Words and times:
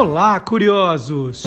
Olá, 0.00 0.40
curiosos! 0.40 1.42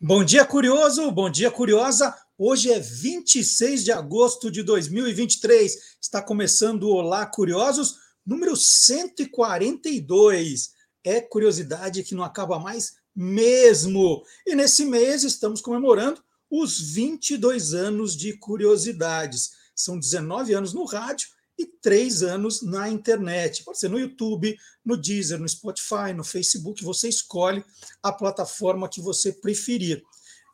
Bom 0.00 0.24
dia, 0.24 0.44
curioso! 0.44 1.10
Bom 1.10 1.28
dia, 1.28 1.50
curiosa! 1.50 2.16
Hoje 2.38 2.70
é 2.70 2.78
26 2.78 3.82
de 3.82 3.90
agosto 3.90 4.48
de 4.48 4.62
2023. 4.62 5.96
Está 6.00 6.22
começando 6.22 6.84
o 6.84 6.94
Olá, 6.94 7.26
curiosos, 7.26 7.96
número 8.24 8.54
142. 8.54 10.70
É 11.02 11.20
curiosidade 11.20 12.04
que 12.04 12.14
não 12.14 12.22
acaba 12.22 12.60
mais 12.60 12.94
mesmo. 13.12 14.22
E 14.46 14.54
nesse 14.54 14.84
mês 14.84 15.24
estamos 15.24 15.60
comemorando 15.60 16.22
os 16.48 16.80
22 16.80 17.74
anos 17.74 18.16
de 18.16 18.34
curiosidades. 18.34 19.50
São 19.74 19.98
19 19.98 20.54
anos 20.54 20.72
no 20.72 20.84
rádio 20.84 21.33
e 21.58 21.66
três 21.66 22.22
anos 22.22 22.62
na 22.62 22.88
internet. 22.88 23.64
Pode 23.64 23.78
ser 23.78 23.88
no 23.88 23.98
YouTube, 23.98 24.56
no 24.84 24.96
Deezer, 24.96 25.38
no 25.38 25.48
Spotify, 25.48 26.12
no 26.14 26.24
Facebook. 26.24 26.82
Você 26.84 27.08
escolhe 27.08 27.64
a 28.02 28.12
plataforma 28.12 28.88
que 28.88 29.00
você 29.00 29.32
preferir. 29.32 30.02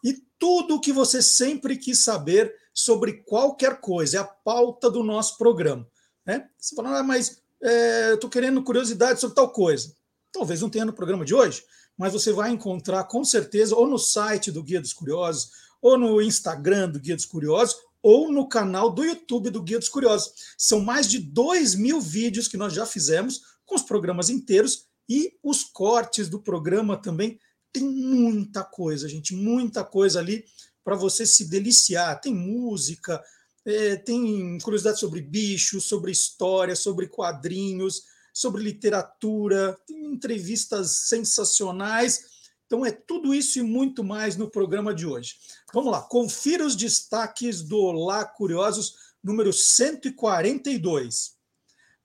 E 0.04 0.22
tudo 0.38 0.76
o 0.76 0.80
que 0.80 0.92
você 0.92 1.22
sempre 1.22 1.76
quis 1.76 2.02
saber 2.04 2.54
sobre 2.72 3.22
qualquer 3.24 3.80
coisa, 3.80 4.18
é 4.18 4.20
a 4.20 4.24
pauta 4.24 4.90
do 4.90 5.02
nosso 5.02 5.36
programa. 5.36 5.86
Né? 6.24 6.48
Você 6.58 6.74
fala, 6.74 6.98
ah, 6.98 7.02
mas 7.02 7.40
é, 7.62 8.14
estou 8.14 8.30
querendo 8.30 8.62
curiosidade 8.62 9.20
sobre 9.20 9.36
tal 9.36 9.50
coisa. 9.50 9.94
Talvez 10.32 10.60
não 10.60 10.70
tenha 10.70 10.84
no 10.84 10.92
programa 10.92 11.24
de 11.24 11.34
hoje, 11.34 11.62
mas 11.96 12.12
você 12.12 12.32
vai 12.32 12.50
encontrar 12.50 13.04
com 13.04 13.24
certeza 13.24 13.74
ou 13.74 13.86
no 13.86 13.98
site 13.98 14.50
do 14.50 14.62
Guia 14.62 14.80
dos 14.80 14.92
Curiosos, 14.92 15.50
ou 15.82 15.98
no 15.98 16.20
Instagram 16.22 16.90
do 16.90 17.00
Guia 17.00 17.16
dos 17.16 17.24
Curiosos, 17.24 17.76
ou 18.02 18.32
no 18.32 18.48
canal 18.48 18.90
do 18.90 19.04
YouTube 19.04 19.50
do 19.50 19.62
Guia 19.62 19.78
dos 19.78 19.88
Curiosos. 19.88 20.32
São 20.56 20.80
mais 20.80 21.08
de 21.08 21.18
2 21.18 21.74
mil 21.74 22.00
vídeos 22.00 22.48
que 22.48 22.56
nós 22.56 22.72
já 22.72 22.86
fizemos 22.86 23.42
com 23.66 23.74
os 23.74 23.82
programas 23.82 24.28
inteiros 24.28 24.86
e 25.08 25.36
os 25.42 25.64
cortes 25.64 26.28
do 26.28 26.40
programa 26.40 26.96
também. 26.96 27.38
Tem 27.72 27.84
muita 27.84 28.64
coisa, 28.64 29.08
gente, 29.08 29.34
muita 29.34 29.84
coisa 29.84 30.18
ali 30.18 30.44
para 30.82 30.96
você 30.96 31.26
se 31.26 31.48
deliciar. 31.48 32.20
Tem 32.20 32.34
música, 32.34 33.22
é, 33.64 33.96
tem 33.96 34.58
curiosidade 34.58 34.98
sobre 34.98 35.20
bichos, 35.20 35.84
sobre 35.84 36.10
história, 36.10 36.74
sobre 36.74 37.06
quadrinhos, 37.08 38.04
sobre 38.32 38.62
literatura, 38.62 39.78
tem 39.86 40.06
entrevistas 40.06 40.90
sensacionais. 41.08 42.29
Então 42.70 42.86
é 42.86 42.92
tudo 42.92 43.34
isso 43.34 43.58
e 43.58 43.62
muito 43.62 44.04
mais 44.04 44.36
no 44.36 44.48
programa 44.48 44.94
de 44.94 45.04
hoje. 45.04 45.34
Vamos 45.74 45.90
lá, 45.90 46.02
confira 46.02 46.64
os 46.64 46.76
destaques 46.76 47.62
do 47.62 47.76
Olá 47.76 48.24
Curiosos, 48.24 48.94
número 49.20 49.52
142. 49.52 51.34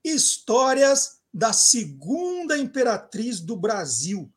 Histórias 0.02 1.20
da 1.32 1.52
segunda 1.52 2.58
imperatriz 2.58 3.38
do 3.38 3.56
Brasil. 3.56 4.28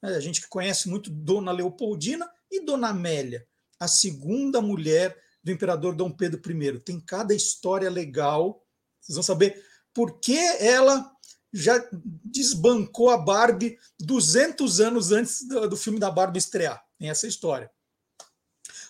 É, 0.00 0.14
a 0.14 0.20
gente 0.20 0.40
que 0.40 0.46
conhece 0.46 0.88
muito 0.88 1.10
Dona 1.10 1.50
Leopoldina 1.50 2.30
e 2.48 2.64
Dona 2.64 2.90
Amélia, 2.90 3.44
a 3.80 3.88
segunda 3.88 4.60
mulher 4.60 5.20
do 5.42 5.50
imperador 5.50 5.96
Dom 5.96 6.12
Pedro 6.12 6.40
I. 6.48 6.78
Tem 6.78 7.00
cada 7.00 7.34
história 7.34 7.90
legal. 7.90 8.64
Vocês 9.00 9.16
vão 9.16 9.22
saber 9.24 9.60
por 9.92 10.20
que 10.20 10.38
ela 10.60 11.12
já 11.52 11.84
desbancou 12.24 13.10
a 13.10 13.18
Barbie 13.18 13.78
200 14.00 14.80
anos 14.80 15.12
antes 15.12 15.46
do, 15.46 15.68
do 15.68 15.76
filme 15.76 15.98
da 15.98 16.10
Barbie 16.10 16.38
estrear. 16.38 16.82
Tem 16.98 17.10
essa 17.10 17.26
história. 17.26 17.70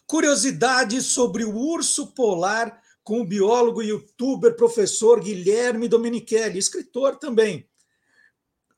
Curiosidades 0.06 1.06
sobre 1.06 1.44
o 1.44 1.56
urso 1.56 2.08
polar 2.08 2.80
com 3.02 3.20
o 3.20 3.26
biólogo 3.26 3.82
youtuber 3.82 4.54
professor 4.54 5.20
Guilherme 5.20 5.88
Domenichelli, 5.88 6.58
escritor 6.58 7.16
também. 7.16 7.68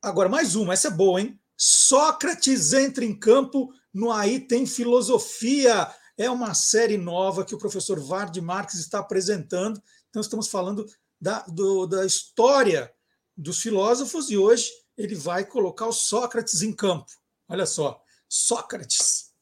Agora, 0.00 0.28
mais 0.28 0.54
uma, 0.54 0.72
essa 0.72 0.88
é 0.88 0.90
boa, 0.90 1.20
hein? 1.20 1.38
Sócrates 1.56 2.72
entra 2.72 3.04
em 3.04 3.18
campo 3.18 3.72
no 3.92 4.10
Aí 4.10 4.40
Tem 4.40 4.66
Filosofia. 4.66 5.92
É 6.16 6.30
uma 6.30 6.54
série 6.54 6.96
nova 6.96 7.44
que 7.44 7.54
o 7.54 7.58
professor 7.58 8.00
Vard 8.00 8.36
Marques 8.40 8.78
está 8.78 9.00
apresentando. 9.00 9.82
Então, 10.08 10.22
estamos 10.22 10.48
falando 10.48 10.86
da, 11.20 11.40
do, 11.48 11.86
da 11.86 12.06
história 12.06 12.93
dos 13.36 13.60
filósofos 13.60 14.30
e 14.30 14.36
hoje 14.36 14.70
ele 14.96 15.14
vai 15.14 15.44
colocar 15.44 15.86
o 15.86 15.92
Sócrates 15.92 16.62
em 16.62 16.72
campo. 16.72 17.10
Olha 17.48 17.66
só, 17.66 18.02
Sócrates. 18.28 19.32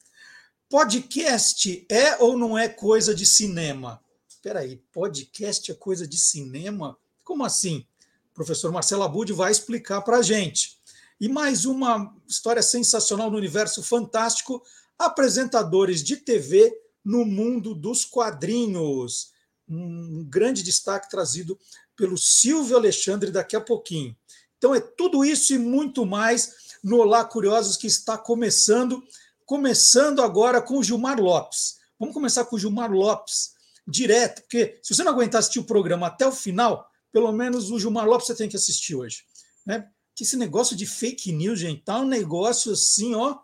Podcast 0.69 1.87
é 1.91 2.17
ou 2.17 2.39
não 2.39 2.57
é 2.57 2.69
coisa 2.69 3.15
de 3.15 3.27
cinema? 3.27 4.03
Espera 4.29 4.61
aí, 4.61 4.77
podcast 4.91 5.71
é 5.71 5.75
coisa 5.75 6.09
de 6.09 6.19
cinema? 6.19 6.97
Como 7.23 7.45
assim? 7.45 7.87
O 8.31 8.35
professor 8.35 8.73
Marcelo 8.73 9.03
Abud 9.03 9.33
vai 9.33 9.53
explicar 9.53 10.01
para 10.01 10.19
a 10.19 10.23
gente. 10.23 10.81
E 11.21 11.29
mais 11.29 11.65
uma 11.65 12.17
história 12.27 12.63
sensacional 12.63 13.31
no 13.31 13.37
universo 13.37 13.83
fantástico: 13.83 14.63
apresentadores 14.99 16.03
de 16.03 16.17
TV 16.17 16.75
no 17.05 17.25
mundo 17.25 17.75
dos 17.75 18.05
quadrinhos. 18.05 19.33
Um 19.69 20.25
grande 20.25 20.63
destaque 20.63 21.09
trazido 21.09 21.59
pelo 22.03 22.19
Silvio 22.19 22.77
Alexandre 22.77 23.31
daqui 23.31 23.55
a 23.55 23.61
pouquinho. 23.61 24.17
Então 24.59 24.75
é 24.75 24.81
tudo 24.81 25.25
isso 25.25 25.55
e 25.55 25.59
muito 25.59 26.05
mais 26.05 26.81
no 26.83 26.97
Olá 26.97 27.25
Curiosos 27.25 27.77
que 27.77 27.87
está 27.87 28.19
começando, 28.19 29.01
começando 29.47 30.21
agora 30.21 30.61
com 30.61 30.79
o 30.79 30.83
Gilmar 30.83 31.21
Lopes. 31.21 31.77
Vamos 32.01 32.13
começar 32.13 32.45
com 32.45 32.57
o 32.57 32.59
Gilmar 32.59 32.91
Lopes 32.91 33.53
direto, 33.87 34.43
porque 34.43 34.81
se 34.83 34.93
você 34.93 35.05
não 35.05 35.13
aguentar 35.13 35.39
assistir 35.39 35.61
o 35.61 35.65
programa 35.65 36.09
até 36.09 36.27
o 36.27 36.33
final, 36.33 36.91
pelo 37.13 37.31
menos 37.31 37.71
o 37.71 37.79
Gilmar 37.79 38.09
Lopes 38.09 38.27
você 38.27 38.35
tem 38.35 38.49
que 38.49 38.57
assistir 38.57 38.97
hoje, 38.97 39.23
né? 39.65 39.89
Que 40.13 40.25
esse 40.25 40.37
negócio 40.37 40.75
de 40.75 40.87
fake 40.87 41.31
news, 41.31 41.61
gente, 41.61 41.85
tá 41.85 42.01
um 42.01 42.09
negócio 42.09 42.73
assim, 42.73 43.15
ó, 43.15 43.39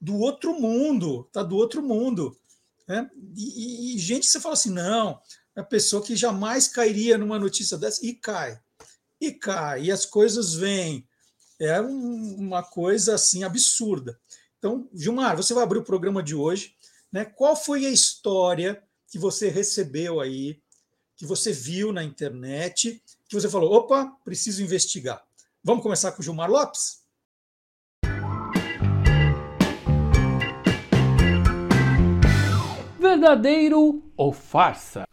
do 0.00 0.16
outro 0.18 0.54
mundo, 0.60 1.28
tá 1.32 1.42
do 1.42 1.56
outro 1.56 1.82
mundo, 1.82 2.38
né? 2.86 3.10
E, 3.36 3.92
e, 3.92 3.96
e 3.96 3.98
gente, 3.98 4.24
você 4.28 4.38
fala 4.38 4.54
assim, 4.54 4.70
não, 4.70 5.20
a 5.56 5.62
pessoa 5.62 6.02
que 6.02 6.16
jamais 6.16 6.66
cairia 6.66 7.16
numa 7.16 7.38
notícia 7.38 7.78
dessa 7.78 8.04
e 8.04 8.14
cai. 8.14 8.58
E 9.20 9.32
cai, 9.32 9.84
e 9.84 9.92
as 9.92 10.04
coisas 10.04 10.54
vêm. 10.54 11.06
É 11.60 11.80
um, 11.80 12.36
uma 12.36 12.62
coisa 12.62 13.14
assim 13.14 13.44
absurda. 13.44 14.18
Então, 14.58 14.88
Gilmar, 14.92 15.36
você 15.36 15.54
vai 15.54 15.62
abrir 15.62 15.78
o 15.78 15.84
programa 15.84 16.22
de 16.22 16.34
hoje. 16.34 16.74
Né? 17.12 17.24
Qual 17.24 17.54
foi 17.54 17.86
a 17.86 17.90
história 17.90 18.82
que 19.06 19.18
você 19.18 19.48
recebeu 19.48 20.20
aí, 20.20 20.60
que 21.16 21.24
você 21.24 21.52
viu 21.52 21.92
na 21.92 22.02
internet, 22.02 23.00
que 23.28 23.34
você 23.34 23.48
falou: 23.48 23.72
opa, 23.72 24.06
preciso 24.24 24.62
investigar? 24.62 25.24
Vamos 25.62 25.82
começar 25.82 26.10
com 26.12 26.20
o 26.20 26.24
Gilmar 26.24 26.50
Lopes? 26.50 27.04
Verdadeiro 32.98 34.02
ou 34.16 34.32
farsa? 34.32 35.06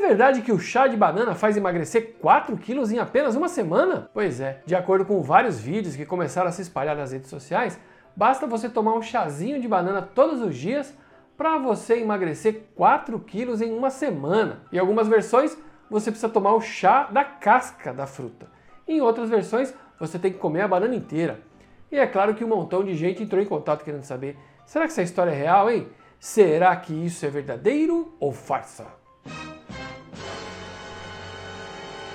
Verdade 0.00 0.40
que 0.40 0.50
o 0.50 0.58
chá 0.58 0.88
de 0.88 0.96
banana 0.96 1.34
faz 1.34 1.56
emagrecer 1.56 2.16
4 2.20 2.56
quilos 2.56 2.90
em 2.90 2.98
apenas 2.98 3.36
uma 3.36 3.48
semana? 3.48 4.10
Pois 4.12 4.40
é, 4.40 4.60
de 4.64 4.74
acordo 4.74 5.04
com 5.04 5.22
vários 5.22 5.60
vídeos 5.60 5.94
que 5.94 6.06
começaram 6.06 6.48
a 6.48 6.52
se 6.52 6.62
espalhar 6.62 6.96
nas 6.96 7.12
redes 7.12 7.28
sociais, 7.30 7.78
basta 8.16 8.46
você 8.46 8.68
tomar 8.68 8.94
um 8.94 9.02
chazinho 9.02 9.60
de 9.60 9.68
banana 9.68 10.02
todos 10.02 10.42
os 10.42 10.56
dias 10.56 10.92
para 11.36 11.58
você 11.58 12.00
emagrecer 12.00 12.70
4 12.74 13.20
quilos 13.20 13.60
em 13.60 13.72
uma 13.72 13.88
semana. 13.88 14.62
Em 14.72 14.78
algumas 14.78 15.06
versões, 15.06 15.56
você 15.88 16.10
precisa 16.10 16.32
tomar 16.32 16.54
o 16.54 16.60
chá 16.60 17.04
da 17.04 17.22
casca 17.22 17.92
da 17.92 18.06
fruta. 18.06 18.48
Em 18.88 19.00
outras 19.00 19.28
versões, 19.28 19.72
você 19.98 20.18
tem 20.18 20.32
que 20.32 20.38
comer 20.38 20.62
a 20.62 20.68
banana 20.68 20.96
inteira. 20.96 21.40
E 21.92 21.98
é 21.98 22.06
claro 22.06 22.34
que 22.34 22.44
um 22.44 22.48
montão 22.48 22.82
de 22.82 22.96
gente 22.96 23.22
entrou 23.22 23.40
em 23.40 23.46
contato 23.46 23.84
querendo 23.84 24.04
saber: 24.04 24.36
será 24.66 24.86
que 24.86 24.92
essa 24.92 25.02
história 25.02 25.30
é 25.30 25.34
real, 25.34 25.70
hein? 25.70 25.86
Será 26.18 26.74
que 26.74 26.92
isso 26.92 27.24
é 27.24 27.28
verdadeiro 27.28 28.16
ou 28.18 28.32
farsa? 28.32 28.99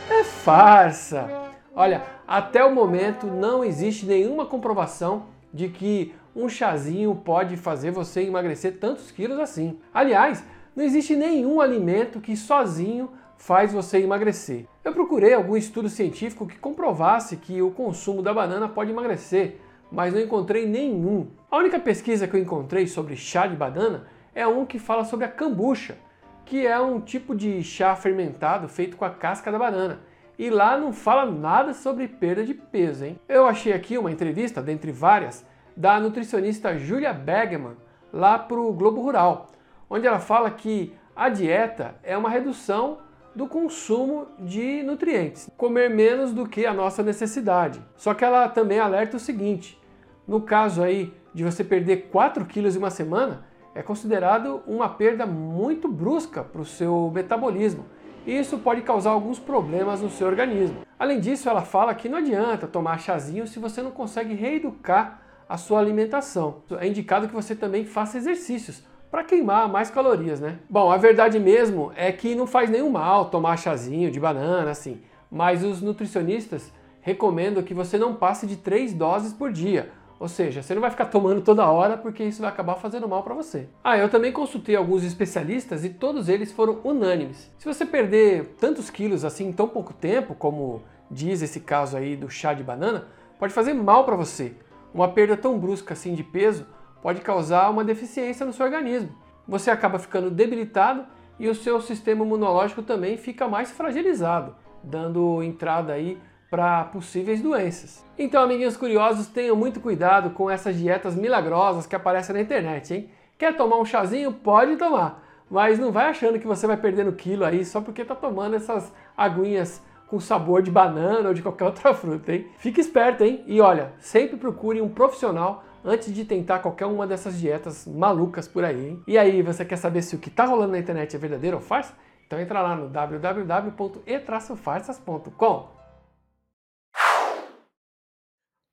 É 0.10 0.24
farsa! 0.24 1.28
Olha, 1.76 2.04
até 2.28 2.64
o 2.64 2.74
momento 2.74 3.28
não 3.28 3.64
existe 3.64 4.06
nenhuma 4.06 4.46
comprovação 4.46 5.26
de 5.54 5.68
que 5.70 6.14
um 6.36 6.48
chazinho 6.48 7.16
pode 7.16 7.58
fazer 7.58 7.92
você 7.92 8.22
emagrecer 8.22 8.78
tantos 8.78 9.10
quilos 9.10 9.40
assim. 9.40 9.80
Aliás, 9.94 10.44
não 10.76 10.84
existe 10.84 11.16
nenhum 11.16 11.60
alimento 11.60 12.20
que 12.20 12.36
sozinho 12.38 13.10
faz 13.38 13.74
você 13.74 14.00
emagrecer. 14.00 14.66
Eu 14.84 14.94
procurei 14.94 15.34
algum 15.34 15.58
estudo 15.58 15.90
científico 15.90 16.46
que 16.46 16.58
comprovasse 16.58 17.38
que 17.38 17.62
o 17.62 17.72
consumo 17.72 18.22
da 18.22 18.34
banana 18.34 18.70
pode 18.70 18.92
emagrecer, 18.92 19.58
mas 19.92 20.14
não 20.14 20.22
encontrei 20.22 20.68
nenhum. 20.68 21.28
A 21.50 21.58
única 21.58 21.80
pesquisa 21.80 22.28
que 22.28 22.36
eu 22.36 22.42
encontrei 22.42 22.86
sobre 22.86 23.16
chá 23.16 23.48
de 23.48 23.56
banana 23.56 24.06
é 24.34 24.46
um 24.46 24.66
que 24.66 24.78
fala 24.78 25.06
sobre 25.06 25.26
a 25.26 25.30
kombucha, 25.30 25.98
que 26.46 26.66
é 26.66 26.80
um 26.80 27.02
tipo 27.02 27.36
de 27.36 27.64
chá 27.64 27.96
fermentado 27.96 28.68
feito 28.70 28.96
com 28.96 29.04
a 29.04 29.10
casca 29.10 29.52
da 29.52 29.58
banana. 29.58 30.00
E 30.38 30.50
lá 30.50 30.78
não 30.78 30.94
fala 30.94 31.26
nada 31.26 31.74
sobre 31.74 32.08
perda 32.08 32.44
de 32.44 32.54
peso, 32.54 33.06
hein? 33.06 33.20
Eu 33.28 33.48
achei 33.48 33.74
aqui 33.74 33.98
uma 33.98 34.12
entrevista, 34.12 34.62
dentre 34.62 34.92
várias, 34.92 35.46
da 35.76 36.00
nutricionista 36.00 36.78
Julia 36.78 37.14
Bergman, 37.14 37.76
lá 38.14 38.38
para 38.38 38.60
o 38.60 38.72
Globo 38.72 39.02
Rural, 39.02 39.48
onde 39.90 40.06
ela 40.06 40.20
fala 40.20 40.52
que 40.52 40.94
a 41.16 41.30
dieta 41.30 41.96
é 42.04 42.18
uma 42.18 42.30
redução 42.30 43.00
do 43.34 43.48
consumo 43.48 44.28
de 44.40 44.84
nutrientes, 44.84 45.50
comer 45.58 45.90
menos 45.90 46.32
do 46.32 46.48
que 46.48 46.66
a 46.66 46.74
nossa 46.74 47.04
necessidade. 47.04 47.82
Só 47.98 48.14
que 48.14 48.24
ela 48.24 48.48
também 48.48 48.80
alerta 48.80 49.18
o 49.18 49.20
seguinte: 49.20 49.82
no 50.28 50.42
caso 50.42 50.82
aí 50.82 51.14
de 51.34 51.44
você 51.44 51.64
perder 51.64 52.10
4 52.12 52.46
quilos 52.46 52.76
em 52.76 52.80
uma 52.80 52.90
semana, 52.90 53.46
é 53.76 53.84
considerado 53.84 54.64
uma 54.66 54.88
perda 54.88 55.26
muito 55.26 55.90
brusca 55.90 56.42
para 56.42 56.62
o 56.62 56.66
seu 56.66 57.12
metabolismo. 57.14 57.86
E 58.26 58.40
isso 58.40 58.58
pode 58.58 58.82
causar 58.82 59.12
alguns 59.12 59.38
problemas 59.38 60.02
no 60.02 60.10
seu 60.10 60.26
organismo. 60.26 60.78
Além 60.98 61.20
disso, 61.20 61.50
ela 61.50 61.62
fala 61.62 61.94
que 61.94 62.08
não 62.08 62.18
adianta 62.18 62.66
tomar 62.66 63.00
chazinho 63.00 63.46
se 63.46 63.60
você 63.60 63.84
não 63.84 63.92
consegue 63.92 64.34
reeducar 64.34 65.22
a 65.48 65.58
sua 65.58 65.80
alimentação. 65.80 66.64
É 66.80 66.88
indicado 66.88 67.28
que 67.28 67.34
você 67.36 67.54
também 67.54 67.86
faça 67.86 68.18
exercícios 68.18 68.82
para 69.12 69.24
queimar 69.24 69.70
mais 69.70 69.92
calorias, 69.92 70.40
né? 70.40 70.58
Bom, 70.70 70.90
a 70.90 70.98
verdade 70.98 71.38
mesmo 71.38 71.92
é 71.96 72.12
que 72.12 72.34
não 72.34 72.48
faz 72.48 72.70
nenhum 72.70 72.90
mal 72.90 73.26
tomar 73.26 73.58
chazinho 73.58 74.10
de 74.10 74.20
banana 74.20 74.72
assim, 74.72 75.02
mas 75.30 75.64
os 75.64 75.82
nutricionistas 75.82 76.72
recomendam 77.02 77.62
que 77.62 77.74
você 77.74 77.98
não 77.98 78.16
passe 78.16 78.48
de 78.48 78.56
3 78.56 78.94
doses 78.94 79.34
por 79.34 79.52
dia 79.52 79.92
ou 80.20 80.28
seja, 80.28 80.62
você 80.62 80.74
não 80.74 80.82
vai 80.82 80.92
ficar 80.92 81.06
tomando 81.06 81.42
toda 81.42 81.70
hora 81.70 81.98
porque 81.98 82.24
isso 82.24 82.42
vai 82.42 82.50
acabar 82.50 82.76
fazendo 82.76 83.08
mal 83.08 83.22
para 83.22 83.34
você. 83.34 83.68
Ah, 83.84 83.98
eu 83.98 84.10
também 84.10 84.32
consultei 84.32 84.76
alguns 84.76 85.04
especialistas 85.04 85.84
e 85.84 85.90
todos 85.90 86.30
eles 86.30 86.52
foram 86.52 86.80
unânimes. 86.84 87.52
Se 87.58 87.66
você 87.66 87.86
perder 87.86 88.56
tantos 88.60 88.90
quilos 88.90 89.26
assim 89.26 89.50
em 89.50 89.54
tão 89.54 89.68
pouco 89.68 89.94
tempo, 89.94 90.34
como 90.34 90.84
diz 91.12 91.42
esse 91.42 91.60
caso 91.60 91.98
aí 91.98 92.16
do 92.16 92.30
chá 92.30 92.54
de 92.54 92.64
banana, 92.64 93.08
pode 93.38 93.54
fazer 93.54 93.74
mal 93.74 94.06
para 94.06 94.16
você. 94.16 94.54
Uma 94.94 95.10
perda 95.10 95.36
tão 95.36 95.60
brusca 95.60 95.94
assim 95.94 96.14
de 96.14 96.24
peso 96.24 96.66
pode 97.02 97.20
causar 97.20 97.70
uma 97.70 97.84
deficiência 97.84 98.46
no 98.46 98.54
seu 98.54 98.66
organismo. 98.66 99.10
Você 99.48 99.70
acaba 99.70 100.00
ficando 100.00 100.32
debilitado 100.32 101.06
e 101.38 101.50
o 101.50 101.56
seu 101.56 101.82
sistema 101.82 102.24
imunológico 102.24 102.82
também 102.82 103.18
fica 103.18 103.48
mais 103.48 103.70
fragilizado, 103.72 104.56
dando 104.82 105.44
entrada 105.44 105.92
aí 105.92 106.18
para 106.56 106.86
possíveis 106.86 107.42
doenças. 107.42 108.02
Então, 108.18 108.42
amiguinhos 108.42 108.78
curiosos, 108.78 109.28
tenham 109.28 109.58
muito 109.58 109.82
cuidado 109.82 110.30
com 110.30 110.50
essas 110.50 110.78
dietas 110.78 111.14
milagrosas 111.14 111.86
que 111.86 111.94
aparecem 111.94 112.34
na 112.34 112.40
internet, 112.40 112.94
hein? 112.94 113.10
Quer 113.38 113.58
tomar 113.58 113.78
um 113.78 113.84
chazinho? 113.84 114.32
Pode 114.32 114.78
tomar, 114.78 115.22
mas 115.52 115.78
não 115.78 115.92
vai 115.92 116.06
achando 116.06 116.40
que 116.40 116.48
você 116.48 116.66
vai 116.66 116.78
perdendo 116.78 117.12
quilo 117.12 117.44
aí 117.44 117.66
só 117.66 117.82
porque 117.82 118.04
está 118.04 118.16
tomando 118.16 118.56
essas 118.56 118.90
aguinhas 119.18 119.84
com 120.08 120.18
sabor 120.18 120.62
de 120.62 120.72
banana 120.72 121.28
ou 121.28 121.34
de 121.34 121.42
qualquer 121.42 121.66
outra 121.68 121.94
fruta, 121.94 122.32
hein? 122.32 122.48
Fique 122.58 122.80
esperto, 122.80 123.26
hein? 123.26 123.44
E 123.48 123.60
olha, 123.60 123.92
sempre 124.00 124.38
procure 124.38 124.82
um 124.82 124.88
profissional 124.88 125.62
antes 125.84 126.14
de 126.14 126.24
tentar 126.24 126.60
qualquer 126.60 126.86
uma 126.86 127.06
dessas 127.06 127.38
dietas 127.38 127.86
malucas 127.86 128.48
por 128.48 128.64
aí, 128.64 128.92
hein? 128.92 129.04
E 129.06 129.18
aí, 129.18 129.42
você 129.42 129.66
quer 129.66 129.76
saber 129.76 130.04
se 130.04 130.16
o 130.16 130.20
que 130.20 130.30
está 130.30 130.46
rolando 130.46 130.72
na 130.72 130.80
internet 130.80 131.14
é 131.14 131.20
verdadeiro 131.20 131.58
ou 131.58 131.62
farsa? 131.62 131.94
Então 132.26 132.40
entra 132.40 132.62
lá 132.62 132.78
no 132.78 132.88
www.e-farsas.com. 132.88 135.75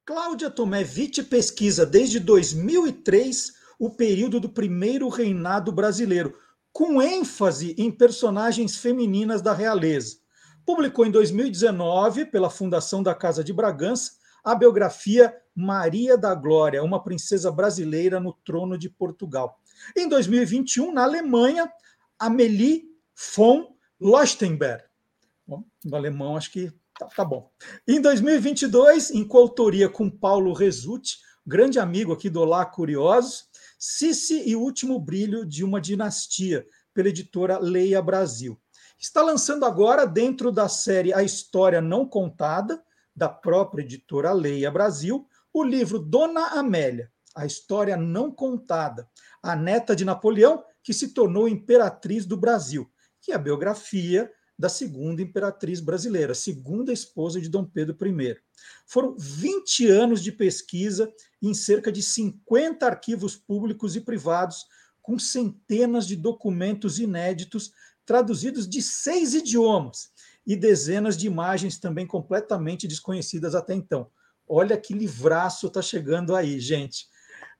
Cláudia 0.04 0.50
Tomé 0.50 0.80
Witt 0.80 1.22
pesquisa 1.22 1.86
desde 1.86 2.18
2003 2.18 3.52
o 3.78 3.88
período 3.88 4.40
do 4.40 4.48
primeiro 4.48 5.08
reinado 5.08 5.70
brasileiro, 5.70 6.36
com 6.72 7.00
ênfase 7.00 7.72
em 7.78 7.88
personagens 7.88 8.76
femininas 8.76 9.40
da 9.40 9.52
realeza. 9.52 10.16
Publicou 10.66 11.06
em 11.06 11.10
2019, 11.10 12.26
pela 12.26 12.50
Fundação 12.50 13.00
da 13.00 13.14
Casa 13.14 13.44
de 13.44 13.52
Bragança, 13.52 14.12
a 14.42 14.56
biografia 14.56 15.32
Maria 15.54 16.18
da 16.18 16.34
Glória, 16.34 16.82
uma 16.82 17.02
princesa 17.02 17.52
brasileira 17.52 18.18
no 18.18 18.32
trono 18.32 18.76
de 18.76 18.90
Portugal. 18.90 19.60
Em 19.96 20.08
2021, 20.08 20.92
na 20.92 21.04
Alemanha, 21.04 21.72
Amélie 22.18 22.88
von 23.36 23.76
Lochtenberg. 24.00 24.82
Bom, 25.46 25.62
no 25.84 25.96
alemão, 25.96 26.36
acho 26.36 26.50
que 26.50 26.72
Tá, 27.02 27.08
tá 27.16 27.24
bom. 27.24 27.50
Em 27.86 28.00
2022, 28.00 29.10
em 29.10 29.26
coautoria 29.26 29.88
com 29.88 30.08
Paulo 30.08 30.52
Resutti, 30.52 31.18
grande 31.44 31.78
amigo 31.78 32.12
aqui 32.12 32.30
do 32.30 32.40
Olá 32.40 32.64
Curiosos, 32.64 33.44
Cici 33.78 34.48
e 34.48 34.54
o 34.54 34.60
Último 34.60 35.00
Brilho 35.00 35.44
de 35.44 35.64
uma 35.64 35.80
Dinastia, 35.80 36.64
pela 36.94 37.08
editora 37.08 37.58
Leia 37.58 38.00
Brasil. 38.02 38.60
Está 38.98 39.22
lançando 39.22 39.64
agora, 39.64 40.06
dentro 40.06 40.52
da 40.52 40.68
série 40.68 41.12
A 41.12 41.22
História 41.22 41.80
Não 41.80 42.06
Contada, 42.06 42.80
da 43.16 43.28
própria 43.28 43.82
editora 43.82 44.32
Leia 44.32 44.70
Brasil, 44.70 45.26
o 45.52 45.64
livro 45.64 45.98
Dona 45.98 46.58
Amélia, 46.58 47.10
A 47.34 47.44
História 47.46 47.96
Não 47.96 48.30
Contada, 48.30 49.08
a 49.42 49.56
neta 49.56 49.96
de 49.96 50.04
Napoleão 50.04 50.62
que 50.82 50.92
se 50.92 51.08
tornou 51.08 51.48
imperatriz 51.48 52.26
do 52.26 52.36
Brasil, 52.36 52.88
que 53.20 53.32
é 53.32 53.34
a 53.34 53.38
biografia 53.38 54.30
da 54.58 54.68
segunda 54.68 55.22
imperatriz 55.22 55.80
brasileira, 55.80 56.34
segunda 56.34 56.92
esposa 56.92 57.40
de 57.40 57.48
Dom 57.48 57.64
Pedro 57.64 57.96
I. 58.06 58.36
Foram 58.86 59.16
20 59.18 59.88
anos 59.88 60.22
de 60.22 60.30
pesquisa 60.30 61.12
em 61.40 61.52
cerca 61.54 61.90
de 61.90 62.02
50 62.02 62.86
arquivos 62.86 63.36
públicos 63.36 63.96
e 63.96 64.00
privados, 64.00 64.66
com 65.00 65.18
centenas 65.18 66.06
de 66.06 66.14
documentos 66.14 66.98
inéditos 66.98 67.72
traduzidos 68.04 68.68
de 68.68 68.80
seis 68.80 69.34
idiomas 69.34 70.10
e 70.46 70.56
dezenas 70.56 71.16
de 71.16 71.26
imagens 71.26 71.78
também 71.78 72.06
completamente 72.06 72.86
desconhecidas 72.86 73.54
até 73.54 73.74
então. 73.74 74.10
Olha 74.46 74.76
que 74.76 74.92
livraço 74.92 75.66
está 75.66 75.80
chegando 75.80 76.34
aí, 76.34 76.60
gente. 76.60 77.06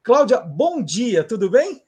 Cláudia, 0.03 0.41
bom 0.41 0.83
dia, 0.83 1.25
tudo 1.25 1.49
bem? 1.49 1.85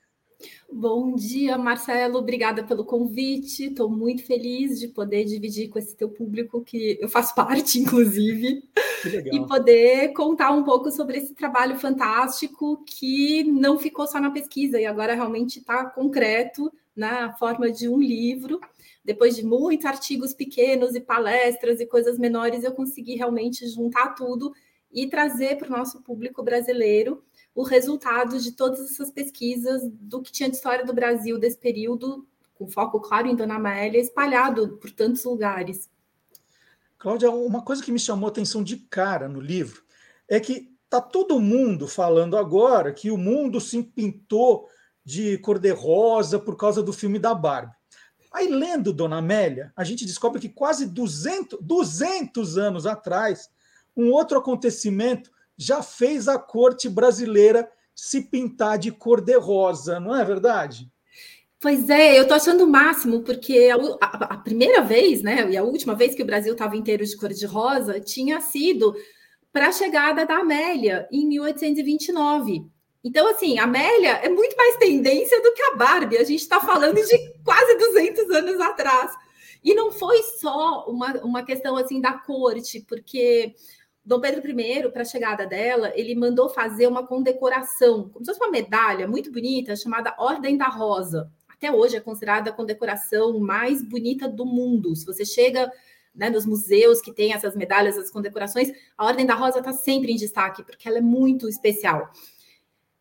Bom 0.73 1.15
dia, 1.15 1.57
Marcelo. 1.57 2.19
Obrigada 2.19 2.65
pelo 2.65 2.85
convite. 2.85 3.67
Estou 3.67 3.89
muito 3.89 4.25
feliz 4.25 4.79
de 4.81 4.89
poder 4.89 5.25
dividir 5.25 5.69
com 5.69 5.79
esse 5.79 5.97
teu 5.97 6.09
público, 6.09 6.63
que 6.63 6.99
eu 7.01 7.09
faço 7.09 7.35
parte, 7.37 7.79
inclusive, 7.79 8.63
e 9.33 9.47
poder 9.47 10.13
contar 10.13 10.51
um 10.51 10.65
pouco 10.65 10.91
sobre 10.91 11.19
esse 11.19 11.35
trabalho 11.35 11.79
fantástico 11.79 12.83
que 12.87 13.45
não 13.45 13.79
ficou 13.79 14.07
só 14.07 14.19
na 14.21 14.31
pesquisa 14.31 14.81
e 14.81 14.87
agora 14.87 15.15
realmente 15.15 15.59
está 15.59 15.85
concreto 15.87 16.73
na 16.97 17.33
forma 17.35 17.71
de 17.71 17.89
um 17.89 17.99
livro. 17.99 18.61
Depois 19.05 19.37
de 19.37 19.45
muitos 19.45 19.87
artigos 19.87 20.33
pequenos 20.33 20.95
e 20.95 21.01
palestras 21.01 21.79
e 21.81 21.87
coisas 21.87 22.19
menores, 22.19 22.65
eu 22.65 22.73
consegui 22.73 23.17
realmente 23.17 23.67
juntar 23.69 24.15
tudo 24.15 24.53
e 24.93 25.07
trazer 25.09 25.59
para 25.59 25.69
o 25.69 25.77
nosso 25.77 26.03
público 26.03 26.43
brasileiro 26.43 27.23
o 27.55 27.63
resultado 27.63 28.41
de 28.41 28.53
todas 28.53 28.81
essas 28.81 29.11
pesquisas 29.11 29.83
do 29.85 30.21
que 30.21 30.33
tinha 30.33 30.51
de 30.51 30.57
história 30.57 30.85
do 30.85 30.93
Brasil 30.93 31.39
desse 31.39 31.57
período, 31.57 32.27
com 32.55 32.69
foco 32.69 33.01
claro 33.01 33.29
em 33.29 33.37
Dona 33.37 33.57
Amélia, 33.57 34.01
espalhado 34.01 34.77
por 34.79 34.91
tantos 34.91 35.25
lugares. 35.25 35.89
Cláudia, 36.99 37.31
uma 37.31 37.63
coisa 37.63 37.83
que 37.83 37.93
me 37.93 37.99
chamou 37.99 38.27
a 38.29 38.31
atenção 38.31 38.63
de 38.63 38.77
cara 38.77 39.29
no 39.29 39.41
livro 39.41 39.83
é 40.29 40.41
que 40.41 40.75
tá 40.89 41.01
todo 41.01 41.41
mundo 41.41 41.87
falando 41.87 42.37
agora 42.37 42.93
que 42.93 43.11
o 43.11 43.19
mundo 43.19 43.61
se 43.61 43.83
pintou 43.83 44.69
de 45.05 45.39
cor-de-rosa 45.39 46.39
por 46.39 46.57
causa 46.57 46.83
do 46.83 46.93
filme 46.93 47.19
da 47.19 47.35
Barbie. 47.35 47.77
Aí, 48.33 48.49
lendo 48.49 48.93
Dona 48.93 49.19
Amélia, 49.19 49.73
a 49.77 49.85
gente 49.85 50.05
descobre 50.05 50.41
que 50.41 50.49
quase 50.49 50.87
200, 50.87 51.61
200 51.61 52.59
anos 52.59 52.87
atrás, 52.87 53.49
um 53.97 54.11
outro 54.11 54.39
acontecimento 54.39 55.31
já 55.57 55.83
fez 55.83 56.29
a 56.29 56.39
corte 56.39 56.89
brasileira 56.89 57.69
se 57.95 58.23
pintar 58.23 58.79
de 58.79 58.91
cor-de-rosa, 58.91 60.01
não 60.01 60.15
é 60.15 60.25
verdade? 60.25 60.91
Pois 61.61 61.89
é, 61.89 62.19
eu 62.19 62.29
tô 62.29 62.35
achando 62.35 62.65
o 62.65 62.71
máximo, 62.71 63.23
porque 63.23 63.71
a, 63.73 63.77
a, 64.05 64.35
a, 64.35 64.37
primeira 64.37 64.83
vez, 64.83 65.23
né, 65.23 65.51
e 65.51 65.57
a 65.57 65.63
última 65.63 65.95
vez 65.95 66.15
que 66.15 66.23
o 66.23 66.27
Brasil 66.27 66.53
estava 66.53 66.77
inteiro 66.77 67.05
de 67.05 67.17
cor-de-rosa 67.17 67.99
tinha 68.01 68.41
sido 68.41 68.95
para 69.51 69.69
a 69.69 69.73
chegada 69.73 70.27
da 70.27 70.39
Amélia, 70.39 71.09
em 71.11 71.27
1829. 71.27 72.67
Então, 73.05 73.29
assim, 73.29 73.59
a 73.59 73.65
Amélia 73.65 74.13
é 74.23 74.29
muito 74.29 74.57
mais 74.57 74.77
tendência 74.77 75.41
do 75.41 75.55
que 75.55 75.63
a 75.63 75.77
Barbie. 75.77 76.19
A 76.19 76.25
gente 76.25 76.41
está 76.41 76.61
falando 76.61 76.97
de 76.97 77.33
quase 77.45 77.79
200 77.79 78.31
anos 78.31 78.61
atrás. 78.61 79.13
E 79.63 79.75
não 79.75 79.93
foi 79.93 80.23
só 80.41 80.85
uma, 80.89 81.13
uma 81.23 81.43
questão, 81.45 81.77
assim, 81.77 82.01
da 82.01 82.13
corte, 82.13 82.85
porque 82.89 83.55
Dom 84.05 84.21
Pedro 84.21 84.47
I, 84.47 84.91
para 84.91 85.01
a 85.01 85.07
chegada 85.07 85.47
dela, 85.47 85.91
ele 85.95 86.15
mandou 86.15 86.51
fazer 86.51 86.87
uma 86.87 87.07
condecoração, 87.07 88.11
como 88.11 88.23
se 88.23 88.31
fosse 88.31 88.45
uma 88.45 88.51
medalha 88.51 89.09
muito 89.09 89.33
bonita, 89.33 89.75
chamada 89.75 90.15
Ordem 90.19 90.59
da 90.59 90.67
Rosa. 90.67 91.33
Até 91.49 91.73
hoje 91.73 91.97
é 91.97 92.01
considerada 92.01 92.51
a 92.51 92.53
condecoração 92.53 93.39
mais 93.41 93.83
bonita 93.83 94.29
do 94.29 94.45
mundo. 94.45 94.95
Se 94.95 95.07
você 95.07 95.25
chega 95.25 95.73
né, 96.15 96.29
nos 96.29 96.45
museus 96.45 97.01
que 97.01 97.15
tem 97.15 97.33
essas 97.33 97.57
medalhas, 97.57 97.97
as 97.97 98.11
condecorações, 98.11 98.71
a 98.99 99.07
Ordem 99.07 99.25
da 99.25 99.35
Rosa 99.35 99.61
está 99.61 99.73
sempre 99.73 100.13
em 100.13 100.17
destaque, 100.17 100.63
porque 100.63 100.87
ela 100.87 100.99
é 100.99 101.03
muito 101.03 101.49
especial. 101.49 102.11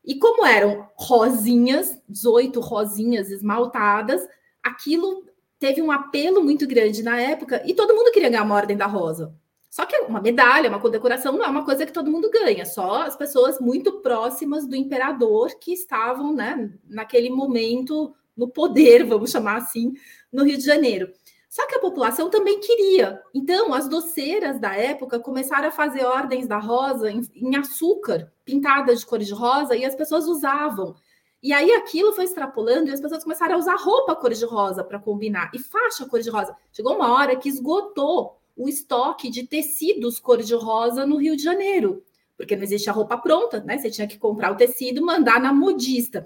E 0.05 0.15
como 0.15 0.45
eram 0.45 0.87
rosinhas, 0.95 1.97
18 2.07 2.61
rosinhas 2.61 3.29
esmaltadas, 3.29 4.25
aquilo 4.61 5.25
teve 5.59 5.81
um 5.81 5.91
apelo 5.91 6.41
muito 6.41 6.65
grande 6.65 7.03
na 7.03 7.19
época 7.19 7.61
e 7.65 7.73
todo 7.73 7.93
mundo 7.93 8.11
queria 8.11 8.29
ganhar 8.29 8.43
uma 8.43 8.55
Ordem 8.55 8.77
da 8.77 8.85
Rosa. 8.85 9.33
Só 9.73 9.87
que 9.87 9.97
uma 10.01 10.21
medalha, 10.21 10.69
uma 10.69 10.79
condecoração 10.79 11.33
não 11.33 11.43
é 11.43 11.47
uma 11.47 11.65
coisa 11.65 11.83
que 11.83 11.91
todo 11.91 12.11
mundo 12.11 12.29
ganha, 12.29 12.63
só 12.63 13.07
as 13.07 13.15
pessoas 13.15 13.59
muito 13.59 14.01
próximas 14.01 14.67
do 14.67 14.75
imperador 14.75 15.57
que 15.59 15.73
estavam, 15.73 16.31
né, 16.31 16.71
naquele 16.87 17.31
momento 17.31 18.13
no 18.37 18.47
poder, 18.47 19.03
vamos 19.03 19.31
chamar 19.31 19.57
assim, 19.57 19.91
no 20.31 20.43
Rio 20.43 20.59
de 20.59 20.63
Janeiro. 20.63 21.11
Só 21.49 21.65
que 21.65 21.73
a 21.73 21.79
população 21.79 22.29
também 22.29 22.59
queria. 22.59 23.19
Então, 23.33 23.73
as 23.73 23.89
doceiras 23.89 24.59
da 24.59 24.75
época 24.75 25.19
começaram 25.19 25.69
a 25.69 25.71
fazer 25.71 26.05
ordens 26.05 26.45
da 26.45 26.59
rosa 26.59 27.09
em, 27.09 27.21
em 27.33 27.55
açúcar, 27.55 28.31
pintada 28.45 28.95
de 28.95 29.03
cor 29.03 29.17
de 29.17 29.33
rosa, 29.33 29.75
e 29.75 29.83
as 29.83 29.95
pessoas 29.95 30.27
usavam. 30.27 30.93
E 31.41 31.51
aí 31.51 31.71
aquilo 31.71 32.13
foi 32.13 32.25
extrapolando 32.25 32.91
e 32.91 32.93
as 32.93 33.01
pessoas 33.01 33.23
começaram 33.23 33.55
a 33.55 33.57
usar 33.57 33.75
roupa 33.77 34.15
cor 34.15 34.31
de 34.31 34.45
rosa 34.45 34.83
para 34.83 34.99
combinar 34.99 35.49
e 35.51 35.57
faixa 35.57 36.07
cor 36.07 36.19
de 36.19 36.29
rosa. 36.29 36.55
Chegou 36.71 36.95
uma 36.95 37.11
hora 37.11 37.35
que 37.35 37.49
esgotou 37.49 38.37
o 38.55 38.69
estoque 38.69 39.29
de 39.29 39.47
tecidos 39.47 40.19
cor 40.19 40.41
de 40.41 40.53
rosa 40.53 41.05
no 41.05 41.17
Rio 41.17 41.35
de 41.35 41.43
Janeiro, 41.43 42.03
porque 42.37 42.55
não 42.55 42.63
existia 42.63 42.93
roupa 42.93 43.17
pronta, 43.17 43.61
né? 43.61 43.77
Você 43.77 43.89
tinha 43.89 44.07
que 44.07 44.17
comprar 44.17 44.51
o 44.51 44.55
tecido, 44.55 45.05
mandar 45.05 45.39
na 45.39 45.53
modista. 45.53 46.25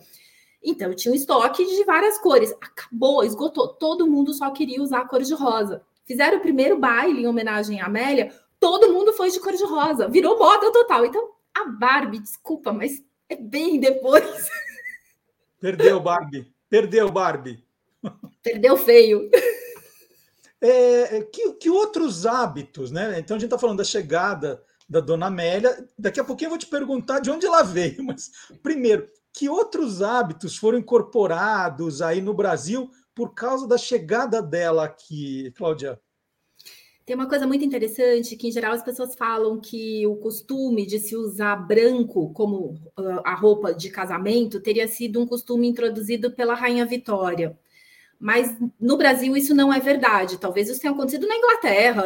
Então 0.63 0.93
tinha 0.93 1.11
um 1.11 1.15
estoque 1.15 1.65
de 1.65 1.83
várias 1.83 2.17
cores. 2.17 2.53
Acabou, 2.61 3.23
esgotou. 3.23 3.69
Todo 3.69 4.07
mundo 4.07 4.33
só 4.33 4.51
queria 4.51 4.81
usar 4.81 5.07
cor 5.07 5.21
de 5.21 5.33
rosa. 5.33 5.81
Fizeram 6.05 6.37
o 6.37 6.41
primeiro 6.41 6.77
baile 6.77 7.23
em 7.23 7.27
homenagem 7.27 7.81
à 7.81 7.85
Amélia, 7.85 8.33
todo 8.59 8.93
mundo 8.93 9.13
foi 9.13 9.29
de 9.29 9.39
cor 9.39 9.53
de 9.53 9.63
rosa. 9.63 10.07
Virou 10.07 10.37
moda 10.37 10.71
total. 10.71 11.05
Então 11.05 11.29
a 11.53 11.65
Barbie, 11.65 12.19
desculpa, 12.19 12.71
mas 12.71 13.03
é 13.29 13.35
bem 13.35 13.79
depois. 13.79 14.49
Perdeu, 15.59 15.99
Barbie. 15.99 16.47
Perdeu, 16.69 17.11
Barbie. 17.11 17.63
Perdeu 18.43 18.77
feio. 18.77 19.29
É, 20.59 21.21
que, 21.21 21.53
que, 21.53 21.69
outros 21.69 22.25
hábitos, 22.25 22.89
né? 22.89 23.19
Então 23.19 23.37
a 23.37 23.39
gente 23.39 23.47
está 23.47 23.59
falando 23.59 23.77
da 23.77 23.83
chegada 23.83 24.63
da 24.89 24.99
Dona 24.99 25.27
Amélia. 25.27 25.87
Daqui 25.97 26.19
a 26.19 26.23
pouquinho 26.23 26.47
eu 26.47 26.51
vou 26.51 26.59
te 26.59 26.65
perguntar 26.65 27.19
de 27.19 27.29
onde 27.29 27.45
ela 27.45 27.61
veio, 27.63 28.03
mas 28.03 28.31
primeiro, 28.63 29.07
que 29.33 29.47
outros 29.47 30.01
hábitos 30.01 30.57
foram 30.57 30.79
incorporados 30.79 32.01
aí 32.01 32.21
no 32.21 32.33
Brasil 32.33 32.89
por 33.13 33.33
causa 33.33 33.67
da 33.67 33.77
chegada 33.77 34.41
dela 34.41 34.85
aqui, 34.85 35.51
Cláudia? 35.55 35.99
Tem 37.07 37.15
uma 37.15 37.29
coisa 37.29 37.47
muito 37.47 37.63
interessante 37.63 38.35
que, 38.35 38.49
em 38.49 38.51
geral, 38.51 38.73
as 38.73 38.83
pessoas 38.83 39.15
falam 39.15 39.61
que 39.61 40.05
o 40.05 40.17
costume 40.17 40.85
de 40.85 40.99
se 40.99 41.15
usar 41.15 41.55
branco 41.55 42.33
como 42.33 42.77
a 43.23 43.33
roupa 43.33 43.73
de 43.73 43.89
casamento 43.89 44.59
teria 44.59 44.89
sido 44.89 45.21
um 45.21 45.25
costume 45.25 45.69
introduzido 45.69 46.31
pela 46.31 46.53
Rainha 46.53 46.85
Vitória. 46.85 47.57
Mas 48.19 48.55
no 48.79 48.97
Brasil 48.97 49.35
isso 49.37 49.53
não 49.53 49.71
é 49.71 49.79
verdade. 49.79 50.39
Talvez 50.39 50.69
isso 50.69 50.81
tenha 50.81 50.93
acontecido 50.93 51.27
na 51.27 51.35
Inglaterra, 51.35 52.05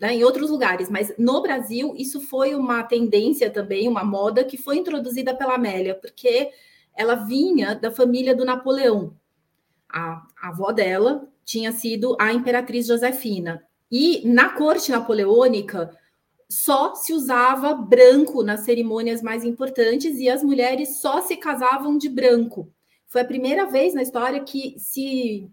né, 0.00 0.14
em 0.14 0.24
outros 0.24 0.48
lugares, 0.48 0.88
mas 0.88 1.12
no 1.18 1.42
Brasil 1.42 1.94
isso 1.96 2.20
foi 2.22 2.54
uma 2.54 2.82
tendência 2.82 3.50
também, 3.50 3.86
uma 3.86 4.02
moda 4.02 4.42
que 4.42 4.56
foi 4.56 4.78
introduzida 4.78 5.34
pela 5.34 5.56
Amélia, 5.56 5.94
porque 5.94 6.50
ela 6.94 7.14
vinha 7.14 7.74
da 7.74 7.90
família 7.90 8.34
do 8.34 8.44
Napoleão. 8.44 9.14
A, 9.88 10.22
a 10.40 10.48
avó 10.48 10.72
dela 10.72 11.28
tinha 11.44 11.72
sido 11.72 12.16
a 12.18 12.32
imperatriz 12.32 12.86
Josefina 12.86 13.62
e 13.90 14.26
na 14.26 14.50
corte 14.50 14.90
napoleônica 14.90 15.90
só 16.48 16.94
se 16.94 17.12
usava 17.12 17.74
branco 17.74 18.42
nas 18.42 18.60
cerimônias 18.60 19.22
mais 19.22 19.44
importantes 19.44 20.18
e 20.18 20.28
as 20.28 20.42
mulheres 20.42 21.00
só 21.00 21.20
se 21.20 21.36
casavam 21.36 21.98
de 21.98 22.08
branco. 22.08 22.72
Foi 23.10 23.22
a 23.22 23.24
primeira 23.24 23.66
vez 23.66 23.92
na 23.92 24.02
história 24.02 24.38
que 24.38 24.76
se, 24.78 25.50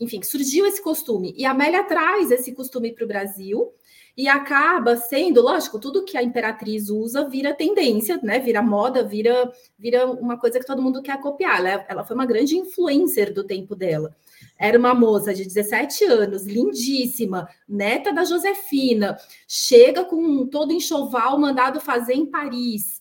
enfim, 0.00 0.20
surgiu 0.24 0.66
esse 0.66 0.82
costume. 0.82 1.32
E 1.36 1.44
a 1.44 1.52
Amélia 1.52 1.84
traz 1.84 2.32
esse 2.32 2.52
costume 2.52 2.92
para 2.92 3.04
o 3.04 3.08
Brasil 3.08 3.72
e 4.16 4.26
acaba 4.26 4.96
sendo, 4.96 5.40
lógico, 5.40 5.78
tudo 5.78 6.04
que 6.04 6.16
a 6.16 6.22
imperatriz 6.22 6.90
usa 6.90 7.28
vira 7.28 7.54
tendência, 7.54 8.18
né? 8.24 8.40
Vira 8.40 8.60
moda, 8.60 9.04
vira, 9.04 9.52
vira 9.78 10.04
uma 10.04 10.36
coisa 10.36 10.58
que 10.58 10.66
todo 10.66 10.82
mundo 10.82 11.00
quer 11.00 11.20
copiar. 11.20 11.60
Ela, 11.60 11.86
ela 11.88 12.04
foi 12.04 12.16
uma 12.16 12.26
grande 12.26 12.56
influencer 12.56 13.32
do 13.32 13.44
tempo 13.44 13.76
dela. 13.76 14.12
Era 14.58 14.76
uma 14.76 14.92
moça 14.92 15.32
de 15.32 15.44
17 15.44 16.06
anos, 16.06 16.44
lindíssima, 16.44 17.48
neta 17.68 18.12
da 18.12 18.24
Josefina, 18.24 19.16
chega 19.46 20.04
com 20.04 20.44
todo 20.48 20.72
enxoval 20.72 21.38
mandado 21.38 21.80
fazer 21.80 22.14
em 22.14 22.26
Paris. 22.26 23.00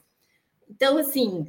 Então, 0.70 1.00
assim, 1.00 1.48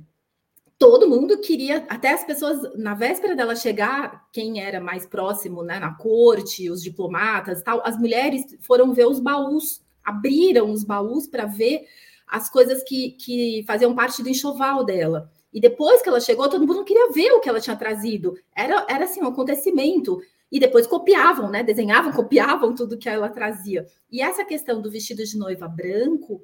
todo 0.78 1.08
mundo 1.08 1.40
queria, 1.40 1.86
até 1.88 2.12
as 2.12 2.24
pessoas, 2.24 2.60
na 2.76 2.94
véspera 2.94 3.34
dela 3.34 3.56
chegar, 3.56 4.26
quem 4.32 4.60
era 4.60 4.80
mais 4.80 5.06
próximo, 5.06 5.62
né, 5.62 5.78
na 5.78 5.94
corte, 5.94 6.70
os 6.70 6.82
diplomatas 6.82 7.62
tal, 7.62 7.82
as 7.84 7.98
mulheres 7.98 8.44
foram 8.60 8.92
ver 8.92 9.06
os 9.06 9.18
baús, 9.18 9.82
abriram 10.04 10.70
os 10.70 10.84
baús 10.84 11.26
para 11.26 11.46
ver 11.46 11.86
as 12.26 12.50
coisas 12.50 12.82
que, 12.82 13.12
que 13.12 13.64
faziam 13.66 13.94
parte 13.94 14.22
do 14.22 14.28
enxoval 14.28 14.84
dela. 14.84 15.30
E 15.52 15.60
depois 15.60 16.02
que 16.02 16.08
ela 16.08 16.20
chegou, 16.20 16.48
todo 16.48 16.66
mundo 16.66 16.84
queria 16.84 17.10
ver 17.12 17.32
o 17.32 17.40
que 17.40 17.48
ela 17.48 17.60
tinha 17.60 17.76
trazido. 17.76 18.34
Era, 18.54 18.84
era 18.90 19.04
assim, 19.04 19.22
um 19.22 19.28
acontecimento. 19.28 20.20
E 20.52 20.60
depois 20.60 20.86
copiavam, 20.86 21.50
né? 21.50 21.62
Desenhavam, 21.62 22.12
copiavam 22.12 22.74
tudo 22.74 22.98
que 22.98 23.08
ela 23.08 23.28
trazia. 23.28 23.86
E 24.10 24.20
essa 24.20 24.44
questão 24.44 24.82
do 24.82 24.90
vestido 24.90 25.24
de 25.24 25.38
noiva 25.38 25.66
branco, 25.66 26.42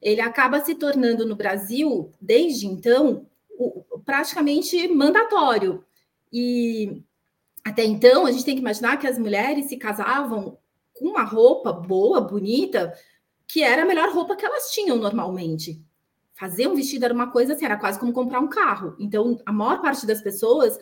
ele 0.00 0.20
acaba 0.20 0.60
se 0.60 0.74
tornando 0.74 1.24
no 1.24 1.36
Brasil, 1.36 2.10
desde 2.20 2.66
então, 2.66 3.26
praticamente 4.04 4.88
mandatório. 4.88 5.84
E 6.32 7.02
até 7.64 7.84
então, 7.84 8.26
a 8.26 8.32
gente 8.32 8.44
tem 8.44 8.54
que 8.54 8.60
imaginar 8.60 8.96
que 8.96 9.06
as 9.06 9.18
mulheres 9.18 9.66
se 9.66 9.76
casavam 9.76 10.58
com 10.92 11.08
uma 11.08 11.22
roupa 11.22 11.72
boa, 11.72 12.20
bonita, 12.20 12.92
que 13.46 13.62
era 13.62 13.82
a 13.82 13.86
melhor 13.86 14.12
roupa 14.12 14.36
que 14.36 14.44
elas 14.44 14.70
tinham 14.70 14.96
normalmente 14.96 15.82
fazer 16.42 16.66
um 16.66 16.74
vestido 16.74 17.04
era 17.04 17.14
uma 17.14 17.30
coisa 17.30 17.52
assim, 17.52 17.64
era 17.64 17.76
quase 17.76 18.00
como 18.00 18.12
comprar 18.12 18.40
um 18.40 18.48
carro. 18.48 18.96
Então, 18.98 19.40
a 19.46 19.52
maior 19.52 19.80
parte 19.80 20.04
das 20.04 20.20
pessoas 20.20 20.76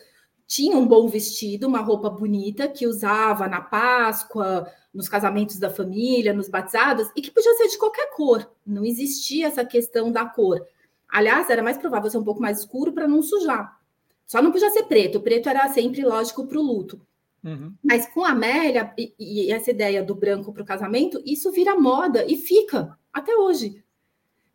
tinha 0.47 0.75
um 0.75 0.87
bom 0.87 1.07
vestido, 1.07 1.67
uma 1.67 1.83
roupa 1.83 2.09
bonita 2.09 2.67
que 2.67 2.87
usava 2.87 3.47
na 3.47 3.61
Páscoa, 3.61 4.67
nos 4.93 5.07
casamentos 5.07 5.59
da 5.59 5.69
família, 5.69 6.33
nos 6.33 6.49
batizados, 6.49 7.09
e 7.15 7.21
que 7.21 7.31
podia 7.31 7.55
ser 7.57 7.69
de 7.69 7.77
qualquer 7.77 8.11
cor. 8.11 8.51
Não 8.67 8.87
existia 8.87 9.49
essa 9.49 9.63
questão 9.63 10.11
da 10.11 10.25
cor. 10.25 10.67
Aliás, 11.11 11.51
era 11.51 11.63
mais 11.63 11.79
provável 11.79 12.11
ser 12.11 12.19
um 12.19 12.25
pouco 12.25 12.41
mais 12.41 12.61
escuro 12.61 12.93
para 12.93 13.09
não 13.09 13.23
sujar. 13.23 13.79
Só 14.27 14.41
não 14.41 14.53
podia 14.53 14.71
ser 14.71 14.85
preto. 14.85 15.19
O 15.19 15.23
preto 15.23 15.49
era 15.49 15.69
sempre 15.69 16.05
lógico 16.05 16.47
para 16.47 16.59
o 16.59 16.63
luto. 16.63 17.01
Uhum. 17.43 17.75
Mas 17.83 18.07
com 18.07 18.25
a 18.25 18.31
Amélia 18.31 18.93
e, 18.97 19.15
e 19.19 19.53
essa 19.53 19.71
ideia 19.71 20.03
do 20.03 20.15
branco 20.15 20.53
para 20.53 20.63
o 20.63 20.67
casamento, 20.67 21.21
isso 21.25 21.51
vira 21.51 21.75
moda 21.75 22.25
e 22.27 22.37
fica 22.37 22.97
até 23.13 23.35
hoje 23.35 23.83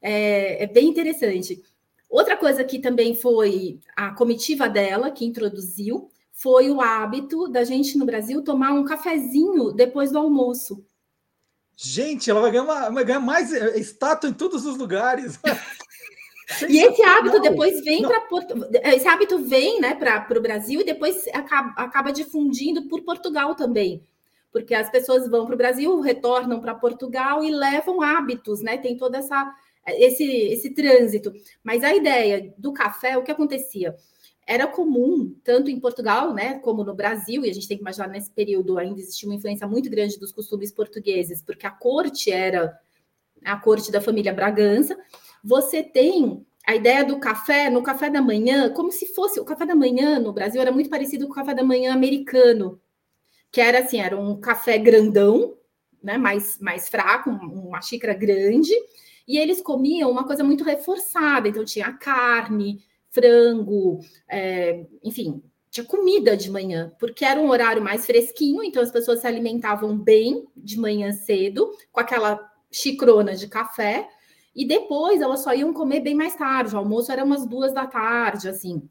é, 0.05 0.63
é 0.63 0.67
bem 0.67 0.87
interessante. 0.87 1.63
Outra 2.07 2.37
coisa 2.37 2.63
que 2.63 2.77
também 2.77 3.15
foi 3.15 3.79
a 3.95 4.11
comitiva 4.11 4.69
dela 4.69 5.09
que 5.09 5.25
introduziu 5.25 6.11
foi 6.31 6.69
o 6.69 6.79
hábito 6.79 7.47
da 7.47 7.63
gente 7.63 7.97
no 7.97 8.05
Brasil 8.05 8.43
tomar 8.43 8.71
um 8.71 8.85
cafezinho 8.85 9.71
depois 9.71 10.11
do 10.11 10.19
almoço. 10.19 10.85
Gente, 11.75 12.29
ela 12.29 12.39
vai 12.39 12.51
ganhar, 12.51 12.63
uma, 12.63 12.89
vai 12.91 13.03
ganhar 13.03 13.19
mais 13.19 13.51
é, 13.51 13.79
estátua 13.79 14.29
em 14.29 14.33
todos 14.33 14.63
os 14.63 14.77
lugares. 14.77 15.39
e 16.69 16.77
esse 16.77 17.01
hábito 17.03 17.39
depois 17.41 17.83
vem 17.83 18.03
para 18.03 18.93
esse 18.93 19.07
hábito 19.07 19.39
vem 19.39 19.81
né, 19.81 19.95
para 19.95 20.37
o 20.37 20.41
Brasil 20.41 20.81
e 20.81 20.85
depois 20.85 21.27
acaba, 21.33 21.73
acaba 21.75 22.11
difundindo 22.11 22.87
por 22.87 23.01
Portugal 23.01 23.55
também 23.55 24.03
porque 24.51 24.73
as 24.73 24.89
pessoas 24.89 25.27
vão 25.29 25.45
para 25.45 25.53
o 25.53 25.57
Brasil, 25.57 25.99
retornam 25.99 26.61
para 26.61 26.73
Portugal 26.73 27.43
e 27.43 27.51
levam 27.51 28.01
hábitos, 28.01 28.61
né? 28.61 28.77
Tem 28.77 28.95
toda 28.95 29.17
essa 29.17 29.53
esse, 29.87 30.23
esse 30.23 30.69
trânsito. 30.71 31.33
Mas 31.63 31.83
a 31.83 31.93
ideia 31.93 32.53
do 32.57 32.73
café, 32.73 33.17
o 33.17 33.23
que 33.23 33.31
acontecia? 33.31 33.95
Era 34.47 34.67
comum, 34.67 35.35
tanto 35.43 35.71
em 35.71 35.79
Portugal, 35.79 36.33
né, 36.33 36.59
como 36.59 36.83
no 36.83 36.93
Brasil, 36.93 37.43
e 37.43 37.49
a 37.49 37.53
gente 37.53 37.67
tem 37.67 37.77
que 37.77 37.83
imaginar 37.83 38.07
nesse 38.07 38.31
período 38.31 38.77
ainda 38.77 38.99
existia 38.99 39.27
uma 39.27 39.35
influência 39.35 39.67
muito 39.67 39.89
grande 39.89 40.19
dos 40.19 40.31
costumes 40.31 40.71
portugueses, 40.71 41.41
porque 41.41 41.65
a 41.65 41.71
corte 41.71 42.31
era 42.31 42.77
a 43.43 43.57
corte 43.57 43.91
da 43.91 44.01
família 44.01 44.33
Bragança. 44.33 44.97
Você 45.45 45.83
tem 45.83 46.43
a 46.65 46.73
ideia 46.75 47.05
do 47.05 47.19
café 47.19 47.69
no 47.69 47.83
café 47.83 48.09
da 48.09 48.19
manhã, 48.19 48.73
como 48.73 48.91
se 48.91 49.13
fosse 49.13 49.39
o 49.39 49.45
café 49.45 49.63
da 49.63 49.75
manhã 49.75 50.19
no 50.19 50.33
Brasil 50.33 50.59
era 50.59 50.71
muito 50.71 50.89
parecido 50.89 51.27
com 51.27 51.33
o 51.33 51.35
café 51.35 51.53
da 51.53 51.63
manhã 51.63 51.93
americano, 51.93 52.81
que 53.51 53.61
era 53.61 53.79
assim, 53.79 54.01
era 54.01 54.19
um 54.19 54.39
café 54.39 54.75
grandão, 54.79 55.55
né, 56.01 56.17
mais 56.17 56.57
mais 56.59 56.89
fraco, 56.89 57.29
uma 57.29 57.79
xícara 57.79 58.15
grande, 58.15 58.73
e 59.27 59.37
eles 59.37 59.61
comiam 59.61 60.09
uma 60.09 60.25
coisa 60.25 60.43
muito 60.43 60.63
reforçada, 60.63 61.47
então 61.47 61.63
tinha 61.63 61.93
carne, 61.93 62.83
frango, 63.11 63.99
é, 64.27 64.83
enfim, 65.03 65.43
tinha 65.69 65.85
comida 65.85 66.35
de 66.35 66.49
manhã, 66.49 66.91
porque 66.99 67.23
era 67.23 67.39
um 67.39 67.49
horário 67.49 67.83
mais 67.83 68.07
fresquinho, 68.07 68.63
então 68.63 68.81
as 68.81 68.91
pessoas 68.91 69.21
se 69.21 69.27
alimentavam 69.27 69.95
bem 69.95 70.47
de 70.57 70.79
manhã 70.79 71.11
cedo, 71.11 71.71
com 71.91 71.99
aquela 71.99 72.39
xicrona 72.71 73.35
de 73.35 73.47
café, 73.47 74.09
e 74.55 74.65
depois 74.65 75.21
elas 75.21 75.41
só 75.41 75.53
iam 75.53 75.73
comer 75.73 75.99
bem 75.99 76.15
mais 76.15 76.35
tarde, 76.35 76.73
o 76.73 76.77
almoço 76.77 77.11
era 77.11 77.23
umas 77.23 77.45
duas 77.45 77.73
da 77.73 77.85
tarde, 77.85 78.47
assim. 78.47 78.87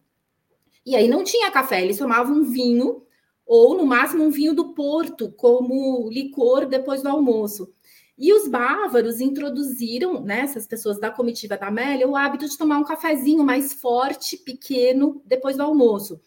E 0.85 0.94
aí 0.94 1.09
não 1.09 1.25
tinha 1.25 1.50
café, 1.50 1.83
eles 1.83 1.99
tomavam 1.99 2.44
vinho, 2.44 3.02
ou 3.47 3.76
no 3.76 3.87
máximo 3.87 4.25
um 4.25 4.30
vinho 4.30 4.54
do 4.54 4.75
Porto, 4.75 5.33
como 5.33 6.09
licor 6.11 6.66
depois 6.66 7.02
do 7.02 7.09
almoço. 7.09 7.73
E 8.16 8.33
os 8.33 8.47
bávaros 8.47 9.21
introduziram, 9.21 10.21
né, 10.21 10.40
essas 10.40 10.66
pessoas 10.66 11.00
da 11.00 11.11
comitiva 11.11 11.56
da 11.56 11.68
Amélia, 11.68 12.09
o 12.09 12.14
hábito 12.14 12.49
de 12.49 12.56
tomar 12.56 12.78
um 12.78 12.85
cafezinho 12.85 13.42
mais 13.42 13.73
forte, 13.73 14.37
pequeno, 14.37 15.21
depois 15.25 15.56
do 15.56 15.62
almoço. 15.62 16.21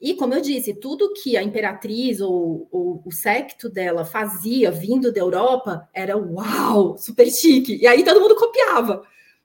E, 0.00 0.14
como 0.14 0.32
eu 0.32 0.40
disse, 0.40 0.74
tudo 0.74 1.12
que 1.12 1.36
a 1.36 1.42
imperatriz 1.42 2.20
ou, 2.20 2.68
ou, 2.70 3.02
o 3.04 3.10
secto 3.10 3.68
dela 3.68 4.04
fazia 4.04 4.70
vindo 4.70 5.12
da 5.12 5.20
Europa 5.20 5.88
era 5.92 6.16
uau, 6.16 6.96
super 6.96 7.28
chique. 7.28 7.76
E 7.82 7.86
aí 7.86 8.04
todo 8.04 8.20
mundo 8.20 8.36
copiava. 8.36 9.02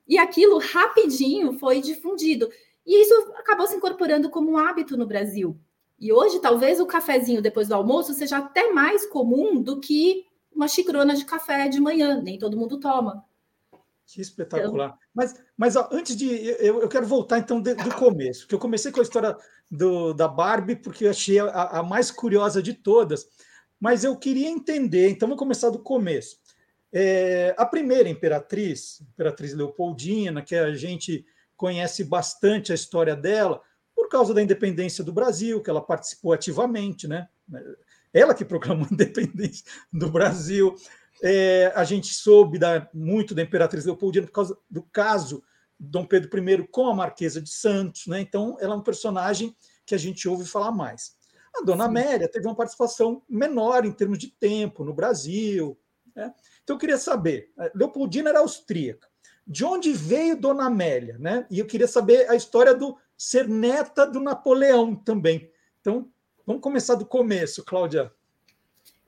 E 0.08 0.18
aquilo 0.18 0.60
rapidinho 0.60 1.58
foi 1.58 1.82
difundido. 1.82 2.50
E 2.86 3.02
isso 3.02 3.14
acabou 3.36 3.66
se 3.66 3.76
incorporando 3.76 4.30
como 4.30 4.52
um 4.52 4.58
hábito 4.58 4.96
no 4.96 5.08
Brasil. 5.08 5.58
E 6.00 6.12
hoje, 6.12 6.40
talvez 6.40 6.80
o 6.80 6.86
cafezinho 6.86 7.42
depois 7.42 7.68
do 7.68 7.76
almoço 7.76 8.14
seja 8.14 8.38
até 8.38 8.72
mais 8.72 9.06
comum 9.08 9.60
do 9.60 9.80
que 9.80 10.26
uma 10.54 10.68
xicrona 10.68 11.16
de 11.16 11.26
café 11.26 11.68
de 11.68 11.80
manhã. 11.80 12.22
Nem 12.22 12.38
todo 12.38 12.58
mundo 12.58 12.80
toma. 12.80 13.26
Que 14.14 14.22
espetacular. 14.22 14.90
Então... 14.90 15.00
Mas, 15.12 15.34
mas 15.58 15.76
ó, 15.76 15.90
antes 15.92 16.16
de. 16.16 16.28
Eu, 16.60 16.82
eu 16.82 16.88
quero 16.88 17.08
voltar 17.08 17.40
então 17.40 17.60
de, 17.60 17.74
do 17.74 17.96
começo, 17.96 18.42
porque 18.42 18.54
eu 18.54 18.60
comecei 18.60 18.92
com 18.92 19.00
a 19.00 19.04
história 19.04 19.36
do, 19.72 20.14
da 20.14 20.28
Barbie, 20.28 20.76
porque 20.76 21.06
eu 21.06 21.10
achei 21.10 21.40
a, 21.40 21.80
a, 21.80 21.84
mais 21.84 22.12
curiosa 22.12 22.62
de 22.62 22.76
todas. 22.76 23.26
Mas 23.80 24.04
eu 24.04 24.16
queria 24.16 24.48
entender, 24.48 25.10
então 25.10 25.28
vou 25.28 25.36
começar 25.36 25.72
do 25.72 25.80
começo. 25.80 26.38
É, 26.94 27.56
a 27.58 27.66
primeira 27.66 28.08
imperatriz, 28.08 29.02
Imperatriz 29.02 29.56
Leopoldina, 29.56 30.44
que 30.44 30.56
a 30.56 30.72
gente 30.76 31.26
conhece 31.58 32.04
bastante 32.04 32.72
a 32.72 32.76
história 32.76 33.16
dela, 33.16 33.64
por 33.96 34.10
causa 34.10 34.32
da 34.32 34.44
independência 34.44 35.04
do 35.04 35.12
Brasil, 35.12 35.60
que 35.60 35.72
ela 35.72 35.82
participou 35.82 36.34
ativamente, 36.34 37.08
né? 37.08 37.28
Ela 38.14 38.36
que 38.36 38.46
proclamou 38.46 38.86
a 38.92 38.94
independência 38.94 39.66
do 39.92 40.08
Brasil. 40.12 40.76
É, 41.26 41.72
a 41.74 41.86
gente 41.86 42.14
soube 42.14 42.60
da, 42.60 42.90
muito 42.94 43.34
da 43.34 43.42
Imperatriz 43.42 43.86
Leopoldina 43.86 44.28
por 44.28 44.34
causa 44.34 44.58
do 44.70 44.84
caso 44.84 45.42
Dom 45.80 46.06
Pedro 46.06 46.30
I 46.38 46.68
com 46.68 46.88
a 46.88 46.94
Marquesa 46.94 47.42
de 47.42 47.50
Santos, 47.50 48.08
né? 48.08 48.20
Então, 48.20 48.58
ela 48.60 48.74
é 48.74 48.78
um 48.78 48.84
personagem 48.84 49.56
que 49.86 49.96
a 49.96 49.98
gente 49.98 50.28
ouve 50.28 50.46
falar 50.46 50.74
mais. 50.74 51.16
A 51.56 51.62
Dona 51.64 51.86
Sim. 51.86 51.90
Amélia 51.90 52.28
teve 52.28 52.46
uma 52.46 52.56
participação 52.56 53.24
menor 53.30 53.86
em 53.86 53.92
termos 53.94 54.18
de 54.18 54.28
tempo 54.28 54.84
no 54.84 54.94
Brasil. 54.94 55.80
Né? 56.14 56.34
Então, 56.62 56.76
eu 56.76 56.80
queria 56.80 56.98
saber: 56.98 57.52
Leopoldina 57.74 58.30
era 58.30 58.40
austríaca. 58.40 59.08
De 59.48 59.64
onde 59.64 59.94
veio 59.94 60.40
Dona 60.40 60.66
Amélia? 60.66 61.18
Né? 61.18 61.46
E 61.50 61.60
eu 61.60 61.66
queria 61.66 61.88
saber 61.88 62.30
a 62.30 62.36
história 62.36 62.74
do 62.74 62.98
ser 63.18 63.48
neta 63.48 64.06
do 64.06 64.20
Napoleão 64.20 64.94
também. 64.94 65.50
Então, 65.80 66.10
vamos 66.46 66.62
começar 66.62 66.96
do 66.96 67.06
começo, 67.06 67.64
Cláudia. 67.64 68.12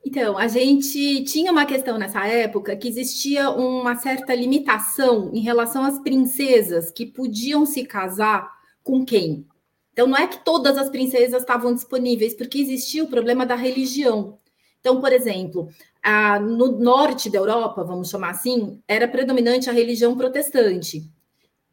Então, 0.05 0.37
a 0.37 0.47
gente 0.47 1.23
tinha 1.23 1.51
uma 1.51 1.65
questão 1.65 1.97
nessa 1.97 2.27
época 2.27 2.75
que 2.75 2.87
existia 2.87 3.49
uma 3.49 3.95
certa 3.95 4.35
limitação 4.35 5.31
em 5.33 5.39
relação 5.39 5.83
às 5.83 5.99
princesas 5.99 6.91
que 6.91 7.07
podiam 7.07 7.65
se 7.65 7.83
casar 7.83 8.47
com 8.83 9.03
quem. 9.03 9.47
Então, 9.91 10.05
não 10.05 10.15
é 10.17 10.27
que 10.27 10.45
todas 10.45 10.77
as 10.77 10.89
princesas 10.89 11.41
estavam 11.41 11.73
disponíveis, 11.73 12.35
porque 12.35 12.59
existia 12.59 13.03
o 13.03 13.07
problema 13.07 13.47
da 13.47 13.55
religião. 13.55 14.37
Então, 14.79 15.01
por 15.01 15.11
exemplo, 15.11 15.69
a, 16.03 16.39
no 16.39 16.77
norte 16.77 17.27
da 17.27 17.39
Europa, 17.39 17.83
vamos 17.83 18.09
chamar 18.09 18.29
assim, 18.29 18.79
era 18.87 19.07
predominante 19.07 19.71
a 19.71 19.73
religião 19.73 20.15
protestante. 20.15 21.09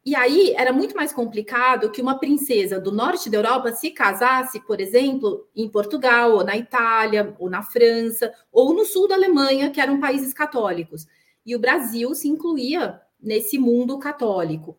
E 0.05 0.17
aí 0.17 0.53
era 0.57 0.73
muito 0.73 0.97
mais 0.97 1.13
complicado 1.13 1.91
que 1.91 2.03
uma 2.03 2.19
princesa 2.19 2.81
do 2.81 2.91
norte 2.91 3.31
da 3.31 3.39
Europa 3.39 3.73
se 3.73 3.91
casasse, 3.91 4.59
por 4.67 4.81
exemplo, 4.81 5.47
em 5.55 5.69
Portugal, 5.69 6.33
ou 6.33 6.45
na 6.45 6.57
Itália, 6.57 7.35
ou 7.39 7.49
na 7.49 7.63
França, 7.63 8.33
ou 8.51 8.75
no 8.75 8.85
sul 8.85 9.07
da 9.07 9.15
Alemanha, 9.15 9.71
que 9.71 9.81
eram 9.81 10.01
países 10.01 10.33
católicos. 10.35 11.07
E 11.47 11.55
o 11.55 11.59
Brasil 11.59 12.15
se 12.17 12.29
incluía 12.29 13.01
nesse 13.21 13.59
mundo 13.59 13.97
católico. 13.99 14.77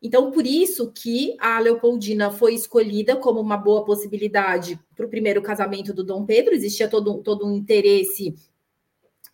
Então, 0.00 0.30
por 0.30 0.46
isso 0.46 0.92
que 0.92 1.34
a 1.40 1.58
Leopoldina 1.58 2.30
foi 2.30 2.54
escolhida 2.54 3.16
como 3.16 3.40
uma 3.40 3.56
boa 3.56 3.84
possibilidade 3.84 4.78
para 4.94 5.06
o 5.06 5.08
primeiro 5.08 5.42
casamento 5.42 5.92
do 5.92 6.04
Dom 6.04 6.24
Pedro. 6.24 6.54
Existia 6.54 6.86
todo, 6.86 7.22
todo 7.22 7.44
um 7.44 7.56
interesse 7.56 8.34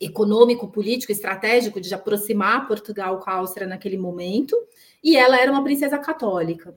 econômico, 0.01 0.69
político, 0.69 1.13
estratégico 1.13 1.81
de 1.81 1.95
aproximar 1.95 2.67
Portugal 2.67 3.21
com 3.21 3.29
a 3.29 3.35
Áustria 3.35 3.67
naquele 3.67 3.99
momento 3.99 4.57
e 5.05 5.17
ela 5.17 5.39
era 5.39 5.53
uma 5.53 5.63
princesa 5.63 5.99
católica. 5.99 6.75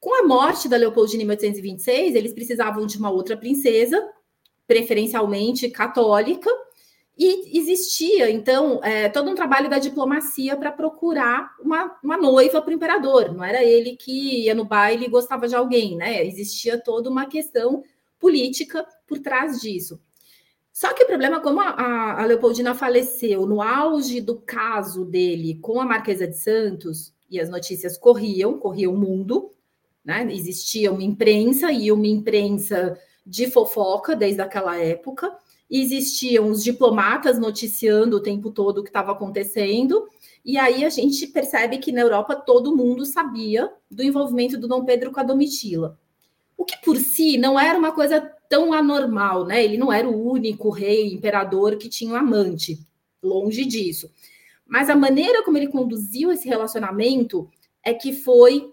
Com 0.00 0.14
a 0.14 0.26
morte 0.26 0.68
da 0.68 0.76
Leopoldina 0.76 1.22
em 1.22 1.26
1826, 1.26 2.14
eles 2.14 2.32
precisavam 2.32 2.86
de 2.86 2.98
uma 2.98 3.10
outra 3.10 3.36
princesa, 3.36 4.02
preferencialmente 4.66 5.70
católica, 5.70 6.50
e 7.16 7.58
existia, 7.58 8.28
então, 8.28 8.82
é, 8.82 9.08
todo 9.08 9.30
um 9.30 9.36
trabalho 9.36 9.70
da 9.70 9.78
diplomacia 9.78 10.56
para 10.56 10.72
procurar 10.72 11.54
uma, 11.60 11.96
uma 12.02 12.16
noiva 12.16 12.60
para 12.60 12.70
o 12.70 12.74
imperador. 12.74 13.32
Não 13.32 13.44
era 13.44 13.62
ele 13.62 13.96
que 13.96 14.44
ia 14.44 14.54
no 14.54 14.64
baile 14.64 15.06
e 15.06 15.10
gostava 15.10 15.46
de 15.46 15.54
alguém, 15.54 15.96
né? 15.96 16.26
Existia 16.26 16.76
toda 16.76 17.08
uma 17.08 17.26
questão 17.26 17.84
política 18.18 18.84
por 19.06 19.20
trás 19.20 19.60
disso. 19.60 20.00
Só 20.74 20.92
que 20.92 21.04
o 21.04 21.06
problema, 21.06 21.40
como 21.40 21.60
a, 21.60 22.20
a 22.20 22.26
Leopoldina 22.26 22.74
faleceu 22.74 23.46
no 23.46 23.62
auge 23.62 24.20
do 24.20 24.40
caso 24.40 25.04
dele 25.04 25.54
com 25.62 25.80
a 25.80 25.84
Marquesa 25.84 26.26
de 26.26 26.36
Santos, 26.36 27.14
e 27.30 27.38
as 27.38 27.48
notícias 27.48 27.96
corriam, 27.96 28.58
corria 28.58 28.90
o 28.90 28.96
mundo, 28.96 29.52
né? 30.04 30.26
Existia 30.32 30.90
uma 30.90 31.04
imprensa 31.04 31.70
e 31.70 31.92
uma 31.92 32.08
imprensa 32.08 32.98
de 33.24 33.48
fofoca 33.48 34.16
desde 34.16 34.40
aquela 34.40 34.76
época. 34.76 35.32
Existiam 35.70 36.48
os 36.48 36.62
diplomatas 36.62 37.38
noticiando 37.38 38.16
o 38.16 38.22
tempo 38.22 38.50
todo 38.50 38.78
o 38.78 38.82
que 38.82 38.90
estava 38.90 39.12
acontecendo. 39.12 40.08
E 40.44 40.58
aí 40.58 40.84
a 40.84 40.90
gente 40.90 41.28
percebe 41.28 41.78
que 41.78 41.92
na 41.92 42.00
Europa 42.00 42.34
todo 42.34 42.76
mundo 42.76 43.06
sabia 43.06 43.72
do 43.88 44.02
envolvimento 44.02 44.58
do 44.58 44.66
Dom 44.66 44.84
Pedro 44.84 45.12
com 45.12 45.20
a 45.20 45.24
Domitila. 45.24 45.96
O 46.56 46.64
que 46.64 46.76
por 46.84 46.96
si 46.96 47.38
não 47.38 47.58
era 47.58 47.78
uma 47.78 47.92
coisa 47.92 48.33
tão 48.48 48.72
anormal, 48.72 49.44
né? 49.46 49.64
Ele 49.64 49.76
não 49.76 49.92
era 49.92 50.08
o 50.08 50.30
único 50.30 50.70
rei, 50.70 51.12
imperador 51.12 51.76
que 51.76 51.88
tinha 51.88 52.12
um 52.12 52.16
amante, 52.16 52.78
longe 53.22 53.64
disso. 53.64 54.10
Mas 54.66 54.88
a 54.88 54.96
maneira 54.96 55.42
como 55.42 55.56
ele 55.56 55.68
conduziu 55.68 56.32
esse 56.32 56.48
relacionamento 56.48 57.48
é 57.82 57.92
que 57.92 58.12
foi 58.12 58.72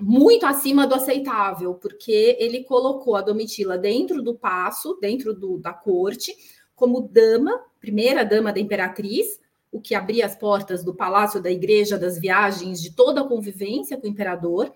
muito 0.00 0.44
acima 0.44 0.86
do 0.86 0.94
aceitável, 0.94 1.74
porque 1.74 2.36
ele 2.38 2.64
colocou 2.64 3.14
a 3.16 3.20
Domitila 3.20 3.78
dentro 3.78 4.22
do 4.22 4.34
passo, 4.34 4.98
dentro 5.00 5.32
do, 5.32 5.58
da 5.58 5.72
corte, 5.72 6.34
como 6.74 7.00
dama, 7.00 7.60
primeira 7.80 8.24
dama 8.24 8.52
da 8.52 8.60
imperatriz, 8.60 9.38
o 9.70 9.80
que 9.80 9.94
abria 9.94 10.26
as 10.26 10.36
portas 10.36 10.84
do 10.84 10.94
palácio, 10.94 11.42
da 11.42 11.50
igreja, 11.50 11.98
das 11.98 12.18
viagens, 12.18 12.80
de 12.82 12.92
toda 12.92 13.20
a 13.20 13.28
convivência 13.28 13.96
com 13.96 14.06
o 14.06 14.10
imperador. 14.10 14.72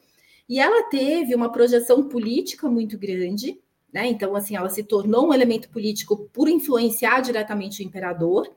E 0.48 0.58
ela 0.58 0.88
teve 0.88 1.34
uma 1.34 1.52
projeção 1.52 2.08
política 2.08 2.68
muito 2.68 2.98
grande, 2.98 3.60
né? 3.92 4.06
Então, 4.06 4.34
assim, 4.36 4.56
ela 4.56 4.68
se 4.68 4.82
tornou 4.82 5.28
um 5.28 5.34
elemento 5.34 5.68
político 5.70 6.28
por 6.32 6.48
influenciar 6.48 7.20
diretamente 7.20 7.82
o 7.82 7.86
imperador. 7.86 8.50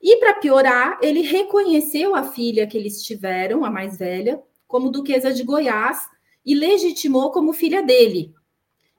E 0.00 0.16
para 0.16 0.34
piorar, 0.34 0.98
ele 1.02 1.22
reconheceu 1.22 2.14
a 2.14 2.24
filha 2.24 2.66
que 2.66 2.76
eles 2.76 3.02
tiveram, 3.02 3.64
a 3.64 3.70
mais 3.70 3.96
velha, 3.96 4.42
como 4.66 4.90
duquesa 4.90 5.32
de 5.32 5.42
Goiás 5.42 6.08
e 6.44 6.54
legitimou 6.54 7.30
como 7.30 7.52
filha 7.52 7.82
dele. 7.82 8.34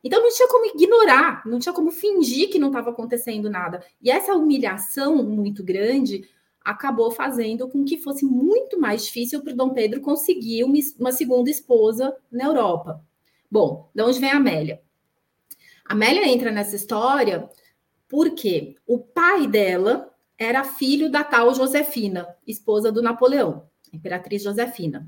Então 0.04 0.21
não 0.21 0.30
tinha 0.30 0.47
como 0.49 0.65
ignorar, 0.65 1.43
não 1.45 1.60
tinha 1.60 1.73
como 1.73 1.89
fingir 1.89 2.49
que 2.49 2.60
não 2.60 2.67
estava 2.67 2.89
acontecendo 2.89 3.49
nada. 3.49 3.84
E 4.02 4.12
essa 4.12 4.34
humilhação 4.34 5.23
muito 5.23 5.63
grande 5.63 6.28
acabou 6.63 7.10
fazendo 7.12 7.69
com 7.69 7.84
que 7.84 7.97
fosse 7.97 8.26
muito 8.26 8.80
mais 8.80 9.06
difícil 9.06 9.41
para 9.41 9.54
o 9.54 9.56
Dom 9.56 9.69
Pedro 9.69 10.02
conseguir 10.02 10.63
uma, 10.63 11.12
segunda 11.12 11.49
esposa 11.49 12.15
na 12.32 12.45
Europa. 12.45 13.02
Bom, 13.49 13.89
de 13.93 14.02
onde 14.02 14.19
vem 14.19 14.32
a 14.32 14.38
Amélia? 14.38 14.82
Amélia 15.86 16.28
entra 16.28 16.52
nessa 16.52 16.76
história 16.76 17.50
porque 18.08 18.76
o 18.86 19.00
pai 19.00 19.48
dela 19.48 20.13
era 20.38 20.63
filho 20.63 21.10
da 21.10 21.24
tal 21.24 21.54
Josefina, 21.54 22.28
esposa 22.46 22.91
do 22.91 23.02
Napoleão, 23.02 23.67
imperatriz 23.91 24.43
Josefina. 24.43 25.08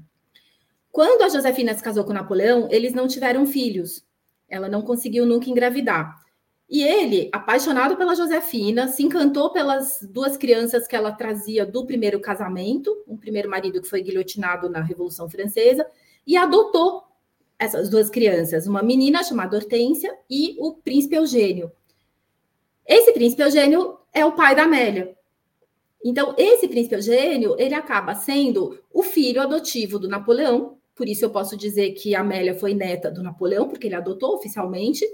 Quando 0.91 1.23
a 1.23 1.29
Josefina 1.29 1.73
se 1.73 1.83
casou 1.83 2.05
com 2.05 2.13
Napoleão, 2.13 2.67
eles 2.71 2.93
não 2.93 3.07
tiveram 3.07 3.45
filhos. 3.45 4.05
Ela 4.47 4.69
não 4.69 4.81
conseguiu 4.81 5.25
nunca 5.25 5.49
engravidar. 5.49 6.23
E 6.69 6.81
ele, 6.81 7.29
apaixonado 7.31 7.95
pela 7.95 8.15
Josefina, 8.15 8.87
se 8.87 9.03
encantou 9.03 9.51
pelas 9.51 9.99
duas 10.01 10.35
crianças 10.37 10.87
que 10.87 10.95
ela 10.95 11.11
trazia 11.11 11.65
do 11.65 11.85
primeiro 11.85 12.19
casamento, 12.19 12.95
um 13.07 13.17
primeiro 13.17 13.49
marido 13.49 13.81
que 13.81 13.87
foi 13.87 14.01
guilhotinado 14.01 14.69
na 14.69 14.81
Revolução 14.81 15.29
Francesa, 15.29 15.85
e 16.25 16.35
adotou 16.35 17.03
essas 17.57 17.89
duas 17.89 18.09
crianças, 18.09 18.67
uma 18.67 18.83
menina 18.83 19.23
chamada 19.23 19.55
Hortência 19.57 20.13
e 20.29 20.55
o 20.59 20.73
príncipe 20.73 21.15
Eugênio. 21.15 21.71
Esse 22.85 23.11
príncipe 23.13 23.41
Eugênio 23.41 23.97
é 24.13 24.25
o 24.25 24.33
pai 24.33 24.55
da 24.55 24.63
Amélia. 24.63 25.15
Então, 26.03 26.35
esse 26.37 26.67
príncipe 26.67 26.95
Eugênio, 26.95 27.55
ele 27.57 27.73
acaba 27.73 28.13
sendo 28.13 28.79
o 28.93 29.01
filho 29.01 29.41
adotivo 29.41 29.97
do 29.97 30.07
Napoleão, 30.07 30.77
por 30.95 31.09
isso 31.09 31.25
eu 31.25 31.29
posso 31.29 31.57
dizer 31.57 31.91
que 31.91 32.15
Amélia 32.15 32.55
foi 32.55 32.73
neta 32.73 33.11
do 33.11 33.21
Napoleão, 33.23 33.67
porque 33.67 33.87
ele 33.87 33.95
adotou 33.95 34.35
oficialmente. 34.35 35.05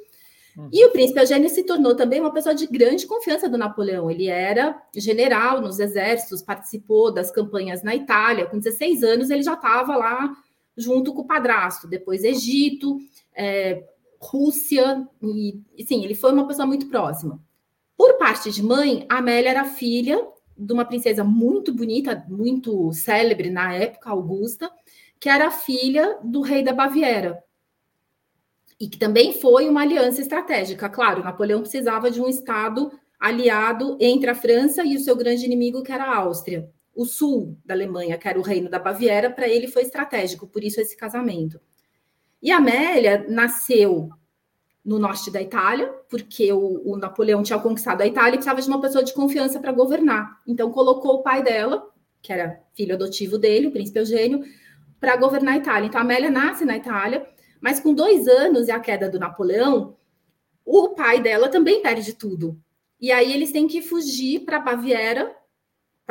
Uhum. 0.56 0.70
E 0.72 0.86
o 0.86 0.92
príncipe 0.92 1.20
Eugênio 1.20 1.50
se 1.50 1.64
tornou 1.64 1.96
também 1.96 2.20
uma 2.20 2.34
pessoa 2.34 2.54
de 2.54 2.68
grande 2.68 3.08
confiança 3.08 3.50
do 3.50 3.58
Napoleão. 3.58 4.12
Ele 4.12 4.28
era 4.28 4.80
general 4.96 5.60
nos 5.60 5.80
exércitos, 5.80 6.42
participou 6.42 7.12
das 7.12 7.32
campanhas 7.32 7.82
na 7.82 7.96
Itália. 7.96 8.46
Com 8.46 8.60
16 8.60 9.04
anos, 9.04 9.30
ele 9.30 9.42
já 9.42 9.54
estava 9.54 9.96
lá 9.96 10.36
junto 10.78 11.14
com 11.14 11.22
o 11.22 11.28
padrasto. 11.28 11.88
Depois, 11.88 12.24
Egito, 12.24 13.00
é, 13.34 13.84
Rússia, 14.20 15.08
e 15.22 15.84
sim, 15.86 16.04
ele 16.04 16.16
foi 16.16 16.32
uma 16.32 16.48
pessoa 16.48 16.66
muito 16.66 16.88
próxima. 16.88 17.42
Por 17.98 18.18
parte 18.18 18.52
de 18.52 18.64
mãe, 18.64 19.06
a 19.10 19.18
Amélia 19.18 19.50
era 19.50 19.66
filha 19.66 20.28
de 20.58 20.74
uma 20.74 20.86
princesa 20.86 21.24
muito 21.24 21.74
bonita, 21.74 22.26
muito 22.30 22.92
célebre 22.94 23.50
na 23.50 23.74
época, 23.74 24.10
Augusta, 24.10 24.72
que 25.20 25.30
era 25.30 25.52
filha 25.52 26.18
do 26.24 26.42
rei 26.42 26.64
da 26.64 26.74
Baviera. 26.74 27.44
E 28.80 28.88
que 28.88 28.98
também 28.98 29.34
foi 29.34 29.70
uma 29.70 29.82
aliança 29.82 30.22
estratégica. 30.22 30.90
Claro, 30.90 31.24
Napoleão 31.24 31.62
precisava 31.62 32.10
de 32.10 32.20
um 32.20 32.28
estado 32.28 32.92
aliado 33.20 33.98
entre 34.00 34.30
a 34.30 34.36
França 34.36 34.84
e 34.84 34.96
o 34.96 35.00
seu 35.00 35.16
grande 35.16 35.46
inimigo, 35.46 35.84
que 35.84 35.92
era 35.92 36.06
a 36.06 36.18
Áustria. 36.18 36.68
O 36.94 37.06
sul 37.06 37.58
da 37.66 37.74
Alemanha, 37.74 38.18
que 38.18 38.28
era 38.28 38.40
o 38.40 38.44
reino 38.44 38.70
da 38.70 38.80
Baviera, 38.80 39.30
para 39.30 39.48
ele 39.48 39.68
foi 39.68 39.84
estratégico, 39.84 40.48
por 40.48 40.64
isso 40.64 40.82
esse 40.82 40.96
casamento. 40.96 41.60
E 42.42 42.52
Amélia 42.52 43.26
nasceu 43.30 44.10
no 44.84 44.98
norte 44.98 45.30
da 45.30 45.42
Itália, 45.42 45.88
porque 46.10 46.52
o, 46.52 46.82
o, 46.84 46.98
Napoleão 46.98 47.44
tinha 47.44 47.60
conquistado 47.60 48.02
a 48.02 48.08
Itália 48.08 48.32
e 48.32 48.38
precisava 48.38 48.62
de 48.62 48.68
uma 48.68 48.82
pessoa 48.82 49.04
de 49.04 49.14
confiança 49.14 49.60
para 49.60 49.72
governar. 49.72 50.42
Então 50.46 50.72
colocou 50.72 51.16
o 51.16 51.24
pai 51.24 51.44
dela, 51.44 51.88
que 52.22 52.34
era 52.34 52.60
filho 52.74 52.96
adotivo 52.96 53.38
dele, 53.38 53.68
o 53.68 53.72
príncipe 53.72 54.00
Eugênio, 54.00 54.44
para 55.00 55.16
governar 55.16 55.54
a 55.54 55.58
Itália. 55.58 55.88
Então 55.88 56.02
Amélia 56.02 56.32
nasce 56.32 56.66
na 56.66 56.76
Itália, 56.76 57.26
mas 57.60 57.80
com 57.80 57.94
dois 57.94 58.28
anos 58.28 58.68
e 58.68 58.72
a 58.72 58.80
queda 58.80 59.08
do 59.08 59.20
Napoleão, 59.20 59.96
o 60.66 60.90
pai 60.90 61.22
dela 61.22 61.48
também 61.48 61.82
perde 61.82 62.14
tudo. 62.14 62.60
E 63.00 63.12
aí 63.12 63.32
eles 63.34 63.52
têm 63.52 63.68
que 63.68 63.82
fugir 63.82 64.42
para 64.42 64.60
Baviera, 64.60 65.36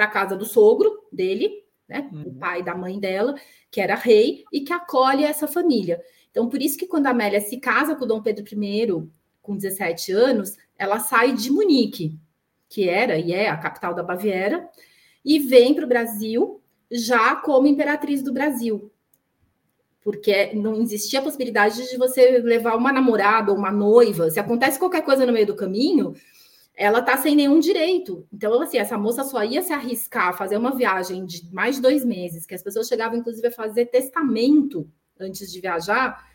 para 0.00 0.06
a 0.06 0.10
casa 0.10 0.34
do 0.34 0.46
sogro 0.46 1.06
dele, 1.12 1.62
né, 1.86 2.08
uhum. 2.10 2.22
o 2.22 2.34
pai 2.34 2.62
da 2.62 2.74
mãe 2.74 2.98
dela, 2.98 3.34
que 3.70 3.82
era 3.82 3.94
rei 3.94 4.44
e 4.50 4.62
que 4.62 4.72
acolhe 4.72 5.24
essa 5.24 5.46
família. 5.46 6.00
Então, 6.30 6.48
por 6.48 6.62
isso 6.62 6.78
que 6.78 6.86
quando 6.86 7.06
a 7.06 7.10
Amélia 7.10 7.38
se 7.38 7.58
casa 7.58 7.94
com 7.94 8.06
Dom 8.06 8.22
Pedro 8.22 8.42
I, 8.42 9.06
com 9.42 9.54
17 9.54 10.10
anos, 10.12 10.56
ela 10.78 11.00
sai 11.00 11.34
de 11.34 11.50
Munique, 11.50 12.18
que 12.66 12.88
era 12.88 13.18
e 13.18 13.30
é 13.30 13.50
a 13.50 13.58
capital 13.58 13.92
da 13.92 14.02
Baviera, 14.02 14.66
e 15.22 15.38
vem 15.38 15.74
para 15.74 15.84
o 15.84 15.88
Brasil 15.88 16.62
já 16.90 17.36
como 17.36 17.66
imperatriz 17.66 18.22
do 18.22 18.32
Brasil. 18.32 18.90
Porque 20.02 20.54
não 20.54 20.80
existia 20.80 21.20
a 21.20 21.22
possibilidade 21.22 21.90
de 21.90 21.98
você 21.98 22.38
levar 22.38 22.74
uma 22.74 22.90
namorada 22.90 23.52
ou 23.52 23.58
uma 23.58 23.70
noiva. 23.70 24.30
Se 24.30 24.40
acontece 24.40 24.78
qualquer 24.78 25.02
coisa 25.02 25.26
no 25.26 25.32
meio 25.32 25.46
do 25.46 25.54
caminho, 25.54 26.14
ela 26.80 27.02
tá 27.02 27.14
sem 27.18 27.36
nenhum 27.36 27.60
direito. 27.60 28.26
Então, 28.32 28.58
assim, 28.62 28.78
essa 28.78 28.96
moça 28.96 29.22
só 29.22 29.44
ia 29.44 29.60
se 29.60 29.70
arriscar 29.70 30.28
a 30.28 30.32
fazer 30.32 30.56
uma 30.56 30.74
viagem 30.74 31.26
de 31.26 31.46
mais 31.52 31.76
de 31.76 31.82
dois 31.82 32.06
meses, 32.06 32.46
que 32.46 32.54
as 32.54 32.62
pessoas 32.62 32.88
chegavam, 32.88 33.18
inclusive, 33.18 33.48
a 33.48 33.52
fazer 33.52 33.84
testamento 33.84 34.90
antes 35.20 35.52
de 35.52 35.60
viajar, 35.60 36.26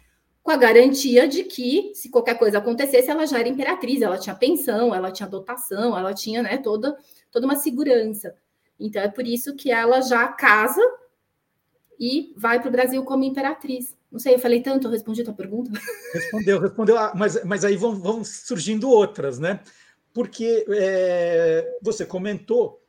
com 0.43 0.51
a 0.51 0.55
garantia 0.55 1.27
de 1.27 1.45
que, 1.45 1.91
se 1.95 2.11
qualquer 2.11 2.37
coisa 2.37 2.59
acontecesse, 2.59 3.09
ela 3.09 3.25
já 3.25 3.39
era 3.39 3.49
imperatriz, 3.49 4.03
ela 4.03 4.19
tinha 4.19 4.35
pensão, 4.35 4.93
ela 4.93 5.11
tinha 5.11 5.27
dotação, 5.27 5.97
ela 5.97 6.13
tinha 6.13 6.43
né, 6.43 6.59
toda, 6.59 6.95
toda 7.31 7.47
uma 7.47 7.55
segurança. 7.55 8.35
Então, 8.79 9.01
é 9.01 9.07
por 9.07 9.25
isso 9.25 9.55
que 9.55 9.71
ela 9.71 9.99
já 10.01 10.27
casa 10.27 10.79
e 11.99 12.35
vai 12.37 12.59
para 12.59 12.69
o 12.69 12.71
Brasil 12.71 13.03
como 13.03 13.23
imperatriz. 13.23 13.97
Não 14.11 14.19
sei, 14.19 14.35
eu 14.35 14.39
falei 14.39 14.61
tanto, 14.61 14.85
eu 14.85 14.91
respondi 14.91 15.23
a 15.23 15.25
tua 15.25 15.33
pergunta? 15.33 15.71
Respondeu, 16.13 16.59
respondeu, 16.59 16.97
ah, 16.99 17.13
mas, 17.15 17.43
mas 17.43 17.65
aí 17.65 17.75
vão, 17.75 17.95
vão 17.95 18.23
surgindo 18.23 18.91
outras, 18.91 19.39
né? 19.39 19.59
Porque 20.15 20.65
é, 20.69 21.77
você 21.81 22.05
comentou 22.05 22.81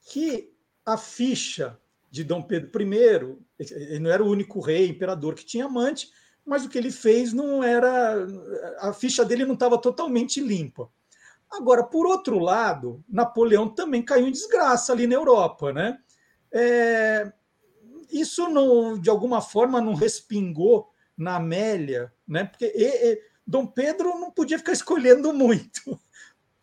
que 0.00 0.50
a 0.86 0.96
ficha 0.96 1.78
de 2.10 2.24
Dom 2.24 2.40
Pedro 2.40 2.70
I, 2.82 3.36
ele 3.58 3.98
não 3.98 4.10
era 4.10 4.24
o 4.24 4.30
único 4.30 4.60
rei, 4.60 4.88
imperador 4.88 5.34
que 5.34 5.44
tinha 5.44 5.66
amante, 5.66 6.10
mas 6.42 6.64
o 6.64 6.70
que 6.70 6.78
ele 6.78 6.90
fez 6.90 7.34
não 7.34 7.62
era. 7.62 8.26
A 8.78 8.94
ficha 8.94 9.26
dele 9.26 9.44
não 9.44 9.52
estava 9.52 9.76
totalmente 9.76 10.40
limpa. 10.40 10.88
Agora, 11.50 11.84
por 11.84 12.06
outro 12.06 12.38
lado, 12.38 13.04
Napoleão 13.06 13.68
também 13.68 14.02
caiu 14.02 14.26
em 14.26 14.32
desgraça 14.32 14.94
ali 14.94 15.06
na 15.06 15.16
Europa, 15.16 15.74
né? 15.74 15.98
É, 16.50 17.30
isso 18.10 18.48
não, 18.48 18.98
de 18.98 19.10
alguma 19.10 19.42
forma 19.42 19.82
não 19.82 19.92
respingou 19.92 20.88
na 21.14 21.36
Amélia, 21.36 22.10
né? 22.26 22.44
Porque 22.44 22.72
e, 22.74 23.12
e, 23.12 23.22
Dom 23.46 23.66
Pedro 23.66 24.18
não 24.18 24.30
podia 24.30 24.58
ficar 24.58 24.72
escolhendo 24.72 25.30
muito. 25.34 26.00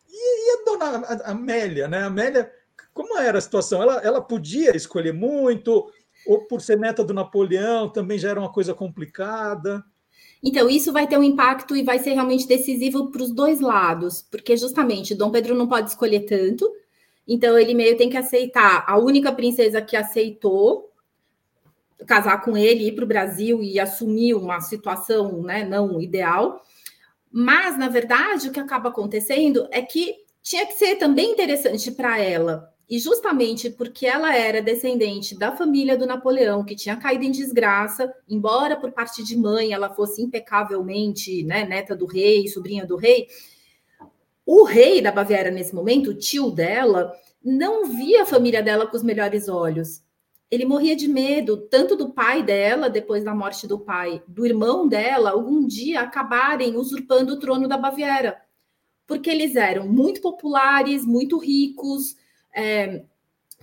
E, 0.08 0.48
e 0.48 0.60
a 0.60 0.64
dona 0.64 1.06
Amélia, 1.24 1.88
né? 1.88 1.98
A 1.98 2.06
Amélia 2.06 2.50
como 2.98 3.16
era 3.16 3.38
a 3.38 3.40
situação? 3.40 3.80
Ela, 3.80 4.00
ela 4.02 4.20
podia 4.20 4.76
escolher 4.76 5.12
muito, 5.12 5.88
ou 6.26 6.40
por 6.48 6.60
ser 6.60 6.76
neta 6.76 7.04
do 7.04 7.14
Napoleão 7.14 7.88
também 7.88 8.18
já 8.18 8.30
era 8.30 8.40
uma 8.40 8.52
coisa 8.52 8.74
complicada? 8.74 9.84
Então, 10.42 10.68
isso 10.68 10.92
vai 10.92 11.06
ter 11.06 11.16
um 11.16 11.22
impacto 11.22 11.76
e 11.76 11.84
vai 11.84 12.00
ser 12.00 12.14
realmente 12.14 12.48
decisivo 12.48 13.12
para 13.12 13.22
os 13.22 13.30
dois 13.30 13.60
lados, 13.60 14.20
porque 14.28 14.56
justamente 14.56 15.14
Dom 15.14 15.30
Pedro 15.30 15.54
não 15.54 15.68
pode 15.68 15.90
escolher 15.90 16.20
tanto, 16.20 16.68
então 17.26 17.56
ele 17.56 17.72
meio 17.72 17.96
tem 17.96 18.10
que 18.10 18.16
aceitar. 18.16 18.84
A 18.84 18.98
única 18.98 19.30
princesa 19.30 19.80
que 19.80 19.96
aceitou 19.96 20.90
casar 22.04 22.42
com 22.42 22.56
ele, 22.56 22.88
ir 22.88 22.92
para 22.96 23.04
o 23.04 23.08
Brasil 23.08 23.62
e 23.62 23.78
assumir 23.78 24.34
uma 24.34 24.60
situação 24.60 25.42
né, 25.42 25.64
não 25.64 26.00
ideal. 26.00 26.64
Mas, 27.40 27.78
na 27.78 27.88
verdade, 27.88 28.48
o 28.48 28.52
que 28.52 28.58
acaba 28.58 28.88
acontecendo 28.88 29.68
é 29.70 29.80
que 29.80 30.12
tinha 30.42 30.66
que 30.66 30.72
ser 30.72 30.96
também 30.96 31.30
interessante 31.30 31.88
para 31.92 32.18
ela 32.18 32.74
e 32.90 32.98
justamente 32.98 33.70
porque 33.70 34.08
ela 34.08 34.34
era 34.34 34.60
descendente 34.60 35.38
da 35.38 35.54
família 35.54 35.96
do 35.96 36.04
Napoleão, 36.04 36.64
que 36.64 36.74
tinha 36.74 36.96
caído 36.96 37.22
em 37.22 37.30
desgraça, 37.30 38.12
embora 38.28 38.74
por 38.74 38.90
parte 38.90 39.22
de 39.22 39.36
mãe 39.36 39.72
ela 39.72 39.88
fosse 39.88 40.20
impecavelmente 40.20 41.44
né, 41.44 41.64
neta 41.64 41.94
do 41.94 42.06
rei, 42.06 42.48
sobrinha 42.48 42.84
do 42.84 42.96
rei, 42.96 43.28
o 44.44 44.64
rei 44.64 45.00
da 45.00 45.12
Baviera 45.12 45.48
nesse 45.48 45.72
momento, 45.76 46.10
o 46.10 46.18
tio 46.18 46.50
dela, 46.50 47.12
não 47.40 47.84
via 47.84 48.24
a 48.24 48.26
família 48.26 48.64
dela 48.64 48.84
com 48.84 48.96
os 48.96 49.04
melhores 49.04 49.48
olhos. 49.48 50.02
Ele 50.50 50.64
morria 50.64 50.96
de 50.96 51.06
medo, 51.06 51.56
tanto 51.56 51.94
do 51.94 52.10
pai 52.10 52.42
dela, 52.42 52.88
depois 52.88 53.22
da 53.22 53.34
morte 53.34 53.66
do 53.66 53.78
pai, 53.78 54.22
do 54.26 54.46
irmão 54.46 54.88
dela, 54.88 55.30
algum 55.30 55.66
dia 55.66 56.00
acabarem 56.00 56.76
usurpando 56.76 57.34
o 57.34 57.38
trono 57.38 57.68
da 57.68 57.76
Baviera. 57.76 58.40
Porque 59.06 59.28
eles 59.28 59.56
eram 59.56 59.86
muito 59.86 60.20
populares, 60.22 61.04
muito 61.04 61.36
ricos, 61.38 62.16
é, 62.54 63.04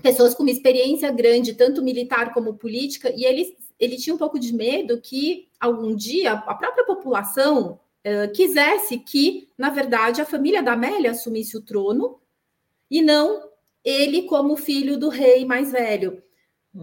pessoas 0.01 0.35
com 0.35 0.43
uma 0.43 0.51
experiência 0.51 1.11
grande, 1.11 1.55
tanto 1.55 1.81
militar 1.81 2.33
como 2.33 2.55
política, 2.55 3.11
e 3.15 3.25
ele, 3.25 3.57
ele 3.79 3.97
tinha 3.97 4.13
um 4.13 4.19
pouco 4.19 4.39
de 4.39 4.53
medo 4.53 5.01
que 5.01 5.47
algum 5.59 5.95
dia 5.95 6.33
a 6.33 6.53
própria 6.53 6.85
população 6.85 7.79
é, 8.03 8.27
quisesse 8.27 8.99
que, 8.99 9.49
na 9.57 9.71
verdade, 9.71 10.21
a 10.21 10.25
família 10.25 10.61
da 10.61 10.73
Amélia 10.73 11.11
assumisse 11.11 11.57
o 11.57 11.61
trono 11.61 12.19
e 12.89 13.01
não 13.01 13.49
ele 13.83 14.23
como 14.23 14.55
filho 14.55 14.97
do 14.97 15.09
rei 15.09 15.45
mais 15.45 15.71
velho. 15.71 16.21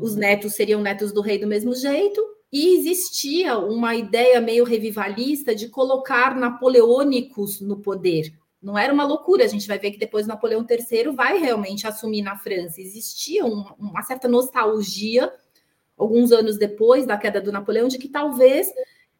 Os 0.01 0.13
uhum. 0.13 0.21
netos 0.21 0.55
seriam 0.55 0.81
netos 0.81 1.13
do 1.13 1.21
rei 1.21 1.39
do 1.39 1.47
mesmo 1.47 1.75
jeito, 1.75 2.21
e 2.53 2.77
existia 2.77 3.59
uma 3.59 3.95
ideia 3.95 4.41
meio 4.41 4.65
revivalista 4.65 5.55
de 5.55 5.69
colocar 5.69 6.37
napoleônicos 6.37 7.61
no 7.61 7.79
poder. 7.79 8.33
Não 8.63 8.79
era 8.79 8.93
uma 8.93 9.05
loucura, 9.05 9.45
a 9.45 9.49
gente 9.49 9.67
vai 9.67 9.79
ver 9.79 9.91
que 9.91 9.99
depois 9.99 10.27
Napoleão 10.27 10.65
III 10.69 11.11
vai 11.13 11.39
realmente 11.39 11.87
assumir 11.87 12.23
na 12.23 12.37
França. 12.37 12.81
Existia 12.81 13.45
um, 13.45 13.65
uma 13.79 14.03
certa 14.03 14.29
nostalgia, 14.29 15.33
alguns 15.97 16.31
anos 16.31 16.59
depois 16.59 17.07
da 17.07 17.17
queda 17.17 17.41
do 17.41 17.51
Napoleão, 17.51 17.89
de 17.89 17.99
que 17.99 18.09
talvez 18.09 18.69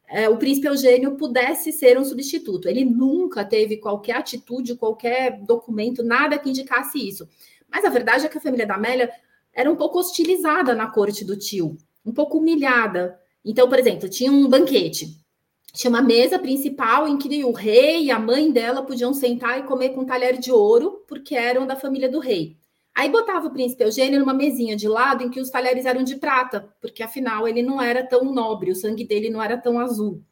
é, 0.07 0.29
o 0.29 0.37
príncipe 0.37 0.69
Eugênio 0.69 1.17
pudesse 1.17 1.73
ser 1.73 1.99
um 1.99 2.05
substituto. 2.05 2.69
Ele 2.69 2.85
nunca 2.85 3.45
teve 3.45 3.79
qualquer 3.79 4.17
atitude, 4.17 4.77
qualquer 4.77 5.41
documento, 5.41 6.03
nada 6.03 6.39
que 6.39 6.51
indicasse 6.51 6.99
isso. 7.09 7.27
Mas 7.69 7.85
a 7.85 7.89
verdade 7.89 8.27
é 8.27 8.29
que 8.29 8.37
a 8.37 8.41
família 8.41 8.67
da 8.67 8.75
Amélia 8.75 9.11
era 9.55 9.71
um 9.71 9.77
pouco 9.77 9.99
hostilizada 9.99 10.75
na 10.75 10.87
corte 10.87 11.25
do 11.25 11.37
tio, 11.37 11.77
um 12.05 12.13
pouco 12.13 12.39
humilhada. 12.39 13.19
Então, 13.45 13.69
por 13.69 13.79
exemplo, 13.79 14.09
tinha 14.09 14.31
um 14.31 14.49
banquete 14.49 15.23
tinha 15.73 15.89
uma 15.89 16.03
mesa 16.03 16.39
principal 16.39 17.09
em 17.09 17.17
que 17.17 17.43
o 17.45 17.53
rei 17.53 18.05
e 18.05 18.11
a 18.11 18.19
mãe 18.19 18.53
dela 18.53 18.83
podiam 18.83 19.15
sentar 19.15 19.59
e 19.59 19.63
comer 19.63 19.91
com 19.91 20.03
um 20.03 20.07
talher 20.07 20.39
de 20.39 20.53
ouro, 20.53 21.03
porque 21.09 21.35
eram 21.35 21.67
da 21.67 21.75
família 21.75 22.11
do 22.11 22.19
rei. 22.19 22.59
Aí 22.95 23.09
botava 23.09 23.47
o 23.47 23.51
príncipe 23.51 23.83
Eugênio 23.83 24.21
numa 24.21 24.35
mesinha 24.35 24.77
de 24.77 24.87
lado 24.87 25.25
em 25.25 25.31
que 25.31 25.41
os 25.41 25.49
talheres 25.49 25.87
eram 25.87 26.03
de 26.03 26.17
prata, 26.17 26.69
porque 26.79 27.03
afinal 27.03 27.49
ele 27.49 27.63
não 27.63 27.81
era 27.81 28.07
tão 28.07 28.35
nobre, 28.35 28.71
o 28.71 28.75
sangue 28.75 29.03
dele 29.03 29.31
não 29.31 29.43
era 29.43 29.57
tão 29.57 29.81
azul. 29.81 30.23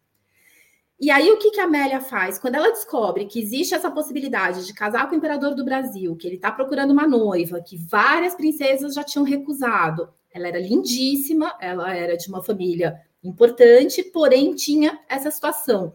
E 1.01 1.11
aí 1.11 1.31
o 1.31 1.39
que, 1.39 1.51
que 1.51 1.61
a 1.61 1.65
Amélia 1.65 1.99
faz? 1.99 2.39
Quando 2.39 2.57
ela 2.57 2.71
descobre 2.71 3.25
que 3.25 3.41
existe 3.41 3.75
essa 3.75 3.91
possibilidade 3.91 4.67
de 4.67 4.75
casar 4.75 5.09
com 5.09 5.15
o 5.15 5.19
imperador 5.19 5.55
do 5.55 5.65
Brasil, 5.65 6.15
que 6.15 6.27
ele 6.27 6.37
está 6.37 6.53
procurando 6.53 6.91
uma 6.91 7.09
noiva, 7.09 7.63
que 7.63 7.79
várias 7.79 8.35
princesas 8.35 8.93
já 8.93 9.03
tinham 9.03 9.25
recusado, 9.25 10.11
ela 10.31 10.47
era 10.47 10.61
lindíssima, 10.61 11.57
ela 11.59 11.97
era 11.97 12.19
de 12.19 12.29
uma 12.29 12.43
família 12.43 13.01
importante, 13.25 14.03
porém 14.03 14.55
tinha 14.55 15.01
essa 15.09 15.31
situação. 15.31 15.87
O 15.87 15.93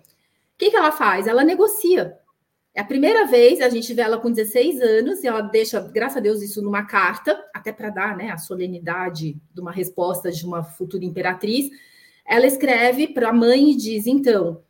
que, 0.58 0.72
que 0.72 0.76
ela 0.76 0.92
faz? 0.92 1.28
Ela 1.28 1.44
negocia. 1.44 2.18
É 2.74 2.82
a 2.82 2.86
primeira 2.86 3.28
vez, 3.28 3.62
a 3.62 3.70
gente 3.70 3.94
vê 3.94 4.02
ela 4.02 4.18
com 4.18 4.32
16 4.32 4.82
anos, 4.82 5.24
e 5.24 5.28
ela 5.28 5.42
deixa, 5.42 5.80
graças 5.80 6.18
a 6.18 6.20
Deus, 6.20 6.42
isso 6.42 6.64
numa 6.64 6.84
carta, 6.84 7.40
até 7.54 7.72
para 7.72 7.92
dar 7.92 8.18
né, 8.18 8.32
a 8.32 8.38
solenidade 8.40 9.38
de 9.54 9.62
uma 9.62 9.72
resposta 9.72 10.32
de 10.32 10.44
uma 10.46 10.64
futura 10.64 11.06
imperatriz. 11.06 11.70
Ela 12.28 12.48
escreve 12.48 13.08
para 13.08 13.30
a 13.30 13.34
mãe 13.34 13.70
e 13.70 13.76
diz: 13.76 14.08
então, 14.08 14.62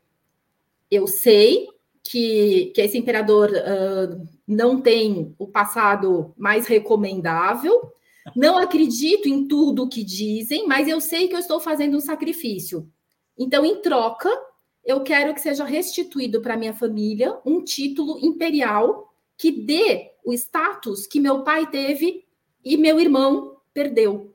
Eu 0.95 1.07
sei 1.07 1.67
que, 2.03 2.71
que 2.73 2.81
esse 2.81 2.97
imperador 2.97 3.51
uh, 3.51 4.27
não 4.47 4.79
tem 4.79 5.35
o 5.37 5.47
passado 5.47 6.33
mais 6.37 6.67
recomendável, 6.67 7.91
não 8.35 8.57
acredito 8.57 9.27
em 9.27 9.47
tudo 9.47 9.89
que 9.89 10.03
dizem, 10.03 10.67
mas 10.67 10.87
eu 10.87 10.99
sei 10.99 11.27
que 11.27 11.35
eu 11.35 11.39
estou 11.39 11.59
fazendo 11.59 11.97
um 11.97 12.01
sacrifício. 12.01 12.89
Então, 13.37 13.65
em 13.65 13.81
troca, 13.81 14.29
eu 14.83 15.01
quero 15.01 15.33
que 15.33 15.41
seja 15.41 15.65
restituído 15.65 16.41
para 16.41 16.57
minha 16.57 16.73
família 16.73 17.37
um 17.45 17.63
título 17.63 18.17
imperial 18.19 19.13
que 19.37 19.51
dê 19.51 20.11
o 20.23 20.33
status 20.33 21.05
que 21.07 21.19
meu 21.19 21.43
pai 21.43 21.69
teve 21.69 22.23
e 22.63 22.77
meu 22.77 22.99
irmão 22.99 23.57
perdeu. 23.73 24.34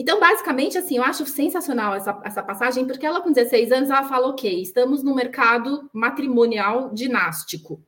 Então, 0.00 0.20
basicamente, 0.20 0.78
assim, 0.78 0.96
eu 0.96 1.02
acho 1.02 1.26
sensacional 1.26 1.92
essa, 1.92 2.22
essa 2.24 2.40
passagem, 2.40 2.86
porque 2.86 3.04
ela, 3.04 3.20
com 3.20 3.32
16 3.32 3.72
anos, 3.72 3.90
ela 3.90 4.04
fala: 4.04 4.28
ok, 4.28 4.62
estamos 4.62 5.02
no 5.02 5.12
mercado 5.12 5.90
matrimonial 5.92 6.94
dinástico. 6.94 7.82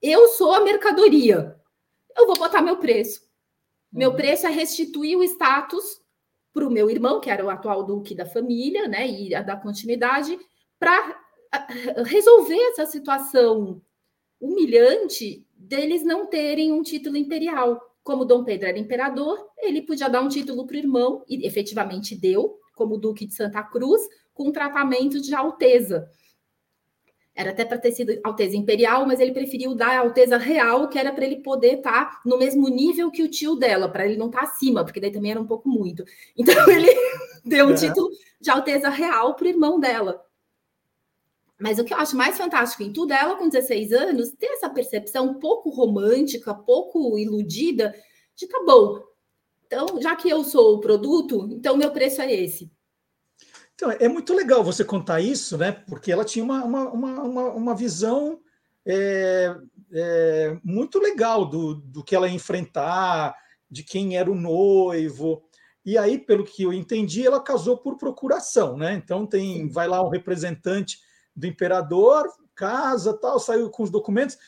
Eu 0.00 0.28
sou 0.28 0.54
a 0.54 0.64
mercadoria. 0.64 1.54
Eu 2.16 2.26
vou 2.26 2.38
botar 2.38 2.62
meu 2.62 2.78
preço. 2.78 3.28
Meu 3.92 4.10
uhum. 4.10 4.16
preço 4.16 4.46
é 4.46 4.50
restituir 4.50 5.18
o 5.18 5.22
status 5.22 6.00
para 6.54 6.66
o 6.66 6.70
meu 6.70 6.88
irmão, 6.88 7.20
que 7.20 7.28
era 7.28 7.44
o 7.44 7.50
atual 7.50 7.84
duque 7.84 8.14
da 8.14 8.24
família, 8.24 8.88
né, 8.88 9.06
e 9.06 9.34
a 9.34 9.42
da 9.42 9.54
continuidade, 9.54 10.38
para 10.78 11.20
resolver 12.06 12.60
essa 12.70 12.86
situação 12.86 13.82
humilhante 14.40 15.46
deles 15.54 16.02
não 16.02 16.26
terem 16.26 16.72
um 16.72 16.82
título 16.82 17.18
imperial. 17.18 17.91
Como 18.02 18.24
Dom 18.24 18.44
Pedro 18.44 18.68
era 18.68 18.78
imperador, 18.78 19.38
ele 19.58 19.82
podia 19.82 20.08
dar 20.08 20.20
um 20.20 20.28
título 20.28 20.66
para 20.66 20.74
o 20.74 20.78
irmão, 20.78 21.24
e 21.28 21.46
efetivamente 21.46 22.16
deu, 22.16 22.58
como 22.74 22.98
Duque 22.98 23.26
de 23.26 23.34
Santa 23.34 23.62
Cruz, 23.62 24.02
com 24.34 24.50
tratamento 24.50 25.20
de 25.20 25.34
alteza. 25.34 26.08
Era 27.34 27.50
até 27.50 27.64
para 27.64 27.78
ter 27.78 27.92
sido 27.92 28.18
Alteza 28.22 28.56
Imperial, 28.56 29.06
mas 29.06 29.18
ele 29.18 29.32
preferiu 29.32 29.74
dar 29.74 29.96
a 29.96 30.00
Alteza 30.00 30.36
Real, 30.36 30.88
que 30.88 30.98
era 30.98 31.12
para 31.12 31.24
ele 31.24 31.36
poder 31.36 31.78
estar 31.78 32.10
tá 32.10 32.20
no 32.26 32.38
mesmo 32.38 32.68
nível 32.68 33.10
que 33.10 33.22
o 33.22 33.28
tio 33.28 33.56
dela, 33.56 33.88
para 33.88 34.06
ele 34.06 34.18
não 34.18 34.26
estar 34.26 34.40
tá 34.40 34.46
acima, 34.46 34.84
porque 34.84 35.00
daí 35.00 35.10
também 35.10 35.30
era 35.30 35.40
um 35.40 35.46
pouco 35.46 35.68
muito. 35.68 36.04
Então 36.36 36.54
ele 36.70 36.90
deu 37.44 37.66
um 37.66 37.72
é. 37.72 37.74
título 37.74 38.10
de 38.38 38.50
Alteza 38.50 38.90
Real 38.90 39.34
para 39.34 39.46
o 39.46 39.48
irmão 39.48 39.80
dela. 39.80 40.22
Mas 41.58 41.78
o 41.78 41.84
que 41.84 41.94
eu 41.94 41.98
acho 41.98 42.16
mais 42.16 42.36
fantástico 42.36 42.82
em 42.82 42.92
tudo 42.92 43.12
é 43.12 43.20
ela, 43.20 43.36
com 43.36 43.48
16 43.48 43.92
anos, 43.92 44.30
ter 44.30 44.46
essa 44.46 44.68
percepção 44.68 45.38
pouco 45.38 45.70
romântica, 45.70 46.54
pouco 46.54 47.18
iludida, 47.18 47.94
de 48.34 48.46
tá 48.48 48.62
bom. 48.64 49.00
Então, 49.66 50.00
já 50.00 50.14
que 50.16 50.28
eu 50.28 50.42
sou 50.44 50.74
o 50.74 50.80
produto, 50.80 51.48
então 51.52 51.76
meu 51.76 51.90
preço 51.90 52.20
é 52.20 52.32
esse. 52.32 52.70
Então, 53.74 53.90
é 53.90 54.08
muito 54.08 54.34
legal 54.34 54.62
você 54.62 54.84
contar 54.84 55.20
isso, 55.20 55.56
né? 55.56 55.72
Porque 55.72 56.12
ela 56.12 56.24
tinha 56.24 56.44
uma, 56.44 56.64
uma, 56.64 56.90
uma, 56.90 57.48
uma 57.50 57.74
visão 57.74 58.40
é, 58.86 59.54
é, 59.92 60.58
muito 60.62 60.98
legal 60.98 61.46
do, 61.46 61.76
do 61.76 62.04
que 62.04 62.14
ela 62.14 62.28
ia 62.28 62.34
enfrentar, 62.34 63.34
de 63.70 63.82
quem 63.82 64.16
era 64.16 64.30
o 64.30 64.34
noivo. 64.34 65.42
E 65.84 65.98
aí, 65.98 66.18
pelo 66.18 66.44
que 66.44 66.62
eu 66.62 66.72
entendi, 66.72 67.26
ela 67.26 67.42
casou 67.42 67.78
por 67.78 67.96
procuração, 67.96 68.76
né? 68.76 68.94
Então 68.94 69.26
tem, 69.26 69.68
vai 69.68 69.88
lá 69.88 70.04
um 70.04 70.10
representante 70.10 70.98
do 71.34 71.46
imperador, 71.46 72.28
casa, 72.54 73.14
tal, 73.14 73.38
saiu 73.38 73.70
com 73.70 73.82
os 73.82 73.90
documentos. 73.90 74.38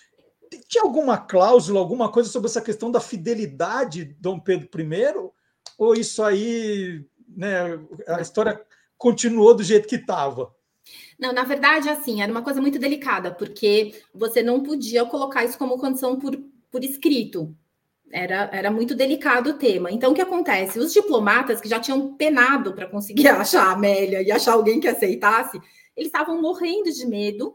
Tinha 0.69 0.85
alguma 0.85 1.19
cláusula, 1.19 1.81
alguma 1.81 2.11
coisa 2.11 2.29
sobre 2.29 2.49
essa 2.49 2.61
questão 2.61 2.91
da 2.91 3.01
fidelidade 3.01 4.05
de 4.05 4.15
Dom 4.15 4.39
Pedro 4.39 4.69
I? 4.81 5.31
Ou 5.79 5.95
isso 5.95 6.23
aí, 6.23 7.05
né, 7.29 7.79
a 8.07 8.21
história 8.21 8.61
continuou 8.97 9.55
do 9.55 9.63
jeito 9.63 9.89
que 9.89 9.97
estava? 9.97 10.55
Não, 11.19 11.33
na 11.33 11.45
verdade, 11.45 11.89
assim, 11.89 12.23
era 12.23 12.31
uma 12.31 12.43
coisa 12.43 12.61
muito 12.61 12.79
delicada, 12.79 13.33
porque 13.33 14.03
você 14.15 14.43
não 14.43 14.63
podia 14.63 15.05
colocar 15.05 15.45
isso 15.45 15.59
como 15.59 15.79
condição 15.79 16.19
por, 16.19 16.37
por 16.71 16.85
escrito. 16.85 17.57
Era, 18.17 18.49
era 18.53 18.71
muito 18.71 18.95
delicado 18.95 19.51
o 19.51 19.55
tema. 19.55 19.91
Então, 19.91 20.13
o 20.13 20.15
que 20.15 20.21
acontece? 20.21 20.79
Os 20.79 20.93
diplomatas 20.93 21.61
que 21.61 21.69
já 21.69 21.81
tinham 21.81 22.15
penado 22.15 22.73
para 22.73 22.87
conseguir 22.87 23.27
achar 23.27 23.67
a 23.67 23.73
Amélia 23.73 24.23
e 24.23 24.31
achar 24.31 24.53
alguém 24.53 24.79
que 24.79 24.87
aceitasse, 24.87 25.61
eles 25.97 26.07
estavam 26.07 26.41
morrendo 26.41 26.93
de 26.93 27.05
medo 27.07 27.53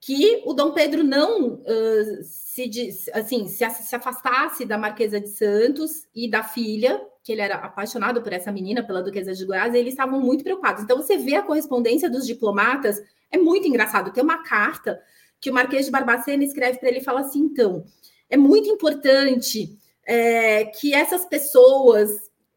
que 0.00 0.42
o 0.44 0.52
Dom 0.52 0.72
Pedro 0.72 1.02
não 1.02 1.54
uh, 1.54 2.22
se, 2.22 2.70
assim, 3.12 3.48
se, 3.48 3.68
se 3.68 3.96
afastasse 3.96 4.64
da 4.64 4.78
Marquesa 4.78 5.18
de 5.18 5.30
Santos 5.30 6.06
e 6.14 6.30
da 6.30 6.44
filha, 6.44 7.04
que 7.24 7.32
ele 7.32 7.40
era 7.40 7.56
apaixonado 7.56 8.22
por 8.22 8.32
essa 8.32 8.52
menina, 8.52 8.86
pela 8.86 9.02
Duquesa 9.02 9.32
de 9.32 9.44
Goiás, 9.44 9.74
e 9.74 9.78
eles 9.78 9.94
estavam 9.94 10.20
muito 10.20 10.44
preocupados. 10.44 10.84
Então, 10.84 10.98
você 10.98 11.16
vê 11.16 11.34
a 11.34 11.42
correspondência 11.42 12.08
dos 12.08 12.26
diplomatas, 12.26 13.02
é 13.28 13.38
muito 13.38 13.66
engraçado. 13.66 14.12
Tem 14.12 14.22
uma 14.22 14.44
carta 14.44 15.02
que 15.40 15.50
o 15.50 15.54
Marquês 15.54 15.86
de 15.86 15.90
Barbacena 15.90 16.44
escreve 16.44 16.78
para 16.78 16.90
ele 16.90 16.98
e 16.98 17.04
fala 17.04 17.20
assim: 17.20 17.40
então, 17.40 17.84
é 18.28 18.36
muito 18.36 18.68
importante 18.68 19.78
é, 20.06 20.64
que 20.66 20.94
essas 20.94 21.24
pessoas 21.24 22.10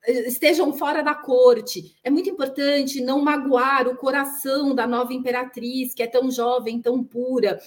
estejam 0.08 0.74
fora 0.74 1.02
da 1.02 1.14
corte. 1.14 1.96
É 2.04 2.10
muito 2.10 2.30
importante 2.30 3.02
não 3.02 3.22
magoar 3.22 3.88
o 3.88 3.98
coração 3.98 4.74
da 4.74 4.88
nova 4.88 5.14
imperatriz, 5.14 5.94
que 5.94 6.02
é 6.02 6.08
tão 6.08 6.32
jovem, 6.32 6.82
tão 6.82 7.04
pura. 7.04 7.60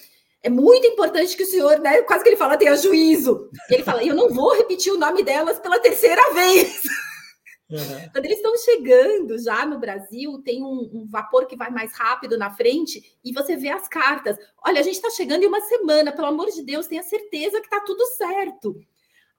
É 0.42 0.48
muito 0.48 0.86
importante 0.86 1.36
que 1.36 1.42
o 1.42 1.46
senhor, 1.46 1.78
né, 1.80 2.00
quase 2.02 2.22
que 2.22 2.30
ele 2.30 2.36
fala, 2.36 2.56
tenha 2.56 2.74
juízo. 2.76 3.50
Ele 3.68 3.82
fala, 3.82 4.02
eu 4.02 4.14
não 4.14 4.30
vou 4.30 4.54
repetir 4.54 4.92
o 4.92 4.98
nome 4.98 5.22
delas 5.22 5.58
pela 5.58 5.78
terceira 5.78 6.22
vez. 6.32 6.82
Uhum. 7.70 8.11
Quando 8.12 8.24
eles 8.24 8.38
estão 8.38 8.56
chegando 8.59 9.38
já 9.38 9.64
no 9.64 9.78
Brasil, 9.78 10.42
tem 10.42 10.62
um, 10.62 10.90
um, 10.92 11.06
vapor 11.09 11.46
que 11.46 11.56
vai 11.56 11.70
mais 11.70 11.94
rápido 11.94 12.37
na 12.37 12.50
frente 12.50 13.16
e 13.24 13.33
você 13.33 13.56
vê 13.56 13.68
as 13.68 13.87
cartas. 13.87 14.37
Olha, 14.64 14.80
a 14.80 14.83
gente 14.83 14.96
está 14.96 15.11
chegando 15.11 15.44
em 15.44 15.46
uma 15.46 15.61
semana, 15.61 16.11
pelo 16.11 16.26
amor 16.26 16.50
de 16.50 16.62
Deus, 16.62 16.88
tenha 16.88 17.02
certeza 17.02 17.61
que 17.61 17.66
está 17.66 17.80
tudo 17.80 18.04
certo. 18.16 18.76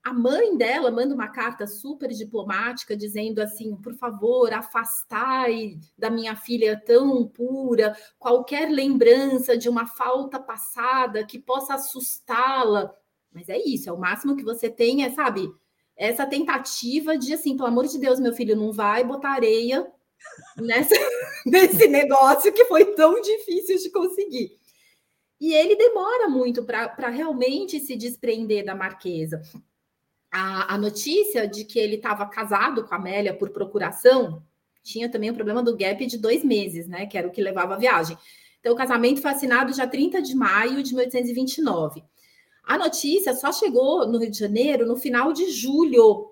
A 0.03 0.13
mãe 0.13 0.57
dela 0.57 0.89
manda 0.89 1.13
uma 1.13 1.27
carta 1.27 1.67
super 1.67 2.09
diplomática 2.09 2.95
dizendo 2.95 3.39
assim: 3.39 3.75
por 3.75 3.93
favor, 3.93 4.51
afastai 4.51 5.77
da 5.95 6.09
minha 6.09 6.35
filha 6.35 6.81
tão 6.83 7.27
pura 7.27 7.95
qualquer 8.17 8.69
lembrança 8.71 9.55
de 9.55 9.69
uma 9.69 9.85
falta 9.85 10.39
passada 10.39 11.23
que 11.25 11.37
possa 11.37 11.75
assustá-la. 11.75 12.95
Mas 13.31 13.47
é 13.47 13.57
isso, 13.57 13.89
é 13.89 13.93
o 13.93 13.99
máximo 13.99 14.35
que 14.35 14.43
você 14.43 14.69
tem, 14.69 15.03
é, 15.03 15.11
sabe? 15.11 15.53
Essa 16.01 16.25
tentativa 16.25 17.17
de 17.17 17.33
assim, 17.33 17.55
pelo 17.55 17.67
amor 17.67 17.87
de 17.87 17.99
Deus, 17.99 18.19
meu 18.19 18.33
filho, 18.33 18.55
não 18.55 18.71
vai 18.71 19.03
botar 19.03 19.31
areia 19.31 19.85
nessa, 20.57 20.95
nesse 21.45 21.87
negócio 21.87 22.51
que 22.53 22.65
foi 22.65 22.85
tão 22.95 23.21
difícil 23.21 23.77
de 23.77 23.89
conseguir. 23.89 24.57
E 25.39 25.53
ele 25.53 25.75
demora 25.75 26.29
muito 26.29 26.63
para 26.63 27.09
realmente 27.09 27.79
se 27.79 27.95
desprender 27.95 28.63
da 28.63 28.75
marquesa 28.75 29.41
a, 30.31 30.75
a 30.75 30.77
notícia 30.77 31.47
de 31.47 31.65
que 31.65 31.77
ele 31.77 31.97
estava 31.97 32.25
casado 32.25 32.85
com 32.85 32.95
a 32.95 32.97
Amélia 32.97 33.33
por 33.33 33.49
procuração 33.49 34.41
tinha 34.81 35.09
também 35.09 35.29
o 35.29 35.35
problema 35.35 35.61
do 35.61 35.75
gap 35.75 36.03
de 36.05 36.17
dois 36.17 36.43
meses, 36.43 36.87
né? 36.87 37.05
Que 37.05 37.17
era 37.17 37.27
o 37.27 37.31
que 37.31 37.41
levava 37.41 37.75
a 37.75 37.77
viagem. 37.77 38.17
Então, 38.59 38.73
o 38.73 38.75
casamento 38.75 39.21
foi 39.21 39.31
assinado 39.31 39.73
dia 39.73 39.85
30 39.85 40.21
de 40.21 40.33
maio 40.33 40.81
de 40.81 40.95
1829. 40.95 42.03
A 42.63 42.77
notícia 42.77 43.33
só 43.33 43.51
chegou 43.51 44.07
no 44.07 44.19
Rio 44.19 44.31
de 44.31 44.37
Janeiro 44.37 44.85
no 44.85 44.95
final 44.95 45.33
de 45.33 45.49
julho. 45.51 46.31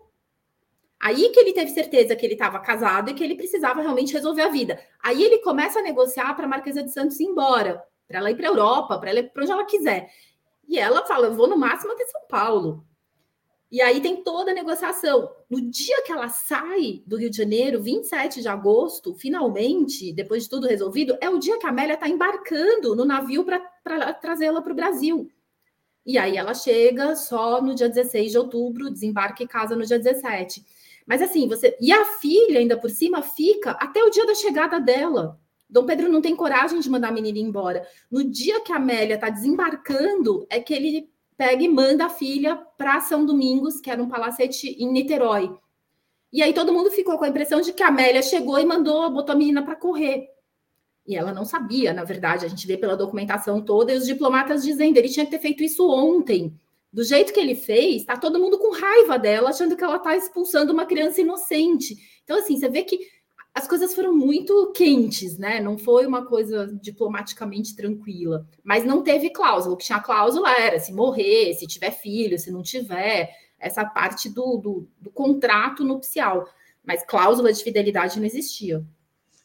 Aí 1.00 1.30
que 1.30 1.40
ele 1.40 1.54
teve 1.54 1.72
certeza 1.72 2.16
que 2.16 2.26
ele 2.26 2.34
estava 2.34 2.60
casado 2.60 3.10
e 3.10 3.14
que 3.14 3.24
ele 3.24 3.36
precisava 3.36 3.82
realmente 3.82 4.14
resolver 4.14 4.42
a 4.42 4.50
vida. 4.50 4.80
Aí 5.02 5.24
ele 5.24 5.40
começa 5.40 5.80
a 5.80 5.84
negociar 5.84 6.34
para 6.36 6.46
a 6.46 6.50
Marquesa 6.50 6.84
de 6.84 6.92
Santos 6.92 7.20
ir 7.20 7.26
embora, 7.26 7.84
para 8.08 8.20
ela 8.20 8.32
ir 8.32 8.36
para 8.36 8.48
a 8.48 8.52
Europa, 8.52 9.00
para 9.00 9.10
ela 9.10 9.20
ir 9.20 9.32
para 9.32 9.44
onde 9.44 9.52
ela 9.52 9.66
quiser. 9.66 10.10
E 10.68 10.78
ela 10.78 11.06
fala: 11.06 11.28
eu 11.28 11.34
vou 11.34 11.48
no 11.48 11.58
máximo 11.58 11.94
até 11.94 12.06
São 12.06 12.22
Paulo. 12.28 12.86
E 13.72 13.82
aí 13.82 14.02
tem 14.02 14.24
toda 14.24 14.52
a 14.52 14.54
negociação. 14.54 15.30
No 15.50 15.62
dia 15.62 16.02
que 16.04 16.12
ela 16.12 16.28
sai 16.28 17.04
do 17.06 17.18
Rio 17.18 17.30
de 17.30 17.38
Janeiro, 17.38 17.82
27 17.82 18.42
de 18.42 18.48
agosto, 18.48 19.14
finalmente, 19.14 20.12
depois 20.12 20.44
de 20.44 20.50
tudo 20.50 20.68
resolvido, 20.68 21.16
é 21.22 21.30
o 21.30 21.38
dia 21.38 21.60
que 21.60 21.68
a 21.68 21.70
Amélia 21.70 21.94
está 21.94 22.10
embarcando 22.10 22.96
no 22.96 23.06
navio 23.06 23.46
para 23.46 23.60
trazê-la 24.14 24.62
para 24.62 24.74
o 24.74 24.76
Brasil. 24.76 25.32
E 26.06 26.18
aí 26.18 26.38
ela 26.38 26.54
chega 26.54 27.16
só 27.16 27.62
no 27.62 27.76
dia 27.76 27.90
16 27.90 28.32
de 28.32 28.38
outubro, 28.38 28.90
desembarca 28.90 29.44
e 29.44 29.48
casa 29.48 29.76
no 29.76 29.86
dia 29.86 30.00
17. 30.00 30.66
Mas 31.06 31.22
assim, 31.22 31.48
você. 31.48 31.76
E 31.82 31.92
a 31.92 32.06
filha, 32.06 32.60
ainda 32.60 32.78
por 32.78 32.90
cima, 32.90 33.22
fica 33.22 33.72
até 33.72 34.04
o 34.04 34.10
dia 34.10 34.26
da 34.26 34.36
chegada 34.36 34.80
dela. 34.80 35.40
Dom 35.70 35.86
Pedro 35.86 36.12
não 36.12 36.22
tem 36.22 36.36
coragem 36.36 36.80
de 36.80 36.90
mandar 36.90 37.10
a 37.10 37.12
menina 37.12 37.38
embora. 37.38 37.88
No 38.10 38.24
dia 38.24 38.62
que 38.62 38.72
a 38.72 38.78
Amélia 38.78 39.16
está 39.16 39.30
desembarcando, 39.30 40.48
é 40.50 40.60
que 40.60 40.74
ele 40.74 41.10
pega 41.38 41.64
e 41.64 41.68
manda 41.68 42.06
a 42.06 42.10
filha 42.10 42.56
para 42.78 43.00
São 43.02 43.26
Domingos, 43.26 43.80
que 43.80 43.90
era 43.90 44.02
um 44.02 44.10
palacete 44.10 44.68
em 44.68 44.92
Niterói. 44.92 45.56
E 46.32 46.44
aí 46.44 46.54
todo 46.54 46.74
mundo 46.74 46.92
ficou 46.92 47.18
com 47.18 47.26
a 47.26 47.30
impressão 47.30 47.62
de 47.62 47.74
que 47.74 47.82
a 47.82 47.88
Amélia 47.88 48.22
chegou 48.22 48.60
e 48.60 48.66
mandou, 48.66 49.10
botou 49.12 49.34
a 49.34 49.38
menina 49.38 49.64
para 49.64 49.76
correr. 49.76 50.28
E 51.10 51.16
ela 51.16 51.34
não 51.34 51.44
sabia, 51.44 51.92
na 51.92 52.04
verdade, 52.04 52.46
a 52.46 52.48
gente 52.48 52.68
vê 52.68 52.78
pela 52.78 52.96
documentação 52.96 53.60
toda, 53.60 53.92
e 53.92 53.98
os 53.98 54.06
diplomatas 54.06 54.62
dizendo, 54.62 54.96
ele 54.96 55.10
tinha 55.10 55.26
que 55.26 55.32
ter 55.32 55.40
feito 55.40 55.64
isso 55.64 55.90
ontem. 55.90 56.54
Do 56.94 57.04
jeito 57.04 57.34
que 57.34 57.40
ele 57.40 57.56
fez, 57.56 58.02
está 58.02 58.16
todo 58.16 58.38
mundo 58.38 58.60
com 58.60 58.72
raiva 58.72 59.18
dela, 59.18 59.50
achando 59.50 59.76
que 59.76 59.84
ela 59.84 59.96
está 59.96 60.16
expulsando 60.16 60.72
uma 60.72 60.86
criança 60.86 61.20
inocente. 61.20 61.98
Então, 62.24 62.38
assim, 62.38 62.60
você 62.60 62.70
vê 62.70 62.84
que 62.84 63.00
as 63.56 63.68
coisas 63.68 63.96
foram 63.96 64.16
muito 64.16 64.72
quentes, 64.72 65.36
né? 65.40 65.60
Não 65.60 65.80
foi 65.80 66.06
uma 66.06 66.28
coisa 66.28 66.68
diplomaticamente 66.80 67.76
tranquila. 67.76 68.46
Mas 68.64 68.86
não 68.86 69.02
teve 69.02 69.32
cláusula. 69.32 69.74
O 69.74 69.78
que 69.78 69.86
tinha 69.86 70.00
cláusula 70.00 70.52
era 70.52 70.80
se 70.80 70.94
morrer, 70.94 71.56
se 71.56 71.66
tiver 71.66 71.90
filho, 71.90 72.38
se 72.38 72.52
não 72.52 72.62
tiver, 72.62 73.36
essa 73.58 73.84
parte 73.84 74.30
do, 74.30 74.58
do, 74.58 74.88
do 75.02 75.10
contrato 75.10 75.84
nupcial. 75.84 76.48
Mas 76.86 77.04
cláusula 77.04 77.52
de 77.52 77.64
fidelidade 77.64 78.20
não 78.20 78.28
existia. 78.28 78.86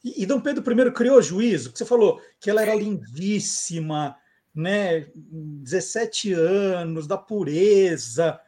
E, 0.04 0.22
e 0.22 0.26
Dom 0.26 0.40
Pedro 0.40 0.62
I 0.62 0.92
criou 0.92 1.22
juízo, 1.22 1.72
que 1.72 1.78
você 1.78 1.86
falou 1.86 2.20
que 2.38 2.50
ela 2.50 2.60
era 2.60 2.74
lindíssima, 2.74 4.16
né? 4.54 5.06
17 5.14 6.34
anos, 6.34 7.06
da 7.06 7.16
pureza. 7.16 8.38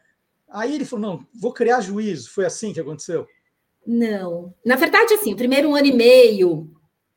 Aí 0.49 0.75
ele 0.75 0.85
falou: 0.85 1.09
não, 1.09 1.27
vou 1.33 1.51
criar 1.51 1.81
juízo. 1.81 2.29
Foi 2.29 2.45
assim 2.45 2.71
que 2.71 2.79
aconteceu? 2.79 3.27
Não. 3.85 4.53
Na 4.63 4.75
verdade, 4.75 5.13
assim, 5.15 5.33
o 5.33 5.37
primeiro 5.37 5.69
um 5.69 5.75
ano 5.75 5.87
e 5.87 5.93
meio. 5.93 6.69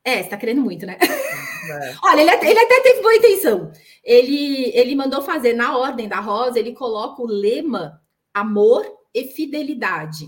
É, 0.02 0.14
você 0.14 0.20
está 0.20 0.36
querendo 0.36 0.62
muito, 0.62 0.86
né? 0.86 0.96
É. 1.00 1.94
Olha, 2.02 2.22
ele, 2.22 2.50
ele 2.50 2.58
até 2.58 2.80
teve 2.80 3.02
boa 3.02 3.14
intenção. 3.14 3.70
Ele, 4.02 4.72
ele 4.74 4.96
mandou 4.96 5.20
fazer 5.20 5.52
na 5.52 5.76
ordem 5.76 6.08
da 6.08 6.20
rosa, 6.20 6.58
ele 6.58 6.72
coloca 6.72 7.20
o 7.20 7.26
lema 7.26 8.00
amor 8.32 8.86
e 9.14 9.24
fidelidade. 9.24 10.26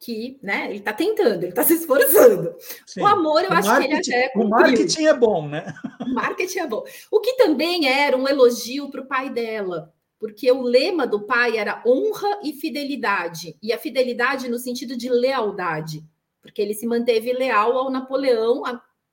Que, 0.00 0.38
né, 0.42 0.66
ele 0.68 0.78
está 0.78 0.92
tentando, 0.92 1.42
ele 1.42 1.48
está 1.48 1.62
se 1.62 1.74
esforçando. 1.74 2.54
Sim. 2.86 3.00
O 3.00 3.06
amor, 3.06 3.42
eu 3.42 3.50
o 3.50 3.52
acho 3.54 3.78
que 3.78 3.84
ele 3.84 3.94
até. 3.94 4.28
Cumpriu. 4.28 4.46
O 4.46 4.50
marketing 4.50 5.04
é 5.06 5.14
bom, 5.14 5.48
né? 5.48 5.74
O 6.00 6.14
marketing 6.14 6.58
é 6.58 6.66
bom. 6.66 6.84
O 7.10 7.20
que 7.20 7.34
também 7.36 7.88
era 7.88 8.16
um 8.16 8.28
elogio 8.28 8.90
para 8.90 9.00
o 9.00 9.06
pai 9.06 9.30
dela 9.30 9.94
porque 10.24 10.50
o 10.50 10.62
lema 10.62 11.06
do 11.06 11.26
pai 11.26 11.58
era 11.58 11.82
honra 11.86 12.40
e 12.42 12.54
fidelidade, 12.54 13.58
e 13.62 13.74
a 13.74 13.78
fidelidade 13.78 14.48
no 14.48 14.58
sentido 14.58 14.96
de 14.96 15.06
lealdade, 15.10 16.02
porque 16.40 16.62
ele 16.62 16.72
se 16.72 16.86
manteve 16.86 17.30
leal 17.34 17.76
ao 17.76 17.90
Napoleão, 17.90 18.62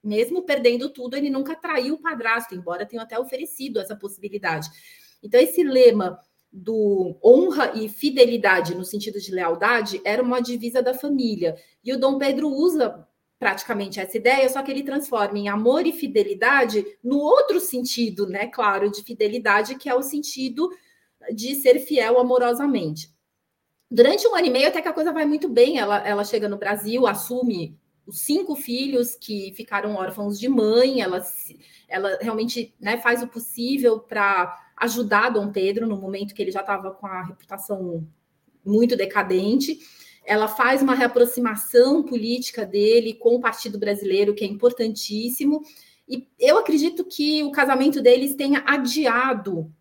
mesmo 0.01 0.43
perdendo 0.43 0.89
tudo, 0.89 1.17
ele 1.17 1.29
nunca 1.29 1.53
traiu 1.53 1.95
o 1.95 2.01
padrasto, 2.01 2.55
embora 2.55 2.85
tenha 2.85 3.01
até 3.01 3.19
oferecido 3.19 3.79
essa 3.79 3.93
possibilidade. 3.93 4.69
Então, 5.21 5.37
esse 5.37 5.63
lema 5.63 6.17
do 6.51 7.17
honra 7.23 7.71
e 7.75 7.87
fidelidade 7.87 8.75
no 8.75 8.83
sentido 8.83 9.19
de 9.19 9.31
lealdade 9.31 10.01
era 10.03 10.21
uma 10.21 10.41
divisa 10.41 10.81
da 10.81 10.93
família. 10.93 11.55
E 11.83 11.93
o 11.93 11.99
Dom 11.99 12.17
Pedro 12.17 12.49
usa 12.49 13.07
praticamente 13.39 13.99
essa 13.99 14.17
ideia, 14.17 14.47
só 14.49 14.61
que 14.61 14.69
ele 14.69 14.83
transforma 14.83 15.37
em 15.37 15.49
amor 15.49 15.87
e 15.87 15.91
fidelidade 15.91 16.85
no 17.03 17.17
outro 17.17 17.59
sentido, 17.59 18.27
né? 18.27 18.47
Claro, 18.47 18.91
de 18.91 19.01
fidelidade, 19.01 19.75
que 19.75 19.89
é 19.89 19.95
o 19.95 20.03
sentido 20.03 20.69
de 21.33 21.55
ser 21.55 21.79
fiel 21.79 22.19
amorosamente. 22.19 23.09
Durante 23.89 24.27
um 24.27 24.35
ano 24.35 24.47
e 24.47 24.49
meio, 24.49 24.67
até 24.67 24.81
que 24.81 24.87
a 24.87 24.93
coisa 24.93 25.11
vai 25.11 25.25
muito 25.25 25.49
bem. 25.49 25.79
Ela, 25.79 25.97
ela 26.07 26.23
chega 26.23 26.47
no 26.47 26.57
Brasil, 26.57 27.07
assume 27.07 27.77
os 28.05 28.19
cinco 28.19 28.55
filhos 28.55 29.15
que 29.15 29.53
ficaram 29.55 29.95
órfãos 29.95 30.39
de 30.39 30.47
mãe. 30.47 31.01
Ela, 31.01 31.21
ela 31.87 32.17
realmente 32.21 32.73
né, 32.79 32.97
faz 32.97 33.23
o 33.23 33.27
possível 33.27 33.99
para 33.99 34.55
ajudar 34.81 35.29
Dom 35.29 35.51
Pedro 35.51 35.87
no 35.87 35.95
momento 35.95 36.33
que 36.33 36.41
ele 36.41 36.51
já 36.51 36.61
estava 36.61 36.91
com 36.91 37.05
a 37.05 37.23
reputação 37.23 38.07
muito 38.65 38.95
decadente. 38.97 39.79
Ela 40.25 40.47
faz 40.47 40.81
uma 40.81 40.95
reaproximação 40.95 42.01
política 42.01 42.65
dele 42.65 43.13
com 43.13 43.35
o 43.35 43.39
Partido 43.39 43.77
Brasileiro, 43.77 44.33
que 44.33 44.43
é 44.43 44.47
importantíssimo. 44.47 45.61
E 46.07 46.27
eu 46.39 46.57
acredito 46.57 47.05
que 47.05 47.43
o 47.43 47.51
casamento 47.51 48.01
deles 48.01 48.33
tenha 48.33 48.63
adiado 48.65 49.71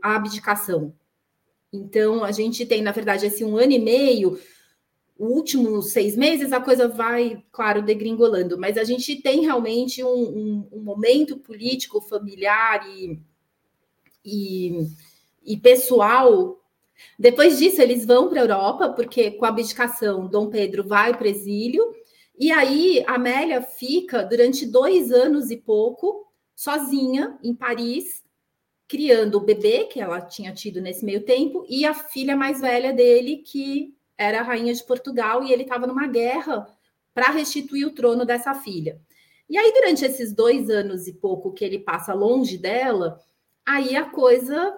a 0.00 0.14
abdicação. 0.14 0.94
Então, 1.72 2.22
a 2.22 2.30
gente 2.30 2.64
tem, 2.64 2.80
na 2.80 2.92
verdade, 2.92 3.26
esse 3.26 3.44
um 3.44 3.56
ano 3.56 3.72
e 3.72 3.78
meio, 3.78 4.38
os 5.18 5.30
últimos 5.30 5.90
seis 5.90 6.16
meses, 6.16 6.52
a 6.52 6.60
coisa 6.60 6.86
vai, 6.86 7.42
claro, 7.50 7.82
degringolando, 7.82 8.56
mas 8.56 8.78
a 8.78 8.84
gente 8.84 9.16
tem 9.20 9.40
realmente 9.40 10.02
um, 10.02 10.08
um, 10.08 10.68
um 10.72 10.80
momento 10.80 11.36
político, 11.36 12.00
familiar 12.00 12.86
e, 12.88 13.20
e, 14.28 14.86
e 15.44 15.56
pessoal. 15.56 16.60
Depois 17.18 17.58
disso, 17.58 17.80
eles 17.80 18.04
vão 18.04 18.28
para 18.28 18.40
a 18.40 18.44
Europa, 18.44 18.88
porque 18.90 19.30
com 19.32 19.44
a 19.44 19.48
abdicação, 19.48 20.26
Dom 20.28 20.50
Pedro 20.50 20.86
vai 20.86 21.16
para 21.16 21.28
exílio, 21.28 21.94
e 22.38 22.52
aí 22.52 23.02
Amélia 23.06 23.62
fica 23.62 24.22
durante 24.22 24.66
dois 24.66 25.10
anos 25.10 25.50
e 25.50 25.56
pouco 25.56 26.26
sozinha 26.54 27.38
em 27.42 27.54
Paris, 27.54 28.22
criando 28.86 29.36
o 29.36 29.44
bebê 29.44 29.84
que 29.84 30.00
ela 30.00 30.20
tinha 30.20 30.52
tido 30.52 30.80
nesse 30.80 31.04
meio 31.04 31.24
tempo 31.24 31.64
e 31.68 31.84
a 31.84 31.94
filha 31.94 32.36
mais 32.36 32.60
velha 32.60 32.92
dele, 32.92 33.38
que 33.38 33.94
era 34.16 34.40
a 34.40 34.42
rainha 34.42 34.74
de 34.74 34.84
Portugal, 34.84 35.44
e 35.44 35.52
ele 35.52 35.62
estava 35.62 35.86
numa 35.86 36.06
guerra 36.06 36.66
para 37.14 37.30
restituir 37.30 37.86
o 37.86 37.94
trono 37.94 38.24
dessa 38.24 38.54
filha. 38.54 39.00
E 39.48 39.56
aí, 39.56 39.72
durante 39.72 40.04
esses 40.04 40.32
dois 40.32 40.68
anos 40.68 41.06
e 41.06 41.12
pouco 41.12 41.52
que 41.52 41.64
ele 41.64 41.78
passa 41.78 42.12
longe 42.12 42.58
dela, 42.58 43.18
aí 43.68 43.94
a 43.94 44.06
coisa 44.06 44.76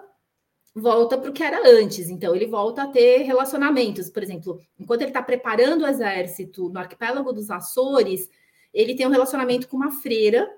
volta 0.75 1.17
para 1.17 1.29
o 1.29 1.33
que 1.33 1.43
era 1.43 1.61
antes. 1.65 2.09
Então, 2.09 2.35
ele 2.35 2.45
volta 2.45 2.83
a 2.83 2.87
ter 2.87 3.19
relacionamentos. 3.23 4.09
Por 4.09 4.21
exemplo, 4.21 4.59
enquanto 4.77 5.01
ele 5.01 5.11
está 5.11 5.23
preparando 5.23 5.83
o 5.83 5.87
exército 5.87 6.69
no 6.69 6.79
arquipélago 6.79 7.31
dos 7.31 7.49
Açores, 7.49 8.29
ele 8.73 8.95
tem 8.95 9.07
um 9.07 9.11
relacionamento 9.11 9.67
com 9.67 9.77
uma 9.77 9.91
freira 9.91 10.49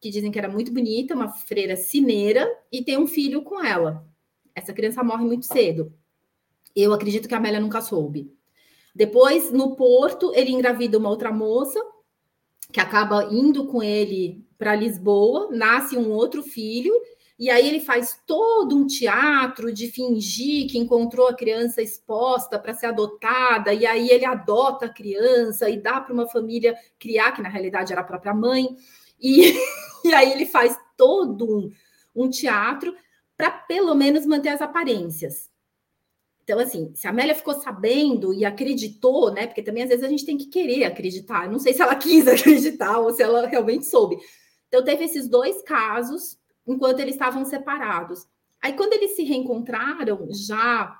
que 0.00 0.10
dizem 0.10 0.30
que 0.30 0.38
era 0.38 0.48
muito 0.48 0.72
bonita, 0.72 1.14
uma 1.14 1.28
freira 1.32 1.74
cineira, 1.74 2.46
e 2.70 2.84
tem 2.84 2.98
um 2.98 3.06
filho 3.06 3.42
com 3.42 3.64
ela. 3.64 4.06
Essa 4.54 4.72
criança 4.72 5.02
morre 5.02 5.24
muito 5.24 5.46
cedo. 5.46 5.92
Eu 6.74 6.92
acredito 6.92 7.26
que 7.26 7.34
a 7.34 7.38
Amélia 7.38 7.58
nunca 7.58 7.80
soube. 7.80 8.30
Depois, 8.94 9.50
no 9.50 9.74
Porto, 9.74 10.32
ele 10.34 10.52
engravida 10.52 10.98
uma 10.98 11.08
outra 11.08 11.32
moça, 11.32 11.82
que 12.70 12.78
acaba 12.78 13.24
indo 13.32 13.66
com 13.66 13.82
ele 13.82 14.44
para 14.58 14.76
Lisboa, 14.76 15.48
nasce 15.50 15.96
um 15.96 16.10
outro 16.10 16.42
filho, 16.42 16.92
e 17.38 17.50
aí 17.50 17.68
ele 17.68 17.80
faz 17.80 18.18
todo 18.26 18.74
um 18.74 18.86
teatro 18.86 19.70
de 19.70 19.88
fingir 19.88 20.70
que 20.70 20.78
encontrou 20.78 21.28
a 21.28 21.34
criança 21.34 21.82
exposta 21.82 22.58
para 22.58 22.72
ser 22.72 22.86
adotada, 22.86 23.74
e 23.74 23.84
aí 23.84 24.08
ele 24.08 24.24
adota 24.24 24.86
a 24.86 24.92
criança 24.92 25.68
e 25.68 25.80
dá 25.80 26.00
para 26.00 26.14
uma 26.14 26.26
família 26.26 26.74
criar, 26.98 27.32
que 27.32 27.42
na 27.42 27.50
realidade 27.50 27.92
era 27.92 28.00
a 28.00 28.04
própria 28.04 28.32
mãe. 28.32 28.68
E, 29.20 29.52
e 30.02 30.14
aí 30.14 30.32
ele 30.32 30.46
faz 30.46 30.78
todo 30.96 31.44
um, 31.44 31.70
um 32.14 32.30
teatro 32.30 32.96
para 33.36 33.50
pelo 33.50 33.94
menos 33.94 34.24
manter 34.24 34.48
as 34.48 34.62
aparências. 34.62 35.50
Então, 36.42 36.58
assim, 36.58 36.92
se 36.94 37.06
a 37.06 37.10
Amélia 37.10 37.34
ficou 37.34 37.54
sabendo 37.54 38.32
e 38.32 38.46
acreditou, 38.46 39.30
né? 39.32 39.46
Porque 39.46 39.62
também 39.62 39.82
às 39.82 39.90
vezes 39.90 40.04
a 40.04 40.08
gente 40.08 40.24
tem 40.24 40.38
que 40.38 40.46
querer 40.46 40.84
acreditar. 40.84 41.50
não 41.50 41.58
sei 41.58 41.74
se 41.74 41.82
ela 41.82 41.96
quis 41.96 42.26
acreditar 42.26 42.98
ou 42.98 43.12
se 43.12 43.22
ela 43.22 43.46
realmente 43.46 43.84
soube. 43.84 44.16
Então, 44.68 44.82
teve 44.82 45.04
esses 45.04 45.28
dois 45.28 45.60
casos 45.62 46.38
enquanto 46.66 47.00
eles 47.00 47.14
estavam 47.14 47.44
separados. 47.44 48.26
Aí, 48.62 48.72
quando 48.72 48.94
eles 48.94 49.14
se 49.14 49.22
reencontraram, 49.22 50.28
já 50.30 50.98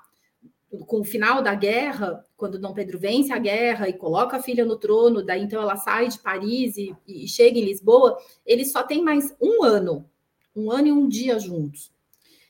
com 0.85 1.01
o 1.01 1.05
final 1.05 1.41
da 1.41 1.55
guerra, 1.55 2.25
quando 2.35 2.59
Dom 2.59 2.73
Pedro 2.73 2.99
vence 2.99 3.31
a 3.31 3.37
guerra 3.37 3.87
e 3.87 3.93
coloca 3.93 4.37
a 4.37 4.43
filha 4.43 4.65
no 4.65 4.77
trono, 4.77 5.23
daí 5.23 5.41
então 5.41 5.61
ela 5.61 5.77
sai 5.77 6.09
de 6.09 6.19
Paris 6.19 6.77
e, 6.77 6.95
e 7.07 7.27
chega 7.27 7.57
em 7.57 7.63
Lisboa, 7.65 8.17
eles 8.45 8.71
só 8.71 8.83
têm 8.83 9.01
mais 9.01 9.35
um 9.41 9.63
ano, 9.63 10.05
um 10.55 10.71
ano 10.71 10.87
e 10.87 10.91
um 10.91 11.07
dia 11.07 11.39
juntos. 11.39 11.91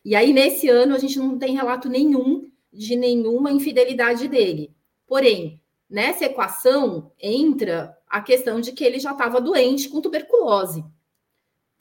E 0.03 0.15
aí, 0.15 0.33
nesse 0.33 0.67
ano, 0.69 0.95
a 0.95 0.99
gente 0.99 1.19
não 1.19 1.37
tem 1.37 1.55
relato 1.55 1.89
nenhum 1.89 2.49
de 2.71 2.95
nenhuma 2.95 3.51
infidelidade 3.51 4.27
dele. 4.27 4.71
Porém, 5.05 5.61
nessa 5.89 6.25
equação 6.25 7.11
entra 7.19 7.97
a 8.07 8.21
questão 8.21 8.61
de 8.61 8.71
que 8.71 8.83
ele 8.83 8.99
já 8.99 9.11
estava 9.11 9.41
doente 9.41 9.89
com 9.89 10.01
tuberculose 10.01 10.83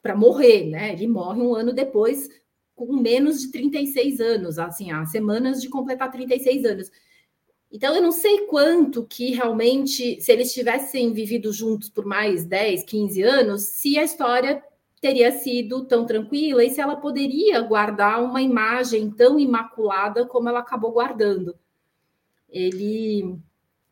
para 0.07 0.15
morrer, 0.15 0.69
né? 0.69 0.93
Ele 0.93 1.09
morre 1.09 1.43
um 1.43 1.53
ano 1.53 1.73
depois 1.73 2.29
com 2.77 2.95
menos 2.95 3.41
de 3.41 3.51
36 3.51 4.21
anos, 4.21 4.57
assim, 4.57 4.93
há 4.93 5.05
semanas 5.05 5.61
de 5.61 5.69
completar 5.69 6.13
36 6.13 6.65
anos. 6.65 6.93
Então, 7.73 7.93
eu 7.93 8.01
não 8.01 8.13
sei 8.13 8.47
quanto 8.47 9.05
que 9.05 9.33
realmente, 9.33 10.21
se 10.21 10.31
eles 10.31 10.55
tivessem 10.55 11.13
vivido 11.13 11.53
juntos 11.53 11.89
por 11.89 12.05
mais 12.05 12.45
10, 12.45 12.85
15 12.85 13.23
anos, 13.23 13.63
se 13.63 13.99
a 13.99 14.05
história 14.05 14.63
teria 15.01 15.33
sido 15.33 15.85
tão 15.87 16.07
tranquila 16.07 16.63
e 16.63 16.71
se 16.71 16.81
ela 16.81 16.95
poderia 16.95 17.61
guardar 17.63 18.23
uma 18.23 18.41
imagem 18.41 19.11
tão 19.11 19.41
imaculada 19.41 20.25
como 20.25 20.49
ela 20.49 20.61
acabou 20.61 20.93
guardando. 20.93 21.57
Ele 22.49 23.37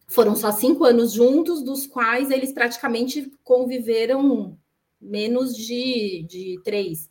foram 0.07 0.37
só 0.37 0.53
cinco 0.53 0.85
anos 0.85 1.13
juntos, 1.13 1.61
dos 1.61 1.89
quais 1.89 2.31
eles 2.31 2.53
praticamente 2.53 3.33
conviveram 3.43 4.57
menos 5.05 5.57
de, 5.57 6.25
de 6.29 6.61
três. 6.65 7.11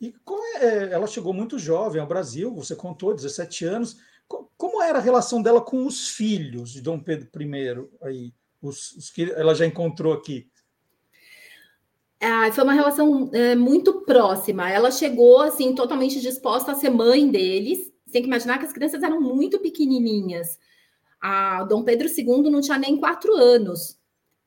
E 0.00 0.12
como 0.24 0.42
é, 0.56 0.64
é, 0.64 0.92
ela 0.92 1.06
chegou 1.06 1.32
muito 1.32 1.58
jovem 1.58 2.00
ao 2.00 2.06
Brasil, 2.06 2.54
você 2.54 2.76
contou, 2.76 3.14
17 3.14 3.64
anos. 3.64 3.96
Como 4.26 4.82
era 4.82 4.98
a 4.98 5.02
relação 5.02 5.40
dela 5.40 5.60
com 5.60 5.86
os 5.86 6.08
filhos 6.08 6.72
de 6.72 6.80
Dom 6.80 6.98
Pedro 6.98 7.28
I, 7.40 7.88
aí, 8.02 8.34
os, 8.60 8.92
os 8.92 9.10
que 9.10 9.30
ela 9.32 9.54
já 9.54 9.66
encontrou 9.66 10.12
aqui? 10.12 10.50
Ah, 12.20 12.50
foi 12.52 12.64
uma 12.64 12.72
relação 12.72 13.30
é, 13.34 13.54
muito 13.54 14.00
próxima. 14.00 14.70
Ela 14.70 14.90
chegou 14.90 15.42
assim 15.42 15.74
totalmente 15.74 16.20
disposta 16.20 16.72
a 16.72 16.74
ser 16.74 16.90
mãe 16.90 17.30
deles. 17.30 17.92
Você 18.06 18.12
tem 18.12 18.22
que 18.22 18.28
imaginar 18.28 18.58
que 18.58 18.64
as 18.64 18.72
crianças 18.72 19.02
eram 19.02 19.20
muito 19.20 19.58
pequenininhas. 19.58 20.58
A 21.20 21.64
Dom 21.64 21.84
Pedro 21.84 22.08
II 22.08 22.50
não 22.50 22.60
tinha 22.60 22.78
nem 22.78 22.98
quatro 22.98 23.34
anos. 23.34 23.98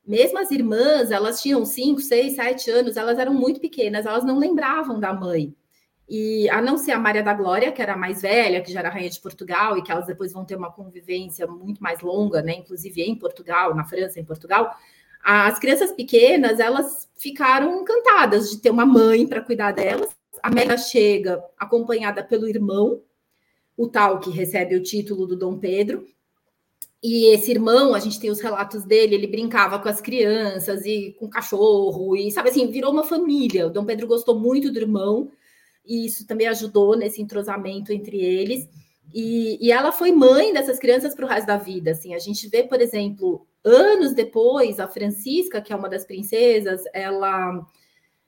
Mesmo 0.08 0.38
as 0.38 0.50
irmãs, 0.50 1.10
elas 1.10 1.42
tinham 1.42 1.66
cinco, 1.66 2.00
seis, 2.00 2.34
sete 2.34 2.70
anos, 2.70 2.96
elas 2.96 3.18
eram 3.18 3.34
muito 3.34 3.60
pequenas, 3.60 4.06
elas 4.06 4.24
não 4.24 4.38
lembravam 4.38 4.98
da 4.98 5.12
mãe. 5.12 5.54
E 6.08 6.48
a 6.48 6.62
não 6.62 6.78
ser 6.78 6.92
a 6.92 6.98
Maria 6.98 7.22
da 7.22 7.34
Glória, 7.34 7.70
que 7.70 7.82
era 7.82 7.92
a 7.92 7.96
mais 7.96 8.22
velha, 8.22 8.62
que 8.62 8.72
já 8.72 8.80
era 8.80 8.88
rainha 8.88 9.10
de 9.10 9.20
Portugal, 9.20 9.76
e 9.76 9.82
que 9.82 9.92
elas 9.92 10.06
depois 10.06 10.32
vão 10.32 10.46
ter 10.46 10.56
uma 10.56 10.72
convivência 10.72 11.46
muito 11.46 11.82
mais 11.82 12.00
longa, 12.00 12.40
né? 12.40 12.54
Inclusive 12.54 13.02
em 13.02 13.14
Portugal, 13.14 13.74
na 13.74 13.84
França, 13.84 14.18
em 14.18 14.24
Portugal. 14.24 14.74
As 15.22 15.58
crianças 15.58 15.92
pequenas, 15.92 16.58
elas 16.58 17.06
ficaram 17.14 17.82
encantadas 17.82 18.48
de 18.48 18.62
ter 18.62 18.70
uma 18.70 18.86
mãe 18.86 19.26
para 19.26 19.42
cuidar 19.42 19.72
delas. 19.72 20.16
A 20.42 20.48
Amélia 20.48 20.78
chega 20.78 21.44
acompanhada 21.58 22.24
pelo 22.24 22.48
irmão, 22.48 23.02
o 23.76 23.86
tal 23.86 24.20
que 24.20 24.30
recebe 24.30 24.74
o 24.74 24.82
título 24.82 25.26
do 25.26 25.36
Dom 25.36 25.58
Pedro, 25.58 26.06
e 27.02 27.26
esse 27.26 27.50
irmão, 27.52 27.94
a 27.94 28.00
gente 28.00 28.18
tem 28.18 28.30
os 28.30 28.40
relatos 28.40 28.84
dele, 28.84 29.14
ele 29.14 29.26
brincava 29.28 29.78
com 29.78 29.88
as 29.88 30.00
crianças 30.00 30.84
e 30.84 31.14
com 31.18 31.26
o 31.26 31.30
cachorro, 31.30 32.16
e 32.16 32.30
sabe 32.30 32.50
assim, 32.50 32.66
virou 32.70 32.92
uma 32.92 33.04
família. 33.04 33.66
O 33.66 33.70
Dom 33.70 33.84
Pedro 33.84 34.06
gostou 34.08 34.38
muito 34.38 34.72
do 34.72 34.78
irmão, 34.78 35.30
e 35.86 36.06
isso 36.06 36.26
também 36.26 36.48
ajudou 36.48 36.96
nesse 36.96 37.22
entrosamento 37.22 37.92
entre 37.92 38.18
eles. 38.18 38.68
E, 39.14 39.58
e 39.64 39.72
ela 39.72 39.92
foi 39.92 40.12
mãe 40.12 40.52
dessas 40.52 40.78
crianças 40.78 41.14
para 41.14 41.24
o 41.24 41.28
resto 41.28 41.46
da 41.46 41.56
vida. 41.56 41.92
Assim, 41.92 42.14
a 42.14 42.18
gente 42.18 42.48
vê, 42.48 42.64
por 42.64 42.80
exemplo, 42.80 43.46
anos 43.64 44.12
depois, 44.12 44.80
a 44.80 44.88
Francisca, 44.88 45.60
que 45.60 45.72
é 45.72 45.76
uma 45.76 45.88
das 45.88 46.04
princesas, 46.04 46.82
ela, 46.92 47.64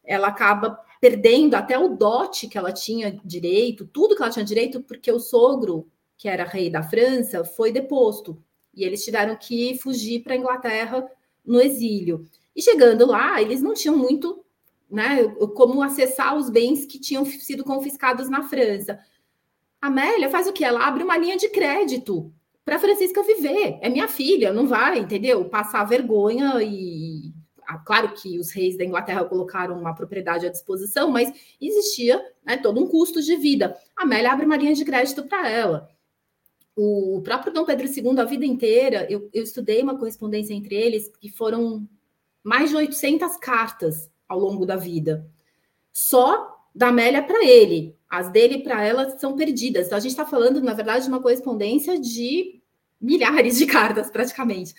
ela 0.05 0.29
acaba 0.29 0.79
perdendo 1.01 1.55
até 1.55 1.79
o 1.79 1.89
dote 1.89 2.47
que 2.47 2.57
ela 2.57 2.73
tinha 2.73 3.19
direito, 3.25 3.87
tudo 3.87 4.15
que 4.15 4.23
ela 4.23 4.31
tinha 4.31 4.45
direito, 4.45 4.81
porque 4.83 5.11
o 5.11 5.19
sogro, 5.19 5.89
que 6.17 6.29
era 6.29 6.45
rei 6.45 6.71
da 6.71 6.83
França, 6.83 7.45
foi 7.45 7.73
deposto. 7.73 8.43
E 8.75 8.85
eles 8.85 9.05
tiveram 9.05 9.37
que 9.37 9.79
fugir 9.79 10.23
para 10.23 10.35
a 10.35 10.37
Inglaterra 10.37 11.09
no 11.45 11.61
exílio. 11.61 12.27
E 12.55 12.63
chegando 12.63 13.07
lá, 13.07 13.41
eles 13.41 13.63
não 13.63 13.75
tinham 13.75 13.97
muito 13.97 14.45
né, 14.91 15.29
como 15.55 15.83
acessar 15.83 16.37
os 16.37 16.51
bens 16.51 16.85
que 16.85 16.99
tinham 16.99 17.25
sido 17.25 17.65
confiscados 17.65 18.29
na 18.29 18.43
França. 18.43 18.99
A 19.81 19.87
Amélia 19.87 20.29
faz 20.29 20.47
o 20.47 20.53
que? 20.53 20.65
Ela 20.65 20.87
abre 20.87 21.03
uma 21.03 21.17
linha 21.17 21.37
de 21.37 21.49
crédito 21.49 22.33
para 22.65 22.79
Francisca 22.79 23.23
viver. 23.23 23.79
É 23.81 23.89
minha 23.89 24.09
filha, 24.09 24.53
não 24.53 24.67
vai, 24.67 24.99
entendeu? 24.99 25.45
Passar 25.47 25.85
vergonha 25.85 26.63
e. 26.63 27.33
Ah, 27.67 27.79
claro 27.79 28.13
que 28.15 28.39
os 28.39 28.51
reis 28.51 28.77
da 28.77 28.85
Inglaterra 28.85 29.25
colocaram 29.25 29.79
uma 29.79 29.95
propriedade 29.95 30.45
à 30.45 30.51
disposição, 30.51 31.09
mas 31.09 31.33
existia 31.61 32.21
né, 32.45 32.57
todo 32.57 32.83
um 32.83 32.87
custo 32.87 33.23
de 33.23 33.37
vida. 33.37 33.77
A 33.97 34.03
Amélia 34.03 34.33
abre 34.33 34.45
uma 34.45 34.57
linha 34.57 34.75
de 34.75 34.85
crédito 34.85 35.23
para 35.25 35.49
ela. 35.49 35.89
O 36.77 37.21
próprio 37.23 37.53
Dom 37.53 37.65
Pedro 37.65 37.87
II, 37.87 38.21
a 38.21 38.25
vida 38.25 38.47
inteira, 38.47 39.07
eu, 39.11 39.29
eu 39.33 39.43
estudei 39.43 39.83
uma 39.83 39.99
correspondência 39.99 40.55
entre 40.55 40.75
eles, 40.75 41.11
que 41.21 41.29
foram 41.29 41.89
mais 42.43 42.71
de 42.71 42.77
800 42.77 43.37
cartas 43.37 44.11
ao 44.29 44.39
longo 44.39 44.65
da 44.65 44.77
vida. 44.77 45.27
Só 45.93 46.61
da 46.75 46.89
Amélia 46.89 47.23
para 47.23 47.45
ele. 47.45 47.97
As 48.09 48.31
dele 48.31 48.63
para 48.63 48.85
ela 48.85 49.19
são 49.19 49.37
perdidas. 49.37 49.87
Então, 49.87 49.99
a 49.99 50.01
gente 50.01 50.13
está 50.13 50.25
falando, 50.25 50.61
na 50.61 50.75
verdade, 50.75 51.05
de 51.05 51.11
uma 51.11 51.21
correspondência 51.21 51.99
de 51.99 52.61
milhares 53.01 53.59
de 53.59 53.67
cartas, 53.67 54.11
praticamente. 54.11 54.75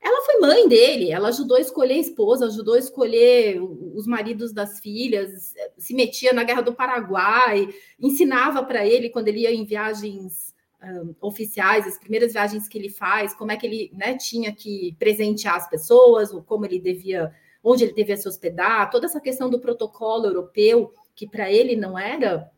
Ela 0.00 0.24
foi 0.24 0.38
mãe 0.38 0.68
dele, 0.68 1.10
ela 1.10 1.28
ajudou 1.28 1.56
a 1.56 1.60
escolher 1.60 1.94
a 1.94 1.98
esposa, 1.98 2.46
ajudou 2.46 2.74
a 2.74 2.78
escolher 2.78 3.60
os 3.60 4.06
maridos 4.06 4.52
das 4.52 4.78
filhas, 4.78 5.54
se 5.76 5.94
metia 5.94 6.32
na 6.32 6.44
Guerra 6.44 6.60
do 6.60 6.74
Paraguai, 6.74 7.68
ensinava 7.98 8.62
para 8.62 8.86
ele 8.86 9.10
quando 9.10 9.28
ele 9.28 9.40
ia 9.40 9.52
em 9.52 9.64
viagens 9.64 10.54
um, 10.82 11.14
oficiais, 11.20 11.86
as 11.86 11.98
primeiras 11.98 12.32
viagens 12.32 12.68
que 12.68 12.78
ele 12.78 12.90
faz, 12.90 13.34
como 13.34 13.50
é 13.50 13.56
que 13.56 13.66
ele 13.66 13.90
né, 13.94 14.16
tinha 14.16 14.52
que 14.52 14.94
presentear 14.98 15.56
as 15.56 15.68
pessoas, 15.68 16.32
ou 16.32 16.42
como 16.42 16.64
ele 16.64 16.78
devia 16.78 17.32
onde 17.68 17.82
ele 17.82 17.92
devia 17.92 18.16
se 18.16 18.28
hospedar, 18.28 18.88
toda 18.90 19.06
essa 19.06 19.20
questão 19.20 19.50
do 19.50 19.58
protocolo 19.58 20.26
europeu, 20.26 20.92
que 21.16 21.26
para 21.26 21.50
ele 21.50 21.74
não 21.74 21.98
era 21.98 22.48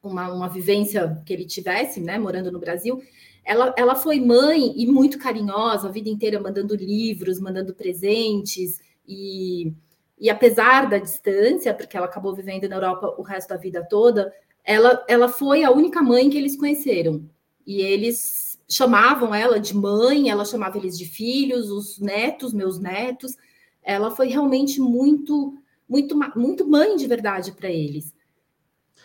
uma, 0.00 0.32
uma 0.32 0.48
vivência 0.48 1.20
que 1.26 1.32
ele 1.32 1.44
tivesse, 1.44 2.00
né, 2.00 2.16
morando 2.16 2.52
no 2.52 2.60
Brasil, 2.60 3.02
ela, 3.44 3.74
ela 3.76 3.96
foi 3.96 4.20
mãe 4.20 4.72
e 4.80 4.86
muito 4.86 5.18
carinhosa 5.18 5.88
a 5.88 5.90
vida 5.90 6.08
inteira, 6.08 6.38
mandando 6.38 6.76
livros, 6.76 7.40
mandando 7.40 7.74
presentes, 7.74 8.78
e, 9.04 9.72
e 10.16 10.30
apesar 10.30 10.88
da 10.88 10.98
distância, 10.98 11.74
porque 11.74 11.96
ela 11.96 12.06
acabou 12.06 12.32
vivendo 12.32 12.68
na 12.68 12.76
Europa 12.76 13.12
o 13.18 13.22
resto 13.22 13.48
da 13.48 13.56
vida 13.56 13.84
toda, 13.84 14.32
ela, 14.64 15.04
ela 15.08 15.28
foi 15.28 15.64
a 15.64 15.70
única 15.70 16.02
mãe 16.02 16.30
que 16.30 16.38
eles 16.38 16.56
conheceram. 16.56 17.28
E 17.66 17.80
eles 17.80 18.58
chamavam 18.68 19.34
ela 19.34 19.58
de 19.58 19.74
mãe, 19.74 20.30
ela 20.30 20.44
chamava 20.44 20.78
eles 20.78 20.96
de 20.96 21.04
filhos, 21.04 21.70
os 21.70 21.98
netos, 21.98 22.52
meus 22.52 22.78
netos 22.78 23.36
ela 23.82 24.10
foi 24.10 24.28
realmente 24.28 24.80
muito, 24.80 25.58
muito, 25.88 26.16
muito 26.36 26.68
mãe 26.68 26.96
de 26.96 27.06
verdade 27.06 27.52
para 27.52 27.70
eles, 27.70 28.14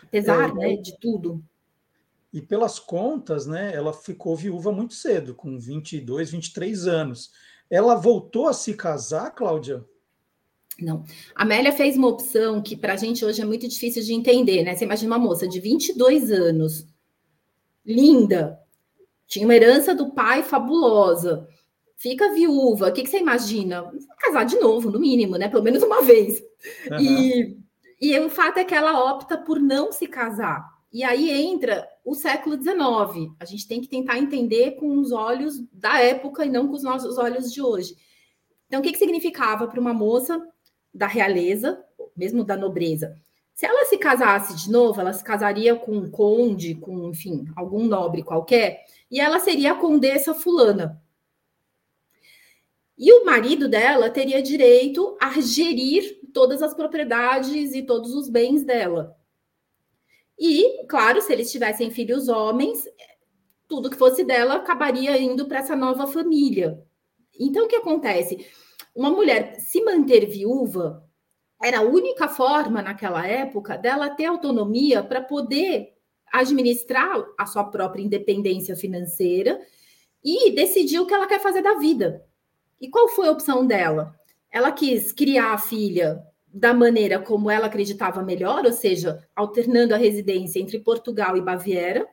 apesar 0.02 0.50
é, 0.50 0.54
né, 0.54 0.76
de 0.76 0.98
tudo. 0.98 1.42
E 2.32 2.42
pelas 2.42 2.78
contas, 2.78 3.46
né, 3.46 3.74
ela 3.74 3.92
ficou 3.92 4.36
viúva 4.36 4.70
muito 4.70 4.94
cedo, 4.94 5.34
com 5.34 5.58
22, 5.58 6.30
23 6.30 6.86
anos. 6.86 7.30
Ela 7.70 7.94
voltou 7.94 8.46
a 8.48 8.52
se 8.52 8.74
casar, 8.74 9.30
Cláudia? 9.30 9.84
Não. 10.80 11.04
A 11.34 11.42
Amélia 11.42 11.72
fez 11.72 11.96
uma 11.96 12.08
opção 12.08 12.62
que 12.62 12.76
para 12.76 12.92
a 12.92 12.96
gente 12.96 13.24
hoje 13.24 13.40
é 13.40 13.44
muito 13.44 13.66
difícil 13.66 14.02
de 14.02 14.12
entender, 14.12 14.62
né? 14.62 14.74
Você 14.74 14.84
imagina 14.84 15.16
uma 15.16 15.24
moça 15.24 15.48
de 15.48 15.58
22 15.58 16.30
anos, 16.30 16.86
linda, 17.84 18.58
tinha 19.26 19.46
uma 19.46 19.54
herança 19.54 19.94
do 19.94 20.12
pai 20.12 20.42
fabulosa, 20.42 21.48
fica 21.96 22.32
viúva, 22.32 22.88
o 22.88 22.92
que, 22.92 23.02
que 23.02 23.10
você 23.10 23.18
imagina? 23.18 23.90
Casar 24.18 24.44
de 24.44 24.58
novo, 24.58 24.90
no 24.90 25.00
mínimo, 25.00 25.36
né? 25.36 25.48
Pelo 25.48 25.62
menos 25.62 25.82
uma 25.82 26.02
vez. 26.02 26.42
Uhum. 26.90 27.00
E, 27.00 27.58
e 28.00 28.18
o 28.20 28.28
fato 28.28 28.58
é 28.58 28.64
que 28.64 28.74
ela 28.74 29.12
opta 29.12 29.38
por 29.38 29.58
não 29.58 29.90
se 29.90 30.06
casar. 30.06 30.76
E 30.92 31.02
aí 31.02 31.30
entra 31.30 31.86
o 32.04 32.14
século 32.14 32.56
XIX. 32.56 33.32
A 33.40 33.44
gente 33.44 33.66
tem 33.66 33.80
que 33.80 33.88
tentar 33.88 34.18
entender 34.18 34.72
com 34.72 34.98
os 34.98 35.10
olhos 35.10 35.62
da 35.72 36.00
época 36.00 36.44
e 36.44 36.50
não 36.50 36.68
com 36.68 36.74
os 36.74 36.82
nossos 36.82 37.18
olhos 37.18 37.52
de 37.52 37.60
hoje. 37.60 37.94
Então, 38.66 38.80
o 38.80 38.82
que, 38.82 38.92
que 38.92 38.98
significava 38.98 39.66
para 39.68 39.80
uma 39.80 39.94
moça 39.94 40.40
da 40.96 41.06
realeza, 41.06 41.84
mesmo 42.16 42.42
da 42.42 42.56
nobreza? 42.56 43.16
Se 43.54 43.64
ela 43.64 43.86
se 43.86 43.96
casasse 43.96 44.54
de 44.56 44.70
novo, 44.70 45.00
ela 45.00 45.12
se 45.12 45.24
casaria 45.24 45.74
com 45.74 45.92
um 45.92 46.10
conde, 46.10 46.74
com, 46.74 47.08
enfim, 47.08 47.46
algum 47.56 47.84
nobre 47.84 48.22
qualquer, 48.22 48.84
e 49.10 49.18
ela 49.20 49.38
seria 49.38 49.72
a 49.72 49.76
condessa 49.76 50.34
fulana. 50.34 51.02
E 52.98 53.12
o 53.12 53.24
marido 53.24 53.68
dela 53.68 54.10
teria 54.10 54.42
direito 54.42 55.16
a 55.20 55.40
gerir 55.40 56.20
todas 56.32 56.62
as 56.62 56.74
propriedades 56.74 57.74
e 57.74 57.82
todos 57.82 58.14
os 58.14 58.28
bens 58.28 58.64
dela. 58.64 59.16
E, 60.38 60.84
claro, 60.86 61.20
se 61.22 61.32
eles 61.32 61.50
tivessem 61.50 61.90
filhos 61.90 62.28
homens, 62.28 62.86
tudo 63.66 63.90
que 63.90 63.96
fosse 63.96 64.22
dela 64.22 64.56
acabaria 64.56 65.18
indo 65.18 65.46
para 65.46 65.60
essa 65.60 65.74
nova 65.74 66.06
família. 66.06 66.82
Então, 67.38 67.64
o 67.64 67.68
que 67.68 67.76
acontece? 67.76 68.46
Uma 68.96 69.10
mulher 69.10 69.60
se 69.60 69.84
manter 69.84 70.24
viúva 70.24 71.06
era 71.62 71.80
a 71.80 71.82
única 71.82 72.28
forma, 72.28 72.80
naquela 72.80 73.26
época, 73.26 73.76
dela 73.76 74.08
ter 74.08 74.24
autonomia 74.24 75.02
para 75.02 75.20
poder 75.20 75.92
administrar 76.32 77.22
a 77.38 77.44
sua 77.44 77.64
própria 77.64 78.02
independência 78.02 78.74
financeira 78.74 79.60
e 80.24 80.50
decidir 80.52 80.98
o 80.98 81.06
que 81.06 81.12
ela 81.12 81.26
quer 81.26 81.40
fazer 81.40 81.60
da 81.60 81.74
vida. 81.74 82.24
E 82.80 82.88
qual 82.88 83.06
foi 83.08 83.28
a 83.28 83.32
opção 83.32 83.66
dela? 83.66 84.18
Ela 84.50 84.72
quis 84.72 85.12
criar 85.12 85.52
a 85.52 85.58
filha 85.58 86.24
da 86.46 86.72
maneira 86.72 87.18
como 87.18 87.50
ela 87.50 87.66
acreditava 87.66 88.22
melhor, 88.22 88.64
ou 88.64 88.72
seja, 88.72 89.22
alternando 89.36 89.94
a 89.94 89.98
residência 89.98 90.58
entre 90.58 90.78
Portugal 90.78 91.36
e 91.36 91.42
Baviera. 91.42 92.08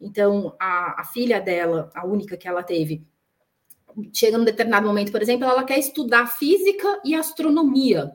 Então, 0.00 0.54
a, 0.60 1.00
a 1.00 1.04
filha 1.04 1.40
dela, 1.40 1.90
a 1.96 2.06
única 2.06 2.36
que 2.36 2.46
ela 2.46 2.62
teve, 2.62 3.04
chega 4.12 4.38
num 4.38 4.44
determinado 4.44 4.86
momento, 4.86 5.12
por 5.12 5.22
exemplo, 5.22 5.46
ela 5.46 5.64
quer 5.64 5.78
estudar 5.78 6.26
física 6.26 7.00
e 7.04 7.14
astronomia. 7.14 8.12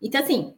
Então, 0.00 0.22
assim, 0.22 0.54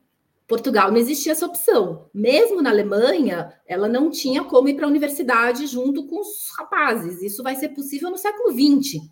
Portugal 0.46 0.90
não 0.90 0.98
existia 0.98 1.32
essa 1.32 1.46
opção. 1.46 2.08
Mesmo 2.14 2.62
na 2.62 2.70
Alemanha, 2.70 3.52
ela 3.66 3.88
não 3.88 4.10
tinha 4.10 4.44
como 4.44 4.68
ir 4.68 4.74
para 4.74 4.86
a 4.86 4.88
universidade 4.88 5.66
junto 5.66 6.06
com 6.06 6.20
os 6.20 6.50
rapazes. 6.56 7.22
Isso 7.22 7.42
vai 7.42 7.56
ser 7.56 7.70
possível 7.70 8.10
no 8.10 8.18
século 8.18 8.52
XX. 8.52 9.02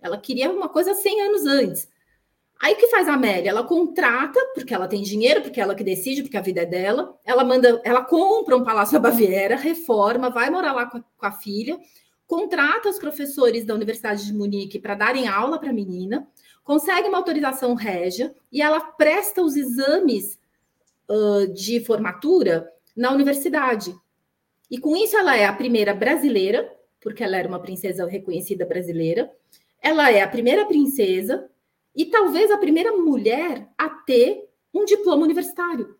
Ela 0.00 0.18
queria 0.18 0.50
uma 0.50 0.68
coisa 0.68 0.94
100 0.94 1.22
anos 1.22 1.46
antes. 1.46 1.88
Aí 2.60 2.74
o 2.74 2.76
que 2.76 2.88
faz 2.88 3.08
a 3.08 3.14
Amélia? 3.14 3.50
Ela 3.50 3.62
contrata, 3.62 4.40
porque 4.54 4.74
ela 4.74 4.88
tem 4.88 5.02
dinheiro, 5.02 5.42
porque 5.42 5.60
ela 5.60 5.74
que 5.74 5.84
decide, 5.84 6.22
porque 6.22 6.36
a 6.36 6.42
vida 6.42 6.62
é 6.62 6.66
dela. 6.66 7.16
Ela 7.24 7.44
manda, 7.44 7.80
ela 7.84 8.04
compra 8.04 8.56
um 8.56 8.64
palácio 8.64 8.94
na 8.94 9.00
Baviera, 9.00 9.56
reforma, 9.56 10.30
vai 10.30 10.50
morar 10.50 10.72
lá 10.72 10.86
com 10.86 10.98
a, 10.98 11.04
com 11.16 11.26
a 11.26 11.30
filha, 11.30 11.78
contrata 12.28 12.90
os 12.90 12.98
professores 12.98 13.64
da 13.64 13.74
Universidade 13.74 14.26
de 14.26 14.34
Munique 14.34 14.78
para 14.78 14.94
darem 14.94 15.26
aula 15.26 15.58
para 15.58 15.70
a 15.70 15.72
menina, 15.72 16.28
consegue 16.62 17.08
uma 17.08 17.16
autorização 17.16 17.74
régia 17.74 18.34
e 18.52 18.60
ela 18.60 18.80
presta 18.80 19.42
os 19.42 19.56
exames 19.56 20.38
uh, 21.08 21.52
de 21.54 21.80
formatura 21.80 22.70
na 22.94 23.10
universidade. 23.10 23.96
E 24.70 24.78
com 24.78 24.94
isso 24.94 25.16
ela 25.16 25.34
é 25.34 25.46
a 25.46 25.52
primeira 25.54 25.94
brasileira 25.94 26.70
porque 27.00 27.24
ela 27.24 27.36
era 27.36 27.48
uma 27.48 27.60
princesa 27.60 28.06
reconhecida 28.06 28.66
brasileira. 28.66 29.32
Ela 29.80 30.10
é 30.10 30.20
a 30.20 30.28
primeira 30.28 30.66
princesa 30.66 31.48
e 31.96 32.04
talvez 32.04 32.50
a 32.50 32.58
primeira 32.58 32.92
mulher 32.92 33.66
a 33.78 33.88
ter 33.88 34.50
um 34.74 34.84
diploma 34.84 35.24
universitário. 35.24 35.96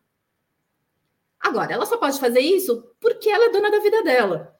Agora, 1.40 1.72
ela 1.72 1.86
só 1.86 1.96
pode 1.96 2.20
fazer 2.20 2.40
isso 2.40 2.84
porque 3.00 3.30
ela 3.30 3.46
é 3.46 3.50
dona 3.50 3.70
da 3.70 3.78
vida 3.78 4.02
dela. 4.02 4.57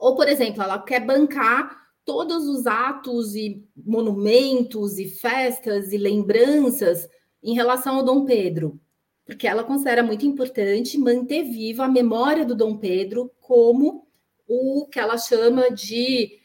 Ou, 0.00 0.16
por 0.16 0.26
exemplo, 0.26 0.62
ela 0.62 0.78
quer 0.78 1.04
bancar 1.04 1.78
todos 2.06 2.48
os 2.48 2.66
atos 2.66 3.34
e 3.34 3.62
monumentos 3.76 4.98
e 4.98 5.06
festas 5.06 5.92
e 5.92 5.98
lembranças 5.98 7.06
em 7.42 7.54
relação 7.54 7.96
ao 7.96 8.02
Dom 8.02 8.24
Pedro, 8.24 8.80
porque 9.26 9.46
ela 9.46 9.62
considera 9.62 10.02
muito 10.02 10.24
importante 10.24 10.98
manter 10.98 11.44
viva 11.44 11.84
a 11.84 11.88
memória 11.88 12.46
do 12.46 12.54
Dom 12.54 12.78
Pedro 12.78 13.30
como 13.38 14.08
o 14.48 14.86
que 14.86 14.98
ela 14.98 15.18
chama 15.18 15.70
de 15.70 16.40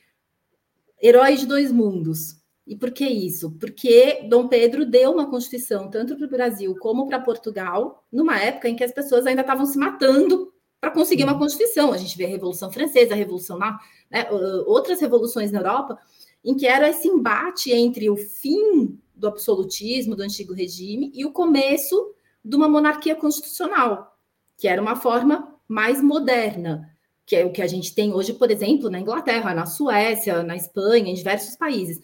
herói 1.02 1.38
de 1.38 1.46
dois 1.46 1.72
mundos. 1.72 2.36
E 2.68 2.76
por 2.76 2.92
que 2.92 3.08
isso? 3.08 3.52
Porque 3.58 4.28
Dom 4.28 4.50
Pedro 4.50 4.86
deu 4.86 5.12
uma 5.12 5.30
constituição 5.30 5.90
tanto 5.90 6.18
para 6.18 6.26
o 6.26 6.30
Brasil 6.30 6.76
como 6.80 7.08
para 7.08 7.22
Portugal, 7.22 8.06
numa 8.12 8.38
época 8.38 8.68
em 8.68 8.76
que 8.76 8.84
as 8.84 8.92
pessoas 8.92 9.26
ainda 9.26 9.42
estavam 9.42 9.66
se 9.66 9.78
matando 9.78 10.52
para 10.86 10.92
conseguir 10.92 11.24
uma 11.24 11.36
constituição. 11.36 11.92
A 11.92 11.98
gente 11.98 12.16
vê 12.16 12.26
a 12.26 12.30
Revolução 12.30 12.72
Francesa, 12.72 13.16
a 13.16 13.18
Revolução 13.18 13.58
na, 13.58 13.80
né, 14.12 14.28
outras 14.68 15.02
revoluções 15.02 15.52
na 15.52 15.58
Europa, 15.58 15.98
em 16.44 16.56
que 16.56 16.68
era 16.68 16.88
esse 16.88 17.08
embate 17.08 17.74
entre 17.74 18.08
o 18.08 18.16
fim 18.16 18.96
do 19.16 19.28
absolutismo 19.28 20.16
do 20.16 20.22
antigo 20.22 20.54
regime 20.54 21.12
e 21.16 21.26
o 21.26 21.32
começo 21.32 22.14
de 22.44 22.56
uma 22.56 22.70
monarquia 22.70 23.16
constitucional, 23.16 24.16
que 24.56 24.68
era 24.68 24.80
uma 24.80 24.96
forma 24.96 25.58
mais 25.68 26.04
moderna, 26.04 26.88
que 27.26 27.36
é 27.36 27.44
o 27.44 27.52
que 27.52 27.64
a 27.64 27.68
gente 27.68 27.96
tem 27.96 28.14
hoje, 28.14 28.34
por 28.34 28.52
exemplo, 28.52 28.88
na 28.88 29.00
Inglaterra, 29.00 29.56
na 29.56 29.66
Suécia, 29.66 30.44
na 30.44 30.56
Espanha, 30.56 31.10
em 31.10 31.16
diversos 31.16 31.56
países. 31.56 32.00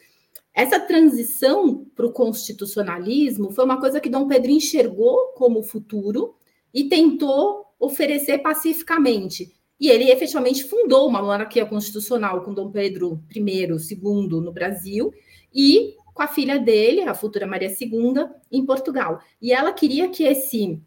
Essa 0.55 0.79
transição 0.79 1.85
para 1.95 2.07
o 2.07 2.11
constitucionalismo 2.11 3.51
foi 3.51 3.63
uma 3.63 3.79
coisa 3.79 3.99
que 3.99 4.09
Dom 4.09 4.27
Pedro 4.27 4.49
enxergou 4.49 5.33
como 5.35 5.61
futuro 5.61 6.33
e 6.73 6.85
tentou 6.89 7.70
oferecer 7.81 8.37
pacificamente. 8.37 9.51
E 9.79 9.89
ele 9.89 10.11
efetivamente 10.11 10.63
fundou 10.63 11.09
uma 11.09 11.21
monarquia 11.21 11.65
constitucional 11.65 12.43
com 12.43 12.53
Dom 12.53 12.69
Pedro 12.71 13.21
I, 13.35 13.39
II 13.41 14.27
no 14.39 14.51
Brasil 14.51 15.11
e 15.53 15.95
com 16.13 16.21
a 16.21 16.27
filha 16.27 16.59
dele, 16.59 17.01
a 17.01 17.15
futura 17.15 17.47
Maria 17.47 17.69
II, 17.69 18.27
em 18.51 18.63
Portugal. 18.63 19.19
E 19.41 19.51
ela 19.51 19.73
queria 19.73 20.07
que 20.09 20.23
esse 20.23 20.79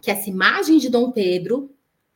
que 0.00 0.10
essa 0.10 0.30
imagem 0.30 0.78
de 0.78 0.88
Dom 0.88 1.12
Pedro 1.12 1.70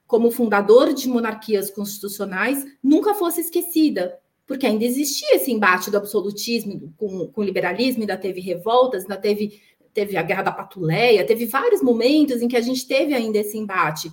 como 0.07 0.31
fundador 0.31 0.95
de 0.95 1.09
monarquias 1.09 1.71
constitucionais 1.71 2.65
nunca 2.83 3.15
fosse 3.15 3.43
esquecida, 3.43 4.19
porque 4.47 4.67
ainda 4.67 4.85
existia 4.85 5.37
esse 5.37 5.51
embate 5.51 5.91
do 5.91 5.97
absolutismo 5.97 6.95
com, 6.97 7.27
com 7.29 7.41
o 7.41 7.45
liberalismo, 7.45 8.03
ainda 8.03 8.17
teve 8.17 8.41
revoltas, 8.41 9.03
ainda 9.03 9.17
teve, 9.17 9.61
teve 9.95 10.17
a 10.17 10.23
Guerra 10.23 10.43
da 10.43 10.53
Patuleia, 10.53 11.25
teve 11.25 11.47
vários 11.47 11.81
momentos 11.81 12.43
em 12.43 12.49
que 12.49 12.57
a 12.57 12.61
gente 12.61 12.87
teve 12.87 13.15
ainda 13.15 13.39
esse 13.39 13.57
embate. 13.57 14.13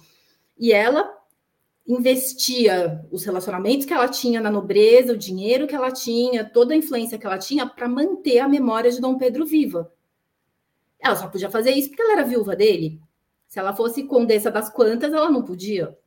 E 0.58 0.72
ela 0.72 1.12
investia 1.88 3.04
os 3.12 3.26
relacionamentos 3.26 3.86
que 3.86 3.94
ela 3.94 4.08
tinha 4.08 4.40
na 4.40 4.52
nobreza, 4.52 5.14
o 5.14 5.18
dinheiro 5.18 5.68
que 5.68 5.76
ela 5.76 5.92
tinha, 5.92 6.46
toda 6.46 6.74
a 6.74 6.78
influência 6.78 7.18
que 7.18 7.26
ela 7.26 7.40
tinha 7.40 7.66
para 7.66 7.90
manter 7.90 8.40
a 8.40 8.48
memória 8.48 8.92
de 8.92 9.02
Dom 9.02 9.18
Pedro 9.18 9.46
viva. 9.46 9.92
Ela 11.00 11.16
só 11.16 11.28
podia 11.28 11.50
fazer 11.50 11.72
isso 11.72 11.90
porque 11.90 12.02
ela 12.04 12.14
era 12.14 12.24
viúva 12.24 12.56
dele. 12.56 13.02
Se 13.48 13.60
ela 13.60 13.76
fosse 13.76 14.04
condessa 14.04 14.52
das 14.52 14.70
quantas, 14.70 15.12
ela 15.12 15.30
não 15.30 15.42
podia. 15.44 15.98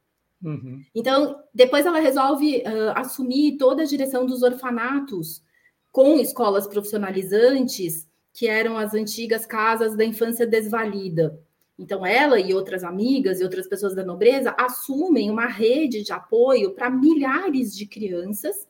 Uhum. 0.43 0.81
Então, 0.95 1.43
depois 1.53 1.85
ela 1.85 1.99
resolve 1.99 2.59
uh, 2.59 2.97
assumir 2.97 3.57
toda 3.57 3.83
a 3.83 3.87
direção 3.87 4.25
dos 4.25 4.43
orfanatos 4.43 5.43
com 5.91 6.19
escolas 6.19 6.67
profissionalizantes, 6.67 8.07
que 8.35 8.49
eram 8.49 8.77
as 8.77 8.93
antigas 8.93 9.47
casas 9.47 9.97
da 9.97 10.05
infância 10.05 10.45
desvalida. 10.45 11.41
Então, 11.79 12.05
ela 12.05 12.39
e 12.39 12.53
outras 12.53 12.83
amigas 12.83 13.41
e 13.41 13.45
outras 13.45 13.69
pessoas 13.69 13.95
da 13.95 14.05
nobreza 14.05 14.55
assumem 14.59 15.31
uma 15.31 15.47
rede 15.47 16.03
de 16.03 16.13
apoio 16.13 16.73
para 16.73 16.91
milhares 16.91 17.75
de 17.77 17.87
crianças, 17.87 18.67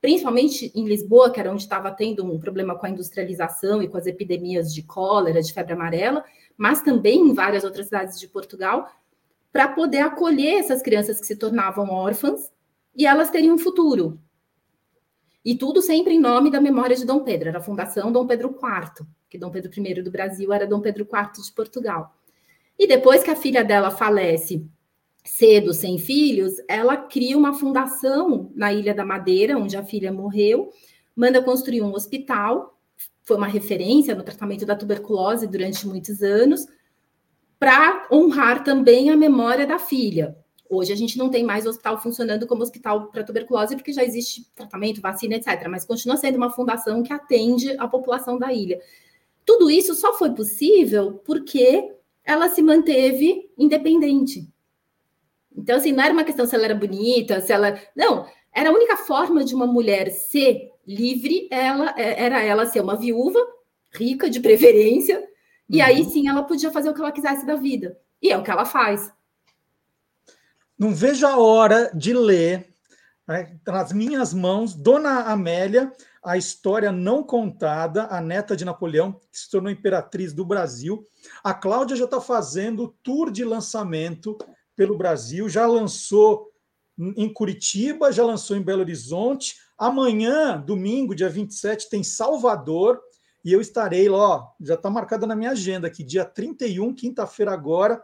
principalmente 0.00 0.72
em 0.74 0.86
Lisboa, 0.86 1.30
que 1.30 1.38
era 1.38 1.52
onde 1.52 1.62
estava 1.62 1.90
tendo 1.90 2.24
um 2.24 2.40
problema 2.40 2.74
com 2.74 2.86
a 2.86 2.90
industrialização 2.90 3.82
e 3.82 3.88
com 3.88 3.98
as 3.98 4.06
epidemias 4.06 4.72
de 4.72 4.82
cólera, 4.82 5.42
de 5.42 5.52
febre 5.52 5.74
amarela, 5.74 6.24
mas 6.56 6.80
também 6.80 7.20
em 7.20 7.34
várias 7.34 7.64
outras 7.64 7.86
cidades 7.86 8.18
de 8.18 8.26
Portugal, 8.26 8.90
para 9.52 9.68
poder 9.68 9.98
acolher 9.98 10.54
essas 10.54 10.80
crianças 10.80 11.20
que 11.20 11.26
se 11.26 11.36
tornavam 11.36 11.90
órfãs 11.90 12.50
e 12.96 13.06
elas 13.06 13.30
teriam 13.30 13.56
um 13.56 13.58
futuro. 13.58 14.18
E 15.44 15.56
tudo 15.56 15.82
sempre 15.82 16.14
em 16.14 16.20
nome 16.20 16.50
da 16.50 16.60
memória 16.60 16.94
de 16.94 17.04
Dom 17.04 17.24
Pedro, 17.24 17.48
era 17.48 17.58
a 17.58 17.62
Fundação 17.62 18.12
Dom 18.12 18.26
Pedro 18.26 18.50
IV, 18.50 19.06
que 19.28 19.38
Dom 19.38 19.50
Pedro 19.50 19.70
I 19.76 20.02
do 20.02 20.10
Brasil 20.10 20.52
era 20.52 20.66
Dom 20.66 20.80
Pedro 20.80 21.04
IV 21.04 21.42
de 21.44 21.52
Portugal. 21.52 22.14
E 22.78 22.86
depois 22.86 23.22
que 23.22 23.30
a 23.30 23.36
filha 23.36 23.64
dela 23.64 23.90
falece 23.90 24.64
cedo, 25.24 25.72
sem 25.72 25.98
filhos, 25.98 26.54
ela 26.68 26.96
cria 26.96 27.36
uma 27.36 27.54
fundação 27.54 28.50
na 28.54 28.72
Ilha 28.72 28.94
da 28.94 29.04
Madeira, 29.04 29.56
onde 29.56 29.76
a 29.76 29.84
filha 29.84 30.12
morreu, 30.12 30.70
manda 31.14 31.42
construir 31.42 31.82
um 31.82 31.92
hospital, 31.92 32.78
foi 33.22 33.36
uma 33.36 33.46
referência 33.46 34.14
no 34.14 34.22
tratamento 34.22 34.66
da 34.66 34.74
tuberculose 34.74 35.46
durante 35.46 35.86
muitos 35.86 36.22
anos, 36.22 36.66
para 37.58 38.08
honrar 38.10 38.64
também 38.64 39.10
a 39.10 39.16
memória 39.16 39.66
da 39.66 39.78
filha. 39.78 40.36
Hoje 40.74 40.90
a 40.90 40.96
gente 40.96 41.18
não 41.18 41.28
tem 41.28 41.44
mais 41.44 41.66
hospital 41.66 42.00
funcionando 42.00 42.46
como 42.46 42.62
hospital 42.62 43.08
para 43.08 43.22
tuberculose, 43.22 43.76
porque 43.76 43.92
já 43.92 44.02
existe 44.02 44.50
tratamento, 44.54 45.02
vacina, 45.02 45.34
etc. 45.34 45.68
Mas 45.68 45.84
continua 45.84 46.16
sendo 46.16 46.36
uma 46.36 46.48
fundação 46.48 47.02
que 47.02 47.12
atende 47.12 47.76
a 47.76 47.86
população 47.86 48.38
da 48.38 48.50
ilha. 48.54 48.80
Tudo 49.44 49.70
isso 49.70 49.94
só 49.94 50.14
foi 50.14 50.30
possível 50.30 51.20
porque 51.26 51.92
ela 52.24 52.48
se 52.48 52.62
manteve 52.62 53.50
independente. 53.58 54.48
Então, 55.54 55.76
assim, 55.76 55.92
não 55.92 56.04
era 56.04 56.14
uma 56.14 56.24
questão 56.24 56.46
se 56.46 56.54
ela 56.54 56.64
era 56.64 56.74
bonita, 56.74 57.42
se 57.42 57.52
ela. 57.52 57.78
Não, 57.94 58.24
era 58.50 58.70
a 58.70 58.72
única 58.72 58.96
forma 58.96 59.44
de 59.44 59.54
uma 59.54 59.66
mulher 59.66 60.10
ser 60.10 60.70
livre, 60.86 61.48
ela 61.50 61.94
é, 61.98 62.24
era 62.24 62.42
ela 62.42 62.64
ser 62.64 62.80
uma 62.80 62.96
viúva, 62.96 63.38
rica 63.92 64.30
de 64.30 64.40
preferência, 64.40 65.18
uhum. 65.18 65.26
e 65.68 65.82
aí 65.82 66.02
sim 66.04 66.28
ela 66.28 66.42
podia 66.44 66.70
fazer 66.70 66.88
o 66.88 66.94
que 66.94 67.00
ela 67.02 67.12
quisesse 67.12 67.44
da 67.44 67.56
vida. 67.56 67.94
E 68.22 68.32
é 68.32 68.38
o 68.38 68.42
que 68.42 68.50
ela 68.50 68.64
faz. 68.64 69.12
Não 70.78 70.94
vejo 70.94 71.26
a 71.26 71.38
hora 71.38 71.90
de 71.94 72.12
ler 72.12 72.74
né, 73.26 73.56
nas 73.66 73.92
minhas 73.92 74.34
mãos 74.34 74.74
Dona 74.74 75.24
Amélia, 75.24 75.92
a 76.24 76.36
história 76.36 76.92
não 76.92 77.22
contada, 77.22 78.06
a 78.06 78.20
neta 78.20 78.56
de 78.56 78.64
Napoleão, 78.64 79.12
que 79.12 79.38
se 79.38 79.50
tornou 79.50 79.70
imperatriz 79.70 80.32
do 80.32 80.44
Brasil. 80.44 81.06
A 81.42 81.52
Cláudia 81.52 81.96
já 81.96 82.04
está 82.04 82.20
fazendo 82.20 82.94
tour 83.02 83.30
de 83.30 83.44
lançamento 83.44 84.36
pelo 84.76 84.96
Brasil, 84.96 85.48
já 85.48 85.66
lançou 85.66 86.52
em 86.98 87.32
Curitiba, 87.32 88.12
já 88.12 88.24
lançou 88.24 88.56
em 88.56 88.62
Belo 88.62 88.80
Horizonte. 88.80 89.56
Amanhã, 89.76 90.60
domingo, 90.60 91.14
dia 91.14 91.28
27, 91.28 91.88
tem 91.88 92.04
Salvador. 92.04 93.00
E 93.44 93.52
eu 93.52 93.60
estarei 93.60 94.08
lá, 94.08 94.18
ó, 94.18 94.48
já 94.60 94.74
está 94.74 94.88
marcada 94.88 95.26
na 95.26 95.34
minha 95.34 95.50
agenda 95.50 95.88
aqui, 95.88 96.04
dia 96.04 96.24
31, 96.24 96.94
quinta-feira 96.94 97.52
agora, 97.52 98.00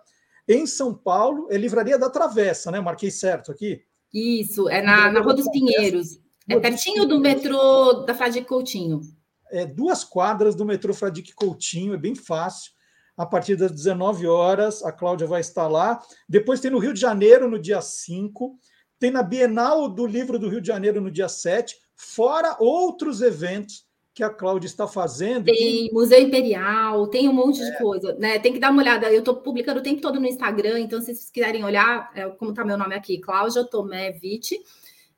em 0.48 0.66
São 0.66 0.94
Paulo. 0.94 1.46
É 1.50 1.58
Livraria 1.58 1.98
da 1.98 2.08
Travessa, 2.08 2.70
né? 2.70 2.80
Marquei 2.80 3.10
certo 3.10 3.52
aqui? 3.52 3.82
Isso, 4.12 4.68
é 4.68 4.80
na, 4.80 5.12
na 5.12 5.20
Rua 5.20 5.34
dos 5.34 5.50
Pinheiros. 5.50 6.20
É 6.48 6.58
pertinho 6.58 7.06
do 7.06 7.20
metrô 7.20 8.04
da 8.04 8.14
Fradique 8.14 8.48
Coutinho. 8.48 9.02
É 9.50 9.66
duas 9.66 10.02
quadras 10.02 10.54
do 10.54 10.64
metrô 10.64 10.94
Fradique 10.94 11.34
Coutinho, 11.34 11.92
é 11.92 11.98
bem 11.98 12.14
fácil. 12.14 12.72
A 13.16 13.26
partir 13.26 13.56
das 13.56 13.72
19 13.72 14.26
horas, 14.26 14.82
a 14.82 14.92
Cláudia 14.92 15.26
vai 15.26 15.40
estar 15.40 15.66
lá. 15.66 16.00
Depois 16.28 16.60
tem 16.60 16.70
no 16.70 16.78
Rio 16.78 16.94
de 16.94 17.00
Janeiro, 17.00 17.50
no 17.50 17.58
dia 17.58 17.80
5. 17.80 18.56
Tem 18.98 19.10
na 19.10 19.22
Bienal 19.22 19.88
do 19.88 20.06
Livro 20.06 20.38
do 20.38 20.48
Rio 20.48 20.60
de 20.60 20.68
Janeiro, 20.68 21.00
no 21.00 21.10
dia 21.10 21.28
7. 21.28 21.76
Fora 21.96 22.56
outros 22.60 23.20
eventos 23.20 23.87
que 24.18 24.24
a 24.24 24.30
Cláudia 24.30 24.66
está 24.66 24.84
fazendo. 24.88 25.44
Tem 25.44 25.88
Museu 25.92 26.20
Imperial, 26.20 27.06
tem 27.06 27.28
um 27.28 27.32
monte 27.32 27.62
é. 27.62 27.70
de 27.70 27.78
coisa, 27.78 28.14
né? 28.14 28.36
Tem 28.40 28.52
que 28.52 28.58
dar 28.58 28.72
uma 28.72 28.82
olhada. 28.82 29.12
Eu 29.12 29.20
estou 29.20 29.36
publicando 29.36 29.78
o 29.78 29.82
tempo 29.82 30.00
todo 30.00 30.18
no 30.18 30.26
Instagram, 30.26 30.80
então 30.80 30.98
se 31.00 31.14
vocês 31.14 31.30
quiserem 31.30 31.64
olhar, 31.64 32.10
é, 32.16 32.28
como 32.30 32.50
está 32.50 32.64
meu 32.64 32.76
nome 32.76 32.96
aqui, 32.96 33.18
Cláudia 33.18 33.62
Tomé 33.62 34.10
Vitti 34.10 34.60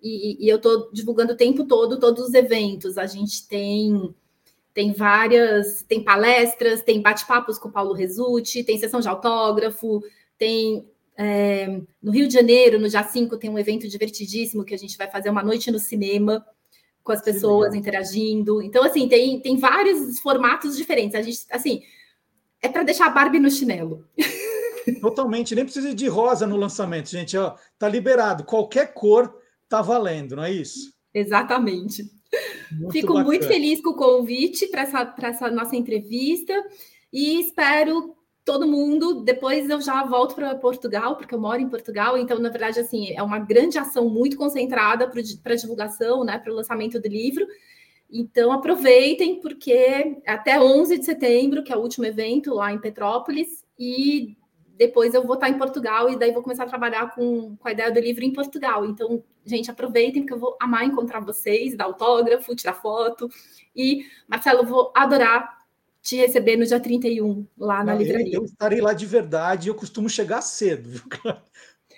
e, 0.03 0.45
e 0.45 0.47
eu 0.47 0.57
estou 0.57 0.93
divulgando 0.93 1.33
o 1.33 1.37
tempo 1.37 1.65
todo 1.65 1.99
todos 1.99 2.29
os 2.29 2.35
eventos. 2.35 2.99
A 2.99 3.07
gente 3.07 3.49
tem 3.49 4.15
tem 4.75 4.93
várias, 4.93 5.83
tem 5.83 6.05
palestras, 6.05 6.83
tem 6.83 7.01
bate-papos 7.01 7.59
com 7.59 7.71
o 7.71 7.73
Paulo 7.73 7.95
Resulti, 7.95 8.63
tem 8.63 8.77
sessão 8.77 9.01
de 9.01 9.09
autógrafo, 9.09 10.03
tem 10.37 10.87
é, 11.17 11.81
no 12.03 12.13
Rio 12.13 12.29
de 12.29 12.35
Janeiro, 12.35 12.79
no 12.79 12.89
dia 12.89 13.03
5, 13.03 13.39
tem 13.39 13.49
um 13.49 13.59
evento 13.59 13.89
divertidíssimo 13.89 14.63
que 14.63 14.75
a 14.75 14.79
gente 14.79 14.99
vai 14.99 15.11
fazer 15.11 15.31
uma 15.31 15.43
noite 15.43 15.71
no 15.71 15.79
cinema 15.79 16.45
com 17.03 17.13
as 17.13 17.23
pessoas 17.23 17.75
interagindo. 17.75 18.63
Então, 18.63 18.85
assim, 18.85 19.09
tem, 19.09 19.41
tem 19.41 19.57
vários 19.57 20.21
formatos 20.21 20.77
diferentes. 20.77 21.15
A 21.15 21.23
gente, 21.23 21.47
assim, 21.51 21.83
é 22.63 22.69
para 22.69 22.83
deixar 22.83 23.07
a 23.07 23.11
Barbie 23.11 23.39
no 23.39 23.51
chinelo. 23.51 24.07
Totalmente, 25.01 25.55
nem 25.55 25.65
precisa 25.65 25.95
de 25.95 26.09
rosa 26.09 26.47
no 26.47 26.57
lançamento, 26.57 27.11
gente. 27.11 27.37
Ó, 27.37 27.55
tá 27.79 27.89
liberado. 27.89 28.45
Qualquer 28.45 28.93
cor 28.93 29.35
tá 29.69 29.83
valendo, 29.83 30.37
não 30.37 30.45
é 30.45 30.53
isso? 30.53 30.93
Exatamente. 31.13 32.05
Muito 32.73 32.93
Fico 32.93 33.09
bacana. 33.09 33.25
muito 33.25 33.47
feliz 33.47 33.81
com 33.83 33.91
o 33.91 33.97
convite 33.97 34.67
para 34.69 34.83
essa, 34.83 35.15
essa 35.23 35.51
nossa 35.51 35.75
entrevista 35.75 36.55
e 37.13 37.41
espero 37.41 38.17
todo 38.45 38.67
mundo. 38.67 39.23
Depois 39.23 39.69
eu 39.69 39.81
já 39.81 40.03
volto 40.05 40.35
para 40.35 40.55
Portugal, 40.55 41.17
porque 41.17 41.35
eu 41.35 41.41
moro 41.41 41.61
em 41.61 41.69
Portugal, 41.69 42.19
então, 42.19 42.39
na 42.39 42.49
verdade, 42.49 42.81
assim, 42.81 43.13
é 43.13 43.23
uma 43.23 43.39
grande 43.39 43.79
ação 43.79 44.09
muito 44.09 44.37
concentrada 44.37 45.09
para 45.09 45.55
divulgação, 45.55 46.25
né, 46.25 46.39
para 46.39 46.53
o 46.53 46.57
lançamento 46.57 47.01
do 47.01 47.09
livro. 47.09 47.47
Então, 48.13 48.51
aproveitem, 48.51 49.41
porque 49.41 50.21
até 50.27 50.61
11 50.61 50.99
de 50.99 51.05
setembro, 51.05 51.63
que 51.63 51.73
é 51.73 51.77
o 51.77 51.81
último 51.81 52.07
evento 52.07 52.53
lá 52.55 52.73
em 52.73 52.81
Petrópolis, 52.81 53.65
e 53.79 54.37
depois 54.77 55.15
eu 55.15 55.23
vou 55.23 55.35
estar 55.35 55.49
em 55.49 55.59
Portugal 55.59 56.11
e 56.11 56.19
daí 56.19 56.33
vou 56.33 56.43
começar 56.43 56.65
a 56.65 56.69
trabalhar 56.69 57.15
com, 57.15 57.55
com 57.57 57.69
a 57.69 57.73
ideia 57.73 57.93
do 57.93 58.01
livro 58.01 58.25
em 58.25 58.33
Portugal. 58.33 58.85
Então, 58.85 59.23
gente, 59.45 59.71
aproveitem, 59.71 60.23
porque 60.23 60.33
eu 60.33 60.39
vou 60.39 60.57
amar 60.59 60.85
encontrar 60.85 61.21
vocês, 61.21 61.77
dar 61.77 61.85
autógrafo, 61.85 62.57
tirar 62.57 62.73
foto. 62.73 63.29
E, 63.77 64.07
Marcelo, 64.27 64.61
eu 64.61 64.67
vou 64.67 64.93
adorar 64.97 65.60
te 66.03 66.17
receber 66.17 66.57
no 66.57 66.65
dia 66.65 66.81
31, 66.81 67.47
lá 67.59 67.85
na 67.85 67.93
Não, 67.93 68.01
livraria. 68.01 68.35
Eu, 68.35 68.41
eu, 68.41 68.45
estarei 68.45 68.81
lá 68.81 68.93
de 68.93 69.07
verdade, 69.07 69.69
eu 69.69 69.75
costumo 69.75 70.09
chegar 70.09 70.41
cedo, 70.43 70.91
viu? 70.91 71.03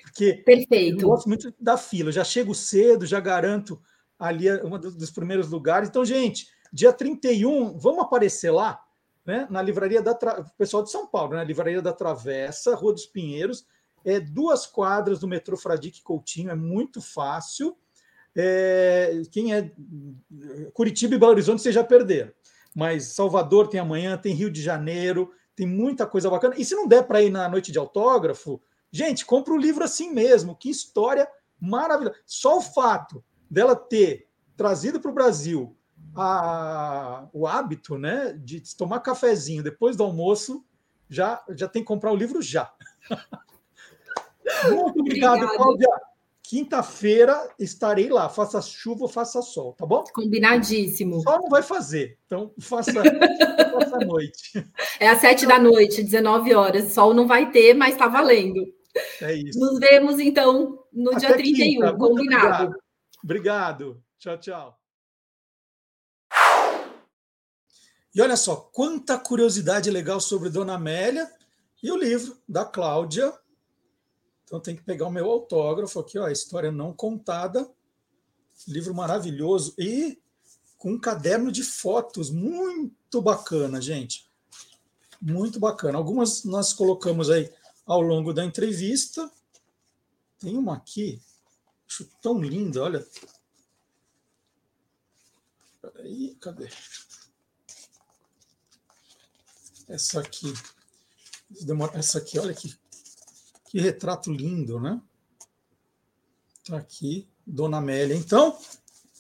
Porque 0.04 0.34
Perfeito. 0.44 1.02
eu 1.02 1.08
gosto 1.08 1.28
muito 1.28 1.54
da 1.58 1.76
fila, 1.78 2.08
eu 2.08 2.12
já 2.12 2.24
chego 2.24 2.54
cedo, 2.54 3.06
já 3.06 3.18
garanto 3.18 3.80
ali 4.18 4.52
um 4.62 4.78
dos 4.78 5.10
primeiros 5.10 5.50
lugares. 5.50 5.88
Então, 5.88 6.04
gente, 6.04 6.48
dia 6.72 6.92
31, 6.92 7.78
vamos 7.78 8.04
aparecer 8.04 8.50
lá, 8.50 8.80
né? 9.24 9.46
Na 9.50 9.62
livraria 9.62 10.02
da 10.02 10.14
Tra... 10.14 10.44
pessoal 10.58 10.82
de 10.82 10.90
São 10.90 11.06
Paulo, 11.06 11.34
né? 11.34 11.44
Livraria 11.44 11.80
da 11.80 11.92
Travessa, 11.92 12.74
Rua 12.74 12.92
dos 12.92 13.06
Pinheiros, 13.06 13.66
é 14.04 14.20
duas 14.20 14.66
quadras 14.66 15.18
do 15.20 15.28
metrô 15.28 15.56
Fradique 15.56 16.02
Coutinho, 16.02 16.50
é 16.50 16.54
muito 16.54 17.00
fácil. 17.00 17.76
É... 18.34 19.22
quem 19.30 19.54
é 19.54 19.72
Curitiba 20.74 21.14
e 21.14 21.18
Belo 21.18 21.32
Horizonte, 21.32 21.62
você 21.62 21.72
já 21.72 21.84
perderam. 21.84 22.32
Mas 22.74 23.14
Salvador 23.14 23.68
tem 23.68 23.80
amanhã, 23.80 24.16
tem 24.16 24.34
Rio 24.34 24.50
de 24.50 24.62
Janeiro, 24.62 25.30
tem 25.54 25.66
muita 25.66 26.06
coisa 26.06 26.30
bacana. 26.30 26.54
E 26.56 26.64
se 26.64 26.74
não 26.74 26.88
der 26.88 27.06
para 27.06 27.22
ir 27.22 27.30
na 27.30 27.48
noite 27.48 27.70
de 27.70 27.78
autógrafo, 27.78 28.60
gente, 28.90 29.26
compra 29.26 29.52
o 29.52 29.58
livro 29.58 29.84
assim 29.84 30.10
mesmo. 30.10 30.56
Que 30.56 30.70
história 30.70 31.28
maravilhosa. 31.60 32.16
Só 32.26 32.58
o 32.58 32.62
fato 32.62 33.22
dela 33.50 33.76
ter 33.76 34.28
trazido 34.56 35.00
para 35.00 35.10
o 35.10 35.14
Brasil 35.14 35.76
a, 36.16 37.28
o 37.32 37.46
hábito 37.46 37.96
né, 37.96 38.32
de 38.32 38.62
tomar 38.76 39.00
cafezinho 39.00 39.62
depois 39.62 39.96
do 39.96 40.04
almoço, 40.04 40.64
já, 41.08 41.42
já 41.50 41.68
tem 41.68 41.82
que 41.82 41.88
comprar 41.88 42.12
o 42.12 42.16
livro 42.16 42.40
já. 42.42 42.72
Muito 44.70 45.00
obrigado, 45.00 45.36
Obrigada. 45.36 45.56
Cláudia. 45.56 45.88
Quinta-feira 46.52 47.48
estarei 47.58 48.10
lá, 48.10 48.28
faça 48.28 48.60
chuva 48.60 49.04
ou 49.04 49.08
faça 49.08 49.40
sol, 49.40 49.72
tá 49.72 49.86
bom? 49.86 50.04
Combinadíssimo. 50.12 51.22
Só 51.22 51.40
não 51.40 51.48
vai 51.48 51.62
fazer, 51.62 52.18
então 52.26 52.52
faça, 52.60 52.92
faça 53.72 53.96
a 53.96 54.04
noite. 54.04 54.62
É 55.00 55.08
às 55.08 55.22
sete 55.22 55.46
da 55.46 55.58
noite, 55.58 56.02
19 56.02 56.54
horas. 56.54 56.92
Sol 56.92 57.14
não 57.14 57.26
vai 57.26 57.50
ter, 57.50 57.72
mas 57.72 57.94
está 57.94 58.06
valendo. 58.06 58.62
É 59.22 59.34
isso. 59.34 59.58
Nos 59.58 59.78
vemos 59.78 60.20
então 60.20 60.84
no 60.92 61.12
Até 61.12 61.20
dia 61.20 61.36
31, 61.36 61.56
quinta. 61.56 61.96
combinado. 61.96 62.46
Obrigado. 62.46 62.74
obrigado. 63.24 64.04
Tchau, 64.18 64.36
tchau. 64.36 64.78
E 68.14 68.20
olha 68.20 68.36
só, 68.36 68.56
quanta 68.56 69.18
curiosidade 69.18 69.90
legal 69.90 70.20
sobre 70.20 70.50
Dona 70.50 70.74
Amélia 70.74 71.26
e 71.82 71.90
o 71.90 71.96
livro 71.96 72.36
da 72.46 72.62
Cláudia. 72.62 73.32
Então 74.52 74.60
tem 74.60 74.76
que 74.76 74.82
pegar 74.82 75.06
o 75.06 75.10
meu 75.10 75.30
autógrafo 75.30 75.98
aqui, 75.98 76.18
ó, 76.18 76.28
história 76.28 76.70
não 76.70 76.92
contada. 76.92 77.72
Livro 78.68 78.94
maravilhoso 78.94 79.74
e 79.78 80.20
com 80.76 80.92
um 80.92 81.00
caderno 81.00 81.50
de 81.50 81.64
fotos 81.64 82.28
muito 82.28 83.22
bacana, 83.22 83.80
gente. 83.80 84.30
Muito 85.18 85.58
bacana. 85.58 85.96
Algumas 85.96 86.44
nós 86.44 86.74
colocamos 86.74 87.30
aí 87.30 87.50
ao 87.86 88.02
longo 88.02 88.34
da 88.34 88.44
entrevista. 88.44 89.32
Tem 90.38 90.54
uma 90.54 90.76
aqui, 90.76 91.18
acho 91.88 92.04
tão 92.20 92.38
linda, 92.38 92.82
olha. 92.82 93.06
Peraí, 95.80 96.36
cadê? 96.38 96.68
Essa 99.88 100.20
aqui. 100.20 100.52
Essa 101.94 102.18
aqui, 102.18 102.38
olha 102.38 102.52
que, 102.52 102.78
que 103.72 103.80
retrato 103.80 104.30
lindo, 104.30 104.78
né? 104.78 105.00
Está 106.62 106.76
aqui, 106.76 107.26
Dona 107.46 107.78
Amélia. 107.78 108.14
Então, 108.14 108.54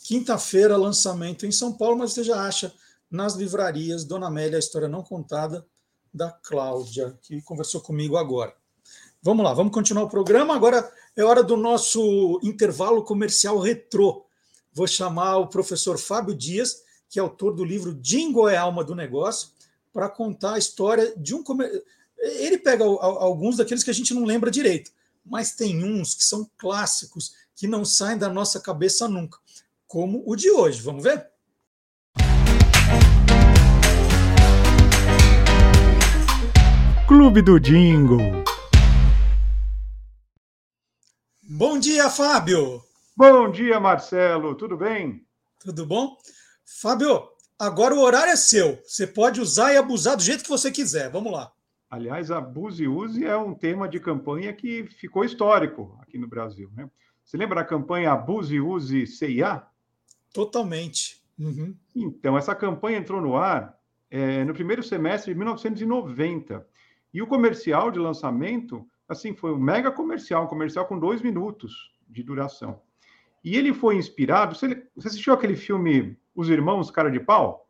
quinta-feira, 0.04 0.76
lançamento 0.76 1.46
em 1.46 1.50
São 1.50 1.72
Paulo, 1.72 1.96
mas 1.96 2.12
você 2.12 2.22
já 2.22 2.46
acha 2.46 2.70
nas 3.10 3.34
livrarias 3.34 4.04
Dona 4.04 4.26
Amélia, 4.26 4.58
a 4.58 4.60
história 4.60 4.88
não 4.88 5.02
contada 5.02 5.66
da 6.12 6.30
Cláudia, 6.30 7.18
que 7.22 7.40
conversou 7.40 7.80
comigo 7.80 8.18
agora. 8.18 8.54
Vamos 9.22 9.42
lá, 9.42 9.54
vamos 9.54 9.72
continuar 9.72 10.04
o 10.04 10.10
programa. 10.10 10.54
Agora 10.54 10.92
é 11.16 11.24
hora 11.24 11.42
do 11.42 11.56
nosso 11.56 12.38
intervalo 12.42 13.04
comercial 13.04 13.58
retrô. 13.58 14.26
Vou 14.70 14.86
chamar 14.86 15.38
o 15.38 15.48
professor 15.48 15.96
Fábio 15.96 16.34
Dias, 16.34 16.82
que 17.08 17.18
é 17.18 17.22
autor 17.22 17.54
do 17.54 17.64
livro 17.64 17.94
Jingle 17.94 18.50
é 18.50 18.58
Alma 18.58 18.84
do 18.84 18.94
Negócio, 18.94 19.48
para 19.94 20.10
contar 20.10 20.54
a 20.54 20.58
história 20.58 21.14
de 21.16 21.34
um. 21.34 21.42
Ele 22.22 22.56
pega 22.56 22.84
alguns 22.84 23.56
daqueles 23.56 23.82
que 23.82 23.90
a 23.90 23.94
gente 23.94 24.14
não 24.14 24.24
lembra 24.24 24.48
direito, 24.48 24.92
mas 25.26 25.56
tem 25.56 25.82
uns 25.82 26.14
que 26.14 26.22
são 26.22 26.48
clássicos, 26.56 27.34
que 27.56 27.66
não 27.66 27.84
saem 27.84 28.16
da 28.16 28.28
nossa 28.28 28.60
cabeça 28.60 29.08
nunca, 29.08 29.38
como 29.88 30.22
o 30.24 30.36
de 30.36 30.48
hoje. 30.48 30.80
Vamos 30.80 31.02
ver? 31.02 31.28
Clube 37.08 37.42
do 37.42 37.58
Jingle. 37.58 38.44
Bom 41.42 41.76
dia, 41.76 42.08
Fábio. 42.08 42.80
Bom 43.16 43.50
dia, 43.50 43.80
Marcelo. 43.80 44.54
Tudo 44.54 44.76
bem? 44.76 45.26
Tudo 45.58 45.84
bom? 45.84 46.16
Fábio, 46.64 47.32
Agora 47.58 47.94
o 47.94 48.00
horário 48.00 48.32
é 48.32 48.36
seu. 48.36 48.82
Você 48.84 49.06
pode 49.06 49.40
usar 49.40 49.72
e 49.72 49.76
abusar 49.76 50.16
do 50.16 50.22
jeito 50.22 50.42
que 50.42 50.50
você 50.50 50.68
quiser. 50.68 51.08
Vamos 51.10 51.32
lá. 51.32 51.52
Aliás, 51.92 52.30
abuse 52.30 52.84
e 52.84 52.88
use 52.88 53.22
é 53.22 53.36
um 53.36 53.52
tema 53.52 53.86
de 53.86 54.00
campanha 54.00 54.50
que 54.54 54.84
ficou 54.84 55.26
histórico 55.26 55.94
aqui 56.00 56.16
no 56.16 56.26
Brasil. 56.26 56.70
Né? 56.74 56.90
Você 57.22 57.36
lembra 57.36 57.56
da 57.56 57.66
campanha 57.66 58.12
Abuse 58.12 58.54
e 58.54 58.60
Use 58.62 59.06
CIA? 59.06 59.62
Totalmente. 60.32 61.22
Uhum. 61.38 61.76
Então, 61.94 62.38
essa 62.38 62.54
campanha 62.54 62.96
entrou 62.96 63.20
no 63.20 63.36
ar 63.36 63.78
é, 64.10 64.42
no 64.42 64.54
primeiro 64.54 64.82
semestre 64.82 65.34
de 65.34 65.38
1990. 65.38 66.66
E 67.12 67.20
o 67.20 67.26
comercial 67.26 67.90
de 67.90 67.98
lançamento, 67.98 68.88
assim, 69.06 69.34
foi 69.34 69.52
um 69.52 69.58
mega 69.58 69.92
comercial, 69.92 70.44
um 70.44 70.48
comercial 70.48 70.86
com 70.86 70.98
dois 70.98 71.20
minutos 71.20 71.92
de 72.08 72.22
duração. 72.22 72.80
E 73.44 73.54
ele 73.54 73.74
foi 73.74 73.96
inspirado. 73.96 74.54
Você, 74.54 74.82
você 74.96 75.08
assistiu 75.08 75.34
aquele 75.34 75.56
filme 75.56 76.16
Os 76.34 76.48
Irmãos 76.48 76.90
Cara 76.90 77.10
de 77.10 77.20
Pau? 77.20 77.68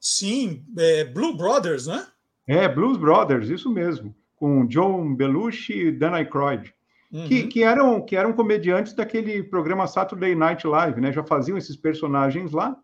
Sim, 0.00 0.64
é 0.78 1.04
Blue 1.04 1.36
Brothers, 1.36 1.86
né? 1.86 2.06
É, 2.48 2.66
Blues 2.66 2.96
Brothers, 2.96 3.50
isso 3.50 3.70
mesmo. 3.70 4.14
Com 4.34 4.66
John 4.66 5.14
Belushi 5.14 5.88
e 5.88 5.92
Dan 5.92 6.12
Aykroyd. 6.12 6.74
Uhum. 7.12 7.28
Que, 7.28 7.46
que, 7.46 7.62
eram, 7.62 8.00
que 8.00 8.16
eram 8.16 8.32
comediantes 8.32 8.94
daquele 8.94 9.42
programa 9.42 9.86
Saturday 9.86 10.34
Night 10.34 10.66
Live, 10.66 11.00
né? 11.00 11.12
Já 11.12 11.22
faziam 11.22 11.58
esses 11.58 11.76
personagens 11.76 12.52
lá. 12.52 12.76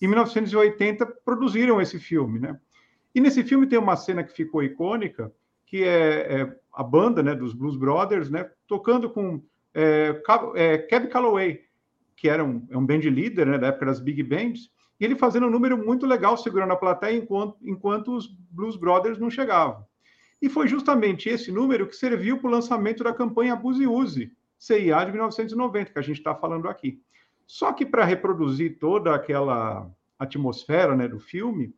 Em 0.00 0.08
1980 0.08 1.06
produziram 1.24 1.80
esse 1.80 1.98
filme, 1.98 2.38
né? 2.38 2.58
E 3.14 3.20
nesse 3.20 3.44
filme 3.44 3.66
tem 3.66 3.78
uma 3.78 3.96
cena 3.96 4.24
que 4.24 4.32
ficou 4.32 4.62
icônica, 4.62 5.30
que 5.66 5.84
é, 5.84 6.40
é 6.40 6.56
a 6.72 6.82
banda, 6.82 7.22
né, 7.22 7.34
dos 7.34 7.52
Blues 7.52 7.76
Brothers, 7.76 8.30
né, 8.30 8.50
tocando 8.66 9.10
com 9.10 9.42
é, 9.74 10.20
é, 10.54 10.78
Cab 10.78 11.08
Calloway, 11.08 11.60
que 12.16 12.28
era 12.28 12.42
um, 12.42 12.66
é 12.70 12.76
um 12.76 12.86
band 12.86 13.00
líder 13.00 13.46
né, 13.46 13.58
da 13.58 13.66
época 13.68 13.86
das 13.86 14.00
big 14.00 14.22
bands, 14.22 14.70
e 15.02 15.04
ele 15.04 15.16
fazendo 15.16 15.48
um 15.48 15.50
número 15.50 15.76
muito 15.76 16.06
legal, 16.06 16.36
segurando 16.36 16.72
a 16.74 16.76
plateia 16.76 17.16
enquanto, 17.16 17.56
enquanto 17.60 18.14
os 18.14 18.28
Blues 18.28 18.76
Brothers 18.76 19.18
não 19.18 19.28
chegavam. 19.28 19.84
E 20.40 20.48
foi 20.48 20.68
justamente 20.68 21.28
esse 21.28 21.50
número 21.50 21.88
que 21.88 21.96
serviu 21.96 22.38
para 22.38 22.46
o 22.46 22.52
lançamento 22.52 23.02
da 23.02 23.12
campanha 23.12 23.54
Abuse 23.54 23.84
Use, 23.84 24.32
CIA 24.56 25.04
de 25.04 25.10
1990, 25.10 25.90
que 25.90 25.98
a 25.98 26.02
gente 26.02 26.18
está 26.18 26.36
falando 26.36 26.68
aqui. 26.68 27.02
Só 27.48 27.72
que 27.72 27.84
para 27.84 28.04
reproduzir 28.04 28.78
toda 28.78 29.12
aquela 29.12 29.90
atmosfera 30.16 30.94
né, 30.94 31.08
do 31.08 31.18
filme, 31.18 31.74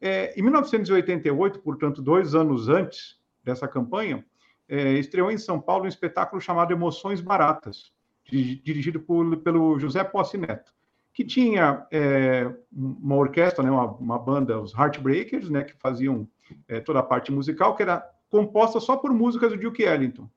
é, 0.00 0.32
em 0.34 0.40
1988, 0.40 1.60
portanto, 1.60 2.00
dois 2.00 2.34
anos 2.34 2.70
antes 2.70 3.20
dessa 3.44 3.68
campanha, 3.68 4.24
é, 4.66 4.94
estreou 4.94 5.30
em 5.30 5.36
São 5.36 5.60
Paulo 5.60 5.84
um 5.84 5.88
espetáculo 5.88 6.40
chamado 6.40 6.72
Emoções 6.72 7.20
Baratas, 7.20 7.92
dirigido 8.24 9.00
por, 9.00 9.36
pelo 9.42 9.78
José 9.78 10.02
Posse 10.02 10.38
Neto, 10.38 10.73
que 11.14 11.24
tinha 11.24 11.86
é, 11.92 12.52
uma 12.72 13.14
orquestra, 13.14 13.62
né, 13.62 13.70
uma, 13.70 13.86
uma, 13.92 14.18
banda, 14.18 14.60
os 14.60 14.74
Heartbreakers, 14.74 15.48
né, 15.48 15.62
que 15.62 15.72
faziam 15.74 16.28
é, 16.66 16.80
toda 16.80 16.98
a 16.98 17.04
parte 17.04 17.30
musical, 17.30 17.76
que 17.76 17.82
era 17.84 18.04
composta 18.28 18.80
só 18.80 18.96
por 18.96 19.14
músicas 19.14 19.52
do 19.52 19.56
Duke 19.56 19.84
Ellington. 19.84 20.28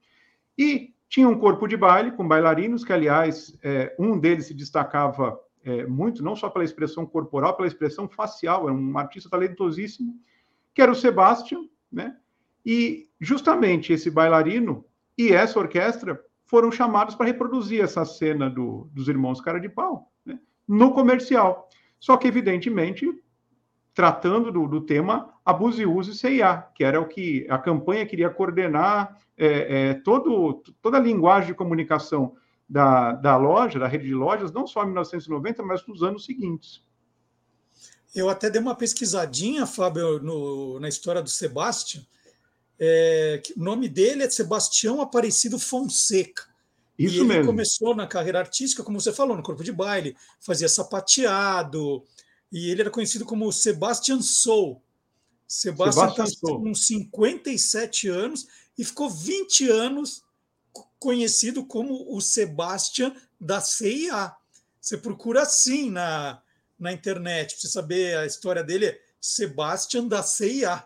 E 0.55 0.93
tinha 1.09 1.27
um 1.27 1.39
corpo 1.39 1.67
de 1.67 1.75
baile 1.75 2.11
com 2.11 2.27
bailarinos, 2.27 2.85
que, 2.85 2.93
aliás, 2.93 3.57
é, 3.63 3.95
um 3.97 4.19
deles 4.19 4.45
se 4.45 4.53
destacava 4.53 5.39
é, 5.63 5.87
muito, 5.87 6.23
não 6.23 6.35
só 6.35 6.47
pela 6.47 6.63
expressão 6.63 7.07
corporal, 7.07 7.55
pela 7.55 7.67
expressão 7.67 8.07
facial, 8.07 8.69
é 8.69 8.71
um 8.71 8.97
artista 8.99 9.31
talentosíssimo, 9.31 10.15
que 10.75 10.81
era 10.81 10.91
o 10.91 10.95
Sebastian, 10.95 11.67
né? 11.91 12.15
E 12.63 13.09
justamente 13.19 13.93
esse 13.93 14.11
bailarino 14.11 14.85
e 15.17 15.31
essa 15.31 15.57
orquestra 15.57 16.21
foram 16.45 16.71
chamados 16.71 17.15
para 17.15 17.25
reproduzir 17.25 17.81
essa 17.81 18.05
cena 18.05 18.49
do, 18.49 18.87
dos 18.93 19.07
irmãos 19.07 19.41
Cara 19.41 19.59
de 19.59 19.69
Pau? 19.69 20.11
No 20.67 20.93
comercial. 20.93 21.69
Só 21.99 22.17
que, 22.17 22.27
evidentemente, 22.27 23.07
tratando 23.93 24.51
do, 24.51 24.67
do 24.67 24.81
tema 24.81 25.33
Abuse 25.43 25.81
e 25.81 25.85
Use 25.85 26.15
CIA, 26.15 26.67
que 26.75 26.83
era 26.83 27.01
o 27.01 27.07
que 27.07 27.47
a 27.49 27.57
campanha 27.57 28.05
queria 28.05 28.29
coordenar 28.29 29.17
é, 29.37 29.89
é, 29.89 29.93
todo, 29.93 30.63
toda 30.81 30.97
a 30.97 31.01
linguagem 31.01 31.47
de 31.47 31.55
comunicação 31.55 32.35
da, 32.69 33.13
da 33.13 33.37
loja, 33.37 33.79
da 33.79 33.87
rede 33.87 34.05
de 34.05 34.13
lojas, 34.13 34.51
não 34.51 34.67
só 34.67 34.83
em 34.83 34.87
1990, 34.87 35.63
mas 35.63 35.85
nos 35.87 36.03
anos 36.03 36.25
seguintes. 36.25 36.83
Eu 38.13 38.29
até 38.29 38.49
dei 38.49 38.59
uma 38.59 38.75
pesquisadinha, 38.75 39.65
Fábio, 39.65 40.19
no, 40.19 40.79
na 40.79 40.89
história 40.89 41.21
do 41.21 41.29
Sebastião. 41.29 42.03
É, 42.79 43.41
o 43.55 43.63
nome 43.63 43.87
dele 43.87 44.23
é 44.23 44.29
Sebastião 44.29 45.01
Aparecido 45.01 45.57
Fonseca. 45.57 46.43
Isso 46.97 47.15
e 47.15 47.19
ele 47.19 47.27
mesmo. 47.27 47.45
começou 47.45 47.95
na 47.95 48.07
carreira 48.07 48.39
artística, 48.39 48.83
como 48.83 48.99
você 48.99 49.13
falou, 49.13 49.37
no 49.37 49.43
corpo 49.43 49.63
de 49.63 49.71
baile, 49.71 50.15
fazia 50.39 50.67
sapateado, 50.67 52.03
e 52.51 52.69
ele 52.69 52.81
era 52.81 52.89
conhecido 52.89 53.25
como 53.25 53.51
Sebastian 53.51 54.21
Soul. 54.21 54.81
Sebastian 55.47 56.25
está 56.25 56.47
com 56.47 56.73
57 56.73 58.09
anos 58.09 58.47
e 58.77 58.83
ficou 58.83 59.09
20 59.09 59.69
anos 59.69 60.23
conhecido 60.99 61.65
como 61.65 62.15
o 62.15 62.19
Sebastian 62.19 63.15
da 63.39 63.61
CIA. 63.61 64.35
Você 64.81 64.97
procura 64.97 65.43
assim 65.43 65.89
na, 65.89 66.41
na 66.79 66.91
internet, 66.91 67.53
para 67.53 67.61
você 67.61 67.67
saber 67.67 68.17
a 68.17 68.25
história 68.25 68.63
dele, 68.63 68.87
é 68.87 68.99
Sebastian 69.19 70.07
da 70.07 70.23
CIA. 70.23 70.83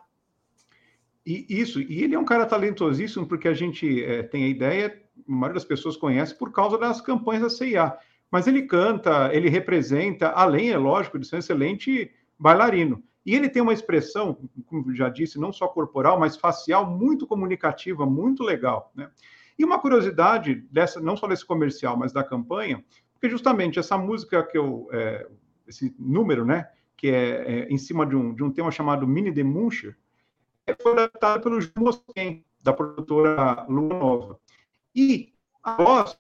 E, 1.26 1.46
isso, 1.50 1.80
e 1.80 2.04
ele 2.04 2.16
é 2.16 2.20
um 2.20 2.26
cara 2.26 2.46
talentosíssimo, 2.46 3.28
porque 3.28 3.48
a 3.48 3.54
gente 3.54 4.04
é, 4.04 4.24
tem 4.24 4.46
a 4.46 4.48
ideia, 4.48 5.02
a 5.28 5.32
maioria 5.32 5.56
das 5.56 5.66
pessoas 5.66 5.98
conhece 5.98 6.38
por 6.38 6.52
causa 6.52 6.78
das 6.78 7.02
campanhas 7.02 7.44
da 7.44 7.50
CIA. 7.50 7.98
Mas 8.30 8.48
ele 8.48 8.64
canta, 8.64 9.34
ele 9.34 9.50
representa, 9.50 10.30
além, 10.30 10.72
é 10.72 10.78
lógico, 10.78 11.20
de 11.20 11.28
ser 11.28 11.36
um 11.36 11.40
excelente 11.40 12.12
bailarino. 12.40 13.04
E 13.26 13.36
ele 13.36 13.50
tem 13.50 13.62
uma 13.62 13.74
expressão, 13.74 14.38
como 14.66 14.94
já 14.96 15.10
disse, 15.10 15.40
não 15.40 15.54
só 15.54 15.68
corporal, 15.68 16.20
mas 16.20 16.38
facial, 16.38 16.90
muito 16.90 17.28
comunicativa, 17.28 18.06
muito 18.06 18.44
legal. 18.44 18.92
Né? 18.96 19.10
E 19.60 19.64
uma 19.64 19.80
curiosidade 19.80 20.56
dessa, 20.72 21.00
não 21.00 21.16
só 21.16 21.28
desse 21.28 21.46
comercial, 21.46 21.96
mas 21.96 22.12
da 22.12 22.24
campanha, 22.24 22.84
porque 23.14 23.30
justamente 23.30 23.78
essa 23.78 23.98
música 23.98 24.42
que 24.44 24.58
eu, 24.58 24.90
é, 24.92 25.28
esse 25.68 25.94
número, 26.00 26.44
né, 26.44 26.68
que 26.98 27.10
é, 27.10 27.60
é, 27.60 27.68
em 27.70 27.78
cima 27.78 28.06
de 28.06 28.16
um, 28.16 28.34
de 28.34 28.44
um 28.44 28.52
tema 28.52 28.72
chamado 28.72 29.08
Mini 29.08 29.32
de 29.32 29.44
Muncher, 29.44 29.96
é, 30.66 30.76
foi 30.82 30.94
adaptado 30.94 31.44
pelo 31.44 31.62
João 31.62 31.86
Mosquen, 31.86 32.44
da 32.64 32.74
produtora 32.74 33.66
Lua 33.70 33.90
Nova. 33.90 34.40
E 34.96 35.34
a 35.64 35.76
voz 35.76 36.18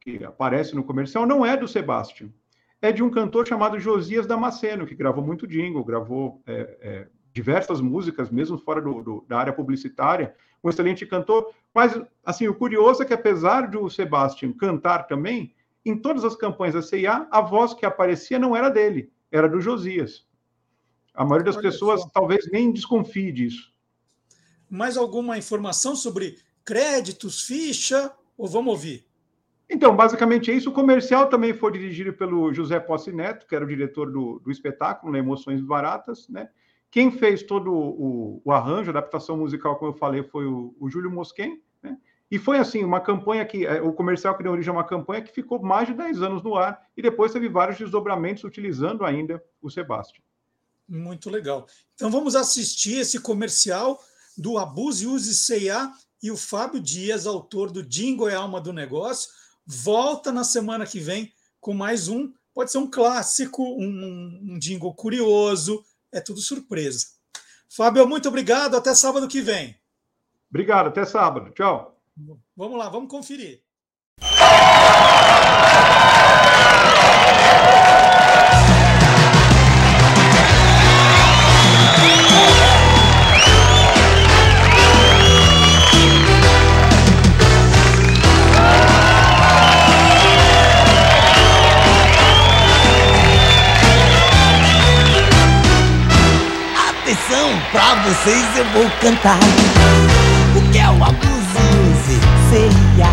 que 0.00 0.22
aparece 0.24 0.74
no 0.74 0.84
comercial 0.84 1.26
não 1.26 1.44
é 1.44 1.56
do 1.56 1.66
Sebastião, 1.66 2.32
é 2.80 2.92
de 2.92 3.02
um 3.02 3.10
cantor 3.10 3.46
chamado 3.48 3.80
Josias 3.80 4.26
Damasceno, 4.26 4.86
que 4.86 4.94
gravou 4.94 5.24
muito 5.24 5.46
jingle, 5.46 5.84
gravou 5.84 6.42
é, 6.46 6.78
é, 6.80 7.08
diversas 7.32 7.80
músicas, 7.80 8.30
mesmo 8.30 8.58
fora 8.58 8.80
do, 8.80 9.02
do, 9.02 9.24
da 9.26 9.38
área 9.38 9.52
publicitária, 9.52 10.34
um 10.62 10.68
excelente 10.68 11.06
cantor. 11.06 11.50
Mas, 11.74 11.98
assim, 12.24 12.46
o 12.46 12.54
curioso 12.54 13.02
é 13.02 13.06
que, 13.06 13.14
apesar 13.14 13.68
de 13.68 13.76
o 13.76 13.88
Sebastian 13.88 14.52
cantar 14.52 15.06
também, 15.06 15.54
em 15.84 15.96
todas 15.96 16.24
as 16.24 16.36
campanhas 16.36 16.74
da 16.74 16.82
CIA, 16.82 17.26
a 17.30 17.40
voz 17.40 17.74
que 17.74 17.84
aparecia 17.84 18.38
não 18.38 18.54
era 18.54 18.68
dele, 18.68 19.10
era 19.30 19.48
do 19.48 19.60
Josias. 19.60 20.26
A 21.14 21.24
maioria 21.24 21.46
das 21.46 21.56
Olha 21.56 21.70
pessoas 21.70 22.02
só. 22.02 22.08
talvez 22.12 22.50
nem 22.50 22.72
desconfie 22.72 23.32
disso. 23.32 23.72
Mais 24.68 24.96
alguma 24.96 25.38
informação 25.38 25.94
sobre 25.94 26.38
créditos, 26.64 27.42
ficha, 27.42 28.12
ou 28.36 28.48
vamos 28.48 28.72
ouvir? 28.72 29.06
Então, 29.68 29.94
basicamente 29.94 30.50
é 30.50 30.54
isso. 30.54 30.70
O 30.70 30.74
comercial 30.74 31.28
também 31.28 31.52
foi 31.54 31.72
dirigido 31.72 32.12
pelo 32.12 32.52
José 32.52 32.78
Posse 32.78 33.12
Neto, 33.12 33.46
que 33.46 33.54
era 33.54 33.64
o 33.64 33.68
diretor 33.68 34.10
do, 34.10 34.38
do 34.40 34.50
espetáculo, 34.50 35.12
né, 35.12 35.18
Emoções 35.18 35.60
Baratas, 35.60 36.28
né? 36.28 36.48
Quem 36.90 37.10
fez 37.10 37.42
todo 37.42 37.72
o, 37.72 38.40
o, 38.44 38.52
arranjo, 38.52 38.90
a 38.90 38.92
adaptação 38.92 39.36
musical, 39.36 39.76
como 39.76 39.90
eu 39.90 39.96
falei, 39.96 40.22
foi 40.22 40.46
o, 40.46 40.76
o 40.78 40.88
Júlio 40.88 41.10
Mosquen, 41.10 41.60
né? 41.82 41.96
E 42.30 42.38
foi 42.38 42.58
assim, 42.58 42.84
uma 42.84 43.00
campanha 43.00 43.44
que, 43.44 43.66
é, 43.66 43.82
o 43.82 43.92
comercial 43.92 44.36
que 44.36 44.42
deu 44.42 44.52
origem 44.52 44.70
a 44.70 44.72
uma 44.72 44.84
campanha 44.84 45.22
que 45.22 45.32
ficou 45.32 45.60
mais 45.60 45.88
de 45.88 45.94
10 45.94 46.22
anos 46.22 46.42
no 46.42 46.54
ar, 46.56 46.80
e 46.96 47.02
depois 47.02 47.32
teve 47.32 47.48
vários 47.48 47.78
desdobramentos 47.78 48.44
utilizando 48.44 49.04
ainda 49.04 49.42
o 49.60 49.70
Sebastião. 49.70 50.22
Muito 50.88 51.30
legal. 51.30 51.66
Então 51.94 52.10
vamos 52.10 52.36
assistir 52.36 52.98
esse 52.98 53.18
comercial 53.20 54.00
do 54.36 54.58
Abuse 54.58 55.06
Use 55.06 55.34
C&A 55.34 55.92
e 56.24 56.30
o 56.30 56.38
Fábio 56.38 56.80
Dias, 56.80 57.26
autor 57.26 57.70
do 57.70 57.82
Jingle 57.82 58.30
é 58.30 58.34
Alma 58.34 58.58
do 58.58 58.72
Negócio, 58.72 59.30
volta 59.66 60.32
na 60.32 60.42
semana 60.42 60.86
que 60.86 60.98
vem 60.98 61.30
com 61.60 61.74
mais 61.74 62.08
um, 62.08 62.32
pode 62.54 62.72
ser 62.72 62.78
um 62.78 62.90
clássico, 62.90 63.62
um, 63.62 64.40
um 64.42 64.58
jingle 64.58 64.94
curioso, 64.94 65.84
é 66.10 66.22
tudo 66.22 66.40
surpresa. 66.40 67.08
Fábio, 67.68 68.08
muito 68.08 68.26
obrigado. 68.26 68.74
Até 68.74 68.94
sábado 68.94 69.28
que 69.28 69.42
vem. 69.42 69.76
Obrigado, 70.48 70.86
até 70.86 71.04
sábado. 71.04 71.50
Tchau. 71.50 71.94
Vamos 72.56 72.78
lá, 72.78 72.88
vamos 72.88 73.10
conferir. 73.10 73.62
Pra 97.70 97.94
vocês 98.02 98.44
eu 98.56 98.64
vou 98.72 98.90
cantar. 99.00 99.38
O 100.56 100.72
que 100.72 100.78
é 100.78 100.88
o 100.88 101.04
abuse, 101.04 102.20
ceia 102.50 103.08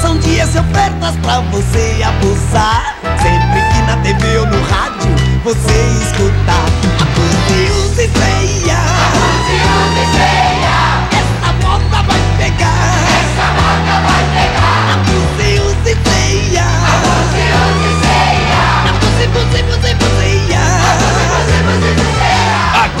São 0.00 0.18
dias 0.18 0.54
e 0.54 0.58
ofertas 0.58 1.16
pra 1.22 1.40
você 1.52 2.02
abusar 2.04 2.96
Sempre 3.22 3.60
que 3.72 3.82
na 3.82 3.96
TV 4.02 4.38
ou 4.38 4.46
no 4.46 4.62
rádio 4.64 5.10
você 5.44 5.72
escutar. 6.02 6.64
Abuse, 7.00 7.70
use, 7.70 8.08
ceia 8.08 8.76
Abuse, 8.76 9.54
use, 9.54 10.16
ceia 10.16 10.49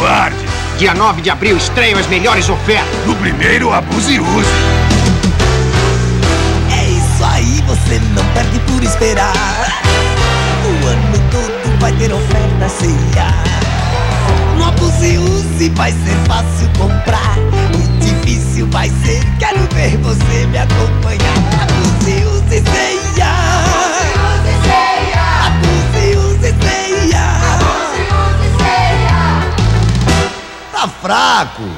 Aguarde! 0.00 0.36
Dia 0.78 0.94
9 0.94 1.20
de 1.20 1.28
abril 1.28 1.58
estreiam 1.58 1.98
as 1.98 2.06
melhores 2.06 2.48
ofertas. 2.48 3.06
No 3.06 3.14
primeiro, 3.16 3.70
abuse 3.70 4.14
e 4.14 4.18
use. 4.18 4.48
É 6.72 6.88
isso 6.88 7.22
aí, 7.22 7.62
você 7.66 8.00
não 8.14 8.24
perde 8.32 8.58
por 8.60 8.82
esperar. 8.82 9.34
O 10.64 10.86
ano 10.86 11.18
todo 11.30 11.78
vai 11.80 11.92
ter 11.92 12.10
oferta 12.10 12.68
ceia. 12.70 13.26
No 14.56 14.64
Abuse 14.68 15.06
e 15.06 15.18
Use 15.18 15.68
vai 15.74 15.92
ser 15.92 16.16
fácil 16.26 16.70
comprar. 16.78 17.36
O 17.74 18.02
difícil 18.02 18.66
vai 18.70 18.88
ser, 19.04 19.22
quero 19.38 19.60
ver 19.74 19.98
você 19.98 20.46
me 20.46 20.58
acompanhar. 20.58 21.36
Abuse 21.62 22.10
e 22.10 22.24
Use 22.24 22.62
ceia. 22.70 23.79
Tá 30.80 30.88
fraco. 30.88 31.68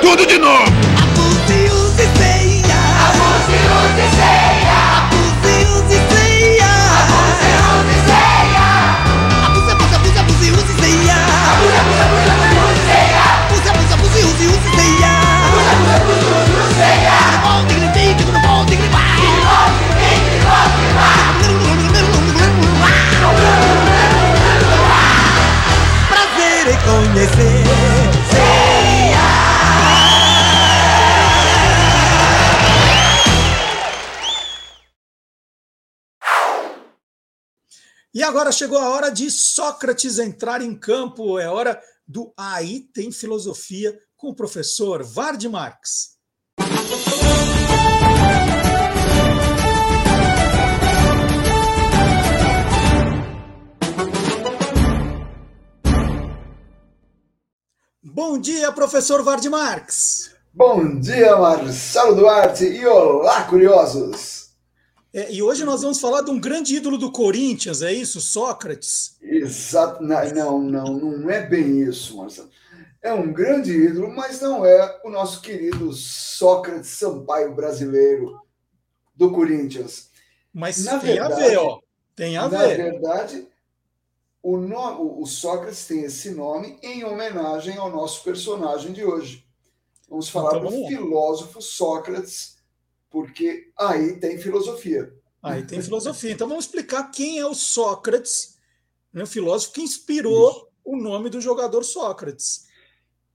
Tudo 0.00 0.26
de 0.26 0.36
novo. 0.36 0.64
Abuse 1.00 1.70
Use 1.70 2.08
ceia. 2.18 2.74
Abuse, 3.06 3.54
use, 3.54 4.02
ceia 4.18 4.98
Abuse 4.98 5.62
Use 5.62 5.94
ceia. 6.10 6.66
Abuse, 6.98 7.46
use, 7.62 7.94
ceia 8.02 8.98
Abuse, 9.46 9.70
abuse, 9.70 9.94
abuse, 9.94 10.18
abuse 10.18 10.42
e 10.42 10.50
Use 10.50 10.74
ceia. 10.74 11.22
Abuse, 11.52 11.76
abuse, 11.78 12.02
abuse, 12.02 12.34
abuse, 12.34 12.82
ceia 12.82 13.46
Abuse, 13.46 13.62
abuse, 13.70 13.94
abuse 13.94 14.18
e 14.18 14.24
Use 14.24 14.42
use 14.42 14.70
ceia. 14.74 15.14
Abuse, 15.46 15.70
abuse, 15.70 16.42
abuse, 16.42 16.74
Bom, 18.42 18.42
bom, 18.42 18.66
vai. 18.90 18.90
Vai 18.90 18.98
Prazer 26.08 26.66
em 26.66 26.78
conhecer 26.82 27.61
E 38.14 38.22
agora 38.22 38.52
chegou 38.52 38.76
a 38.76 38.90
hora 38.90 39.08
de 39.10 39.30
Sócrates 39.30 40.18
entrar 40.18 40.60
em 40.60 40.78
campo. 40.78 41.38
É 41.38 41.48
hora 41.48 41.80
do 42.06 42.30
Aí 42.36 42.80
Tem 42.92 43.10
Filosofia 43.10 43.98
com 44.18 44.28
o 44.28 44.34
professor 44.34 45.02
Vard 45.02 45.42
Marx. 45.48 46.12
Bom 58.02 58.38
dia, 58.38 58.70
professor 58.72 59.22
Vard 59.22 59.46
Marx. 59.46 60.32
Bom 60.52 61.00
dia, 61.00 61.34
Marcelo 61.34 62.14
Duarte 62.14 62.64
e 62.64 62.84
olá, 62.84 63.44
curiosos. 63.44 64.41
É, 65.12 65.30
e 65.30 65.42
hoje 65.42 65.62
nós 65.64 65.82
vamos 65.82 66.00
falar 66.00 66.22
de 66.22 66.30
um 66.30 66.40
grande 66.40 66.74
ídolo 66.74 66.96
do 66.96 67.12
Corinthians, 67.12 67.82
é 67.82 67.92
isso? 67.92 68.20
Sócrates? 68.20 69.16
Exato. 69.20 70.02
Não, 70.02 70.62
não, 70.62 70.98
não 70.98 71.30
é 71.30 71.46
bem 71.46 71.82
isso, 71.82 72.16
Marcelo. 72.16 72.48
É 73.02 73.12
um 73.12 73.30
grande 73.30 73.72
ídolo, 73.72 74.10
mas 74.10 74.40
não 74.40 74.64
é 74.64 75.00
o 75.04 75.10
nosso 75.10 75.42
querido 75.42 75.92
Sócrates 75.92 76.90
Sampaio 76.90 77.54
brasileiro 77.54 78.40
do 79.14 79.30
Corinthians. 79.32 80.08
Mas 80.52 80.84
na 80.84 80.98
tem 80.98 81.14
verdade, 81.14 81.32
a 81.32 81.36
ver, 81.36 81.56
ó. 81.58 81.80
Tem 82.16 82.36
a 82.36 82.48
na 82.48 82.48
ver. 82.48 82.78
Na 82.78 82.84
verdade, 82.84 83.48
o, 84.42 84.56
no, 84.56 85.20
o 85.20 85.26
Sócrates 85.26 85.86
tem 85.86 86.04
esse 86.04 86.30
nome 86.30 86.78
em 86.82 87.04
homenagem 87.04 87.76
ao 87.76 87.90
nosso 87.90 88.22
personagem 88.24 88.92
de 88.92 89.04
hoje. 89.04 89.44
Vamos 90.08 90.28
falar 90.28 90.58
então, 90.58 90.70
do 90.70 90.86
filósofo 90.86 91.60
Sócrates 91.60 92.56
porque 93.12 93.70
aí 93.78 94.18
tem 94.18 94.38
filosofia. 94.38 95.14
Aí 95.42 95.64
tem 95.64 95.82
filosofia. 95.82 96.32
Então 96.32 96.48
vamos 96.48 96.64
explicar 96.64 97.10
quem 97.10 97.38
é 97.38 97.46
o 97.46 97.54
Sócrates, 97.54 98.58
né, 99.12 99.22
o 99.22 99.26
filósofo 99.26 99.74
que 99.74 99.82
inspirou 99.82 100.50
Isso. 100.50 100.68
o 100.82 100.96
nome 100.96 101.28
do 101.28 101.40
jogador 101.40 101.84
Sócrates. 101.84 102.66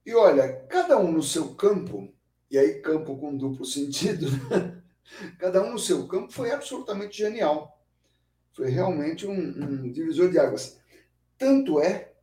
E 0.05 0.13
olha, 0.15 0.65
cada 0.69 0.97
um 0.97 1.11
no 1.11 1.21
seu 1.21 1.53
campo, 1.53 2.11
e 2.49 2.57
aí 2.57 2.81
campo 2.81 3.17
com 3.17 3.37
duplo 3.37 3.65
sentido, 3.65 4.27
cada 5.37 5.61
um 5.61 5.73
no 5.73 5.79
seu 5.79 6.07
campo 6.07 6.33
foi 6.33 6.51
absolutamente 6.51 7.17
genial. 7.17 7.79
Foi 8.53 8.69
realmente 8.69 9.27
um, 9.27 9.33
um 9.33 9.91
divisor 9.91 10.31
de 10.31 10.39
águas. 10.39 10.79
Tanto 11.37 11.79
é 11.79 12.13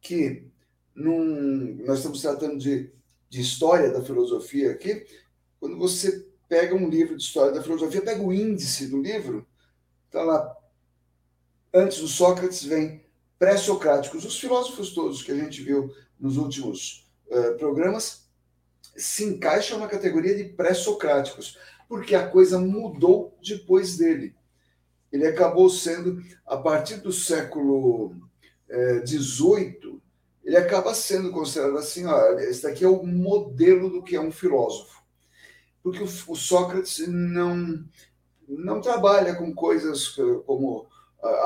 que 0.00 0.48
num, 0.94 1.76
nós 1.84 1.98
estamos 1.98 2.20
tratando 2.20 2.58
de, 2.58 2.90
de 3.28 3.40
história 3.40 3.92
da 3.92 4.02
filosofia 4.02 4.72
aqui, 4.72 5.06
quando 5.60 5.78
você 5.78 6.23
pega 6.48 6.74
um 6.74 6.88
livro 6.88 7.16
de 7.16 7.22
história 7.22 7.52
da 7.52 7.62
filosofia, 7.62 8.02
pega 8.02 8.22
o 8.22 8.32
índice 8.32 8.86
do 8.86 9.00
livro, 9.00 9.46
está 10.06 10.22
lá. 10.22 10.56
Antes 11.72 11.98
do 11.98 12.08
Sócrates 12.08 12.64
vem 12.64 13.04
pré-socráticos. 13.38 14.24
Os 14.24 14.38
filósofos 14.38 14.94
todos 14.94 15.22
que 15.22 15.32
a 15.32 15.36
gente 15.36 15.62
viu 15.62 15.92
nos 16.18 16.36
últimos 16.36 17.10
uh, 17.28 17.56
programas 17.58 18.28
se 18.96 19.24
encaixam 19.24 19.78
na 19.78 19.88
categoria 19.88 20.36
de 20.36 20.44
pré-socráticos, 20.44 21.58
porque 21.88 22.14
a 22.14 22.28
coisa 22.28 22.60
mudou 22.60 23.36
depois 23.42 23.96
dele. 23.96 24.34
Ele 25.10 25.26
acabou 25.26 25.68
sendo, 25.68 26.22
a 26.46 26.56
partir 26.56 26.98
do 26.98 27.12
século 27.12 28.14
XVIII, 29.04 29.86
uh, 29.86 30.02
ele 30.44 30.56
acaba 30.56 30.94
sendo 30.94 31.32
considerado 31.32 31.78
assim: 31.78 32.06
ó, 32.06 32.38
esse 32.38 32.62
daqui 32.62 32.84
é 32.84 32.88
o 32.88 33.04
modelo 33.04 33.90
do 33.90 34.02
que 34.02 34.14
é 34.14 34.20
um 34.20 34.30
filósofo 34.30 35.03
porque 35.84 36.02
o, 36.02 36.06
o 36.06 36.34
Sócrates 36.34 37.06
não, 37.06 37.84
não 38.48 38.80
trabalha 38.80 39.34
com 39.34 39.54
coisas 39.54 40.08
como 40.46 40.88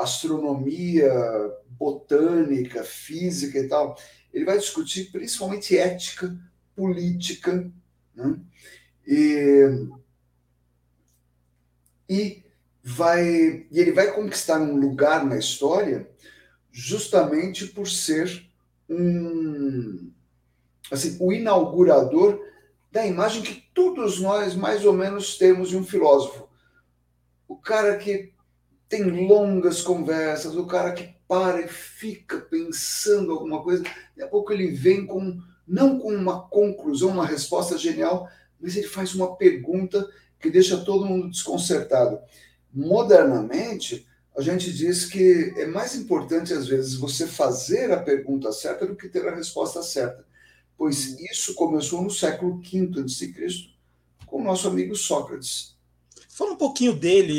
astronomia, 0.01 1.11
botânica, 1.71 2.83
física 2.83 3.59
e 3.59 3.67
tal. 3.67 3.97
Ele 4.33 4.45
vai 4.45 4.57
discutir 4.57 5.11
principalmente 5.11 5.77
ética, 5.77 6.33
política, 6.73 7.69
né? 8.15 8.39
e, 9.05 9.87
e 12.09 12.43
vai 12.81 13.67
e 13.69 13.79
ele 13.79 13.91
vai 13.91 14.13
conquistar 14.13 14.59
um 14.61 14.77
lugar 14.77 15.25
na 15.25 15.37
história 15.37 16.09
justamente 16.71 17.67
por 17.67 17.89
ser 17.89 18.49
um 18.89 20.11
assim 20.89 21.17
o 21.19 21.33
inaugurador 21.33 22.48
da 22.91 23.05
imagem 23.05 23.41
que 23.41 23.63
todos 23.73 24.19
nós 24.19 24.55
mais 24.55 24.83
ou 24.83 24.93
menos 24.93 25.37
temos 25.37 25.69
de 25.69 25.77
um 25.77 25.83
filósofo. 25.83 26.49
O 27.47 27.55
cara 27.55 27.97
que 27.97 28.33
tem 28.87 29.27
longas 29.27 29.81
conversas, 29.81 30.55
o 30.55 30.65
cara 30.65 30.93
que 30.93 31.15
para 31.27 31.61
e 31.61 31.67
fica 31.67 32.39
pensando 32.39 33.31
alguma 33.31 33.61
coisa, 33.61 33.83
daqui 33.83 34.23
a 34.23 34.27
pouco 34.27 34.51
ele 34.51 34.71
vem 34.71 35.05
com 35.05 35.39
não 35.67 35.99
com 35.99 36.11
uma 36.11 36.47
conclusão, 36.49 37.09
uma 37.09 37.25
resposta 37.25 37.77
genial, 37.77 38.27
mas 38.59 38.75
ele 38.75 38.87
faz 38.87 39.13
uma 39.13 39.35
pergunta 39.35 40.09
que 40.39 40.49
deixa 40.49 40.83
todo 40.83 41.05
mundo 41.05 41.29
desconcertado. 41.29 42.19
Modernamente, 42.73 44.07
a 44.35 44.41
gente 44.41 44.73
diz 44.73 45.05
que 45.05 45.53
é 45.57 45.67
mais 45.67 45.95
importante 45.95 46.51
às 46.51 46.67
vezes 46.67 46.95
você 46.95 47.27
fazer 47.27 47.91
a 47.91 48.01
pergunta 48.01 48.51
certa 48.51 48.87
do 48.87 48.95
que 48.95 49.07
ter 49.07 49.27
a 49.27 49.35
resposta 49.35 49.83
certa 49.83 50.25
pois 50.79 51.19
isso 51.19 51.53
começou 51.55 52.01
no 52.01 52.09
século 52.09 52.57
V 52.61 53.01
a.C., 53.01 53.33
com 54.25 54.39
o 54.39 54.43
nosso 54.43 54.65
amigo 54.69 54.95
Sócrates. 54.95 55.75
Fala 56.29 56.51
um 56.51 56.55
pouquinho 56.55 56.93
dele, 56.93 57.35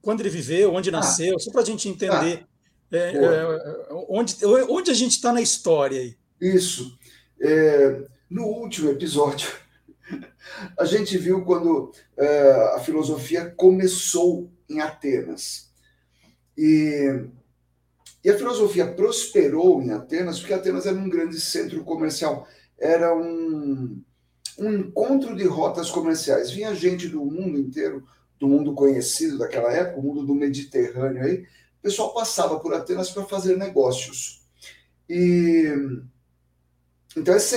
quando 0.00 0.20
ele 0.20 0.30
viveu, 0.30 0.72
onde 0.72 0.90
ah. 0.90 0.92
nasceu, 0.92 1.34
ah, 1.34 1.38
só 1.40 1.50
para 1.50 1.62
a 1.62 1.64
gente 1.64 1.88
entender 1.88 2.46
ah, 2.92 2.96
é, 2.96 3.16
é, 3.16 3.88
onde, 4.08 4.36
onde 4.44 4.92
a 4.92 4.94
gente 4.94 5.12
está 5.12 5.32
na 5.32 5.42
história 5.42 6.00
aí. 6.00 6.16
Isso. 6.40 6.96
É, 7.40 8.02
no 8.30 8.44
último 8.44 8.90
episódio, 8.90 9.50
a 10.78 10.84
gente 10.84 11.18
viu 11.18 11.44
quando 11.44 11.92
é, 12.16 12.74
a 12.76 12.80
filosofia 12.80 13.50
começou 13.56 14.48
em 14.68 14.80
Atenas. 14.80 15.68
E 16.56 17.24
e 18.22 18.30
a 18.30 18.36
filosofia 18.36 18.86
prosperou 18.86 19.82
em 19.82 19.90
Atenas 19.90 20.38
porque 20.38 20.52
Atenas 20.52 20.86
era 20.86 20.96
um 20.96 21.08
grande 21.08 21.40
centro 21.40 21.82
comercial, 21.84 22.46
era 22.78 23.14
um, 23.16 24.02
um 24.58 24.72
encontro 24.74 25.34
de 25.34 25.44
rotas 25.44 25.90
comerciais. 25.90 26.50
Vinha 26.50 26.74
gente 26.74 27.08
do 27.08 27.24
mundo 27.24 27.58
inteiro, 27.58 28.06
do 28.38 28.46
mundo 28.46 28.74
conhecido 28.74 29.38
daquela 29.38 29.72
época, 29.72 30.00
o 30.00 30.02
mundo 30.02 30.26
do 30.26 30.34
Mediterrâneo 30.34 31.22
aí. 31.22 31.42
O 31.78 31.82
pessoal 31.82 32.12
passava 32.12 32.60
por 32.60 32.74
Atenas 32.74 33.10
para 33.10 33.24
fazer 33.24 33.56
negócios. 33.56 34.46
E 35.08 35.66
então 37.16 37.34
essa, 37.34 37.56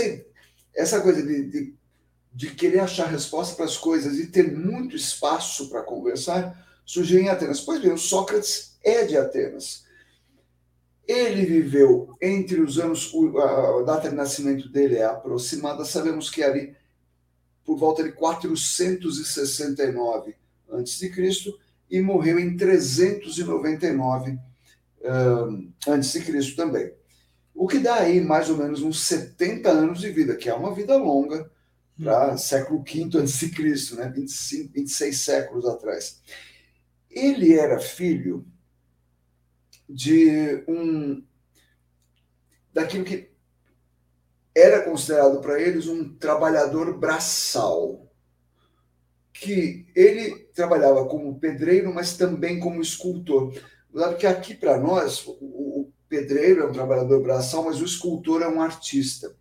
essa 0.73 1.01
coisa 1.01 1.21
de, 1.21 1.43
de, 1.43 1.75
de 2.33 2.55
querer 2.55 2.79
achar 2.79 3.07
resposta 3.07 3.55
para 3.55 3.65
as 3.65 3.77
coisas 3.77 4.17
e 4.17 4.27
ter 4.27 4.51
muito 4.51 4.95
espaço 4.95 5.69
para 5.69 5.83
conversar 5.83 6.57
surgiu 6.85 7.19
em 7.19 7.29
Atenas. 7.29 7.61
Pois 7.61 7.81
bem, 7.81 7.91
o 7.91 7.97
Sócrates 7.97 8.77
é 8.83 9.05
de 9.05 9.17
Atenas. 9.17 9.82
Ele 11.07 11.45
viveu 11.45 12.15
entre 12.21 12.61
os 12.61 12.79
anos, 12.79 13.11
a 13.37 13.81
data 13.83 14.09
de 14.09 14.15
nascimento 14.15 14.69
dele 14.69 14.95
é 14.95 15.05
aproximada, 15.05 15.83
sabemos 15.83 16.29
que 16.29 16.41
ali 16.41 16.73
por 17.65 17.77
volta 17.77 18.03
de 18.03 18.11
469 18.11 20.35
a.C. 20.71 21.11
e 21.89 22.01
morreu 22.01 22.37
em 22.39 22.57
399 22.57 24.37
a.C. 25.87 26.55
também. 26.55 26.93
O 27.53 27.67
que 27.67 27.79
dá 27.79 27.95
aí 27.95 28.19
mais 28.19 28.49
ou 28.49 28.57
menos 28.57 28.81
uns 28.81 29.01
70 29.01 29.69
anos 29.69 29.99
de 29.99 30.09
vida, 30.09 30.35
que 30.35 30.49
é 30.49 30.53
uma 30.53 30.73
vida 30.73 30.97
longa 30.97 31.49
para 32.01 32.31
uhum. 32.31 32.37
século 32.37 32.83
V 32.83 33.09
a.C., 33.19 33.95
né? 33.95 34.09
25, 34.09 34.73
26 34.73 35.19
séculos 35.19 35.65
atrás. 35.65 36.21
Ele 37.09 37.53
era 37.53 37.79
filho 37.79 38.45
de 39.93 40.63
um 40.67 41.23
daquilo 42.73 43.05
que 43.05 43.31
era 44.55 44.83
considerado 44.83 45.39
para 45.41 45.61
eles 45.61 45.87
um 45.87 46.15
trabalhador 46.15 46.97
braçal, 46.97 48.11
que 49.31 49.85
ele 49.95 50.45
trabalhava 50.53 51.05
como 51.05 51.39
pedreiro, 51.39 51.93
mas 51.93 52.17
também 52.17 52.59
como 52.59 52.81
escultor. 52.81 53.53
Sabe 53.95 54.15
que 54.15 54.27
aqui 54.27 54.55
para 54.55 54.77
nós 54.77 55.23
o, 55.27 55.91
pedreiro 56.07 56.61
é 56.61 56.65
um 56.67 56.71
trabalhador 56.71 57.23
braçal, 57.23 57.63
mas 57.63 57.81
o 57.81 57.85
escultor 57.85 58.43
é 58.43 58.47
um 58.47 58.61
artista. 58.61 59.35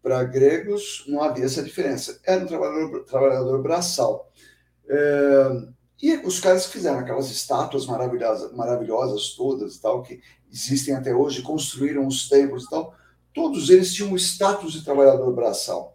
Para 0.00 0.22
gregos 0.22 1.04
não 1.08 1.20
havia 1.20 1.44
essa 1.44 1.64
diferença. 1.64 2.20
Era 2.24 2.44
um 2.44 2.46
trabalhador, 2.46 3.04
trabalhador 3.04 3.60
braçal. 3.60 4.32
É, 4.88 5.48
e 6.00 6.14
os 6.18 6.38
caras 6.40 6.66
que 6.66 6.72
fizeram 6.72 6.98
aquelas 6.98 7.30
estátuas 7.30 7.86
maravilhosas, 7.86 8.52
maravilhosas 8.52 9.30
todas, 9.30 9.78
tal, 9.78 10.02
que 10.02 10.20
existem 10.52 10.94
até 10.94 11.14
hoje, 11.14 11.42
construíram 11.42 12.06
os 12.06 12.28
templos 12.28 12.64
e 12.64 12.70
tal, 12.70 12.94
todos 13.32 13.70
eles 13.70 13.94
tinham 13.94 14.12
o 14.12 14.16
status 14.16 14.72
de 14.72 14.84
trabalhador 14.84 15.32
braçal. 15.34 15.94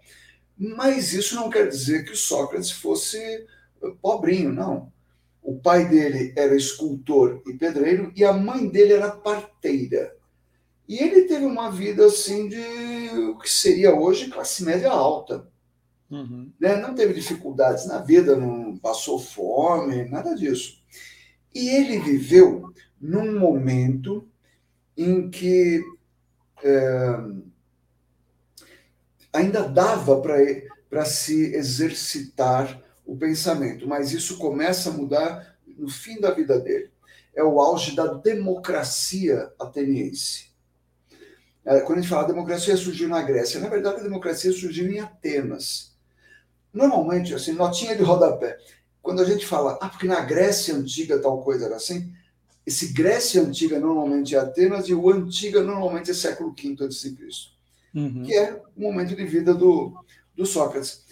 Mas 0.57 1.13
isso 1.13 1.35
não 1.35 1.49
quer 1.49 1.67
dizer 1.67 2.05
que 2.05 2.11
o 2.11 2.17
Sócrates 2.17 2.71
fosse 2.71 3.45
pobrinho, 4.01 4.51
não. 4.51 4.91
O 5.41 5.59
pai 5.59 5.87
dele 5.87 6.33
era 6.37 6.55
escultor 6.55 7.41
e 7.47 7.53
pedreiro 7.53 8.11
e 8.15 8.23
a 8.23 8.31
mãe 8.31 8.67
dele 8.67 8.93
era 8.93 9.09
parteira. 9.09 10.15
E 10.87 10.99
ele 10.99 11.23
teve 11.23 11.45
uma 11.45 11.71
vida 11.71 12.05
assim 12.05 12.47
de 12.47 13.09
o 13.29 13.37
que 13.39 13.49
seria 13.49 13.95
hoje 13.95 14.29
classe 14.29 14.63
média 14.63 14.91
alta. 14.91 15.47
Uhum. 16.11 16.51
Né? 16.59 16.75
Não 16.75 16.93
teve 16.93 17.13
dificuldades 17.13 17.85
na 17.85 17.99
vida, 17.99 18.35
não 18.35 18.77
passou 18.77 19.17
fome, 19.17 20.03
nada 20.09 20.35
disso. 20.35 20.83
E 21.55 21.69
ele 21.69 21.99
viveu 21.99 22.73
num 22.99 23.39
momento 23.39 24.27
em 24.97 25.29
que 25.29 25.81
é, 26.63 27.17
ainda 29.33 29.67
dava 29.67 30.21
para 30.89 31.05
se 31.05 31.55
exercitar 31.55 32.81
o 33.05 33.17
pensamento, 33.17 33.87
mas 33.87 34.11
isso 34.11 34.37
começa 34.37 34.89
a 34.89 34.93
mudar 34.93 35.57
no 35.65 35.89
fim 35.89 36.19
da 36.19 36.31
vida 36.31 36.59
dele. 36.59 36.91
É 37.33 37.43
o 37.43 37.59
auge 37.61 37.95
da 37.95 38.13
democracia 38.13 39.51
ateniense. 39.57 40.51
É, 41.63 41.79
quando 41.81 41.99
a 41.99 42.01
gente 42.01 42.09
fala 42.09 42.27
democracia 42.27 42.75
surgiu 42.75 43.07
na 43.07 43.21
Grécia, 43.21 43.59
na 43.59 43.69
verdade 43.69 43.99
a 43.99 44.03
democracia 44.03 44.51
surgiu 44.51 44.91
em 44.91 44.99
Atenas. 44.99 45.95
Normalmente, 46.73 47.33
assim, 47.33 47.53
notinha 47.53 47.95
de 47.95 48.03
rodapé. 48.03 48.57
Quando 49.01 49.21
a 49.21 49.25
gente 49.25 49.45
fala, 49.45 49.77
ah, 49.81 49.89
porque 49.89 50.07
na 50.07 50.21
Grécia 50.21 50.75
antiga 50.75 51.19
tal 51.19 51.41
coisa 51.41 51.65
era 51.65 51.75
assim, 51.75 52.13
esse 52.65 52.93
Grécia 52.93 53.41
antiga 53.41 53.79
normalmente 53.79 54.35
é 54.35 54.39
Atenas 54.39 54.87
e 54.87 54.93
o 54.93 55.09
antiga 55.09 55.63
normalmente 55.63 56.11
é 56.11 56.13
século 56.13 56.53
V 56.53 56.85
a.C., 56.85 57.15
uhum. 57.95 58.23
que 58.23 58.33
é 58.33 58.61
o 58.77 58.81
momento 58.81 59.15
de 59.15 59.25
vida 59.25 59.53
do, 59.53 59.93
do 60.35 60.45
Sócrates. 60.45 61.03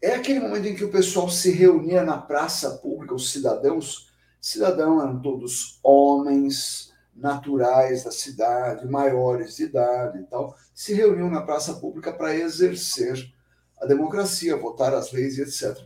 É 0.00 0.14
aquele 0.14 0.40
momento 0.40 0.66
em 0.66 0.74
que 0.74 0.84
o 0.84 0.90
pessoal 0.90 1.28
se 1.28 1.50
reunia 1.50 2.04
na 2.04 2.18
praça 2.18 2.70
pública, 2.78 3.14
os 3.14 3.30
cidadãos. 3.30 4.12
Cidadãos 4.40 5.02
eram 5.02 5.20
todos 5.20 5.80
homens 5.82 6.92
naturais 7.14 8.04
da 8.04 8.10
cidade, 8.10 8.88
maiores 8.88 9.56
de 9.56 9.64
idade 9.64 10.18
e 10.18 10.22
tal, 10.24 10.56
se 10.74 10.92
reuniam 10.92 11.30
na 11.30 11.42
praça 11.42 11.74
pública 11.74 12.12
para 12.12 12.34
exercer 12.34 13.32
a 13.84 13.86
democracia, 13.86 14.56
votar 14.56 14.94
as 14.94 15.12
leis 15.12 15.38
e 15.38 15.42
etc. 15.42 15.78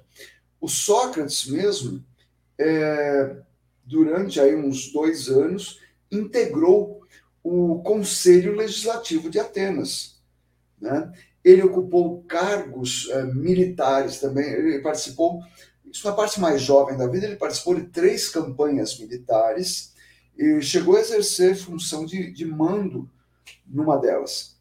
O 0.61 0.69
Sócrates 0.69 1.47
mesmo, 1.47 2.05
é, 2.59 3.37
durante 3.85 4.41
aí 4.41 4.55
uns 4.55 4.93
dois 4.93 5.29
anos, 5.29 5.81
integrou 6.11 7.03
o 7.43 7.83
Conselho 7.83 8.55
Legislativo 8.55 9.29
de 9.29 9.39
Atenas. 9.39 10.21
Né? 10.81 11.13
Ele 11.45 11.63
ocupou 11.63 12.23
cargos 12.23 13.09
é, 13.11 13.25
militares 13.25 14.21
também, 14.21 14.49
ele 14.49 14.81
participou, 14.81 15.43
isso 15.91 16.07
na 16.07 16.15
parte 16.15 16.41
mais 16.41 16.61
jovem 16.63 16.97
da 16.97 17.07
vida, 17.07 17.27
ele 17.27 17.37
participou 17.37 17.75
de 17.75 17.87
três 17.87 18.29
campanhas 18.29 18.99
militares 18.99 19.93
e 20.37 20.61
chegou 20.63 20.97
a 20.97 21.01
exercer 21.01 21.57
função 21.57 22.05
de, 22.05 22.31
de 22.31 22.45
mando 22.45 23.11
numa 23.67 23.97
delas. 23.97 24.57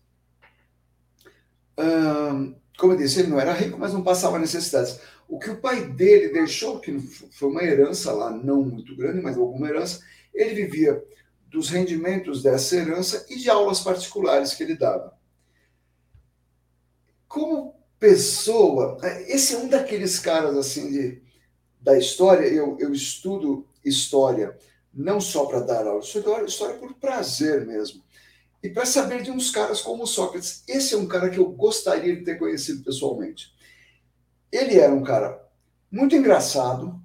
Como 2.78 2.94
eu 2.94 2.98
disse, 2.98 3.20
ele 3.20 3.30
não 3.30 3.40
era 3.40 3.54
rico, 3.54 3.78
mas 3.78 3.94
não 3.94 4.04
passava 4.04 4.38
necessidades. 4.38 5.00
O 5.28 5.40
que 5.40 5.50
o 5.50 5.60
pai 5.60 5.86
dele 5.90 6.30
deixou, 6.30 6.80
que 6.80 6.98
foi 7.00 7.50
uma 7.50 7.64
herança 7.64 8.12
lá, 8.14 8.30
não 8.32 8.62
muito 8.62 8.96
grande, 8.96 9.22
mas 9.22 9.38
alguma 9.38 9.68
herança, 9.68 10.02
ele 10.34 10.54
vivia 10.54 11.04
dos 11.48 11.70
rendimentos 11.70 12.44
dessa 12.44 12.76
herança 12.76 13.26
e 13.30 13.38
de 13.38 13.50
aulas 13.50 13.80
particulares 13.80 14.54
que 14.54 14.64
ele 14.64 14.78
dava. 14.78 15.18
Como 17.28 17.76
pessoa, 18.00 18.98
esse 19.28 19.56
é 19.56 19.58
um 19.58 19.68
daqueles 19.68 20.20
caras 20.20 20.56
assim 20.56 20.92
de, 20.92 21.22
da 21.82 21.98
história, 21.98 22.46
eu, 22.46 22.78
eu 22.80 22.94
estudo 22.94 23.68
história 23.84 24.58
não 24.94 25.20
só 25.20 25.46
para 25.46 25.60
dar 25.60 25.88
aula, 25.88 26.02
eu 26.04 26.46
história 26.46 26.76
por 26.78 26.94
prazer 26.96 27.66
mesmo. 27.66 28.04
E 28.62 28.70
para 28.70 28.86
saber 28.86 29.22
de 29.22 29.32
uns 29.32 29.52
caras 29.52 29.82
como 29.82 30.08
Sócrates. 30.08 30.64
Esse 30.68 30.94
é 30.94 30.98
um 30.98 31.08
cara 31.08 31.30
que 31.30 31.38
eu 31.38 31.50
gostaria 31.50 32.16
de 32.16 32.24
ter 32.24 32.38
conhecido 32.40 32.84
pessoalmente. 32.84 33.54
Ele 34.52 34.80
era 34.80 34.94
um 34.94 35.04
cara 35.04 35.46
muito 35.92 36.16
engraçado, 36.16 37.00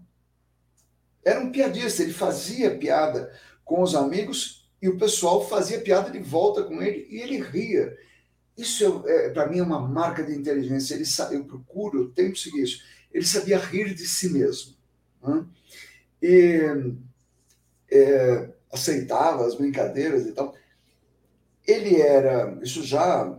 era 1.24 1.40
um 1.40 1.52
piadista, 1.52 2.02
ele 2.02 2.12
fazia 2.12 2.76
piada 2.76 3.32
com 3.64 3.82
os 3.82 3.94
amigos 3.94 4.68
e 4.80 4.88
o 4.88 4.98
pessoal 4.98 5.46
fazia 5.46 5.80
piada 5.80 6.10
de 6.10 6.18
volta 6.18 6.64
com 6.64 6.82
ele 6.82 7.06
e 7.08 7.20
ele 7.20 7.40
ria. 7.40 7.96
Isso 8.56 9.04
é, 9.06 9.26
é 9.26 9.30
para 9.30 9.48
mim 9.48 9.58
é 9.58 9.62
uma 9.62 9.80
marca 9.80 10.22
de 10.24 10.34
inteligência. 10.34 10.94
Ele 10.94 11.04
eu 11.30 11.44
procuro, 11.44 12.12
eu 12.16 12.32
que 12.32 12.38
seguir 12.38 12.62
isso. 12.62 12.82
Ele 13.12 13.24
sabia 13.24 13.58
rir 13.58 13.94
de 13.94 14.06
si 14.06 14.30
mesmo. 14.30 14.74
Né? 15.22 15.44
E 16.20 16.94
é, 17.90 18.48
aceitava 18.72 19.46
as 19.46 19.54
brincadeiras 19.54 20.26
e 20.26 20.32
tal. 20.32 20.54
Ele 21.66 22.00
era, 22.00 22.58
isso 22.62 22.82
já 22.82 23.38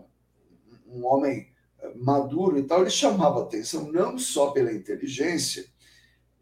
um 0.88 1.06
homem 1.06 1.52
maduro 1.96 2.58
e 2.58 2.64
tal, 2.64 2.82
ele 2.82 2.90
chamava 2.90 3.42
atenção 3.42 3.92
não 3.92 4.18
só 4.18 4.52
pela 4.52 4.72
inteligência, 4.72 5.66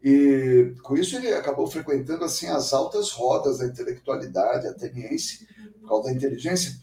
e 0.02 0.74
com 0.82 0.96
isso 0.96 1.16
ele 1.16 1.32
acabou 1.32 1.66
frequentando 1.66 2.24
assim 2.24 2.46
as 2.46 2.72
altas 2.72 3.10
rodas 3.10 3.58
da 3.58 3.66
intelectualidade 3.66 4.66
ateniense, 4.66 5.46
por 5.80 5.88
causa 5.88 6.08
da 6.08 6.14
inteligência, 6.14 6.76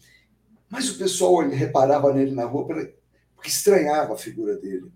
mas 0.68 0.88
o 0.88 0.98
pessoal 0.98 1.42
ele 1.42 1.54
reparava 1.54 2.12
nele 2.12 2.32
na 2.32 2.44
rua 2.44 2.66
porque 2.66 2.94
estranhava 3.44 4.14
a 4.14 4.18
figura 4.18 4.56
dele. 4.56 4.90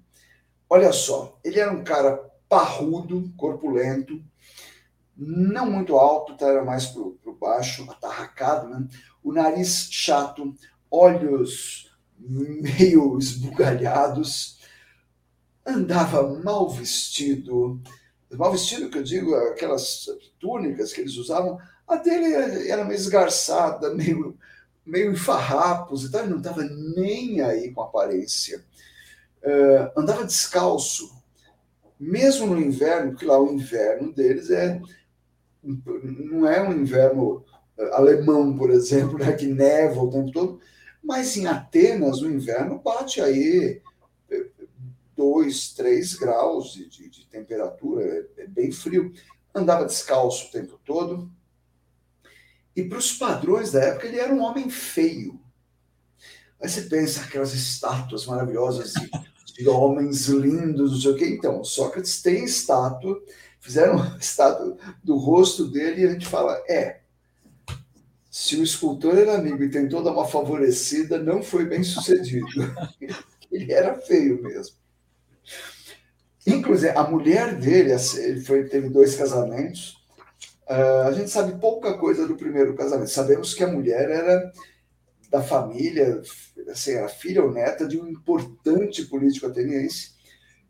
Olha 0.69 0.93
só, 0.93 1.39
ele 1.45 1.61
era 1.61 1.73
um 1.73 1.85
cara 1.85 2.17
parrudo, 2.49 3.33
corpulento, 3.37 4.23
não 5.17 5.71
muito 5.71 5.97
alto, 5.97 6.37
tá, 6.37 6.47
era 6.47 6.65
mais 6.65 6.87
para 6.87 7.03
o 7.03 7.37
baixo, 7.41 7.89
atarracado, 7.91 8.69
né? 8.69 8.87
o 9.23 9.33
nariz 9.33 9.89
chato, 9.91 10.55
olhos 10.91 11.91
meio 12.19 13.19
esbugalhados, 13.19 14.59
andava 15.67 16.41
mal 16.43 16.69
vestido, 16.69 17.81
mal 18.31 18.53
vestido 18.53 18.91
que 18.91 18.99
eu 18.99 19.03
digo, 19.03 19.35
aquelas 19.35 20.07
túnicas 20.39 20.93
que 20.93 21.01
eles 21.01 21.17
usavam, 21.17 21.59
a 21.87 21.97
dele 21.97 22.69
era 22.69 22.85
meio 22.85 22.97
esgarçada, 22.97 23.95
meio, 23.95 24.37
meio 24.85 25.13
em 25.13 25.17
farrapos 25.17 26.05
e 26.05 26.11
tal, 26.11 26.23
ele 26.23 26.31
não 26.31 26.39
estava 26.39 26.63
nem 26.63 27.41
aí 27.41 27.73
com 27.73 27.83
aparência. 27.83 28.65
Uh, 29.43 30.01
andava 30.01 30.25
descalço, 30.25 31.15
mesmo 32.01 32.47
no 32.47 32.61
inverno, 32.61 33.13
porque 33.13 33.27
lá 33.27 33.39
o 33.39 33.53
inverno 33.53 34.13
deles 34.13 34.51
é 34.51 34.81
não 35.65 36.47
é 36.47 36.63
um 36.63 36.73
inverno 36.73 37.45
alemão, 37.93 38.57
por 38.57 38.71
exemplo, 38.71 39.19
né, 39.19 39.33
que 39.33 39.47
neva 39.47 40.01
o 40.01 40.11
tempo 40.11 40.31
todo, 40.31 40.61
mas 41.03 41.37
em 41.37 41.47
Atenas 41.47 42.23
o 42.23 42.31
inverno 42.31 42.79
bate 42.79 43.21
aí 43.21 43.83
2, 45.17 45.75
3 45.75 46.15
graus 46.15 46.73
de, 46.73 46.89
de, 46.89 47.27
temperatura, 47.27 48.03
é, 48.03 48.43
é, 48.43 48.47
bem 48.47 48.71
frio. 48.71 49.13
Andava 49.55 49.85
descalço 49.85 50.49
o 50.49 50.51
tempo 50.51 50.79
todo. 50.85 51.31
E 52.75 52.83
para 52.83 52.99
os 52.99 53.13
padrões 53.13 53.73
da 53.73 53.81
época, 53.81 54.07
ele 54.07 54.19
era 54.19 54.35
um 54.35 54.43
homem 54.43 54.69
feio. 54.69 55.41
Aí 56.61 56.69
você 56.69 56.83
pensa 56.83 57.23
aquelas 57.23 57.55
estátuas 57.55 58.27
maravilosas 58.27 58.95
de, 58.95 59.11
de 59.55 59.69
homens 59.69 60.27
lindos, 60.27 60.93
não 60.93 61.01
sei 61.01 61.11
o 61.13 61.17
quê. 61.17 61.27
Então, 61.27 61.63
Sócrates 61.63 62.21
tem 62.21 62.45
estátua 62.45 63.23
fizeram 63.65 63.97
uma 63.97 64.19
estátua 64.21 64.77
do 65.03 65.17
rosto 65.17 65.67
dele 65.67 66.03
e 66.03 66.07
a 66.07 66.13
gente 66.13 66.27
fala: 66.27 66.63
é, 66.69 67.01
se 68.31 68.57
o 68.57 68.63
escultor 68.63 69.17
era 69.17 69.37
amigo 69.37 69.65
e 69.65 69.71
tentou 69.71 70.03
dar 70.03 70.13
uma 70.13 70.29
favorecida, 70.29 71.19
não 71.19 71.43
foi 71.43 71.65
bem 71.65 71.83
sucedido. 71.83 72.47
Ele 73.51 73.73
era 73.73 73.95
feio 73.95 74.43
mesmo. 74.43 74.77
Inclusive, 76.47 76.91
a 76.91 77.05
mulher 77.05 77.55
dele, 77.55 77.93
ele 78.19 78.41
foi, 78.41 78.65
teve 78.65 78.91
dois 78.91 79.15
casamentos. 79.15 79.97
Uh, 80.69 81.07
a 81.07 81.13
gente 81.13 81.31
sabe 81.31 81.59
pouca 81.59 81.97
coisa 81.97 82.27
do 82.27 82.37
primeiro 82.37 82.75
casamento. 82.75 83.11
Sabemos 83.11 83.55
que 83.55 83.63
a 83.65 83.69
mulher 83.69 84.11
era 84.11 84.53
da 85.31 85.43
família, 85.43 86.21
assim, 86.69 86.93
era 86.93 87.09
filha 87.09 87.43
ou 87.43 87.53
neta 87.53 87.87
de 87.87 87.99
um 87.99 88.09
importante 88.09 89.07
político 89.07 89.47
ateniense 89.47 90.14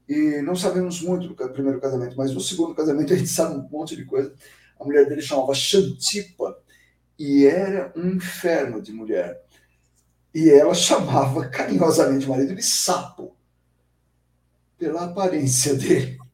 e 0.09 0.43
não 0.43 0.55
sabemos 0.55 1.01
muito 1.01 1.29
do 1.29 1.35
primeiro 1.51 1.81
casamento, 1.81 2.17
mas 2.17 2.33
no 2.33 2.41
segundo 2.41 2.75
casamento 2.75 3.13
a 3.13 3.17
gente 3.17 3.29
sabe 3.29 3.57
um 3.57 3.69
monte 3.69 3.97
de 3.97 4.05
coisa. 4.05 4.35
A 4.79 4.85
mulher 4.85 5.09
dele 5.09 5.23
chamava 5.23 5.55
Xantipa 5.55 6.59
e 7.19 7.47
era 7.47 7.93
um 7.97 8.09
inferno 8.09 8.83
de 8.83 8.93
mulher. 8.93 9.43
E 10.35 10.51
ela 10.51 10.75
chamava 10.75 11.49
carinhosamente 11.49 12.27
o 12.27 12.31
marido 12.31 12.55
de 12.55 12.63
sapo, 12.63 13.37
pela 14.77 15.05
aparência 15.05 15.75
dele. 15.75 16.19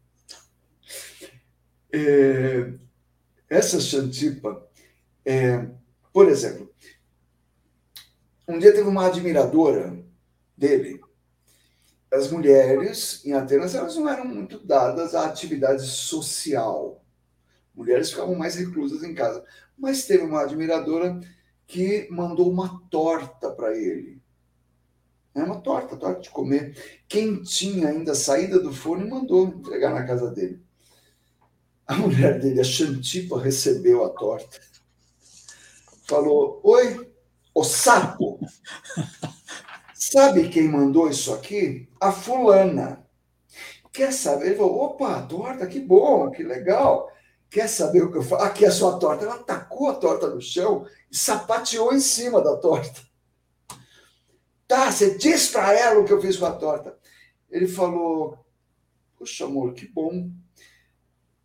É, 1.93 2.73
essa 3.49 3.81
Xantipa, 3.81 4.65
é, 5.25 5.67
por 6.13 6.29
exemplo, 6.29 6.73
um 8.47 8.61
dia 8.61 8.73
teve 8.73 8.89
uma 8.89 9.07
admiradora 9.07 9.99
dele 10.57 11.01
as 12.13 12.31
mulheres 12.31 13.25
em 13.25 13.33
Atenas 13.33 13.75
elas 13.75 13.97
não 13.97 14.09
eram 14.09 14.25
muito 14.25 14.59
dadas 14.59 15.15
à 15.15 15.27
atividade 15.27 15.87
social. 15.87 17.05
Mulheres 17.75 18.11
ficavam 18.11 18.35
mais 18.35 18.57
reclusas 18.57 19.03
em 19.03 19.15
casa. 19.15 19.45
Mas 19.79 20.05
teve 20.05 20.25
uma 20.25 20.43
admiradora 20.43 21.21
que 21.67 22.09
mandou 22.11 22.51
uma 22.51 22.83
torta 22.91 23.51
para 23.51 23.77
ele. 23.77 24.21
É 25.35 25.43
uma 25.43 25.61
torta, 25.61 25.97
torta 25.97 26.21
de 26.21 26.31
comer. 26.31 27.03
Quentinha 27.09 27.89
ainda, 27.89 28.15
saída 28.15 28.59
do 28.59 28.73
forno, 28.73 29.07
e 29.07 29.11
mandou 29.11 29.47
entregar 29.47 29.95
na 29.95 30.05
casa 30.05 30.31
dele. 30.31 30.61
A 31.87 31.95
mulher 31.95 32.41
dele, 32.41 32.61
a 32.61 32.65
Xantipa, 32.65 33.41
recebeu 33.41 34.05
a 34.05 34.11
torta. 34.11 34.61
Falou: 36.05 36.61
Oi, 36.65 37.09
o 37.55 37.63
sapo. 37.63 38.41
Sabe 40.11 40.49
quem 40.49 40.67
mandou 40.67 41.09
isso 41.09 41.33
aqui? 41.33 41.89
A 42.01 42.11
fulana. 42.11 43.07
Quer 43.93 44.13
saber? 44.13 44.47
Ele 44.47 44.57
falou: 44.57 44.81
opa, 44.83 45.23
torta, 45.23 45.69
que 45.69 45.79
bom, 45.79 46.29
que 46.33 46.43
legal. 46.43 47.09
Quer 47.49 47.69
saber 47.69 48.03
o 48.03 48.11
que 48.11 48.19
eu 48.19 48.23
falo? 48.23 48.43
Aqui 48.43 48.65
é 48.65 48.69
a 48.69 48.73
sua 48.73 48.99
torta. 48.99 49.25
Ela 49.25 49.39
tacou 49.39 49.89
a 49.89 49.95
torta 49.95 50.29
no 50.29 50.41
chão 50.41 50.85
e 51.09 51.17
sapateou 51.17 51.93
em 51.93 52.01
cima 52.01 52.43
da 52.43 52.57
torta. 52.57 53.01
Tá, 54.67 54.91
você 54.91 55.17
diz 55.17 55.49
para 55.49 55.73
ela 55.79 56.01
o 56.01 56.05
que 56.05 56.13
eu 56.13 56.21
fiz 56.21 56.37
com 56.37 56.47
a 56.47 56.53
torta. 56.53 56.99
Ele 57.49 57.69
falou: 57.69 58.37
Poxa, 59.17 59.45
amor, 59.45 59.75
que 59.75 59.87
bom. 59.87 60.29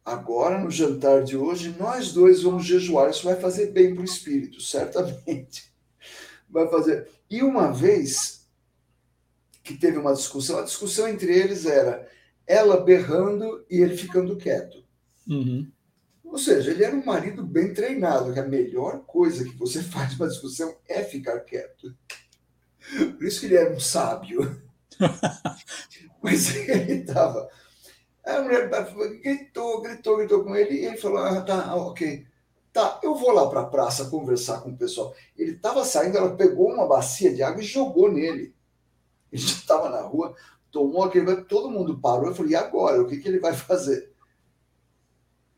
Agora, 0.04 0.58
no 0.58 0.72
jantar 0.72 1.24
de 1.24 1.38
hoje, 1.38 1.76
nós 1.78 2.12
dois 2.14 2.42
vamos 2.42 2.66
jejuar. 2.66 3.12
Isso 3.12 3.26
vai 3.26 3.36
fazer 3.36 3.68
bem 3.68 3.94
para 3.94 4.02
o 4.02 4.06
espírito, 4.06 4.60
certamente. 4.60 5.72
Vai 6.50 6.68
fazer. 6.68 7.08
E 7.30 7.44
uma 7.44 7.72
vez 7.72 8.45
que 9.66 9.74
teve 9.74 9.98
uma 9.98 10.14
discussão, 10.14 10.60
a 10.60 10.64
discussão 10.64 11.08
entre 11.08 11.36
eles 11.36 11.66
era 11.66 12.08
ela 12.46 12.80
berrando 12.80 13.66
e 13.68 13.82
ele 13.82 13.98
ficando 13.98 14.38
quieto. 14.38 14.86
Uhum. 15.28 15.70
Ou 16.24 16.38
seja, 16.38 16.70
ele 16.70 16.84
era 16.84 16.96
um 16.96 17.04
marido 17.04 17.44
bem 17.44 17.74
treinado, 17.74 18.32
que 18.32 18.40
a 18.40 18.48
melhor 18.48 19.00
coisa 19.08 19.44
que 19.44 19.58
você 19.58 19.82
faz 19.84 20.16
numa 20.16 20.30
discussão 20.30 20.78
é 20.88 21.04
ficar 21.04 21.40
quieto. 21.40 21.98
Por 23.18 23.26
isso 23.26 23.40
que 23.40 23.48
ele 23.48 23.58
era 23.58 23.74
um 23.74 23.80
sábio. 23.80 24.62
Mas 26.22 26.56
ele 26.56 27.02
estava. 27.02 27.50
A 28.24 28.42
mulher 28.42 28.70
gritou, 29.22 29.82
gritou, 29.82 30.18
gritou 30.18 30.44
com 30.44 30.56
ele, 30.56 30.76
e 30.76 30.86
ele 30.86 30.98
falou: 30.98 31.18
ah, 31.18 31.42
tá, 31.42 31.76
ok. 31.76 32.26
Tá, 32.72 33.00
eu 33.02 33.16
vou 33.16 33.32
lá 33.32 33.50
para 33.50 33.62
a 33.62 33.66
praça 33.68 34.10
conversar 34.10 34.62
com 34.62 34.70
o 34.70 34.78
pessoal. 34.78 35.16
Ele 35.36 35.52
estava 35.52 35.84
saindo, 35.84 36.18
ela 36.18 36.36
pegou 36.36 36.72
uma 36.72 36.88
bacia 36.88 37.34
de 37.34 37.42
água 37.42 37.62
e 37.62 37.66
jogou 37.66 38.12
nele. 38.12 38.55
Ele 39.32 39.42
estava 39.44 39.90
na 39.90 40.02
rua, 40.02 40.36
tomou 40.72 41.04
aquele. 41.04 41.44
Todo 41.44 41.70
mundo 41.70 42.00
parou. 42.00 42.28
Eu 42.28 42.36
falei: 42.36 42.54
e 42.54 42.56
agora? 42.56 43.02
O 43.02 43.08
que, 43.08 43.18
que 43.18 43.28
ele 43.28 43.40
vai 43.40 43.54
fazer? 43.54 44.12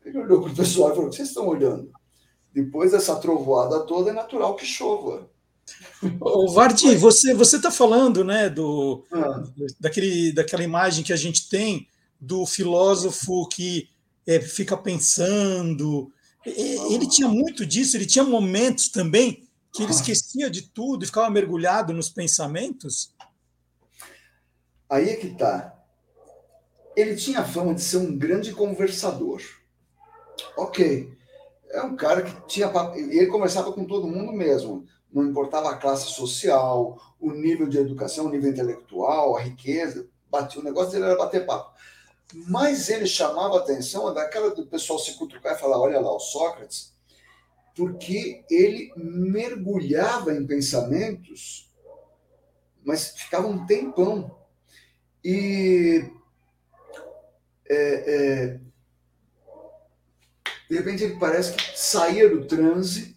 Ele 0.04 0.18
olhou 0.18 0.42
para 0.42 0.52
o 0.52 0.56
pessoal 0.56 0.90
e 0.90 0.94
falou: 0.94 1.06
o 1.06 1.10
que 1.10 1.16
vocês 1.16 1.28
estão 1.28 1.46
olhando? 1.46 1.90
Depois 2.52 2.92
dessa 2.92 3.16
trovoada 3.16 3.80
toda, 3.80 4.10
é 4.10 4.12
natural 4.14 4.56
que 4.56 4.66
chova. 4.66 5.28
O 6.20 6.50
Vardi, 6.50 6.96
você 6.96 7.34
você 7.34 7.56
está 7.56 7.70
falando, 7.70 8.24
né, 8.24 8.48
do 8.48 9.04
ah. 9.12 9.44
daquele 9.78 10.32
daquela 10.32 10.64
imagem 10.64 11.04
que 11.04 11.12
a 11.12 11.16
gente 11.16 11.48
tem 11.48 11.86
do 12.20 12.46
filósofo 12.46 13.46
que 13.48 13.88
é, 14.26 14.40
fica 14.40 14.76
pensando. 14.76 16.10
Ele 16.44 17.06
tinha 17.06 17.28
muito 17.28 17.64
disso. 17.64 17.96
Ele 17.96 18.06
tinha 18.06 18.24
momentos 18.24 18.88
também 18.88 19.46
que 19.72 19.82
ele 19.82 19.92
esquecia 19.92 20.50
de 20.50 20.62
tudo 20.62 21.04
e 21.04 21.06
ficava 21.06 21.30
mergulhado 21.30 21.92
nos 21.92 22.08
pensamentos. 22.08 23.14
Aí 24.88 25.10
é 25.10 25.16
que 25.16 25.34
tá. 25.34 25.74
Ele 26.96 27.14
tinha 27.14 27.40
a 27.40 27.44
fama 27.44 27.74
de 27.74 27.82
ser 27.82 27.98
um 27.98 28.16
grande 28.16 28.52
conversador. 28.52 29.42
Ok. 30.56 31.12
É 31.70 31.82
um 31.82 31.96
cara 31.96 32.22
que 32.22 32.46
tinha. 32.46 32.70
Ele 32.94 33.26
conversava 33.26 33.72
com 33.72 33.84
todo 33.84 34.08
mundo 34.08 34.32
mesmo 34.32 34.86
não 35.12 35.24
importava 35.24 35.70
a 35.70 35.76
classe 35.76 36.10
social, 36.10 36.98
o 37.20 37.32
nível 37.32 37.68
de 37.68 37.78
educação, 37.78 38.26
o 38.26 38.30
nível 38.30 38.50
intelectual, 38.50 39.36
a 39.36 39.40
riqueza, 39.40 40.06
batia, 40.30 40.60
o 40.60 40.64
negócio 40.64 40.92
dele 40.92 41.04
era 41.04 41.16
bater 41.16 41.46
papo. 41.46 41.72
Mas 42.46 42.88
ele 42.88 43.06
chamava 43.06 43.56
a 43.56 43.60
atenção 43.60 44.12
daquela 44.12 44.54
do 44.54 44.66
pessoal 44.66 44.98
se 44.98 45.14
cutucar 45.14 45.54
e 45.54 45.58
falar: 45.58 45.80
olha 45.80 45.98
lá, 45.98 46.14
o 46.14 46.20
Sócrates, 46.20 46.94
porque 47.74 48.44
ele 48.50 48.92
mergulhava 48.96 50.34
em 50.34 50.46
pensamentos, 50.46 51.72
mas 52.84 53.08
ficava 53.08 53.46
um 53.46 53.64
tempão. 53.64 54.36
E 55.24 56.10
é, 57.68 58.14
é, 58.14 58.60
de 60.68 60.76
repente 60.76 61.04
ele 61.04 61.18
parece 61.18 61.52
que 61.52 61.78
saía 61.78 62.28
do 62.28 62.46
transe 62.46 63.16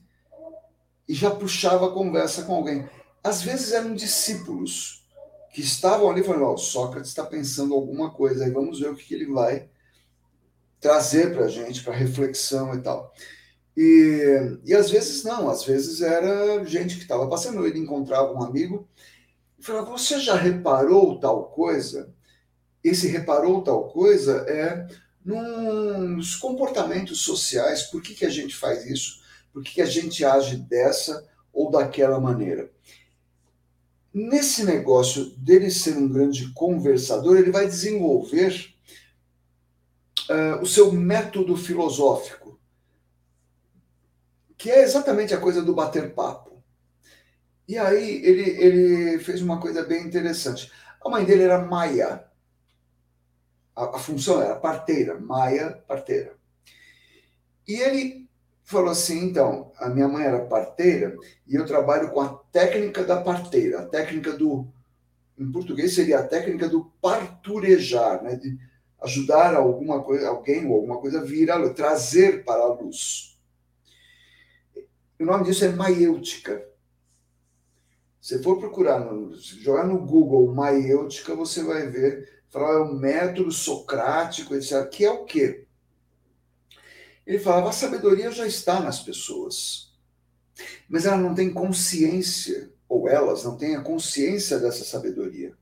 e 1.08 1.14
já 1.14 1.32
puxava 1.32 1.88
a 1.88 1.94
conversa 1.94 2.44
com 2.44 2.56
alguém. 2.56 2.88
Às 3.24 3.42
vezes 3.42 3.72
eram 3.72 3.94
discípulos 3.94 5.06
que 5.54 5.62
estavam 5.62 6.10
ali 6.10 6.24
falando: 6.24 6.46
oh, 6.46 6.58
Sócrates 6.58 7.10
está 7.10 7.26
pensando 7.26 7.74
alguma 7.74 8.12
coisa, 8.12 8.46
aí 8.46 8.52
vamos 8.52 8.80
ver 8.80 8.90
o 8.90 8.96
que, 8.96 9.06
que 9.06 9.14
ele 9.14 9.32
vai 9.32 9.70
trazer 10.80 11.34
para 11.34 11.46
a 11.46 11.50
gente, 11.50 11.84
para 11.84 11.94
reflexão 11.94 12.74
e 12.74 12.82
tal. 12.82 13.14
E, 13.78 14.58
e 14.66 14.74
às 14.74 14.90
vezes 14.90 15.24
não, 15.24 15.50
às 15.50 15.64
vezes 15.64 16.02
era 16.02 16.64
gente 16.66 16.96
que 16.96 17.04
estava 17.04 17.28
passando, 17.28 17.66
ele 17.66 17.80
encontrava 17.80 18.34
um 18.34 18.44
amigo 18.44 18.88
e 19.62 19.66
falava: 19.66 19.92
Você 19.92 20.20
já 20.20 20.36
reparou 20.36 21.20
tal 21.20 21.46
coisa? 21.46 22.14
Esse 22.84 23.08
reparou 23.08 23.64
tal 23.64 23.88
coisa 23.90 24.38
é 24.50 24.88
nos 25.24 26.36
comportamentos 26.36 27.22
sociais, 27.22 27.84
por 27.84 28.02
que, 28.02 28.16
que 28.16 28.26
a 28.26 28.30
gente 28.30 28.56
faz 28.56 28.88
isso? 28.88 29.22
Por 29.54 29.64
que 29.64 29.80
a 29.80 29.86
gente 29.86 30.26
age 30.26 30.58
dessa 30.58 31.30
ou 31.54 31.70
daquela 31.70 32.20
maneira? 32.20 32.72
Nesse 34.12 34.64
negócio 34.66 35.26
dele 35.38 35.70
ser 35.70 35.96
um 35.96 36.10
grande 36.10 36.52
conversador, 36.54 37.38
ele 37.38 37.52
vai 37.52 37.68
desenvolver 37.68 38.74
uh, 40.28 40.62
o 40.62 40.66
seu 40.66 40.92
método 40.92 41.56
filosófico, 41.56 42.60
que 44.58 44.72
é 44.72 44.82
exatamente 44.82 45.36
a 45.36 45.40
coisa 45.40 45.62
do 45.62 45.76
bater 45.76 46.16
papo. 46.16 46.51
E 47.72 47.78
aí 47.78 48.26
ele, 48.26 48.50
ele 48.62 49.20
fez 49.20 49.42
uma 49.42 49.58
coisa 49.58 49.82
bem 49.82 50.06
interessante. 50.06 50.70
A 51.02 51.08
mãe 51.08 51.24
dele 51.24 51.44
era 51.44 51.58
Maia. 51.58 52.26
A, 53.74 53.96
a 53.96 53.98
função 53.98 54.42
era 54.42 54.58
parteira, 54.58 55.18
Maia, 55.18 55.82
parteira. 55.88 56.36
E 57.66 57.76
ele 57.76 58.30
falou 58.66 58.90
assim: 58.90 59.24
então, 59.24 59.72
a 59.78 59.88
minha 59.88 60.10
mãe 60.10 60.26
era 60.26 60.44
parteira 60.48 61.16
e 61.48 61.56
eu 61.56 61.66
trabalho 61.66 62.12
com 62.12 62.20
a 62.20 62.34
técnica 62.52 63.06
da 63.06 63.22
parteira, 63.22 63.80
a 63.80 63.86
técnica 63.86 64.34
do. 64.34 64.68
Em 65.40 65.50
português 65.50 65.96
seria 65.96 66.20
a 66.20 66.28
técnica 66.28 66.68
do 66.68 66.92
parturejar, 67.02 68.22
né? 68.22 68.36
de 68.36 68.60
ajudar 69.02 69.56
alguma 69.56 70.04
coisa, 70.04 70.28
alguém 70.28 70.68
ou 70.68 70.76
alguma 70.76 71.00
coisa 71.00 71.22
a 71.22 71.24
vir 71.24 71.50
a 71.50 71.70
trazer 71.70 72.44
para 72.44 72.64
a 72.64 72.74
luz. 72.74 73.40
O 75.18 75.24
nome 75.24 75.46
disso 75.46 75.64
é 75.64 75.70
maiêutica. 75.70 76.70
Se 78.22 78.42
for 78.44 78.60
procurar, 78.60 79.00
no, 79.00 79.36
jogar 79.36 79.88
no 79.88 79.98
Google 80.06 80.54
maiêutica, 80.54 81.36
você 81.36 81.64
vai 81.64 81.88
ver, 81.88 82.44
falar 82.52 82.74
é 82.74 82.82
um 82.84 82.94
método 82.94 83.52
socrático, 83.52 84.54
etc. 84.54 84.88
Que 84.90 85.06
é 85.06 85.12
o 85.12 85.26
quê? 85.26 85.66
Ele 87.26 87.40
falava: 87.40 87.70
a 87.70 87.74
sabedoria 87.74 88.32
já 88.32 88.46
está 88.46 88.80
nas 88.80 89.00
pessoas, 89.00 89.92
mas 90.88 91.08
ela 91.08 91.18
não 91.18 91.34
tem 91.34 91.52
consciência, 91.52 92.72
ou 92.88 93.10
elas 93.10 93.44
não 93.44 93.58
têm 93.58 93.76
a 93.76 93.82
consciência 93.82 94.60
dessa 94.60 94.86
sabedoria. 94.86 95.58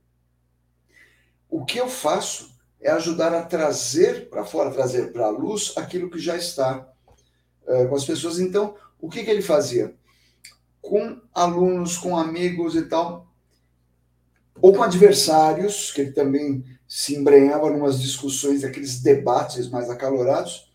O 1.48 1.64
que 1.64 1.78
eu 1.78 1.88
faço 1.88 2.54
é 2.78 2.90
ajudar 2.90 3.32
a 3.32 3.42
trazer 3.42 4.28
para 4.28 4.44
fora, 4.44 4.70
trazer 4.70 5.12
para 5.12 5.26
a 5.26 5.30
luz 5.30 5.72
aquilo 5.76 6.10
que 6.10 6.18
já 6.18 6.36
está 6.36 6.86
uh, 7.62 7.88
com 7.88 7.94
as 7.94 8.04
pessoas. 8.04 8.38
Então, 8.38 8.76
o 9.00 9.08
que, 9.08 9.24
que 9.24 9.30
ele 9.30 9.42
fazia? 9.42 9.94
Com 10.80 11.20
alunos, 11.34 11.96
com 11.96 12.16
amigos 12.16 12.74
e 12.74 12.82
tal, 12.82 13.30
ou 14.60 14.74
com 14.74 14.82
adversários, 14.82 15.90
que 15.90 16.02
ele 16.02 16.12
também 16.12 16.64
se 16.86 17.16
embrenhava 17.16 17.68
em 17.68 17.76
umas 17.76 18.00
discussões, 18.00 18.64
aqueles 18.64 19.00
debates 19.00 19.68
mais 19.68 19.88
acalorados, 19.88 20.70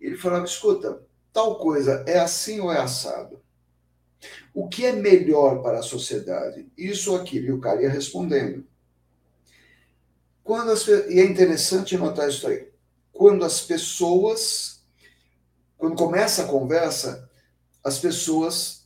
ele 0.00 0.16
falava: 0.16 0.44
escuta, 0.44 1.02
tal 1.32 1.58
coisa 1.58 2.04
é 2.06 2.18
assim 2.18 2.60
ou 2.60 2.72
é 2.72 2.78
assado? 2.78 3.40
O 4.52 4.68
que 4.68 4.84
é 4.84 4.92
melhor 4.92 5.62
para 5.62 5.78
a 5.78 5.82
sociedade? 5.82 6.68
Isso 6.76 7.12
ou 7.12 7.20
aquilo? 7.20 7.46
E 7.46 7.52
o 7.52 7.60
cara 7.60 7.82
ia 7.82 7.90
respondendo. 7.90 8.66
Quando 10.42 10.70
as, 10.70 10.86
e 10.86 11.20
é 11.20 11.24
interessante 11.24 11.96
notar 11.96 12.28
isso 12.28 12.46
aí. 12.46 12.68
Quando 13.12 13.44
as 13.44 13.60
pessoas, 13.60 14.82
quando 15.78 15.96
começa 15.96 16.42
a 16.42 16.48
conversa, 16.48 17.28
as 17.82 17.98
pessoas 17.98 18.83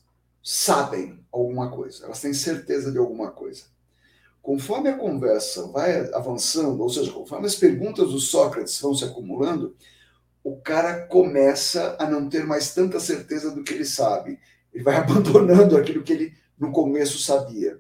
sabem 0.50 1.22
alguma 1.30 1.70
coisa, 1.70 2.06
elas 2.06 2.22
têm 2.22 2.32
certeza 2.32 2.90
de 2.90 2.96
alguma 2.96 3.30
coisa. 3.30 3.64
Conforme 4.40 4.88
a 4.88 4.96
conversa 4.96 5.66
vai 5.66 6.10
avançando, 6.14 6.82
ou 6.82 6.88
seja, 6.88 7.12
conforme 7.12 7.46
as 7.46 7.54
perguntas 7.54 8.12
do 8.12 8.18
Sócrates 8.18 8.80
vão 8.80 8.94
se 8.94 9.04
acumulando, 9.04 9.76
o 10.42 10.56
cara 10.56 11.06
começa 11.06 11.98
a 12.00 12.08
não 12.08 12.30
ter 12.30 12.46
mais 12.46 12.72
tanta 12.72 12.98
certeza 12.98 13.50
do 13.50 13.62
que 13.62 13.74
ele 13.74 13.84
sabe. 13.84 14.40
Ele 14.72 14.82
vai 14.82 14.96
abandonando 14.96 15.76
aquilo 15.76 16.02
que 16.02 16.14
ele 16.14 16.34
no 16.58 16.72
começo 16.72 17.18
sabia. 17.18 17.78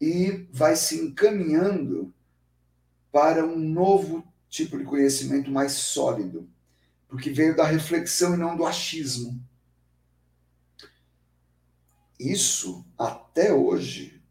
E 0.00 0.46
vai 0.50 0.74
se 0.76 0.98
encaminhando 0.98 2.10
para 3.12 3.44
um 3.44 3.58
novo 3.58 4.24
tipo 4.48 4.78
de 4.78 4.84
conhecimento 4.84 5.50
mais 5.50 5.72
sólido, 5.72 6.48
porque 7.06 7.28
veio 7.28 7.54
da 7.54 7.66
reflexão 7.66 8.32
e 8.32 8.38
não 8.38 8.56
do 8.56 8.64
achismo. 8.64 9.38
Isso, 12.20 12.86
até 12.98 13.50
hoje, 13.50 14.22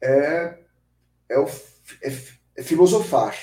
é, 0.00 0.62
é, 1.28 1.38
o, 1.40 1.46
é, 2.00 2.08
é 2.54 2.62
filosofar, 2.62 3.36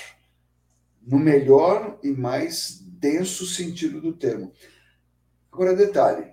no 1.02 1.18
melhor 1.18 1.98
e 2.02 2.10
mais 2.10 2.80
denso 2.80 3.46
sentido 3.46 4.00
do 4.00 4.14
termo. 4.14 4.54
Agora, 5.52 5.76
detalhe: 5.76 6.32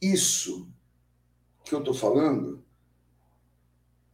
isso 0.00 0.72
que 1.64 1.74
eu 1.74 1.80
estou 1.80 1.92
falando, 1.92 2.64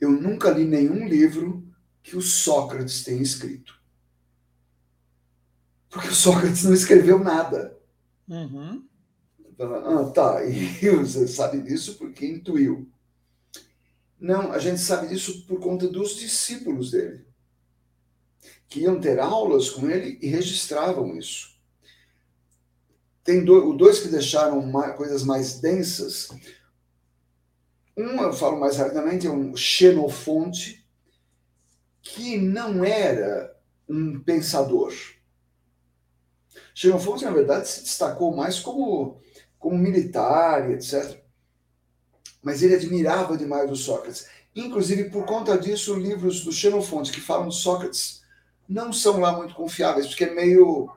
eu 0.00 0.10
nunca 0.10 0.48
li 0.48 0.64
nenhum 0.64 1.06
livro 1.06 1.70
que 2.02 2.16
o 2.16 2.22
Sócrates 2.22 3.04
tenha 3.04 3.20
escrito. 3.20 3.78
Porque 5.90 6.08
o 6.08 6.14
Sócrates 6.14 6.64
não 6.64 6.72
escreveu 6.72 7.18
nada. 7.18 7.78
Uhum. 8.26 8.88
Ah, 9.60 10.10
tá. 10.14 10.42
E 10.48 10.90
você 10.90 11.28
sabe 11.28 11.60
disso 11.60 11.96
porque 11.98 12.26
intuiu. 12.26 12.90
Não, 14.18 14.52
a 14.52 14.58
gente 14.58 14.80
sabe 14.80 15.08
disso 15.08 15.46
por 15.46 15.60
conta 15.60 15.88
dos 15.88 16.16
discípulos 16.16 16.90
dele, 16.90 17.26
que 18.68 18.80
iam 18.80 19.00
ter 19.00 19.18
aulas 19.18 19.70
com 19.70 19.88
ele 19.90 20.18
e 20.20 20.28
registravam 20.28 21.16
isso. 21.16 21.58
Tem 23.24 23.44
dois, 23.44 24.00
que 24.00 24.08
deixaram 24.08 24.70
coisas 24.96 25.22
mais 25.22 25.60
densas. 25.60 26.28
Um, 27.96 28.20
eu 28.22 28.32
falo 28.32 28.58
mais 28.58 28.76
rapidamente, 28.76 29.26
é 29.26 29.30
um 29.30 29.54
Xenofonte, 29.54 30.86
que 32.02 32.38
não 32.38 32.82
era 32.84 33.56
um 33.88 34.20
pensador. 34.20 34.92
Xenofonte, 36.74 37.24
na 37.24 37.30
verdade, 37.30 37.68
se 37.68 37.82
destacou 37.82 38.34
mais 38.34 38.58
como, 38.58 39.20
como 39.60 39.78
militar, 39.78 40.68
etc. 40.72 41.22
Mas 42.42 42.62
ele 42.62 42.74
admirava 42.74 43.36
demais 43.36 43.70
o 43.70 43.76
Sócrates. 43.76 44.26
Inclusive, 44.56 45.10
por 45.10 45.24
conta 45.24 45.56
disso, 45.56 45.94
livros 45.94 46.42
do 46.42 46.50
Xenofonte 46.50 47.12
que 47.12 47.20
falam 47.20 47.48
de 47.48 47.54
Sócrates 47.54 48.22
não 48.68 48.92
são 48.92 49.20
lá 49.20 49.36
muito 49.36 49.54
confiáveis, 49.54 50.06
porque 50.06 50.24
é 50.24 50.34
meio 50.34 50.90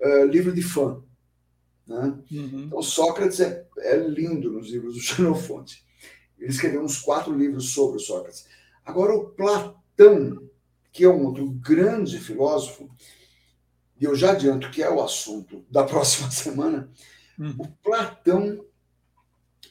uh, 0.00 0.24
livro 0.24 0.52
de 0.52 0.62
fã. 0.62 1.02
Né? 1.86 2.18
Uhum. 2.32 2.64
Então, 2.66 2.82
Sócrates 2.82 3.40
é, 3.40 3.66
é, 3.78 3.96
lindo 3.96 4.50
nos 4.50 4.70
livros 4.70 4.94
do 4.94 5.00
Xenofonte. 5.02 5.84
Ele 6.38 6.50
escreveu 6.50 6.82
uns 6.82 6.98
quatro 6.98 7.36
livros 7.36 7.70
sobre 7.70 7.98
o 7.98 8.00
Sócrates. 8.00 8.46
Agora, 8.84 9.14
o 9.14 9.28
Platão, 9.28 10.48
que 10.90 11.04
é 11.04 11.08
um 11.08 11.26
outro 11.26 11.46
grande 11.50 12.18
filósofo, 12.18 12.88
e 14.00 14.04
eu 14.04 14.16
já 14.16 14.30
adianto 14.30 14.70
que 14.70 14.82
é 14.82 14.88
o 14.88 15.02
assunto 15.02 15.64
da 15.70 15.84
próxima 15.84 16.30
semana, 16.30 16.90
uhum. 17.40 17.56
o 17.58 17.68
Platão 17.82 18.64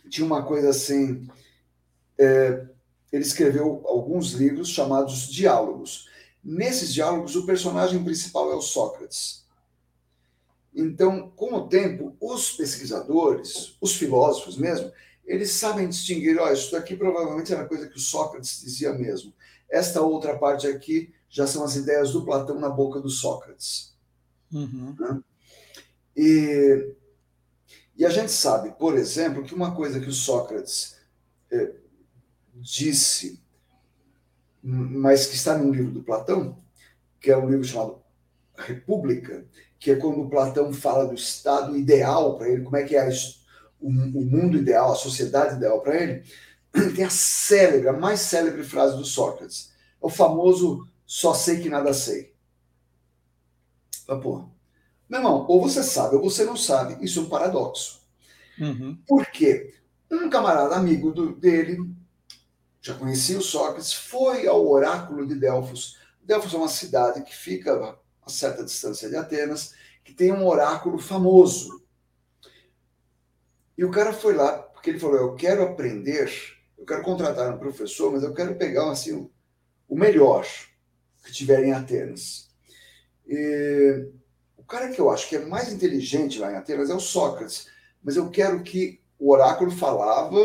tinha 0.10 0.26
uma 0.26 0.44
coisa 0.44 0.70
assim. 0.70 1.28
É, 2.18 2.66
ele 3.12 3.24
escreveu 3.24 3.82
alguns 3.86 4.34
livros 4.34 4.70
chamados 4.70 5.28
Diálogos. 5.28 6.10
Nesses 6.44 6.94
diálogos, 6.94 7.36
o 7.36 7.46
personagem 7.46 8.04
principal 8.04 8.52
é 8.52 8.56
o 8.56 8.62
Sócrates. 8.62 9.46
Então, 10.74 11.30
com 11.36 11.54
o 11.54 11.68
tempo, 11.68 12.16
os 12.20 12.52
pesquisadores, 12.52 13.76
os 13.82 13.96
filósofos 13.96 14.58
mesmo, 14.58 14.92
eles 15.26 15.52
sabem 15.52 15.90
distinguir, 15.90 16.40
olha, 16.40 16.54
isso 16.54 16.72
daqui 16.72 16.96
provavelmente 16.96 17.54
era 17.54 17.68
coisa 17.68 17.88
que 17.88 17.98
o 17.98 18.02
Sócrates 18.02 18.62
dizia 18.62 18.94
mesmo. 18.94 19.34
Esta 19.70 20.02
outra 20.02 20.38
parte 20.38 20.68
aqui 20.68 21.14
já 21.30 21.46
são 21.46 21.64
as 21.64 21.76
ideias 21.76 22.12
do 22.12 22.26
Platão 22.26 22.60
na 22.60 22.70
boca 22.70 23.00
do 23.00 23.10
Sócrates. 23.10 23.96
Uhum. 24.52 24.96
Né? 25.00 25.22
E, 26.16 26.96
e 28.00 28.06
a 28.06 28.10
gente 28.10 28.32
sabe, 28.32 28.72
por 28.72 28.98
exemplo, 28.98 29.44
que 29.44 29.54
uma 29.54 29.76
coisa 29.76 30.00
que 30.00 30.08
o 30.08 30.14
Sócrates 30.14 30.96
é, 31.52 31.74
disse, 32.56 33.44
mas 34.64 35.28
que 35.28 35.36
está 35.36 35.58
no 35.58 35.70
livro 35.70 35.92
do 35.92 36.02
Platão, 36.02 36.58
que 37.20 37.30
é 37.30 37.38
um 37.38 37.50
livro 37.50 37.66
chamado 37.66 38.02
República, 38.56 39.46
que 39.78 39.92
é 39.92 39.98
quando 39.98 40.30
Platão 40.30 40.72
fala 40.72 41.08
do 41.08 41.14
estado 41.14 41.76
ideal 41.76 42.38
para 42.38 42.48
ele, 42.48 42.64
como 42.64 42.78
é 42.78 42.84
que 42.86 42.96
é 42.96 43.10
o, 43.82 43.90
o 43.90 43.92
mundo 43.92 44.58
ideal, 44.58 44.94
a 44.94 44.96
sociedade 44.96 45.56
ideal 45.56 45.82
para 45.82 46.02
ele, 46.02 46.24
tem 46.96 47.04
a 47.04 47.10
célebre, 47.10 47.90
a 47.90 47.94
mais 47.94 48.22
célebre 48.22 48.64
frase 48.64 48.96
do 48.96 49.04
Sócrates. 49.04 49.74
É 50.02 50.06
o 50.06 50.10
famoso 50.10 50.88
só 51.06 51.34
sei 51.34 51.60
que 51.60 51.68
nada 51.68 51.94
sei. 51.94 52.34
Mas, 54.08 54.22
pô, 54.24 54.50
meu 55.10 55.20
irmão, 55.20 55.46
ou 55.48 55.62
você 55.62 55.82
sabe 55.82 56.16
ou 56.16 56.22
você 56.22 56.46
não 56.46 56.56
sabe. 56.56 57.04
Isso 57.04 57.20
é 57.20 57.24
um 57.24 57.30
paradoxo. 57.30 58.02
Uhum. 58.60 58.98
Por 59.08 59.26
quê? 59.28 59.74
Um 60.12 60.30
camarada 60.30 60.76
amigo 60.76 61.12
do, 61.12 61.36
dele, 61.36 61.80
já 62.82 62.94
conhecia 62.94 63.38
o 63.38 63.42
Sócrates, 63.42 63.94
foi 63.94 64.48
ao 64.48 64.68
oráculo 64.68 65.26
de 65.26 65.36
Delfos. 65.36 65.98
Delfos 66.22 66.54
é 66.54 66.58
uma 66.58 66.68
cidade 66.68 67.24
que 67.24 67.36
fica 67.36 67.98
a 68.22 68.30
certa 68.30 68.64
distância 68.64 69.10
de 69.10 69.16
Atenas, 69.16 69.74
que 70.04 70.14
tem 70.14 70.32
um 70.32 70.46
oráculo 70.46 71.00
famoso. 71.00 71.84
E 73.78 73.84
o 73.84 73.92
cara 73.92 74.14
foi 74.14 74.36
lá, 74.36 74.60
porque 74.60 74.92
ele 74.92 75.00
falou: 75.00 75.18
Eu 75.18 75.36
quero 75.36 75.64
aprender, 75.64 76.32
eu 76.78 76.86
quero 76.86 77.02
contratar 77.02 77.54
um 77.54 77.58
professor, 77.58 78.12
mas 78.12 78.24
eu 78.24 78.34
quero 78.34 78.56
pegar 78.56 78.90
assim, 78.92 79.30
o 79.88 79.96
melhor 79.96 80.46
que 81.24 81.32
tiver 81.32 81.64
em 81.64 81.74
Atenas. 81.74 82.50
E 83.28 84.08
cara 84.70 84.90
que 84.90 85.02
eu 85.02 85.10
acho 85.10 85.28
que 85.28 85.36
é 85.36 85.46
mais 85.46 85.74
inteligente 85.74 86.40
lá 86.40 86.52
em 86.52 86.56
Atenas 86.56 86.90
é 86.90 86.94
o 86.94 87.00
Sócrates, 87.00 87.68
mas 88.04 88.16
eu 88.16 88.30
quero 88.30 88.64
que 88.64 89.02
o 89.18 89.32
oráculo 89.34 89.72
falava, 89.72 90.38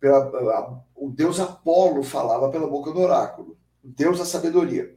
pela, 0.00 0.82
o 0.94 1.10
deus 1.10 1.40
Apolo 1.40 2.02
falava 2.02 2.48
pela 2.48 2.68
boca 2.68 2.92
do 2.92 3.00
oráculo, 3.00 3.58
o 3.84 3.88
deus 3.88 4.18
da 4.18 4.24
sabedoria. 4.24 4.96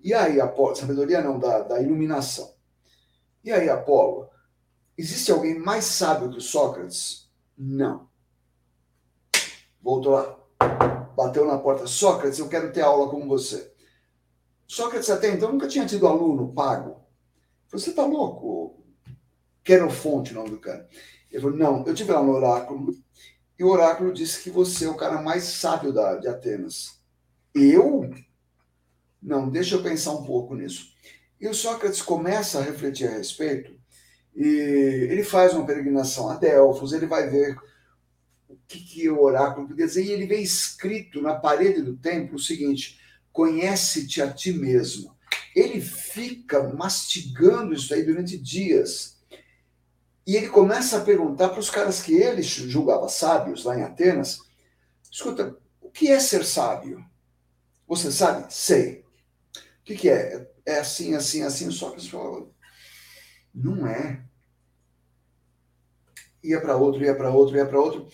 E 0.00 0.12
aí, 0.12 0.40
Apolo, 0.40 0.76
sabedoria 0.76 1.22
não, 1.22 1.38
da, 1.38 1.60
da 1.60 1.80
iluminação. 1.80 2.54
E 3.42 3.50
aí, 3.50 3.70
Apolo, 3.70 4.28
existe 4.96 5.32
alguém 5.32 5.58
mais 5.58 5.86
sábio 5.86 6.30
que 6.30 6.38
o 6.38 6.42
Sócrates? 6.42 7.30
Não. 7.56 8.06
Voltou 9.80 10.12
lá, 10.12 10.38
bateu 11.16 11.46
na 11.46 11.58
porta. 11.58 11.86
Sócrates, 11.86 12.38
eu 12.38 12.48
quero 12.48 12.72
ter 12.72 12.82
aula 12.82 13.10
com 13.10 13.26
você. 13.26 13.72
Sócrates 14.66 15.08
até 15.08 15.30
então 15.30 15.50
nunca 15.50 15.66
tinha 15.66 15.86
tido 15.86 16.06
aluno 16.06 16.52
pago. 16.52 17.03
Você 17.74 17.90
está 17.90 18.06
louco? 18.06 18.84
Querofonte, 19.64 20.30
o 20.30 20.36
nome 20.36 20.50
do 20.50 20.60
cara. 20.60 20.88
Ele 21.30 21.42
falou: 21.42 21.56
Não, 21.56 21.84
eu 21.84 21.94
tive 21.94 22.12
lá 22.12 22.22
no 22.22 22.32
oráculo 22.32 22.94
e 23.58 23.64
o 23.64 23.68
oráculo 23.68 24.12
disse 24.12 24.42
que 24.42 24.50
você 24.50 24.84
é 24.84 24.88
o 24.88 24.96
cara 24.96 25.20
mais 25.20 25.42
sábio 25.42 25.92
da, 25.92 26.14
de 26.16 26.28
Atenas. 26.28 27.00
Eu? 27.52 28.08
Não, 29.20 29.50
deixa 29.50 29.74
eu 29.74 29.82
pensar 29.82 30.12
um 30.12 30.24
pouco 30.24 30.54
nisso. 30.54 30.92
E 31.40 31.48
o 31.48 31.54
Sócrates 31.54 32.00
começa 32.00 32.60
a 32.60 32.62
refletir 32.62 33.08
a 33.08 33.16
respeito 33.16 33.74
e 34.36 34.46
ele 35.10 35.24
faz 35.24 35.52
uma 35.52 35.66
peregrinação 35.66 36.28
a 36.28 36.36
Delfos, 36.36 36.92
ele 36.92 37.06
vai 37.06 37.28
ver 37.28 37.56
o 38.48 38.56
que, 38.68 38.78
que 38.78 39.10
o 39.10 39.20
oráculo 39.20 39.66
podia 39.66 39.86
dizer, 39.86 40.04
e 40.04 40.12
ele 40.12 40.26
vê 40.26 40.38
escrito 40.38 41.20
na 41.20 41.34
parede 41.34 41.82
do 41.82 41.96
templo 41.96 42.36
o 42.36 42.40
seguinte: 42.40 43.00
conhece-te 43.32 44.22
a 44.22 44.32
ti 44.32 44.52
mesmo. 44.52 45.13
Ele 45.54 45.80
fica 45.80 46.62
mastigando 46.74 47.72
isso 47.72 47.94
aí 47.94 48.02
durante 48.02 48.36
dias. 48.36 49.18
E 50.26 50.36
ele 50.36 50.48
começa 50.48 50.98
a 50.98 51.04
perguntar 51.04 51.50
para 51.50 51.60
os 51.60 51.70
caras 51.70 52.02
que 52.02 52.14
ele 52.14 52.42
julgava 52.42 53.08
sábios 53.08 53.64
lá 53.64 53.78
em 53.78 53.82
Atenas: 53.82 54.40
escuta, 55.10 55.56
o 55.80 55.90
que 55.90 56.10
é 56.10 56.18
ser 56.18 56.44
sábio? 56.44 57.04
Você 57.86 58.10
sabe? 58.10 58.52
Sei. 58.52 59.04
O 59.80 59.84
que, 59.84 59.94
que 59.96 60.08
é? 60.08 60.50
É 60.64 60.78
assim, 60.78 61.14
assim, 61.14 61.42
assim. 61.42 61.70
Só 61.70 61.90
que 61.90 62.10
falava, 62.10 62.48
não 63.54 63.86
é. 63.86 64.24
Ia 66.42 66.60
para 66.60 66.76
outro, 66.76 67.04
ia 67.04 67.14
para 67.14 67.30
outro, 67.30 67.56
ia 67.56 67.66
para 67.66 67.80
outro. 67.80 68.08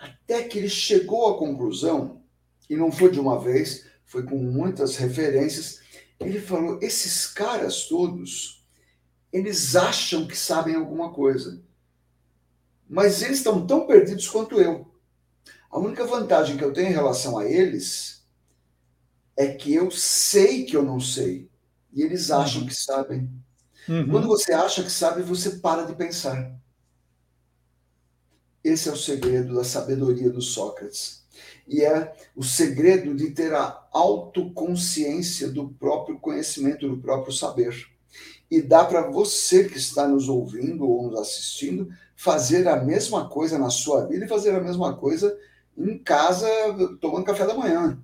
Até 0.00 0.44
que 0.44 0.58
ele 0.58 0.68
chegou 0.68 1.28
à 1.28 1.38
conclusão, 1.38 2.22
e 2.70 2.76
não 2.76 2.92
foi 2.92 3.10
de 3.10 3.18
uma 3.18 3.40
vez, 3.40 3.86
foi 4.04 4.22
com 4.22 4.36
muitas 4.36 4.96
referências. 4.96 5.80
Ele 6.20 6.40
falou: 6.40 6.78
esses 6.82 7.26
caras 7.26 7.84
todos, 7.84 8.66
eles 9.32 9.76
acham 9.76 10.26
que 10.26 10.36
sabem 10.36 10.74
alguma 10.74 11.12
coisa, 11.12 11.62
mas 12.88 13.22
eles 13.22 13.38
estão 13.38 13.66
tão 13.66 13.86
perdidos 13.86 14.28
quanto 14.28 14.60
eu. 14.60 14.90
A 15.70 15.78
única 15.78 16.06
vantagem 16.06 16.56
que 16.56 16.64
eu 16.64 16.72
tenho 16.72 16.88
em 16.88 16.94
relação 16.94 17.38
a 17.38 17.44
eles 17.44 18.26
é 19.36 19.48
que 19.48 19.72
eu 19.72 19.90
sei 19.90 20.64
que 20.64 20.76
eu 20.76 20.82
não 20.82 20.98
sei. 20.98 21.48
E 21.92 22.02
eles 22.02 22.30
acham 22.30 22.66
que 22.66 22.74
sabem. 22.74 23.30
Uhum. 23.88 24.08
Quando 24.10 24.26
você 24.26 24.52
acha 24.52 24.82
que 24.82 24.90
sabe, 24.90 25.22
você 25.22 25.58
para 25.58 25.84
de 25.84 25.94
pensar. 25.94 26.58
Esse 28.64 28.88
é 28.88 28.92
o 28.92 28.96
segredo 28.96 29.54
da 29.54 29.64
sabedoria 29.64 30.30
do 30.30 30.42
Sócrates. 30.42 31.24
E 31.68 31.84
é 31.84 32.14
o 32.34 32.42
segredo 32.42 33.14
de 33.14 33.30
ter 33.30 33.54
a 33.54 33.86
autoconsciência 33.92 35.48
do 35.48 35.68
próprio 35.68 36.18
conhecimento, 36.18 36.88
do 36.88 36.96
próprio 36.96 37.32
saber. 37.32 37.86
E 38.50 38.62
dá 38.62 38.84
para 38.84 39.10
você 39.10 39.68
que 39.68 39.76
está 39.76 40.08
nos 40.08 40.28
ouvindo 40.28 40.88
ou 40.88 41.10
nos 41.10 41.20
assistindo 41.20 41.92
fazer 42.16 42.66
a 42.66 42.82
mesma 42.82 43.28
coisa 43.28 43.58
na 43.58 43.70
sua 43.70 44.06
vida 44.06 44.24
e 44.24 44.28
fazer 44.28 44.54
a 44.54 44.60
mesma 44.60 44.96
coisa 44.96 45.38
em 45.76 45.98
casa, 45.98 46.48
tomando 47.00 47.24
café 47.24 47.46
da 47.46 47.54
manhã. 47.54 48.02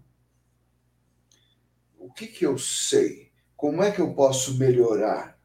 O 1.98 2.12
que, 2.12 2.26
que 2.26 2.44
eu 2.44 2.58
sei? 2.58 3.30
Como 3.56 3.82
é 3.82 3.90
que 3.90 4.00
eu 4.00 4.12
posso 4.12 4.58
melhorar? 4.58 5.38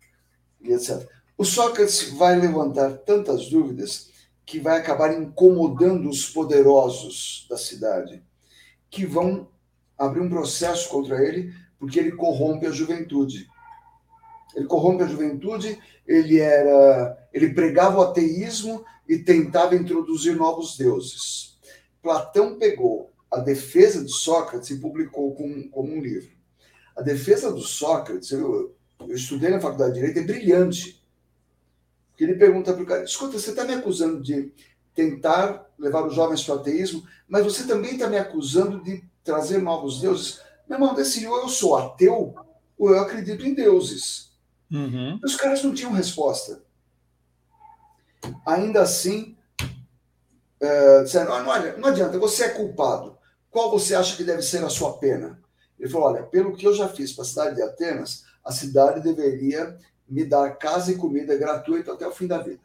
E 0.62 0.74
etc. 0.74 1.10
O 1.38 1.46
Sócrates 1.46 2.10
vai 2.10 2.38
levantar 2.38 2.98
tantas 2.98 3.50
dúvidas 3.50 4.09
que 4.50 4.60
vai 4.60 4.80
acabar 4.80 5.14
incomodando 5.14 6.10
os 6.10 6.28
poderosos 6.28 7.46
da 7.48 7.56
cidade, 7.56 8.24
que 8.90 9.06
vão 9.06 9.48
abrir 9.96 10.22
um 10.22 10.30
processo 10.30 10.90
contra 10.90 11.24
ele 11.24 11.54
porque 11.78 12.00
ele 12.00 12.14
corrompe 12.14 12.66
a 12.66 12.72
juventude. 12.72 13.48
Ele 14.56 14.66
corrompe 14.66 15.04
a 15.04 15.08
juventude, 15.08 15.80
ele 16.04 16.40
era, 16.40 17.30
ele 17.32 17.54
pregava 17.54 18.00
o 18.00 18.02
ateísmo 18.02 18.84
e 19.08 19.20
tentava 19.20 19.76
introduzir 19.76 20.36
novos 20.36 20.76
deuses. 20.76 21.60
Platão 22.02 22.58
pegou 22.58 23.14
a 23.30 23.38
defesa 23.38 24.04
de 24.04 24.12
Sócrates 24.12 24.72
e 24.72 24.80
publicou 24.80 25.36
como, 25.36 25.70
como 25.70 25.94
um 25.94 26.02
livro. 26.02 26.32
A 26.98 27.04
defesa 27.04 27.52
do 27.52 27.62
Sócrates, 27.62 28.32
eu, 28.32 28.76
eu 29.00 29.16
estudei 29.16 29.52
na 29.52 29.62
faculdade 29.62 29.94
de 29.94 30.00
Direito, 30.00 30.20
é 30.20 30.24
brilhante. 30.24 30.99
Porque 32.20 32.34
ele 32.34 32.38
pergunta 32.38 32.74
para 32.74 32.84
o 32.84 32.86
cara: 32.86 33.04
escuta, 33.06 33.40
você 33.40 33.52
está 33.52 33.64
me 33.64 33.74
acusando 33.74 34.22
de 34.22 34.52
tentar 34.94 35.66
levar 35.80 36.06
os 36.06 36.14
jovens 36.14 36.44
para 36.44 36.56
o 36.56 36.60
ateísmo, 36.60 37.08
mas 37.26 37.46
você 37.46 37.66
também 37.66 37.94
está 37.94 38.10
me 38.10 38.18
acusando 38.18 38.84
de 38.84 39.02
trazer 39.24 39.60
novos 39.60 40.02
deuses. 40.02 40.42
Meu 40.68 40.78
irmão, 40.78 40.94
decidiu: 40.94 41.34
eu 41.34 41.48
sou 41.48 41.78
ateu 41.78 42.36
ou 42.78 42.90
eu 42.90 43.00
acredito 43.00 43.46
em 43.46 43.54
deuses. 43.54 44.34
Uhum. 44.70 45.18
Os 45.24 45.38
caras 45.38 45.64
não 45.64 45.74
tinham 45.74 45.94
resposta. 45.94 46.62
Ainda 48.46 48.82
assim, 48.82 49.38
é, 50.60 51.04
disseram: 51.04 51.42
não, 51.42 51.78
não 51.78 51.88
adianta, 51.88 52.20
você 52.20 52.44
é 52.44 52.50
culpado. 52.50 53.18
Qual 53.50 53.72
você 53.72 53.96
acha 53.96 54.18
que 54.18 54.26
deve 54.26 54.42
ser 54.42 54.62
a 54.66 54.70
sua 54.70 54.98
pena? 54.98 55.40
Ele 55.80 55.90
falou: 55.90 56.10
olha, 56.10 56.24
pelo 56.24 56.54
que 56.54 56.68
eu 56.68 56.74
já 56.74 56.90
fiz 56.90 57.14
para 57.14 57.24
a 57.24 57.28
cidade 57.28 57.56
de 57.56 57.62
Atenas, 57.62 58.26
a 58.44 58.52
cidade 58.52 59.00
deveria 59.00 59.78
me 60.10 60.26
dar 60.26 60.58
casa 60.58 60.92
e 60.92 60.98
comida 60.98 61.38
gratuita 61.38 61.94
até 61.94 62.08
o 62.08 62.12
fim 62.12 62.28
da 62.28 62.40
vida. 62.40 62.62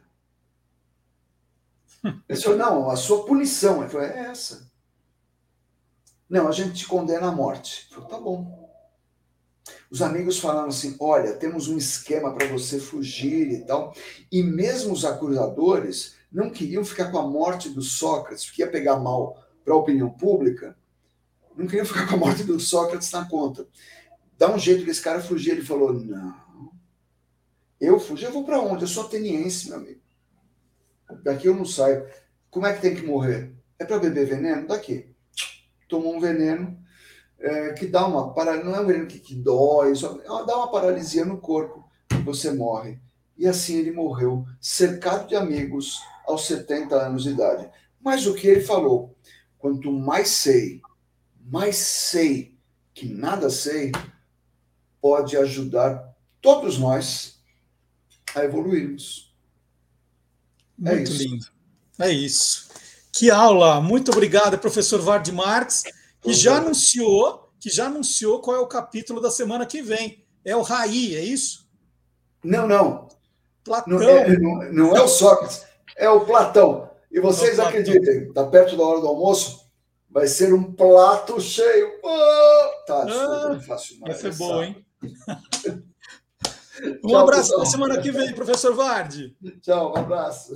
Ele 2.27 2.39
falou: 2.39 2.57
não, 2.57 2.89
a 2.89 2.95
sua 2.95 3.25
punição. 3.25 3.81
Ele 3.81 3.89
falou: 3.89 4.07
é 4.07 4.27
essa. 4.27 4.69
Não, 6.29 6.47
a 6.47 6.51
gente 6.51 6.73
te 6.73 6.87
condena 6.87 7.27
à 7.27 7.31
morte. 7.31 7.87
Ele 7.87 7.95
falou: 7.95 8.09
tá 8.09 8.19
bom. 8.19 8.65
Os 9.89 10.01
amigos 10.01 10.39
falaram 10.39 10.69
assim: 10.69 10.95
olha, 10.99 11.33
temos 11.33 11.67
um 11.67 11.77
esquema 11.77 12.33
para 12.33 12.47
você 12.47 12.79
fugir 12.79 13.51
e 13.51 13.65
tal. 13.65 13.93
E 14.31 14.43
mesmo 14.43 14.93
os 14.93 15.05
acusadores 15.05 16.15
não 16.31 16.49
queriam 16.49 16.83
ficar 16.83 17.11
com 17.11 17.17
a 17.17 17.27
morte 17.27 17.69
do 17.69 17.81
Sócrates, 17.81 18.45
porque 18.45 18.61
ia 18.61 18.69
pegar 18.69 18.97
mal 18.97 19.41
para 19.63 19.73
a 19.73 19.77
opinião 19.77 20.09
pública, 20.09 20.77
não 21.55 21.65
queriam 21.65 21.85
ficar 21.85 22.07
com 22.07 22.15
a 22.15 22.19
morte 22.19 22.43
do 22.43 22.59
Sócrates 22.59 23.11
na 23.11 23.27
conta. 23.27 23.65
Dá 24.37 24.53
um 24.53 24.59
jeito 24.59 24.83
que 24.83 24.91
esse 24.91 25.01
cara 25.01 25.21
fugir. 25.21 25.51
Ele 25.51 25.63
falou: 25.63 25.93
não, 25.93 26.35
eu 27.79 27.99
fugi, 27.99 28.25
eu 28.25 28.31
vou 28.31 28.43
para 28.43 28.59
onde? 28.59 28.83
Eu 28.83 28.87
sou 28.87 29.05
ateniense, 29.05 29.69
meu 29.69 29.77
amigo. 29.77 30.01
Daqui 31.23 31.47
eu 31.47 31.55
não 31.55 31.65
saio. 31.65 32.05
Como 32.49 32.65
é 32.65 32.73
que 32.73 32.81
tem 32.81 32.95
que 32.95 33.05
morrer? 33.05 33.53
É 33.77 33.85
para 33.85 33.99
beber 33.99 34.25
veneno? 34.25 34.67
Daqui. 34.67 35.13
Tomou 35.87 36.15
um 36.15 36.19
veneno, 36.19 36.77
é, 37.37 37.73
que 37.73 37.85
dá 37.85 38.07
uma 38.07 38.33
paralisia, 38.33 38.65
não 38.65 38.75
é 38.75 38.81
um 38.81 38.85
veneno 38.85 39.07
que, 39.07 39.19
que 39.19 39.35
dói, 39.35 39.93
só, 39.93 40.13
dá 40.43 40.57
uma 40.57 40.71
paralisia 40.71 41.25
no 41.25 41.37
corpo 41.37 41.85
você 42.25 42.51
morre. 42.51 42.99
E 43.37 43.47
assim 43.47 43.77
ele 43.77 43.91
morreu, 43.91 44.45
cercado 44.59 45.27
de 45.27 45.35
amigos, 45.35 46.01
aos 46.25 46.47
70 46.47 46.95
anos 46.95 47.23
de 47.23 47.29
idade. 47.29 47.69
Mas 48.01 48.25
o 48.25 48.33
que 48.33 48.47
ele 48.47 48.61
falou? 48.61 49.15
Quanto 49.59 49.91
mais 49.91 50.29
sei, 50.29 50.81
mais 51.39 51.75
sei 51.77 52.55
que 52.93 53.07
nada 53.07 53.49
sei, 53.49 53.91
pode 54.99 55.37
ajudar 55.37 56.15
todos 56.41 56.79
nós 56.79 57.34
a 58.35 58.43
evoluirmos. 58.43 59.33
É 60.85 60.95
Muito 60.95 61.11
é 61.11 61.15
lindo. 61.15 61.45
É 61.99 62.11
isso. 62.11 62.69
Que 63.11 63.31
aula! 63.31 63.79
Muito 63.79 64.11
obrigado, 64.11 64.57
professor 64.59 65.01
Vard 65.01 65.27
Marx 65.31 65.83
que 66.25 66.33
já 66.33 66.57
anunciou, 66.57 67.51
que 67.59 67.69
já 67.69 67.85
anunciou 67.85 68.41
qual 68.41 68.57
é 68.57 68.59
o 68.59 68.67
capítulo 68.67 69.21
da 69.21 69.29
semana 69.29 69.65
que 69.65 69.81
vem. 69.81 70.25
É 70.43 70.55
o 70.55 70.63
Raí, 70.63 71.15
é 71.15 71.23
isso? 71.23 71.69
Não, 72.43 72.67
não. 72.67 73.07
Platão. 73.63 73.99
Não 73.99 74.09
é, 74.09 74.37
não, 74.37 74.71
não 74.71 74.97
é 74.97 75.01
o 75.01 75.07
Sócrates, 75.07 75.63
é 75.95 76.09
o 76.09 76.25
Platão. 76.25 76.89
E 77.11 77.19
vocês 77.19 77.59
é 77.59 77.61
acreditem, 77.61 78.27
está 78.27 78.45
perto 78.45 78.75
da 78.75 78.83
hora 78.83 79.01
do 79.01 79.07
almoço, 79.07 79.69
vai 80.09 80.27
ser 80.27 80.53
um 80.53 80.73
prato 80.73 81.39
cheio. 81.39 81.99
Oh! 82.03 82.85
Tá, 82.85 83.05
ah, 83.07 83.59
fácil 83.65 83.99
Vai 83.99 84.13
ser 84.13 84.35
bom, 84.35 84.63
hein? 84.63 84.85
um 86.83 87.07
Tchau, 87.07 87.17
abraço 87.17 87.55
para 87.55 87.65
semana 87.65 88.01
que 88.01 88.11
vem, 88.11 88.33
professor 88.33 88.75
Vardi. 88.75 89.35
Tchau, 89.61 89.93
um 89.93 89.97
abraço. 89.97 90.53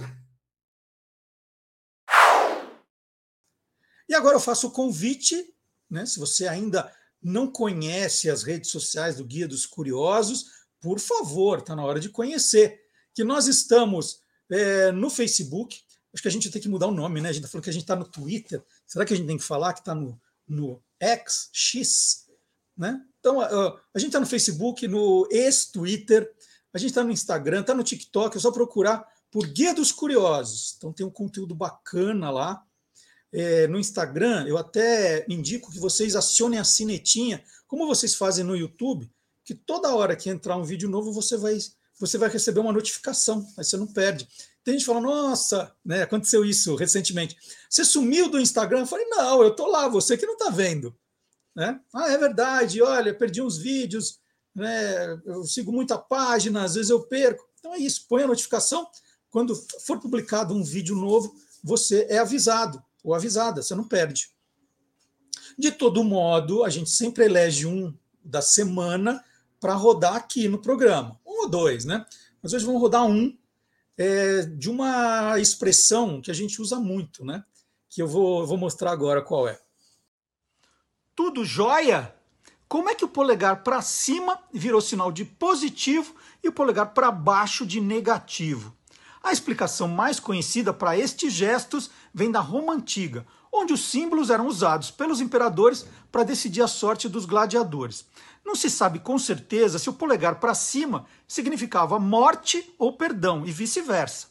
E 4.07 4.15
agora 4.15 4.35
eu 4.35 4.39
faço 4.39 4.67
o 4.67 4.71
convite 4.71 5.53
né? 5.89 6.05
Se 6.05 6.19
você 6.19 6.47
ainda 6.47 6.91
não 7.21 7.51
conhece 7.51 8.29
as 8.29 8.43
redes 8.43 8.69
sociais 8.69 9.17
do 9.17 9.25
Guia 9.25 9.47
dos 9.47 9.65
Curiosos, 9.65 10.45
por 10.79 10.99
favor, 10.99 11.59
está 11.59 11.75
na 11.75 11.83
hora 11.83 11.99
de 11.99 12.09
conhecer. 12.09 12.81
Que 13.13 13.23
nós 13.23 13.47
estamos 13.47 14.21
é, 14.49 14.91
no 14.91 15.09
Facebook, 15.09 15.81
acho 16.13 16.21
que 16.21 16.27
a 16.27 16.31
gente 16.31 16.49
tem 16.49 16.61
que 16.61 16.69
mudar 16.69 16.87
o 16.87 16.93
nome, 16.93 17.19
né? 17.19 17.29
A 17.29 17.31
gente 17.31 17.41
está 17.41 17.51
falando 17.51 17.63
que 17.63 17.69
a 17.69 17.73
gente 17.73 17.81
está 17.81 17.95
no 17.95 18.07
Twitter. 18.07 18.63
Será 18.85 19.03
que 19.03 19.13
a 19.13 19.17
gente 19.17 19.27
tem 19.27 19.37
que 19.37 19.43
falar 19.43 19.73
que 19.73 19.79
está 19.79 19.95
no, 19.95 20.19
no 20.47 20.81
X, 20.99 21.49
X? 21.51 22.28
Né? 22.79 22.99
Então, 23.19 23.41
a, 23.41 23.79
a 23.93 23.99
gente 23.99 24.07
está 24.07 24.21
no 24.21 24.25
Facebook, 24.25 24.87
no 24.87 25.27
ex-Twitter, 25.29 26.31
a 26.73 26.77
gente 26.77 26.91
está 26.91 27.03
no 27.03 27.11
Instagram, 27.11 27.59
está 27.59 27.75
no 27.75 27.83
TikTok, 27.83 28.37
é 28.37 28.39
só 28.39 28.51
procurar 28.51 29.05
por 29.29 29.45
Guia 29.45 29.73
dos 29.73 29.91
Curiosos. 29.91 30.75
Então 30.77 30.93
tem 30.93 31.05
um 31.05 31.11
conteúdo 31.11 31.53
bacana 31.53 32.31
lá 32.31 32.63
é, 33.33 33.67
no 33.67 33.77
Instagram, 33.77 34.45
eu 34.47 34.57
até 34.57 35.25
indico 35.29 35.71
que 35.71 35.79
vocês 35.79 36.15
acionem 36.15 36.57
a 36.57 36.63
sinetinha, 36.63 37.43
como 37.67 37.85
vocês 37.85 38.15
fazem 38.15 38.43
no 38.43 38.55
YouTube, 38.55 39.11
que 39.43 39.53
toda 39.53 39.93
hora 39.93 40.15
que 40.15 40.29
entrar 40.29 40.55
um 40.55 40.63
vídeo 40.63 40.89
novo, 40.89 41.11
você 41.11 41.37
vai, 41.37 41.57
você 41.99 42.17
vai 42.17 42.29
receber 42.29 42.59
uma 42.59 42.73
notificação, 42.73 43.45
aí 43.57 43.63
você 43.63 43.77
não 43.77 43.87
perde. 43.87 44.27
Tem 44.63 44.73
gente 44.73 44.81
que 44.81 44.91
fala, 44.91 45.01
nossa, 45.01 45.71
né, 45.85 46.03
aconteceu 46.03 46.43
isso 46.45 46.75
recentemente. 46.75 47.35
Você 47.69 47.83
sumiu 47.83 48.29
do 48.29 48.39
Instagram? 48.39 48.79
Eu 48.79 48.87
falei, 48.87 49.05
não, 49.05 49.43
eu 49.43 49.55
tô 49.55 49.67
lá, 49.67 49.87
você 49.87 50.17
que 50.17 50.25
não 50.25 50.33
está 50.33 50.49
vendo. 50.49 50.95
Né? 51.55 51.79
Ah, 51.93 52.11
é 52.11 52.17
verdade, 52.17 52.81
olha, 52.81 53.13
perdi 53.13 53.41
uns 53.41 53.57
vídeos, 53.57 54.19
né, 54.55 55.19
eu 55.25 55.43
sigo 55.43 55.71
muita 55.71 55.97
página, 55.97 56.63
às 56.63 56.75
vezes 56.75 56.89
eu 56.89 57.01
perco. 57.01 57.47
Então 57.59 57.73
é 57.73 57.77
isso, 57.77 58.05
põe 58.07 58.23
a 58.23 58.27
notificação. 58.27 58.87
Quando 59.29 59.55
for 59.85 59.99
publicado 59.99 60.53
um 60.53 60.63
vídeo 60.63 60.95
novo, 60.95 61.35
você 61.63 62.07
é 62.09 62.17
avisado 62.17 62.81
ou 63.03 63.13
avisada, 63.13 63.61
você 63.61 63.75
não 63.75 63.87
perde. 63.87 64.31
De 65.57 65.71
todo 65.71 66.03
modo, 66.03 66.63
a 66.63 66.69
gente 66.69 66.89
sempre 66.89 67.25
elege 67.25 67.65
um 67.65 67.93
da 68.23 68.41
semana 68.41 69.23
para 69.59 69.73
rodar 69.73 70.15
aqui 70.15 70.47
no 70.47 70.61
programa. 70.61 71.19
Um 71.25 71.43
ou 71.43 71.49
dois, 71.49 71.85
né? 71.85 72.05
Mas 72.41 72.53
hoje 72.53 72.65
vamos 72.65 72.81
rodar 72.81 73.05
um 73.05 73.37
é, 73.97 74.43
de 74.43 74.69
uma 74.69 75.37
expressão 75.39 76.21
que 76.21 76.31
a 76.31 76.33
gente 76.33 76.61
usa 76.61 76.79
muito, 76.79 77.25
né? 77.25 77.43
Que 77.89 78.01
eu 78.01 78.07
vou, 78.07 78.47
vou 78.47 78.57
mostrar 78.57 78.91
agora 78.91 79.21
qual 79.21 79.47
é. 79.47 79.59
Tudo 81.19 81.43
jóia? 81.43 82.15
Como 82.65 82.89
é 82.89 82.95
que 82.95 83.03
o 83.03 83.09
polegar 83.09 83.61
para 83.61 83.81
cima 83.81 84.39
virou 84.53 84.79
sinal 84.79 85.11
de 85.11 85.25
positivo 85.25 86.15
e 86.41 86.47
o 86.47 86.51
polegar 86.53 86.93
para 86.93 87.11
baixo 87.11 87.65
de 87.65 87.81
negativo? 87.81 88.73
A 89.21 89.33
explicação 89.33 89.85
mais 89.89 90.17
conhecida 90.17 90.71
para 90.73 90.97
estes 90.97 91.33
gestos 91.33 91.91
vem 92.13 92.31
da 92.31 92.39
Roma 92.39 92.71
antiga, 92.71 93.27
onde 93.51 93.73
os 93.73 93.83
símbolos 93.83 94.29
eram 94.29 94.47
usados 94.47 94.91
pelos 94.91 95.19
imperadores 95.19 95.85
para 96.09 96.23
decidir 96.23 96.61
a 96.61 96.69
sorte 96.69 97.09
dos 97.09 97.25
gladiadores. 97.25 98.05
Não 98.45 98.55
se 98.55 98.69
sabe 98.69 98.99
com 98.99 99.19
certeza 99.19 99.77
se 99.77 99.89
o 99.89 99.93
polegar 99.93 100.39
para 100.39 100.53
cima 100.53 101.05
significava 101.27 101.99
morte 101.99 102.73
ou 102.79 102.93
perdão 102.93 103.45
e 103.45 103.51
vice-versa. 103.51 104.27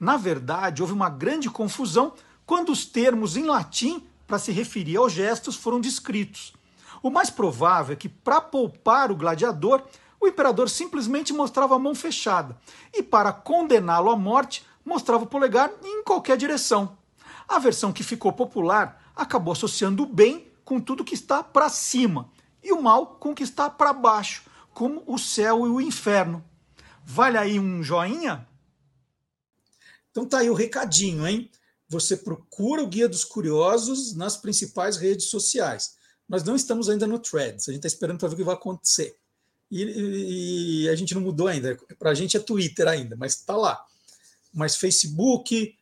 Na 0.00 0.16
verdade, 0.16 0.80
houve 0.80 0.94
uma 0.94 1.10
grande 1.10 1.50
confusão 1.50 2.14
quando 2.46 2.72
os 2.72 2.86
termos 2.86 3.36
em 3.36 3.44
latim 3.44 4.08
para 4.30 4.38
se 4.38 4.52
referir 4.52 4.96
aos 4.96 5.12
gestos 5.12 5.56
foram 5.56 5.80
descritos. 5.80 6.52
O 7.02 7.10
mais 7.10 7.30
provável 7.30 7.94
é 7.94 7.96
que, 7.96 8.08
para 8.08 8.40
poupar 8.40 9.10
o 9.10 9.16
gladiador, 9.16 9.82
o 10.20 10.28
imperador 10.28 10.70
simplesmente 10.70 11.32
mostrava 11.32 11.74
a 11.74 11.78
mão 11.80 11.96
fechada 11.96 12.56
e, 12.94 13.02
para 13.02 13.32
condená-lo 13.32 14.08
à 14.08 14.14
morte, 14.14 14.64
mostrava 14.84 15.24
o 15.24 15.26
polegar 15.26 15.72
em 15.82 16.04
qualquer 16.04 16.36
direção. 16.36 16.96
A 17.48 17.58
versão 17.58 17.92
que 17.92 18.04
ficou 18.04 18.32
popular 18.32 19.02
acabou 19.16 19.50
associando 19.50 20.04
o 20.04 20.06
bem 20.06 20.46
com 20.64 20.80
tudo 20.80 21.04
que 21.04 21.14
está 21.14 21.42
para 21.42 21.68
cima 21.68 22.30
e 22.62 22.72
o 22.72 22.80
mal 22.80 23.16
com 23.18 23.32
o 23.32 23.34
que 23.34 23.42
está 23.42 23.68
para 23.68 23.92
baixo, 23.92 24.44
como 24.72 25.02
o 25.08 25.18
céu 25.18 25.66
e 25.66 25.70
o 25.70 25.80
inferno. 25.80 26.44
Vale 27.04 27.36
aí 27.36 27.58
um 27.58 27.82
joinha? 27.82 28.46
Então 30.12 30.24
tá 30.24 30.38
aí 30.38 30.48
o 30.48 30.54
recadinho, 30.54 31.26
hein? 31.26 31.50
Você 31.90 32.16
procura 32.16 32.82
o 32.82 32.86
Guia 32.86 33.08
dos 33.08 33.24
Curiosos 33.24 34.14
nas 34.14 34.36
principais 34.36 34.96
redes 34.96 35.26
sociais. 35.26 35.96
Nós 36.28 36.44
não 36.44 36.54
estamos 36.54 36.88
ainda 36.88 37.04
no 37.04 37.18
Threads, 37.18 37.68
a 37.68 37.72
gente 37.72 37.84
está 37.84 37.88
esperando 37.88 38.18
para 38.20 38.28
ver 38.28 38.34
o 38.34 38.38
que 38.38 38.44
vai 38.44 38.54
acontecer. 38.54 39.16
E, 39.68 40.84
e 40.84 40.88
a 40.88 40.94
gente 40.94 41.14
não 41.14 41.20
mudou 41.20 41.48
ainda. 41.48 41.76
Para 41.98 42.10
a 42.10 42.14
gente 42.14 42.36
é 42.36 42.40
Twitter 42.40 42.86
ainda, 42.86 43.16
mas 43.16 43.34
está 43.34 43.56
lá. 43.56 43.84
Mas 44.54 44.76
Facebook, 44.76 45.76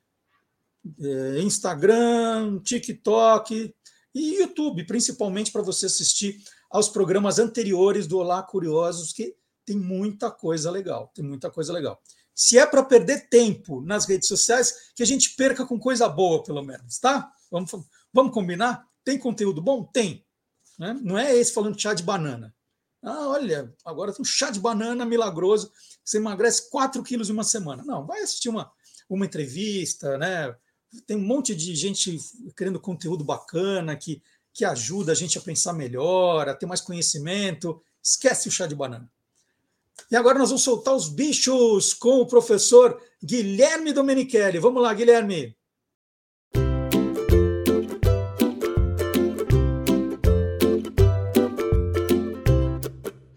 é, 0.99 1.41
Instagram, 1.43 2.59
TikTok 2.61 3.75
e 4.15 4.39
YouTube, 4.39 4.85
principalmente 4.85 5.53
para 5.53 5.63
você 5.63 5.87
assistir 5.87 6.43
aos 6.71 6.89
programas 6.89 7.39
anteriores 7.39 8.07
do 8.07 8.19
Olá 8.19 8.43
Curiosos, 8.43 9.13
que 9.13 9.37
tem 9.67 9.77
muita 9.77 10.31
coisa 10.31 10.71
legal. 10.71 11.13
Tem 11.15 11.23
muita 11.23 11.51
coisa 11.51 11.71
legal. 11.71 12.01
Se 12.39 12.57
é 12.57 12.65
para 12.65 12.85
perder 12.85 13.29
tempo 13.29 13.81
nas 13.81 14.07
redes 14.07 14.29
sociais, 14.29 14.93
que 14.95 15.03
a 15.03 15.07
gente 15.07 15.31
perca 15.31 15.67
com 15.67 15.77
coisa 15.77 16.09
boa, 16.09 16.41
pelo 16.41 16.63
menos, 16.63 17.01
tá? 17.01 17.33
Vamos, 17.51 17.69
vamos 18.13 18.33
combinar? 18.33 18.87
Tem 19.03 19.19
conteúdo 19.19 19.61
bom? 19.61 19.83
Tem. 19.83 20.25
Né? 20.79 20.97
Não 21.03 21.19
é 21.19 21.35
esse 21.37 21.53
falando 21.53 21.81
chá 21.81 21.93
de 21.95 22.05
banana. 22.05 22.55
Ah, 23.03 23.27
olha, 23.31 23.75
agora 23.85 24.13
tem 24.13 24.23
um 24.23 24.25
chá 24.25 24.53
de 24.53 24.61
banana 24.61 25.05
milagroso, 25.05 25.73
você 26.05 26.19
emagrece 26.19 26.71
4 26.71 27.03
quilos 27.03 27.29
em 27.29 27.33
uma 27.33 27.43
semana. 27.43 27.83
Não, 27.85 28.07
vai 28.07 28.21
assistir 28.21 28.51
uma, 28.51 28.71
uma 29.11 29.27
entrevista, 29.27 30.17
né? 30.17 30.55
Tem 31.09 31.17
um 31.17 31.27
monte 31.27 31.57
de 31.57 31.75
gente 31.75 32.19
querendo 32.57 32.79
conteúdo 32.79 33.25
bacana 33.25 33.97
que, 33.97 34.23
que 34.55 34.65
ajuda 34.65 35.11
a 35.11 35.15
gente 35.17 35.37
a 35.39 35.43
pensar 35.43 35.73
melhor, 35.73 36.49
a 36.49 36.55
ter 36.55 36.67
mais 36.67 36.81
conhecimento. 36.81 37.83
Esquece 38.01 38.47
o 38.47 38.53
chá 38.53 38.69
de 38.69 38.77
banana. 38.77 39.11
E 40.11 40.17
agora 40.17 40.39
nós 40.39 40.49
vamos 40.49 40.63
soltar 40.63 40.95
os 40.95 41.09
bichos 41.09 41.93
com 41.93 42.21
o 42.21 42.27
professor 42.27 43.01
Guilherme 43.23 43.93
Domenichelli. 43.93 44.59
Vamos 44.59 44.83
lá, 44.83 44.95
Guilherme. 44.95 45.57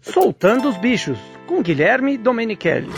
Soltando 0.00 0.68
os 0.68 0.76
Bichos, 0.76 1.18
com 1.46 1.62
Guilherme 1.62 2.16
Domenichelli. 2.16 2.88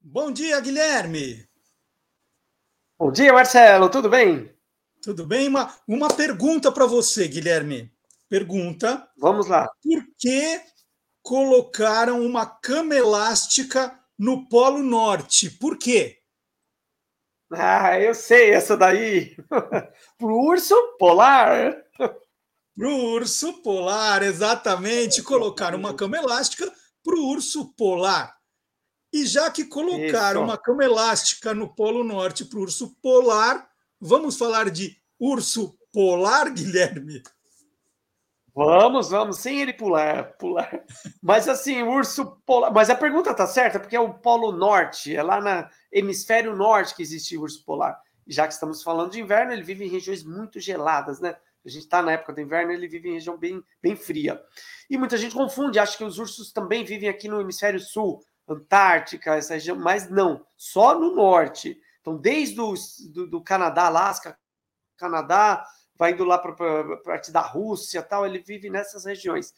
Bom 0.00 0.32
dia, 0.32 0.60
Guilherme. 0.60 1.48
Bom 2.98 3.12
dia, 3.12 3.32
Marcelo. 3.32 3.88
Tudo 3.88 4.08
bem? 4.08 4.52
Tudo 5.02 5.26
bem? 5.26 5.48
Uma, 5.48 5.74
uma 5.86 6.08
pergunta 6.08 6.70
para 6.70 6.86
você, 6.86 7.26
Guilherme. 7.28 7.90
Pergunta. 8.30 9.10
Vamos 9.18 9.48
lá. 9.48 9.68
Por 9.82 10.06
que 10.16 10.62
colocaram 11.20 12.24
uma 12.24 12.46
cama 12.46 12.94
elástica 12.94 13.98
no 14.16 14.48
Polo 14.48 14.84
Norte? 14.84 15.50
Por 15.50 15.76
quê? 15.76 16.20
Ah, 17.52 17.98
eu 17.98 18.14
sei 18.14 18.52
essa 18.52 18.76
daí. 18.76 19.36
Pro 20.16 20.36
urso 20.36 20.76
polar. 20.96 21.76
Para 21.98 22.88
o 22.88 23.12
urso 23.12 23.60
polar, 23.62 24.22
exatamente. 24.22 25.24
Colocaram 25.24 25.76
uma 25.76 25.92
cama 25.92 26.16
elástica 26.16 26.72
para 27.02 27.16
o 27.16 27.26
urso 27.30 27.74
polar. 27.74 28.38
E 29.12 29.26
já 29.26 29.50
que 29.50 29.64
colocaram 29.64 30.42
Isso. 30.42 30.50
uma 30.50 30.56
cama 30.56 30.84
elástica 30.84 31.52
no 31.52 31.74
Polo 31.74 32.04
Norte 32.04 32.44
para 32.44 32.60
o 32.60 32.62
urso 32.62 32.96
polar, 33.02 33.68
vamos 34.00 34.38
falar 34.38 34.70
de 34.70 34.96
urso 35.18 35.76
polar, 35.92 36.48
Guilherme? 36.54 37.20
Vamos, 38.62 39.08
vamos, 39.08 39.38
sem 39.38 39.62
ele 39.62 39.72
pular, 39.72 40.36
pular. 40.36 40.84
Mas 41.22 41.48
assim, 41.48 41.82
urso 41.82 42.42
polar. 42.44 42.70
Mas 42.70 42.90
a 42.90 42.94
pergunta 42.94 43.32
tá 43.32 43.46
certa, 43.46 43.80
porque 43.80 43.96
é 43.96 44.00
o 44.00 44.12
Polo 44.12 44.52
Norte, 44.52 45.16
é 45.16 45.22
lá 45.22 45.40
no 45.40 45.66
hemisfério 45.90 46.54
norte 46.54 46.94
que 46.94 47.00
existe 47.00 47.38
o 47.38 47.40
urso 47.40 47.64
polar. 47.64 47.98
Já 48.26 48.46
que 48.46 48.52
estamos 48.52 48.82
falando 48.82 49.12
de 49.12 49.20
inverno, 49.20 49.54
ele 49.54 49.62
vive 49.62 49.86
em 49.86 49.88
regiões 49.88 50.22
muito 50.22 50.60
geladas, 50.60 51.20
né? 51.20 51.36
a 51.64 51.68
gente 51.70 51.84
está 51.84 52.02
na 52.02 52.12
época 52.12 52.34
do 52.34 52.42
inverno, 52.42 52.70
ele 52.70 52.86
vive 52.86 53.08
em 53.08 53.14
região 53.14 53.38
bem, 53.38 53.64
bem 53.82 53.96
fria. 53.96 54.38
E 54.90 54.98
muita 54.98 55.16
gente 55.16 55.34
confunde, 55.34 55.78
acha 55.78 55.96
que 55.96 56.04
os 56.04 56.18
ursos 56.18 56.52
também 56.52 56.84
vivem 56.84 57.08
aqui 57.08 57.28
no 57.28 57.40
hemisfério 57.40 57.80
sul, 57.80 58.22
Antártica, 58.46 59.36
essa 59.36 59.54
região, 59.54 59.76
mas 59.76 60.10
não, 60.10 60.44
só 60.54 61.00
no 61.00 61.14
norte. 61.14 61.80
Então, 62.02 62.14
desde 62.14 62.60
o 62.60 62.74
do, 63.10 63.26
do 63.26 63.42
Canadá, 63.42 63.86
Alasca, 63.86 64.38
Canadá, 64.98 65.66
vai 66.00 66.12
indo 66.12 66.24
lá 66.24 66.38
para 66.38 66.52
a 66.94 66.96
parte 66.96 67.30
da 67.30 67.42
Rússia 67.42 68.02
tal, 68.02 68.24
ele 68.24 68.38
vive 68.38 68.70
nessas 68.70 69.04
regiões. 69.04 69.52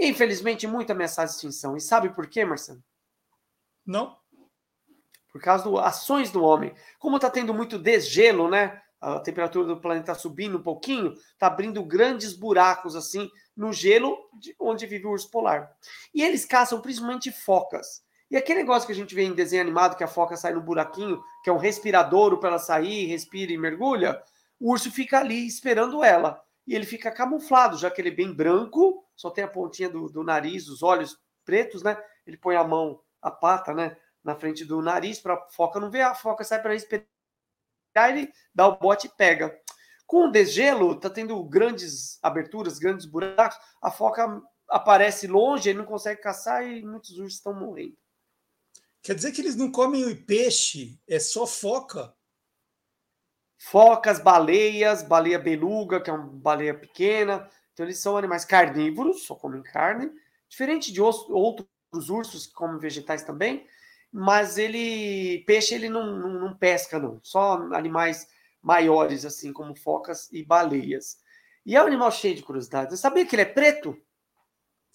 Infelizmente, 0.00 0.66
muito 0.66 0.90
ameaçado 0.90 1.28
de 1.28 1.34
extinção. 1.34 1.76
E 1.76 1.82
sabe 1.82 2.08
por 2.08 2.26
quê, 2.26 2.46
Marcelo? 2.46 2.82
Não. 3.84 4.16
Por 5.30 5.42
causa 5.42 5.70
das 5.70 5.84
ações 5.84 6.30
do 6.30 6.42
homem. 6.42 6.74
Como 6.98 7.16
está 7.16 7.28
tendo 7.28 7.52
muito 7.52 7.78
desgelo, 7.78 8.48
né? 8.48 8.80
a 9.02 9.18
temperatura 9.18 9.66
do 9.66 9.80
planeta 9.80 10.12
está 10.12 10.14
subindo 10.14 10.56
um 10.56 10.62
pouquinho, 10.62 11.12
está 11.12 11.48
abrindo 11.48 11.84
grandes 11.84 12.32
buracos 12.32 12.96
assim 12.96 13.28
no 13.54 13.70
gelo 13.72 14.16
de 14.40 14.54
onde 14.58 14.86
vive 14.86 15.06
o 15.06 15.10
urso 15.10 15.28
polar. 15.30 15.70
E 16.14 16.22
eles 16.22 16.46
caçam 16.46 16.80
principalmente 16.80 17.30
focas. 17.30 18.02
E 18.30 18.36
aquele 18.36 18.60
negócio 18.60 18.86
que 18.86 18.92
a 18.92 18.96
gente 18.96 19.14
vê 19.14 19.24
em 19.24 19.34
desenho 19.34 19.60
animado, 19.60 19.94
que 19.94 20.04
a 20.04 20.08
foca 20.08 20.36
sai 20.36 20.54
no 20.54 20.62
buraquinho, 20.62 21.22
que 21.44 21.50
é 21.50 21.52
um 21.52 21.58
respiradouro 21.58 22.38
para 22.38 22.50
ela 22.50 22.58
sair, 22.58 23.04
respira 23.04 23.52
e 23.52 23.58
mergulha, 23.58 24.22
o 24.62 24.70
urso 24.70 24.92
fica 24.92 25.18
ali 25.18 25.44
esperando 25.44 26.04
ela. 26.04 26.40
E 26.64 26.76
ele 26.76 26.86
fica 26.86 27.10
camuflado, 27.10 27.76
já 27.76 27.90
que 27.90 28.00
ele 28.00 28.10
é 28.10 28.14
bem 28.14 28.32
branco, 28.32 29.04
só 29.16 29.28
tem 29.28 29.42
a 29.42 29.48
pontinha 29.48 29.88
do, 29.88 30.08
do 30.08 30.22
nariz, 30.22 30.68
os 30.68 30.84
olhos 30.84 31.18
pretos, 31.44 31.82
né? 31.82 32.00
Ele 32.24 32.36
põe 32.36 32.54
a 32.54 32.62
mão, 32.62 33.00
a 33.20 33.32
pata, 33.32 33.74
né? 33.74 33.96
Na 34.22 34.36
frente 34.36 34.64
do 34.64 34.80
nariz 34.80 35.18
para 35.18 35.34
a 35.34 35.48
foca 35.50 35.80
não 35.80 35.90
ver, 35.90 36.02
a 36.02 36.14
foca 36.14 36.44
sai 36.44 36.62
para 36.62 36.72
respirar 36.72 37.04
ele 38.08 38.32
dá 38.54 38.68
o 38.68 38.78
bote 38.78 39.08
e 39.08 39.10
pega. 39.10 39.52
Com 40.06 40.28
o 40.28 40.30
desgelo, 40.30 40.98
tá 40.98 41.10
tendo 41.10 41.42
grandes 41.42 42.18
aberturas, 42.22 42.78
grandes 42.78 43.04
buracos, 43.04 43.58
a 43.82 43.90
foca 43.90 44.40
aparece 44.68 45.26
longe, 45.26 45.68
ele 45.68 45.80
não 45.80 45.86
consegue 45.86 46.20
caçar 46.20 46.64
e 46.64 46.82
muitos 46.82 47.18
ursos 47.18 47.34
estão 47.34 47.52
morrendo. 47.52 47.96
Quer 49.02 49.16
dizer 49.16 49.32
que 49.32 49.40
eles 49.40 49.56
não 49.56 49.72
comem 49.72 50.14
peixe, 50.24 51.00
é 51.08 51.18
só 51.18 51.48
foca? 51.48 52.14
Focas, 53.64 54.18
baleias, 54.18 55.04
baleia 55.04 55.38
beluga, 55.38 56.00
que 56.00 56.10
é 56.10 56.12
uma 56.12 56.26
baleia 56.26 56.74
pequena. 56.74 57.48
Então, 57.72 57.86
eles 57.86 58.00
são 58.00 58.16
animais 58.16 58.44
carnívoros, 58.44 59.24
só 59.24 59.36
comem 59.36 59.62
carne. 59.62 60.10
Diferente 60.48 60.92
de 60.92 61.00
outros 61.00 61.68
ursos 62.10 62.48
que 62.48 62.52
comem 62.54 62.80
vegetais 62.80 63.22
também, 63.22 63.64
mas 64.10 64.58
ele 64.58 65.44
peixe 65.46 65.76
ele 65.76 65.88
não, 65.88 66.18
não, 66.18 66.40
não, 66.40 66.56
pesca 66.56 66.98
não, 66.98 67.20
só 67.22 67.54
animais 67.72 68.26
maiores 68.60 69.24
assim 69.24 69.52
como 69.52 69.76
focas 69.76 70.28
e 70.32 70.44
baleias. 70.44 71.18
E 71.64 71.76
é 71.76 71.82
um 71.82 71.86
animal 71.86 72.10
cheio 72.10 72.34
de 72.34 72.42
curiosidades. 72.42 72.98
Você 72.98 73.00
sabia 73.00 73.24
que 73.24 73.36
ele 73.36 73.42
é 73.42 73.46
preto? 73.46 73.96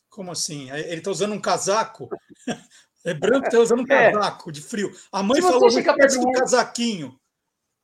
Como 0.10 0.30
assim? 0.30 0.70
É, 0.70 0.92
ele 0.92 0.98
está 0.98 1.10
usando 1.10 1.34
um 1.34 1.42
casaco? 1.42 2.10
É 3.06 3.14
branco, 3.14 3.46
está 3.46 3.60
usando 3.60 3.80
um 3.80 3.94
é. 3.94 4.12
casaco 4.12 4.50
é. 4.50 4.52
de 4.52 4.62
frio. 4.62 4.92
A 5.14 5.24
mãe 5.24 5.42
falou 5.42 5.70
que 5.70 5.82
perto 5.82 6.20
do 6.20 6.32
casaquinho. 6.34 7.18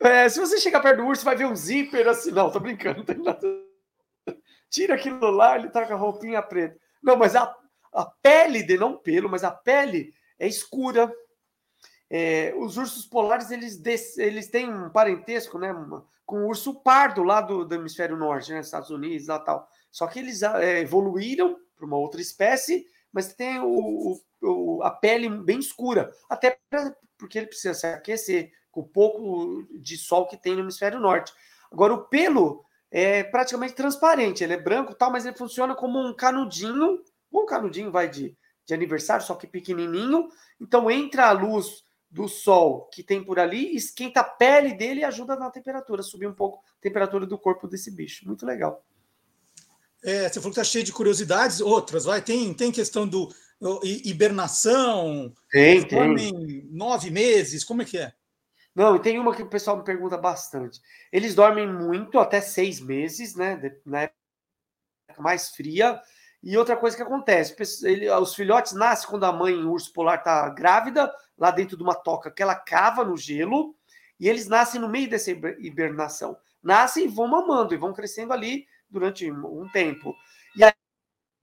É, 0.04 0.28
se 0.28 0.40
você 0.40 0.60
chegar 0.60 0.82
perto 0.82 0.98
do 0.98 1.08
urso, 1.08 1.24
vai 1.24 1.36
ver 1.36 1.46
um 1.46 1.56
zíper 1.56 2.08
assim. 2.08 2.32
Não, 2.32 2.52
tô 2.52 2.60
brincando. 2.60 3.06
Tira 4.70 4.96
aquilo 4.96 5.32
lá, 5.32 5.56
ele 5.56 5.70
tá 5.70 5.86
com 5.86 5.94
a 5.94 5.98
roupinha 5.98 6.42
preta. 6.42 6.78
Não, 7.02 7.16
mas 7.16 7.36
a, 7.36 7.56
a 7.94 8.06
pele 8.06 8.64
de 8.64 8.78
não 8.78 8.98
pelo, 8.98 9.30
mas 9.30 9.44
a 9.44 9.52
pele 9.52 10.14
é 10.38 10.48
escura, 10.48 11.14
é, 12.10 12.54
os 12.58 12.78
ursos 12.78 13.06
polares 13.06 13.50
eles, 13.52 13.82
eles 14.18 14.48
têm 14.48 14.70
um 14.70 14.90
parentesco 14.90 15.58
né, 15.58 15.74
com 16.26 16.44
o 16.44 16.48
urso 16.48 16.76
pardo 16.82 17.24
lá 17.24 17.40
do, 17.40 17.66
do 17.66 17.76
hemisfério 17.76 18.18
norte, 18.18 18.52
né, 18.52 18.60
Estados 18.60 18.90
Unidos 18.90 19.28
lá 19.28 19.40
tal. 19.40 19.68
Só 19.92 20.08
que 20.08 20.20
eles 20.20 20.42
é, 20.42 20.80
evoluíram 20.80 21.58
para 21.76 21.86
uma 21.86 21.98
outra 21.98 22.20
espécie, 22.20 22.88
mas 23.12 23.34
tem 23.34 23.60
o, 23.60 24.20
o, 24.42 24.84
a 24.84 24.90
pele 24.90 25.30
bem 25.30 25.60
escura, 25.60 26.12
até 26.30 26.58
pra, 26.70 26.96
porque 27.18 27.38
ele 27.38 27.48
precisa 27.48 27.74
se 27.74 27.88
aquecer 27.88 28.52
com 28.74 28.82
o 28.82 28.88
pouco 28.88 29.64
de 29.80 29.96
sol 29.96 30.28
que 30.28 30.36
tem 30.36 30.56
no 30.56 30.62
hemisfério 30.62 31.00
norte. 31.00 31.32
Agora, 31.72 31.94
o 31.94 32.06
pelo 32.06 32.66
é 32.92 33.24
praticamente 33.24 33.74
transparente, 33.74 34.44
ele 34.44 34.54
é 34.54 34.60
branco 34.60 34.96
tal, 34.96 35.12
mas 35.12 35.26
ele 35.26 35.38
funciona 35.38 35.76
como 35.76 36.00
um 36.00 36.14
canudinho, 36.14 37.02
um 37.32 37.46
canudinho 37.46 37.92
vai 37.92 38.10
de, 38.10 38.36
de 38.66 38.74
aniversário, 38.74 39.26
só 39.26 39.36
que 39.36 39.48
pequenininho. 39.48 40.28
Então, 40.60 40.90
entra 40.90 41.28
a 41.28 41.32
luz 41.32 41.84
do 42.10 42.28
sol 42.28 42.90
que 42.92 43.04
tem 43.04 43.24
por 43.24 43.40
ali, 43.40 43.76
esquenta 43.76 44.22
a 44.22 44.24
pele 44.24 44.74
dele 44.74 45.02
e 45.02 45.06
ajuda 45.06 45.36
na 45.36 45.52
temperatura, 45.52 46.02
subir 46.02 46.28
um 46.28 46.34
pouco 46.34 46.60
a 46.80 46.82
temperatura 46.82 47.28
do 47.28 47.38
corpo 47.38 47.68
desse 47.68 47.92
bicho. 47.92 48.26
Muito 48.28 48.46
legal. 48.46 48.84
é, 50.04 50.28
você 50.28 50.40
falou 50.40 50.54
que 50.54 50.60
está 50.60 50.64
cheio 50.64 50.84
de 50.84 50.92
curiosidades, 50.92 51.62
outras, 51.62 52.06
vai, 52.06 52.22
tem, 52.22 52.54
tem 52.54 52.72
questão 52.72 53.08
do 53.08 53.30
hibernação, 54.04 55.34
tem, 55.50 55.88
tem. 55.88 56.68
nove 56.70 57.10
meses, 57.10 57.64
como 57.64 57.82
é 57.82 57.86
que 57.86 57.98
é? 57.98 58.12
Não, 58.76 58.96
e 58.96 59.00
tem 59.00 59.20
uma 59.20 59.36
que 59.36 59.44
o 59.44 59.50
pessoal 59.50 59.78
me 59.78 59.84
pergunta 59.84 60.18
bastante. 60.18 60.82
Eles 61.12 61.36
dormem 61.36 61.68
muito, 61.72 62.20
até 62.20 62.42
seis 62.42 62.80
meses, 62.80 63.36
né? 63.36 63.60
Na 63.86 64.02
época 64.04 64.16
mais 65.20 65.50
fria. 65.56 66.02
E 66.42 66.58
outra 66.58 66.76
coisa 66.76 66.96
que 66.98 67.04
acontece: 67.04 67.56
ele, 67.84 68.10
os 68.10 68.36
filhotes 68.36 68.74
nascem 68.74 69.10
quando 69.10 69.26
a 69.26 69.32
mãe 69.32 69.54
urso 69.64 69.94
polar 69.94 70.20
está 70.20 70.50
grávida, 70.50 71.14
lá 71.38 71.52
dentro 71.52 71.78
de 71.78 71.84
uma 71.84 71.96
toca 71.96 72.32
que 72.32 72.42
ela 72.44 72.56
cava 72.56 73.04
no 73.04 73.16
gelo, 73.18 73.76
e 74.20 74.28
eles 74.28 74.48
nascem 74.48 74.82
no 74.82 74.90
meio 74.90 75.10
dessa 75.10 75.32
hibernação. 75.32 76.38
Nascem 76.62 77.06
e 77.06 77.08
vão 77.08 77.28
mamando, 77.28 77.74
e 77.74 77.78
vão 77.78 77.94
crescendo 77.94 78.34
ali 78.34 78.66
durante 78.90 79.30
um 79.32 79.68
tempo. 79.72 80.16
E 80.56 80.64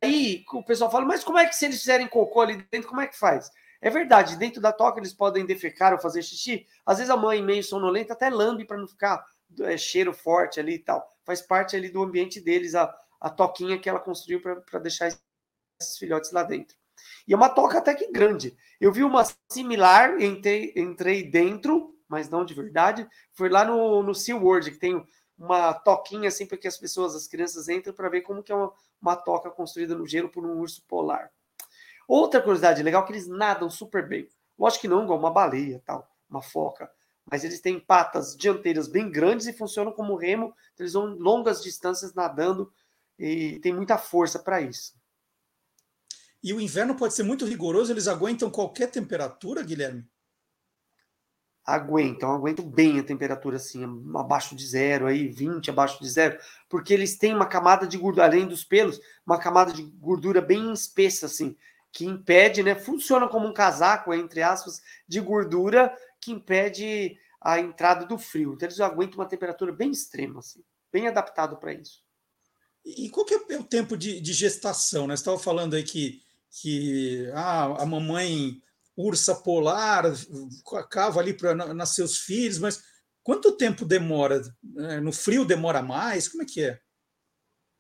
aí 0.03 0.45
o 0.53 0.63
pessoal 0.65 0.91
fala, 0.91 1.05
mas 1.05 1.25
como 1.25 1.39
é 1.39 1.47
que 1.47 1.55
se 1.57 1.67
eles 1.67 1.81
fizerem 1.81 2.09
cocô 2.09 2.41
ali 2.41 2.67
dentro, 2.71 2.89
como 2.89 3.01
é 3.01 3.07
que 3.07 3.19
faz? 3.19 3.51
É 3.81 3.89
verdade, 3.89 4.37
dentro 4.37 4.61
da 4.61 4.73
toca 4.73 5.01
eles 5.01 5.15
podem 5.15 5.47
defecar 5.47 5.93
ou 5.93 5.99
fazer 5.99 6.23
xixi. 6.23 6.67
Às 6.85 6.99
vezes 6.99 7.11
a 7.11 7.17
mãe, 7.17 7.43
meio 7.43 7.65
sonolenta, 7.65 8.13
até 8.13 8.29
lambe 8.29 8.67
para 8.67 8.77
não 8.77 8.87
ficar 8.87 9.25
é, 9.61 9.77
cheiro 9.77 10.13
forte 10.13 10.61
ali 10.61 10.75
e 10.75 10.79
tal. 10.79 11.11
Faz 11.25 11.41
parte 11.41 11.77
ali 11.77 11.89
do 11.89 12.03
ambiente 12.03 12.41
deles, 12.41 12.75
a, 12.75 12.95
a 13.21 13.31
toquinha 13.31 13.79
que 13.79 13.89
ela 13.89 14.01
construiu 14.01 14.41
para 14.43 14.79
deixar 14.81 15.09
esses 15.09 15.99
filhotes 15.99 16.31
lá 16.31 16.43
dentro. 16.43 16.77
E 17.27 17.33
é 17.33 17.37
uma 17.37 17.49
toca 17.49 17.79
até 17.79 17.95
que 17.95 18.11
grande. 18.13 18.55
Eu 18.81 18.93
vi 18.93 19.03
uma 19.03 19.25
similar, 19.51 20.21
entrei, 20.21 20.73
entrei 20.77 21.23
dentro, 21.23 21.95
mas 22.09 22.29
não 22.29 22.45
de 22.45 22.53
verdade. 22.53 23.09
Foi 23.33 23.49
lá 23.49 23.65
no, 23.65 24.03
no 24.03 24.15
SeaWorld, 24.15 24.73
que 24.73 24.79
tem 24.79 25.03
uma 25.39 25.73
toquinha 25.73 26.29
assim 26.29 26.45
para 26.45 26.59
que 26.59 26.69
as 26.69 26.77
pessoas, 26.77 27.15
as 27.15 27.27
crianças 27.27 27.69
entram 27.69 27.95
para 27.95 28.11
ver 28.11 28.21
como 28.21 28.43
que 28.43 28.53
é 28.53 28.55
uma, 28.55 28.73
uma 29.01 29.17
toca 29.17 29.51
construída 29.51 29.95
no 29.95 30.07
gelo 30.07 30.29
por 30.29 30.45
um 30.45 30.59
urso 30.59 30.85
polar. 30.87 31.31
Outra 32.11 32.43
curiosidade 32.43 32.83
legal 32.83 33.05
é 33.05 33.07
que 33.07 33.13
eles 33.13 33.29
nadam 33.29 33.71
super 33.71 34.09
bem. 34.09 34.29
Lógico 34.59 34.81
que 34.81 34.89
não 34.89 35.05
igual 35.05 35.17
uma 35.17 35.31
baleia, 35.31 35.81
tal, 35.87 36.11
uma 36.29 36.43
foca, 36.43 36.91
mas 37.25 37.45
eles 37.45 37.61
têm 37.61 37.79
patas 37.79 38.37
dianteiras 38.37 38.89
bem 38.89 39.09
grandes 39.09 39.47
e 39.47 39.53
funcionam 39.53 39.93
como 39.93 40.17
remo, 40.17 40.53
então 40.75 40.83
eles 40.85 40.95
vão 40.95 41.15
longas 41.15 41.63
distâncias 41.63 42.13
nadando 42.13 42.69
e 43.17 43.61
tem 43.61 43.73
muita 43.73 43.97
força 43.97 44.41
para 44.41 44.61
isso. 44.61 44.93
E 46.43 46.53
o 46.53 46.61
inverno 46.61 46.97
pode 46.97 47.15
ser 47.15 47.23
muito 47.23 47.47
rigoroso, 47.47 47.93
eles 47.93 48.09
aguentam 48.09 48.51
qualquer 48.51 48.91
temperatura, 48.91 49.63
Guilherme? 49.63 50.05
Aguentam, 51.65 52.33
aguentam 52.33 52.69
bem 52.69 52.99
a 52.99 53.05
temperatura 53.05 53.55
assim, 53.55 53.85
abaixo 54.17 54.57
de 54.57 54.67
zero, 54.67 55.07
aí 55.07 55.29
20 55.29 55.71
abaixo 55.71 56.03
de 56.03 56.11
zero, 56.11 56.41
porque 56.69 56.93
eles 56.93 57.17
têm 57.17 57.33
uma 57.33 57.47
camada 57.47 57.87
de 57.87 57.97
gordura, 57.97 58.27
além 58.27 58.49
dos 58.49 58.65
pelos, 58.65 59.01
uma 59.25 59.39
camada 59.39 59.73
de 59.73 59.85
gordura 59.85 60.41
bem 60.41 60.73
espessa, 60.73 61.27
assim, 61.27 61.57
que 61.93 62.05
impede, 62.05 62.63
né? 62.63 62.75
Funciona 62.75 63.29
como 63.29 63.47
um 63.47 63.53
casaco, 63.53 64.15
entre 64.15 64.43
aspas, 64.43 64.81
de 65.09 65.21
gordura 65.21 65.93
que 66.21 66.33
impede 66.33 67.17
a 67.41 67.59
entrada 67.59 68.05
do 68.05 68.19
frio. 68.19 68.55
Então 68.55 68.67
eles 68.67 68.81
aguentam 68.81 69.19
uma 69.19 69.29
temperatura 69.29 69.73
bem 69.73 69.91
extrema, 69.91 70.41
assim, 70.41 70.63
bem 70.93 71.09
adaptado 71.09 71.57
para 71.57 71.73
isso. 71.73 72.03
E 72.85 73.11
qual 73.11 73.27
que 73.27 73.35
é 73.35 73.59
o 73.59 73.65
tempo 73.65 73.97
de, 73.97 74.21
de 74.21 74.33
gestação? 74.33 75.07
Né? 75.07 75.17
Você 75.17 75.21
estava 75.21 75.39
falando 75.39 75.75
aí 75.75 75.83
que, 75.83 76.23
que 76.51 77.31
ah, 77.35 77.83
a 77.83 77.87
mamãe 77.87 78.61
ursa 78.97 79.35
polar 79.35 80.05
cava 80.91 81.21
ali 81.21 81.35
para 81.35 81.55
nascer 81.55 82.03
os 82.03 82.19
filhos, 82.19 82.59
mas 82.59 82.83
quanto 83.23 83.57
tempo 83.57 83.85
demora? 83.85 84.43
É, 84.79 85.01
no 85.01 85.13
frio 85.13 85.45
demora 85.45 85.83
mais? 85.83 86.29
Como 86.29 86.43
é 86.43 86.47
que 86.47 86.63
é? 86.63 86.81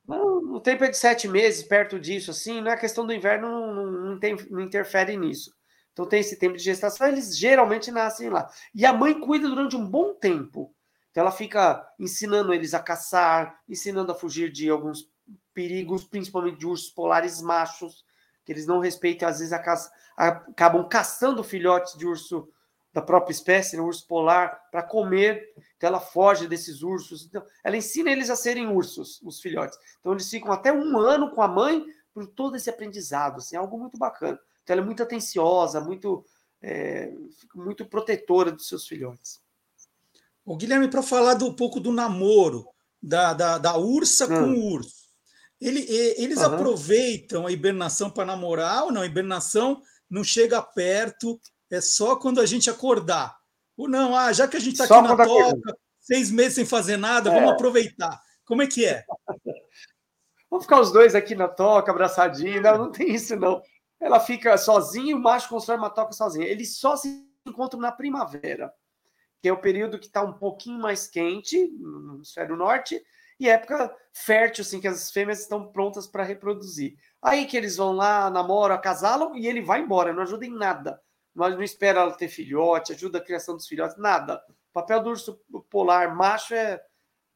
O 0.06 0.60
tempo 0.60 0.84
é 0.84 0.90
de 0.90 0.96
sete 0.96 1.28
meses, 1.28 1.62
perto 1.62 1.98
disso, 1.98 2.30
assim, 2.30 2.60
não 2.60 2.70
é 2.70 2.76
questão 2.76 3.06
do 3.06 3.12
inverno, 3.12 3.48
não, 3.48 3.86
não, 3.86 4.18
tem, 4.18 4.36
não 4.50 4.60
interfere 4.60 5.16
nisso. 5.16 5.54
Então 5.92 6.06
tem 6.06 6.20
esse 6.20 6.36
tempo 6.36 6.56
de 6.56 6.62
gestação, 6.62 7.06
eles 7.06 7.36
geralmente 7.36 7.90
nascem 7.90 8.28
lá. 8.28 8.48
E 8.74 8.84
a 8.84 8.92
mãe 8.92 9.18
cuida 9.18 9.48
durante 9.48 9.76
um 9.76 9.86
bom 9.86 10.14
tempo. 10.14 10.74
Então 11.10 11.22
ela 11.22 11.32
fica 11.32 11.86
ensinando 11.98 12.54
eles 12.54 12.74
a 12.74 12.80
caçar, 12.80 13.60
ensinando 13.68 14.12
a 14.12 14.14
fugir 14.14 14.50
de 14.50 14.68
alguns 14.68 15.08
perigos, 15.52 16.04
principalmente 16.04 16.58
de 16.58 16.66
ursos 16.66 16.90
polares 16.90 17.40
machos, 17.42 18.04
que 18.44 18.52
eles 18.52 18.66
não 18.66 18.80
respeitam, 18.80 19.28
às 19.28 19.38
vezes 19.38 19.56
caça, 19.58 19.90
acabam 20.16 20.88
caçando 20.88 21.44
filhotes 21.44 21.96
de 21.96 22.06
urso 22.06 22.48
da 22.92 23.02
própria 23.02 23.32
espécie, 23.32 23.76
né, 23.76 23.82
urso 23.82 24.06
polar, 24.06 24.60
para 24.70 24.82
comer. 24.82 25.52
Então 25.80 25.88
ela 25.88 26.00
foge 26.00 26.46
desses 26.46 26.82
ursos. 26.82 27.24
Então, 27.24 27.42
ela 27.64 27.74
ensina 27.74 28.10
eles 28.10 28.28
a 28.28 28.36
serem 28.36 28.68
ursos, 28.68 29.18
os 29.22 29.40
filhotes. 29.40 29.78
Então 29.98 30.12
eles 30.12 30.28
ficam 30.28 30.52
até 30.52 30.70
um 30.70 30.98
ano 30.98 31.30
com 31.30 31.40
a 31.40 31.48
mãe 31.48 31.82
por 32.12 32.26
todo 32.26 32.54
esse 32.54 32.68
aprendizado. 32.68 33.38
Assim, 33.38 33.56
é 33.56 33.58
algo 33.58 33.78
muito 33.78 33.96
bacana. 33.96 34.38
Então 34.62 34.74
ela 34.74 34.82
é 34.82 34.84
muito 34.84 35.02
atenciosa, 35.02 35.80
muito, 35.80 36.22
é, 36.60 37.10
muito 37.54 37.86
protetora 37.86 38.52
dos 38.52 38.68
seus 38.68 38.86
filhotes. 38.86 39.40
O 40.44 40.54
Guilherme, 40.54 40.90
para 40.90 41.02
falar 41.02 41.32
do, 41.32 41.46
um 41.46 41.56
pouco 41.56 41.80
do 41.80 41.90
namoro 41.90 42.68
da, 43.02 43.32
da, 43.32 43.56
da 43.56 43.78
ursa 43.78 44.26
hum. 44.26 44.28
com 44.28 44.60
o 44.60 44.72
urso, 44.72 45.08
ele, 45.58 45.86
eles 45.88 46.40
uhum. 46.40 46.44
aproveitam 46.44 47.46
a 47.46 47.52
hibernação 47.52 48.10
para 48.10 48.26
namorar 48.26 48.84
ou 48.84 48.92
não? 48.92 49.00
A 49.00 49.06
hibernação 49.06 49.80
não 50.10 50.22
chega 50.22 50.60
perto, 50.60 51.40
é 51.70 51.80
só 51.80 52.16
quando 52.16 52.38
a 52.38 52.44
gente 52.44 52.68
acordar. 52.68 53.39
Ou 53.80 53.88
não, 53.88 54.14
ah, 54.14 54.30
já 54.30 54.46
que 54.46 54.58
a 54.58 54.60
gente 54.60 54.78
está 54.78 54.84
aqui 54.84 55.08
na 55.08 55.16
toca, 55.16 55.78
seis 55.98 56.30
meses 56.30 56.56
sem 56.56 56.66
fazer 56.66 56.98
nada, 56.98 57.30
é. 57.30 57.34
vamos 57.34 57.52
aproveitar. 57.52 58.20
Como 58.44 58.60
é 58.60 58.66
que 58.66 58.84
é? 58.84 59.04
Vamos 60.50 60.64
ficar 60.66 60.80
os 60.80 60.92
dois 60.92 61.14
aqui 61.14 61.36
na 61.36 61.46
toca, 61.46 61.92
abraçadinho. 61.92 62.60
Não, 62.60 62.76
não 62.76 62.90
tem 62.90 63.14
isso, 63.14 63.36
não. 63.36 63.62
Ela 64.00 64.18
fica 64.18 64.58
sozinha 64.58 65.12
e 65.12 65.14
o 65.14 65.18
macho 65.18 65.48
constrói 65.48 65.78
uma 65.78 65.88
toca 65.88 66.12
sozinho. 66.12 66.44
Eles 66.44 66.76
só 66.76 66.96
se 66.96 67.24
encontram 67.46 67.80
na 67.80 67.92
primavera, 67.92 68.70
que 69.40 69.48
é 69.48 69.52
o 69.52 69.60
período 69.60 69.96
que 69.96 70.06
está 70.06 70.22
um 70.22 70.32
pouquinho 70.32 70.80
mais 70.80 71.06
quente, 71.06 71.68
no 71.78 72.16
hemisfério 72.16 72.56
norte, 72.56 73.00
e 73.38 73.48
época 73.48 73.96
fértil, 74.12 74.62
assim, 74.62 74.80
que 74.80 74.88
as 74.88 75.10
fêmeas 75.12 75.38
estão 75.38 75.70
prontas 75.70 76.08
para 76.08 76.24
reproduzir. 76.24 76.96
Aí 77.22 77.46
que 77.46 77.56
eles 77.56 77.76
vão 77.76 77.92
lá, 77.92 78.28
namoram, 78.28 78.74
acasalam 78.74 79.36
e 79.36 79.46
ele 79.46 79.62
vai 79.62 79.80
embora, 79.80 80.12
não 80.12 80.24
ajuda 80.24 80.44
em 80.44 80.52
nada 80.52 81.00
mas 81.40 81.54
não 81.54 81.62
espera 81.62 82.00
ela 82.00 82.12
ter 82.12 82.28
filhote, 82.28 82.92
ajuda 82.92 83.16
a 83.16 83.24
criação 83.24 83.56
dos 83.56 83.66
filhotes, 83.66 83.96
nada. 83.96 84.42
O 84.68 84.72
papel 84.74 85.02
do 85.02 85.08
urso 85.08 85.40
polar 85.70 86.14
macho 86.14 86.54
é 86.54 86.78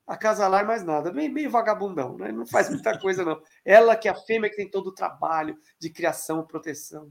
acasalar 0.07 0.67
mais 0.67 0.85
nada. 0.85 1.11
Bem, 1.11 1.33
bem 1.33 1.49
vagabundão, 1.49 2.19
né? 2.19 2.31
Não 2.31 2.47
faz 2.47 2.69
muita 2.69 2.97
coisa, 3.01 3.25
não. 3.25 3.41
Ela 3.65 3.97
que 3.97 4.07
é 4.07 4.11
a 4.11 4.15
fêmea 4.15 4.51
que 4.51 4.57
tem 4.57 4.71
todo 4.71 4.89
o 4.89 4.95
trabalho 4.95 5.57
de 5.79 5.89
criação 5.89 6.41
e 6.41 6.47
proteção. 6.47 7.11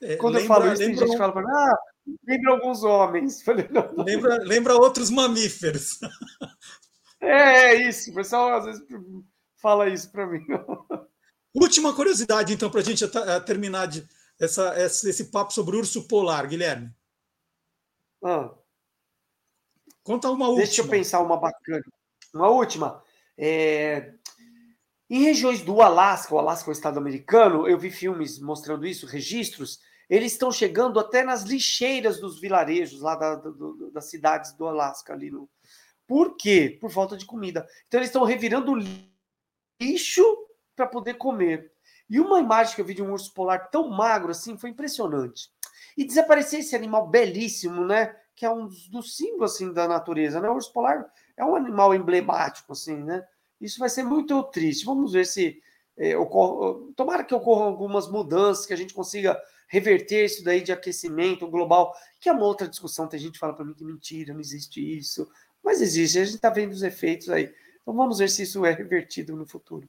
É, 0.00 0.16
Quando 0.16 0.34
lembra, 0.34 0.42
eu 0.42 0.48
falo 0.48 0.72
isso, 0.72 0.82
tem 0.82 0.94
gente 0.96 1.08
que 1.08 1.16
fala 1.16 1.32
para 1.32 1.42
mim, 1.42 1.52
ah, 1.52 1.76
lembra 2.26 2.52
alguns 2.52 2.82
homens. 2.82 3.40
Falei, 3.42 3.68
não, 3.70 3.92
não. 3.92 4.04
Lembra, 4.04 4.38
lembra 4.42 4.74
outros 4.74 5.08
mamíferos. 5.08 6.00
É, 7.20 7.30
é 7.70 7.88
isso. 7.88 8.10
O 8.10 8.14
pessoal 8.14 8.54
às 8.54 8.64
vezes 8.64 8.82
fala 9.56 9.88
isso 9.88 10.10
para 10.10 10.26
mim. 10.26 10.44
Última 11.54 11.94
curiosidade, 11.94 12.52
então, 12.52 12.68
para 12.68 12.80
a 12.80 12.84
gente 12.84 13.04
terminar 13.46 13.86
de, 13.86 14.04
essa, 14.38 14.74
esse 14.78 15.30
papo 15.30 15.52
sobre 15.52 15.76
o 15.76 15.80
urso 15.80 16.06
polar, 16.06 16.46
Guilherme? 16.46 16.92
Ah. 18.24 18.54
Conta 20.02 20.30
uma 20.30 20.48
última. 20.48 20.64
Deixa 20.64 20.82
eu 20.82 20.88
pensar 20.88 21.20
uma 21.20 21.36
bacana. 21.36 21.84
Uma 22.32 22.48
última. 22.48 23.02
É... 23.36 24.14
Em 25.10 25.22
regiões 25.22 25.62
do 25.62 25.80
Alasca, 25.80 26.34
o 26.34 26.38
Alasca 26.38 26.68
é 26.68 26.70
um 26.70 26.72
estado 26.72 26.98
americano, 26.98 27.66
eu 27.66 27.78
vi 27.78 27.90
filmes 27.90 28.38
mostrando 28.38 28.86
isso, 28.86 29.06
registros, 29.06 29.80
eles 30.08 30.32
estão 30.32 30.50
chegando 30.50 31.00
até 31.00 31.22
nas 31.22 31.44
lixeiras 31.44 32.20
dos 32.20 32.40
vilarejos 32.40 33.00
lá 33.00 33.14
da, 33.14 33.34
do, 33.34 33.90
das 33.90 34.10
cidades 34.10 34.52
do 34.52 34.66
Alasca 34.66 35.12
ali 35.12 35.30
no. 35.30 35.48
Por 36.06 36.36
quê? 36.36 36.78
Por 36.80 36.90
falta 36.90 37.16
de 37.16 37.26
comida. 37.26 37.66
Então 37.86 38.00
eles 38.00 38.08
estão 38.08 38.24
revirando 38.24 38.74
lixo 39.80 40.24
para 40.74 40.86
poder 40.86 41.14
comer. 41.14 41.72
E 42.08 42.18
uma 42.18 42.40
imagem 42.40 42.74
que 42.74 42.80
eu 42.80 42.84
vi 42.84 42.94
de 42.94 43.02
um 43.02 43.12
urso 43.12 43.32
polar 43.34 43.70
tão 43.70 43.88
magro 43.90 44.30
assim 44.30 44.56
foi 44.56 44.70
impressionante. 44.70 45.50
E 45.96 46.04
desaparecer 46.04 46.60
esse 46.60 46.74
animal 46.74 47.08
belíssimo, 47.08 47.84
né? 47.84 48.16
Que 48.34 48.46
é 48.46 48.50
um 48.50 48.68
dos 48.90 49.16
símbolos 49.16 49.54
assim, 49.54 49.72
da 49.72 49.86
natureza, 49.86 50.40
né? 50.40 50.48
O 50.48 50.54
urso 50.54 50.72
polar 50.72 51.10
é 51.36 51.44
um 51.44 51.54
animal 51.54 51.94
emblemático, 51.94 52.72
assim, 52.72 52.96
né? 52.96 53.26
Isso 53.60 53.78
vai 53.78 53.88
ser 53.88 54.04
muito 54.04 54.42
triste. 54.44 54.84
Vamos 54.84 55.12
ver 55.12 55.26
se 55.26 55.60
é, 55.96 56.16
ocorre, 56.16 56.92
tomara 56.94 57.24
que 57.24 57.34
ocorram 57.34 57.64
algumas 57.64 58.08
mudanças, 58.08 58.64
que 58.64 58.72
a 58.72 58.76
gente 58.76 58.94
consiga 58.94 59.38
reverter 59.68 60.24
isso 60.24 60.42
daí 60.42 60.62
de 60.62 60.72
aquecimento 60.72 61.46
global, 61.46 61.94
que 62.20 62.28
é 62.28 62.32
uma 62.32 62.44
outra 62.44 62.68
discussão. 62.68 63.08
Tem 63.08 63.20
gente 63.20 63.32
que 63.32 63.38
fala 63.38 63.54
para 63.54 63.64
mim 63.64 63.74
que 63.74 63.84
mentira, 63.84 64.32
não 64.32 64.40
existe 64.40 64.80
isso, 64.80 65.28
mas 65.62 65.82
existe. 65.82 66.18
A 66.18 66.24
gente 66.24 66.36
está 66.36 66.50
vendo 66.50 66.72
os 66.72 66.82
efeitos 66.82 67.28
aí. 67.28 67.52
Então 67.82 67.94
vamos 67.94 68.18
ver 68.18 68.30
se 68.30 68.42
isso 68.42 68.64
é 68.64 68.72
revertido 68.72 69.36
no 69.36 69.46
futuro. 69.46 69.88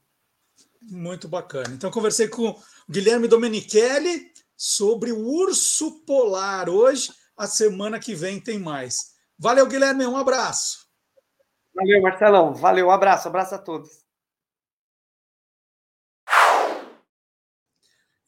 Muito 0.81 1.27
bacana. 1.27 1.73
Então, 1.73 1.91
conversei 1.91 2.27
com 2.27 2.49
o 2.49 2.55
Guilherme 2.89 3.27
Domenichelli 3.27 4.31
sobre 4.55 5.11
o 5.11 5.19
urso 5.19 6.03
polar 6.05 6.69
hoje. 6.69 7.11
A 7.35 7.47
semana 7.47 7.99
que 7.99 8.15
vem 8.15 8.39
tem 8.39 8.59
mais. 8.59 9.15
Valeu, 9.37 9.67
Guilherme. 9.67 10.05
Um 10.05 10.17
abraço. 10.17 10.87
Valeu, 11.73 12.01
Marcelão. 12.01 12.53
Valeu, 12.53 12.87
um 12.87 12.91
abraço. 12.91 13.27
Um 13.27 13.29
abraço 13.29 13.55
a 13.55 13.59
todos. 13.59 13.89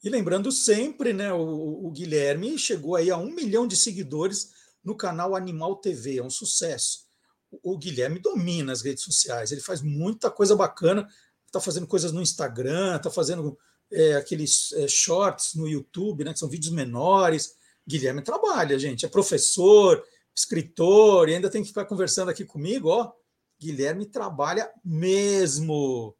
E 0.02 0.08
lembrando 0.08 0.50
sempre, 0.50 1.12
né, 1.12 1.32
o, 1.32 1.86
o, 1.86 1.90
Guilherme 1.92 2.58
chegou 2.58 2.96
aí 2.96 3.08
a 3.08 3.16
um 3.16 3.30
milhão 3.30 3.68
de 3.68 3.76
seguidores 3.76 4.50
no 4.82 4.96
canal 4.96 5.36
Animal 5.36 5.76
TV, 5.76 6.18
é 6.18 6.22
um 6.22 6.30
sucesso. 6.30 7.06
O, 7.48 7.74
o 7.74 7.78
Guilherme 7.78 8.18
domina 8.18 8.72
as 8.72 8.82
redes 8.82 9.04
sociais, 9.04 9.52
ele 9.52 9.60
faz 9.60 9.80
muita 9.80 10.28
coisa 10.28 10.56
bacana 10.56 11.08
está 11.52 11.60
fazendo 11.60 11.86
coisas 11.86 12.12
no 12.12 12.22
Instagram, 12.22 12.96
está 12.96 13.10
fazendo 13.10 13.58
é, 13.90 14.14
aqueles 14.14 14.72
é, 14.72 14.88
shorts 14.88 15.54
no 15.54 15.68
YouTube, 15.68 16.24
né, 16.24 16.32
que 16.32 16.38
são 16.38 16.48
vídeos 16.48 16.72
menores. 16.72 17.54
Guilherme 17.86 18.22
trabalha, 18.22 18.78
gente, 18.78 19.04
é 19.04 19.08
professor, 19.08 20.02
escritor, 20.34 21.28
e 21.28 21.34
ainda 21.34 21.50
tem 21.50 21.62
que 21.62 21.68
ficar 21.68 21.84
conversando 21.84 22.30
aqui 22.30 22.44
comigo, 22.44 22.88
ó. 22.88 23.12
Guilherme 23.60 24.06
trabalha 24.06 24.70
mesmo. 24.82 26.16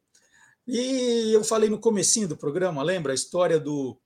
E 0.66 1.32
eu 1.32 1.42
falei 1.42 1.70
no 1.70 1.78
comecinho 1.78 2.28
do 2.28 2.36
programa, 2.36 2.82
lembra 2.82 3.12
a 3.12 3.14
história 3.14 3.58
do 3.58 3.98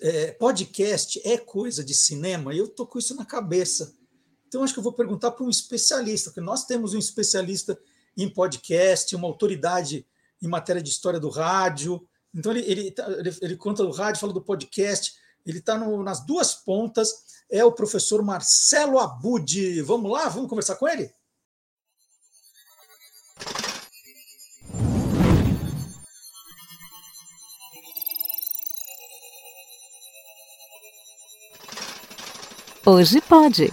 é, 0.00 0.30
podcast 0.32 1.20
é 1.24 1.36
coisa 1.36 1.82
de 1.82 1.92
cinema? 1.92 2.54
E 2.54 2.58
eu 2.58 2.68
tô 2.68 2.86
com 2.86 2.98
isso 2.98 3.16
na 3.16 3.24
cabeça. 3.24 3.94
Então 4.46 4.62
acho 4.62 4.72
que 4.72 4.78
eu 4.78 4.84
vou 4.84 4.92
perguntar 4.92 5.32
para 5.32 5.44
um 5.44 5.50
especialista, 5.50 6.30
porque 6.30 6.40
nós 6.40 6.64
temos 6.64 6.94
um 6.94 6.98
especialista 6.98 7.78
em 8.16 8.28
podcast, 8.28 9.14
uma 9.14 9.26
autoridade 9.26 10.06
em 10.42 10.48
matéria 10.48 10.82
de 10.82 10.90
história 10.90 11.20
do 11.20 11.28
rádio. 11.28 12.06
Então 12.34 12.52
ele, 12.52 12.64
ele, 12.70 12.90
tá, 12.90 13.10
ele, 13.10 13.36
ele 13.40 13.56
conta 13.56 13.82
do 13.82 13.90
rádio, 13.90 14.20
fala 14.20 14.32
do 14.32 14.42
podcast. 14.42 15.14
Ele 15.44 15.58
está 15.58 15.78
nas 15.78 16.24
duas 16.24 16.54
pontas. 16.54 17.10
É 17.50 17.64
o 17.64 17.72
professor 17.72 18.22
Marcelo 18.22 18.98
Abud. 18.98 19.82
Vamos 19.82 20.10
lá, 20.10 20.28
vamos 20.28 20.48
conversar 20.48 20.76
com 20.76 20.88
ele? 20.88 21.12
Hoje 32.86 33.20
pode. 33.20 33.70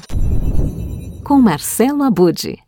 Com 1.23 1.39
Marcelo 1.39 2.03
Abud. 2.03 2.66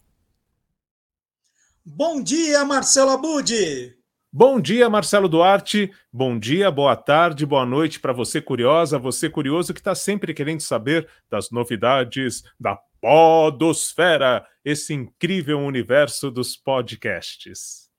Bom 1.99 2.23
dia, 2.23 2.63
Marcelo 2.63 3.11
Abud. 3.11 3.93
Bom 4.31 4.61
dia, 4.61 4.89
Marcelo 4.89 5.27
Duarte. 5.27 5.91
Bom 6.13 6.39
dia, 6.39 6.71
boa 6.71 6.95
tarde, 6.95 7.45
boa 7.45 7.65
noite 7.65 7.99
para 7.99 8.13
você 8.13 8.41
curiosa, 8.41 8.97
você 8.97 9.29
curioso 9.29 9.73
que 9.73 9.81
está 9.81 9.93
sempre 9.93 10.33
querendo 10.33 10.61
saber 10.61 11.09
das 11.29 11.51
novidades 11.51 12.41
da 12.57 12.77
Podosfera, 13.01 14.47
esse 14.63 14.93
incrível 14.93 15.59
universo 15.59 16.31
dos 16.31 16.55
podcasts. 16.55 17.89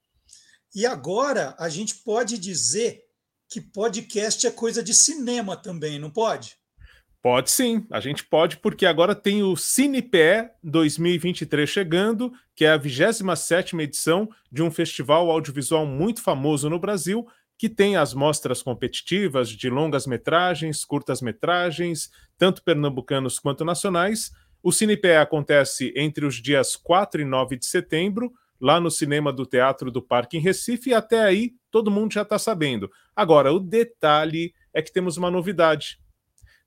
E 0.74 0.86
agora 0.86 1.54
a 1.58 1.68
gente 1.68 1.96
pode 1.96 2.38
dizer 2.38 3.02
que 3.50 3.60
podcast 3.60 4.46
é 4.46 4.50
coisa 4.50 4.82
de 4.82 4.94
cinema 4.94 5.58
também, 5.58 5.98
não 5.98 6.10
pode? 6.10 6.56
Pode 7.22 7.50
sim, 7.50 7.86
a 7.90 8.00
gente 8.00 8.24
pode, 8.24 8.56
porque 8.56 8.86
agora 8.86 9.14
tem 9.14 9.42
o 9.42 9.54
CinePE 9.54 10.52
2023 10.64 11.68
chegando, 11.68 12.32
que 12.56 12.64
é 12.64 12.70
a 12.70 12.78
27 12.78 13.76
edição 13.76 14.26
de 14.50 14.62
um 14.62 14.70
festival 14.70 15.30
audiovisual 15.30 15.84
muito 15.84 16.22
famoso 16.22 16.70
no 16.70 16.78
Brasil, 16.78 17.26
que 17.58 17.68
tem 17.68 17.94
as 17.94 18.14
mostras 18.14 18.62
competitivas 18.62 19.50
de 19.50 19.68
longas 19.68 20.06
metragens, 20.06 20.82
curtas 20.82 21.20
metragens, 21.20 22.10
tanto 22.38 22.64
pernambucanos 22.64 23.38
quanto 23.38 23.66
nacionais. 23.66 24.30
O 24.62 24.72
CinePE 24.72 25.16
acontece 25.16 25.92
entre 25.94 26.24
os 26.24 26.36
dias 26.36 26.74
4 26.74 27.20
e 27.20 27.24
9 27.26 27.58
de 27.58 27.66
setembro, 27.66 28.32
lá 28.58 28.80
no 28.80 28.90
cinema 28.90 29.30
do 29.30 29.44
Teatro 29.44 29.90
do 29.90 30.00
Parque 30.00 30.38
em 30.38 30.40
Recife, 30.40 30.88
e 30.88 30.94
até 30.94 31.20
aí 31.20 31.52
todo 31.70 31.90
mundo 31.90 32.14
já 32.14 32.22
está 32.22 32.38
sabendo. 32.38 32.90
Agora, 33.14 33.52
o 33.52 33.60
detalhe 33.60 34.54
é 34.72 34.80
que 34.80 34.90
temos 34.90 35.18
uma 35.18 35.30
novidade 35.30 35.98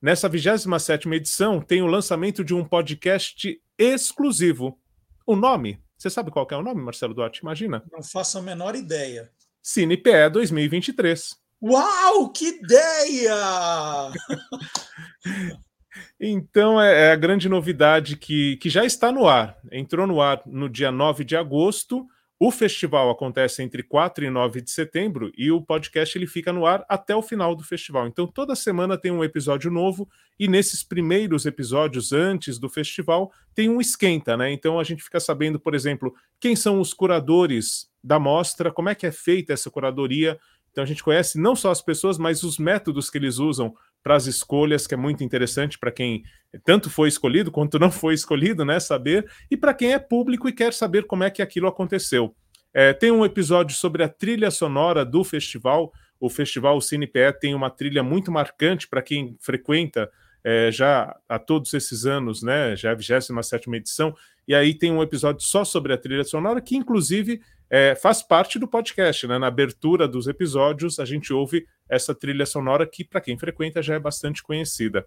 Nessa 0.03 0.27
27 0.27 1.07
edição, 1.13 1.61
tem 1.61 1.81
o 1.81 1.87
lançamento 1.87 2.43
de 2.43 2.53
um 2.53 2.61
podcast 2.61 3.57
exclusivo. 3.77 4.77
O 5.25 5.33
nome, 5.33 5.81
você 5.97 6.09
sabe 6.09 6.29
qual 6.29 6.45
é 6.51 6.57
o 6.57 6.61
nome, 6.61 6.81
Marcelo 6.81 7.13
Duarte? 7.13 7.39
Imagina. 7.39 7.81
Não 7.89 8.03
faço 8.03 8.37
a 8.37 8.41
menor 8.41 8.75
ideia. 8.75 9.31
CinePE 9.61 10.29
2023. 10.29 11.37
Uau, 11.61 12.29
que 12.31 12.49
ideia! 12.49 14.11
então 16.19 16.81
é, 16.81 17.05
é, 17.05 17.11
a 17.13 17.15
grande 17.15 17.47
novidade 17.47 18.17
que, 18.17 18.57
que 18.57 18.69
já 18.69 18.83
está 18.83 19.09
no 19.09 19.25
ar. 19.25 19.57
Entrou 19.71 20.05
no 20.05 20.19
ar 20.19 20.41
no 20.45 20.67
dia 20.67 20.91
9 20.91 21.23
de 21.23 21.37
agosto 21.37 22.05
o 22.39 22.51
festival 22.51 23.09
acontece 23.09 23.63
entre 23.63 23.83
4 23.83 24.25
e 24.25 24.29
9 24.29 24.61
de 24.61 24.71
setembro 24.71 25.31
e 25.37 25.51
o 25.51 25.61
podcast 25.61 26.17
ele 26.17 26.27
fica 26.27 26.51
no 26.51 26.65
ar 26.65 26.83
até 26.89 27.15
o 27.15 27.21
final 27.21 27.55
do 27.55 27.63
festival. 27.63 28.07
Então 28.07 28.27
toda 28.27 28.55
semana 28.55 28.97
tem 28.97 29.11
um 29.11 29.23
episódio 29.23 29.71
novo 29.71 30.09
e 30.39 30.47
nesses 30.47 30.83
primeiros 30.83 31.45
episódios 31.45 32.11
antes 32.11 32.59
do 32.59 32.67
festival 32.67 33.31
tem 33.55 33.69
um 33.69 33.79
esquenta, 33.79 34.35
né? 34.35 34.51
Então 34.51 34.79
a 34.79 34.83
gente 34.83 35.03
fica 35.03 35.19
sabendo, 35.19 35.59
por 35.59 35.73
exemplo, 35.73 36.13
quem 36.39 36.55
são 36.55 36.81
os 36.81 36.93
curadores 36.93 37.89
da 38.03 38.19
mostra, 38.19 38.71
como 38.71 38.89
é 38.89 38.95
que 38.95 39.05
é 39.05 39.11
feita 39.11 39.53
essa 39.53 39.71
curadoria. 39.71 40.37
Então 40.71 40.83
a 40.83 40.87
gente 40.87 41.03
conhece 41.03 41.39
não 41.39 41.55
só 41.55 41.71
as 41.71 41.81
pessoas, 41.81 42.17
mas 42.17 42.43
os 42.43 42.57
métodos 42.57 43.09
que 43.09 43.17
eles 43.17 43.37
usam 43.37 43.73
para 44.03 44.15
as 44.15 44.27
escolhas, 44.27 44.85
que 44.85 44.93
é 44.93 44.97
muito 44.97 45.23
interessante 45.23 45.79
para 45.79 45.91
quem 45.91 46.23
tanto 46.65 46.89
foi 46.89 47.07
escolhido 47.07 47.51
quanto 47.51 47.79
não 47.79 47.89
foi 47.89 48.13
escolhido, 48.13 48.65
né? 48.65 48.79
Saber, 48.79 49.25
e 49.49 49.57
para 49.57 49.73
quem 49.73 49.93
é 49.93 49.99
público 49.99 50.47
e 50.47 50.53
quer 50.53 50.73
saber 50.73 51.05
como 51.05 51.23
é 51.23 51.31
que 51.31 51.41
aquilo 51.41 51.67
aconteceu. 51.67 52.35
É, 52.73 52.91
tem 52.91 53.11
um 53.11 53.23
episódio 53.23 53.75
sobre 53.75 54.03
a 54.03 54.09
trilha 54.09 54.51
sonora 54.51 55.05
do 55.05 55.23
festival. 55.23 55.91
O 56.19 56.29
Festival 56.29 56.79
CinePE 56.81 57.39
tem 57.39 57.53
uma 57.53 57.69
trilha 57.69 58.01
muito 58.03 58.31
marcante 58.31 58.87
para 58.87 59.01
quem 59.01 59.37
frequenta 59.39 60.09
é, 60.43 60.71
já 60.71 61.15
há 61.29 61.39
todos 61.39 61.73
esses 61.73 62.05
anos, 62.05 62.43
né? 62.43 62.75
Já 62.75 62.89
é 62.89 62.91
a 62.91 62.95
27 62.95 63.69
edição, 63.75 64.13
e 64.47 64.53
aí 64.53 64.73
tem 64.73 64.91
um 64.91 65.01
episódio 65.01 65.41
só 65.41 65.63
sobre 65.63 65.93
a 65.93 65.97
trilha 65.97 66.23
sonora, 66.23 66.59
que 66.59 66.75
inclusive 66.75 67.41
é, 67.69 67.95
faz 67.95 68.21
parte 68.21 68.59
do 68.59 68.67
podcast, 68.67 69.25
né? 69.27 69.37
Na 69.37 69.47
abertura 69.47 70.07
dos 70.07 70.27
episódios, 70.27 70.99
a 70.99 71.05
gente 71.05 71.31
ouve 71.31 71.65
essa 71.89 72.15
trilha 72.15 72.45
sonora 72.45 72.87
que, 72.87 73.03
para 73.03 73.21
quem 73.21 73.37
frequenta, 73.37 73.81
já 73.81 73.95
é 73.95 73.99
bastante 73.99 74.41
conhecida. 74.41 75.05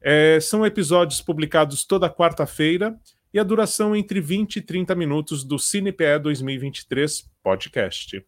É, 0.00 0.40
são 0.40 0.66
episódios 0.66 1.20
publicados 1.20 1.84
toda 1.84 2.10
quarta-feira 2.10 2.98
e 3.32 3.38
a 3.38 3.44
duração 3.44 3.94
entre 3.94 4.20
20 4.20 4.56
e 4.56 4.60
30 4.60 4.94
minutos 4.94 5.44
do 5.44 5.58
CinePE 5.58 6.18
2023 6.22 7.30
podcast. 7.42 8.24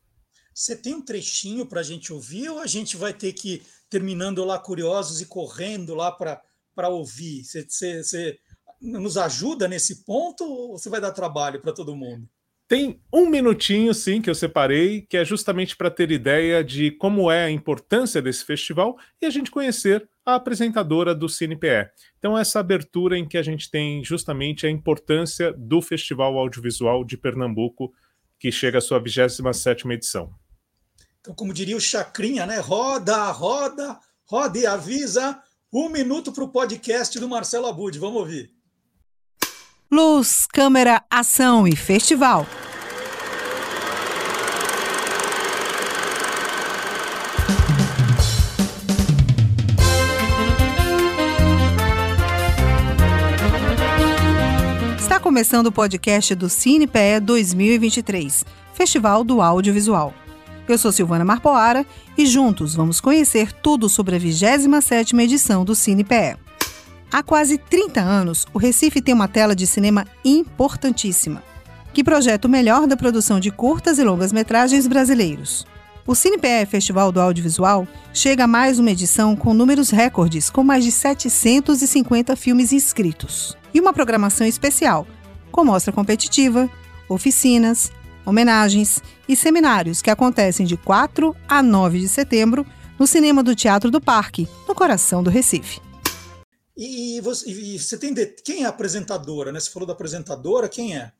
Você 0.55 0.76
tem 0.76 0.94
um 0.94 1.05
trechinho 1.05 1.66
para 1.66 1.80
a 1.80 1.82
gente 1.82 2.12
ouvir 2.12 2.48
ou 2.48 2.60
a 2.60 2.66
gente 2.66 2.96
vai 2.96 3.12
ter 3.12 3.32
que, 3.32 3.60
terminando 3.90 4.44
lá 4.44 4.59
curiosos 4.59 5.20
e 5.20 5.26
correndo 5.26 5.94
lá 5.94 6.12
para 6.12 6.88
ouvir? 6.88 7.44
Você, 7.44 7.66
você 8.02 8.38
nos 8.80 9.16
ajuda 9.16 9.66
nesse 9.66 10.05
ponto 10.05 10.44
ou 10.44 10.78
você 10.78 10.88
vai 10.88 11.01
dar 11.01 11.10
trabalho 11.10 11.60
para 11.60 11.72
todo 11.72 11.96
mundo? 11.96 12.28
Tem 12.66 12.99
um 13.12 13.28
minutinho, 13.28 13.93
sim, 13.93 14.23
que 14.23 14.31
eu 14.31 14.35
separei, 14.35 15.03
que 15.03 15.19
é 15.19 15.24
justamente 15.24 15.77
para 15.77 15.91
ter 15.91 16.11
ideia 16.11 16.65
de 16.65 16.91
como 16.93 17.31
é 17.31 17.45
a 17.45 17.51
importância 17.51 18.23
desse 18.23 18.43
festival 18.45 18.97
e 19.20 19.27
a 19.27 19.31
gente 19.31 19.51
conhecer 19.51 20.09
a 20.24 20.36
apresentadora 20.36 21.15
do 21.15 21.28
CinePE. 21.28 21.91
Então, 22.19 22.39
essa 22.39 22.61
abertura 22.61 23.19
em 23.19 23.28
que 23.28 23.36
a 23.36 23.43
gente 23.43 23.70
tem 23.70 24.03
justamente 24.03 24.66
a 24.66 24.70
importância 24.70 25.53
do 25.53 25.82
Festival 25.82 26.39
Audiovisual 26.39 27.05
de 27.05 27.19
Pernambuco, 27.19 27.93
que 28.39 28.51
chega 28.51 28.78
à 28.78 28.81
sua 28.81 28.99
27 28.99 29.86
edição. 29.89 30.32
Então, 31.20 31.35
como 31.35 31.53
diria 31.53 31.77
o 31.77 31.81
Chacrinha, 31.81 32.47
né? 32.47 32.61
Roda, 32.61 33.31
roda, 33.31 33.99
roda 34.24 34.59
e 34.59 34.66
avisa. 34.66 35.39
Um 35.70 35.91
minuto 35.91 36.32
para 36.32 36.45
o 36.45 36.49
podcast 36.49 37.19
do 37.19 37.28
Marcelo 37.28 37.66
Abud. 37.66 37.99
Vamos 37.99 38.20
ouvir. 38.20 38.53
Luz, 39.90 40.47
câmera, 40.51 41.02
ação 41.11 41.69
e 41.69 41.77
festival. 41.77 42.47
Está 54.98 55.20
começando 55.20 55.66
o 55.66 55.73
podcast 55.73 56.35
do 56.35 56.48
CinePE 56.48 57.20
2023, 57.23 58.44
Festival 58.73 59.23
do 59.23 59.40
Audiovisual. 59.43 60.15
Eu 60.66 60.78
sou 60.78 60.90
Silvana 60.90 61.27
Marpoara 61.27 61.85
e 62.16 62.24
juntos 62.27 62.74
vamos 62.74 63.01
conhecer 63.01 63.52
tudo 63.52 63.89
sobre 63.89 64.16
a 64.16 64.19
27ª 64.19 65.20
edição 65.20 65.62
do 65.62 65.74
CinePE. 65.74 66.43
Há 67.10 67.22
quase 67.22 67.59
30 67.59 68.01
anos, 68.01 68.47
o 68.52 68.59
Recife 68.59 69.01
tem 69.01 69.14
uma 69.14 69.28
tela 69.28 69.55
de 69.55 69.66
cinema 69.66 70.05
importantíssima, 70.24 71.43
que 71.93 72.02
projeta 72.02 72.48
o 72.48 72.51
melhor 72.51 72.86
da 72.86 72.97
produção 72.97 73.39
de 73.39 73.51
curtas 73.51 73.98
e 73.98 74.05
longas 74.05 74.32
metragens 74.32 74.86
brasileiros. 74.86 75.66
O 76.06 76.14
CinePE 76.14 76.66
Festival 76.66 77.10
do 77.10 77.20
Audiovisual 77.20 77.89
chega 78.12 78.44
a 78.44 78.48
mais 78.48 78.78
uma 78.78 78.90
edição 78.90 79.35
com 79.35 79.55
números 79.55 79.89
recordes, 79.89 80.51
com 80.51 80.62
mais 80.62 80.85
de 80.85 80.93
750 80.93 82.36
filmes 82.36 82.72
inscritos. 82.72 83.56
E 83.72 83.81
uma 83.81 83.93
programação 83.93 84.47
especial, 84.47 85.06
com 85.51 85.64
mostra 85.64 85.93
competitiva, 85.93 86.68
oficinas, 87.09 87.90
homenagens 88.26 89.02
e 89.28 89.35
seminários 89.35 90.02
que 90.02 90.10
acontecem 90.10 90.66
de 90.66 90.76
4 90.76 91.35
a 91.48 91.62
9 91.62 92.01
de 92.01 92.09
setembro 92.09 92.66
no 92.98 93.06
cinema 93.06 93.43
do 93.43 93.55
Teatro 93.55 93.90
do 93.90 94.01
Parque, 94.01 94.48
no 94.68 94.74
coração 94.74 95.22
do 95.22 95.31
Recife. 95.31 95.84
E 96.76 97.20
você, 97.20 97.48
e 97.48 97.78
você 97.78 97.96
tem 97.96 98.12
de, 98.12 98.26
quem 98.26 98.62
é 98.62 98.66
a 98.66 98.70
apresentadora, 98.70 99.52
né? 99.52 99.60
Você 99.60 99.70
falou 99.70 99.86
da 99.86 99.92
apresentadora, 99.92 100.68
quem 100.68 100.96
é? 100.96 101.12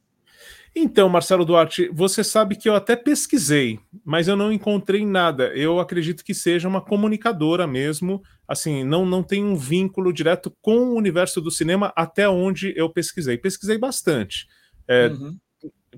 Então, 0.77 1.09
Marcelo 1.09 1.45
Duarte, 1.45 1.89
você 1.93 2.25
sabe 2.25 2.57
que 2.57 2.69
eu 2.69 2.75
até 2.75 2.97
pesquisei, 2.97 3.79
mas 4.05 4.27
eu 4.27 4.35
não 4.35 4.53
encontrei 4.53 5.07
nada. 5.07 5.47
Eu 5.55 5.79
acredito 5.79 6.25
que 6.25 6.35
seja 6.35 6.67
uma 6.67 6.81
comunicadora 6.81 7.65
mesmo. 7.65 8.21
Assim, 8.49 8.83
não, 8.83 9.07
não 9.07 9.23
tem 9.23 9.45
um 9.45 9.55
vínculo 9.55 10.13
direto 10.13 10.53
com 10.61 10.79
o 10.79 10.97
universo 10.97 11.41
do 11.41 11.51
cinema 11.51 11.93
até 11.95 12.29
onde 12.29 12.75
eu 12.77 12.91
pesquisei. 12.91 13.39
Pesquisei 13.39 13.79
bastante. 13.79 14.49
É, 14.89 15.07
uhum. 15.07 15.39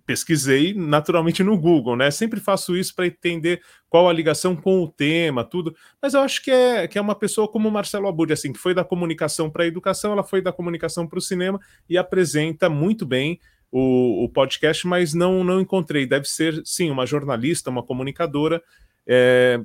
Pesquisei 0.07 0.73
naturalmente 0.73 1.43
no 1.43 1.59
Google, 1.59 1.97
né? 1.97 2.11
Sempre 2.11 2.39
faço 2.39 2.77
isso 2.77 2.95
para 2.95 3.09
entender 3.09 3.61
qual 3.91 4.09
a 4.09 4.13
ligação 4.13 4.55
com 4.55 4.83
o 4.83 4.89
tema, 4.89 5.43
tudo. 5.43 5.75
Mas 6.01 6.15
eu 6.15 6.21
acho 6.21 6.43
que 6.43 6.51
é, 6.51 6.87
que 6.87 6.97
é 6.97 7.01
uma 7.01 7.15
pessoa 7.15 7.49
como 7.49 7.69
o 7.69 7.73
Marcelo 7.73 8.07
Abud, 8.07 8.33
assim, 8.33 8.53
que 8.53 8.59
foi 8.59 8.73
da 8.73 8.85
comunicação 8.85 9.51
para 9.51 9.65
a 9.65 9.67
educação, 9.67 10.13
ela 10.13 10.23
foi 10.23 10.41
da 10.41 10.53
comunicação 10.53 11.07
para 11.07 11.19
o 11.19 11.23
cinema 11.23 11.61
e 11.89 11.99
apresenta 11.99 12.71
muito 12.71 13.05
bem 13.05 13.41
o, 13.71 14.25
o, 14.25 14.29
podcast, 14.29 14.87
mas 14.87 15.13
não, 15.13 15.43
não 15.43 15.61
encontrei. 15.61 16.07
Deve 16.07 16.27
ser, 16.27 16.63
sim, 16.65 16.91
uma 16.91 17.05
jornalista, 17.05 17.69
uma 17.69 17.83
comunicadora. 17.83 18.63
É, 19.07 19.61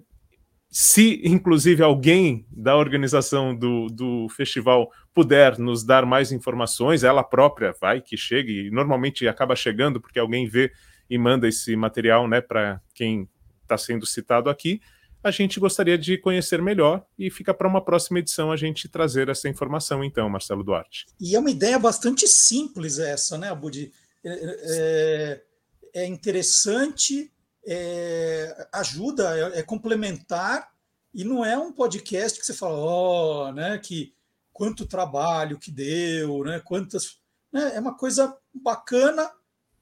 se, 0.73 1.21
inclusive, 1.25 1.83
alguém 1.83 2.45
da 2.49 2.77
organização 2.77 3.53
do, 3.53 3.87
do 3.87 4.29
festival 4.29 4.89
puder 5.13 5.59
nos 5.59 5.83
dar 5.83 6.05
mais 6.05 6.31
informações, 6.31 7.03
ela 7.03 7.25
própria 7.25 7.75
vai 7.79 7.99
que 7.99 8.15
chegue, 8.15 8.67
e 8.67 8.71
normalmente 8.71 9.27
acaba 9.27 9.53
chegando 9.53 9.99
porque 9.99 10.17
alguém 10.17 10.47
vê 10.47 10.71
e 11.09 11.17
manda 11.17 11.45
esse 11.45 11.75
material 11.75 12.25
né, 12.25 12.39
para 12.39 12.81
quem 12.95 13.27
está 13.63 13.77
sendo 13.77 14.05
citado 14.05 14.49
aqui. 14.49 14.79
A 15.21 15.29
gente 15.29 15.59
gostaria 15.59 15.97
de 15.97 16.17
conhecer 16.17 16.61
melhor 16.61 17.05
e 17.19 17.29
fica 17.29 17.53
para 17.53 17.67
uma 17.67 17.83
próxima 17.83 18.19
edição 18.19 18.49
a 18.49 18.55
gente 18.55 18.87
trazer 18.87 19.27
essa 19.27 19.49
informação, 19.49 20.01
então, 20.05 20.29
Marcelo 20.29 20.63
Duarte. 20.63 21.05
E 21.19 21.35
é 21.35 21.39
uma 21.39 21.51
ideia 21.51 21.77
bastante 21.77 22.25
simples 22.29 22.97
essa, 22.97 23.37
né, 23.37 23.51
Abudi? 23.51 23.91
É, 24.23 25.41
é, 25.93 26.01
é 26.01 26.07
interessante, 26.07 27.29
é, 27.65 28.67
ajuda, 28.73 29.37
é, 29.37 29.59
é, 29.59 29.63
complementar, 29.63 30.69
e 31.13 31.23
não 31.23 31.43
é 31.43 31.57
um 31.57 31.71
podcast 31.71 32.39
que 32.39 32.45
você 32.45 32.53
fala, 32.53 32.75
ó, 32.75 33.49
oh, 33.49 33.51
né, 33.51 33.77
que 33.77 34.13
quanto 34.53 34.85
trabalho 34.85 35.59
que 35.59 35.71
deu, 35.71 36.43
né, 36.43 36.61
quantas. 36.63 37.19
Né, 37.51 37.75
é 37.75 37.79
uma 37.79 37.97
coisa 37.97 38.35
bacana, 38.53 39.29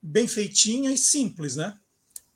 bem 0.02 0.28
feitinha 0.28 0.92
e 0.92 0.98
simples, 0.98 1.56
né? 1.56 1.78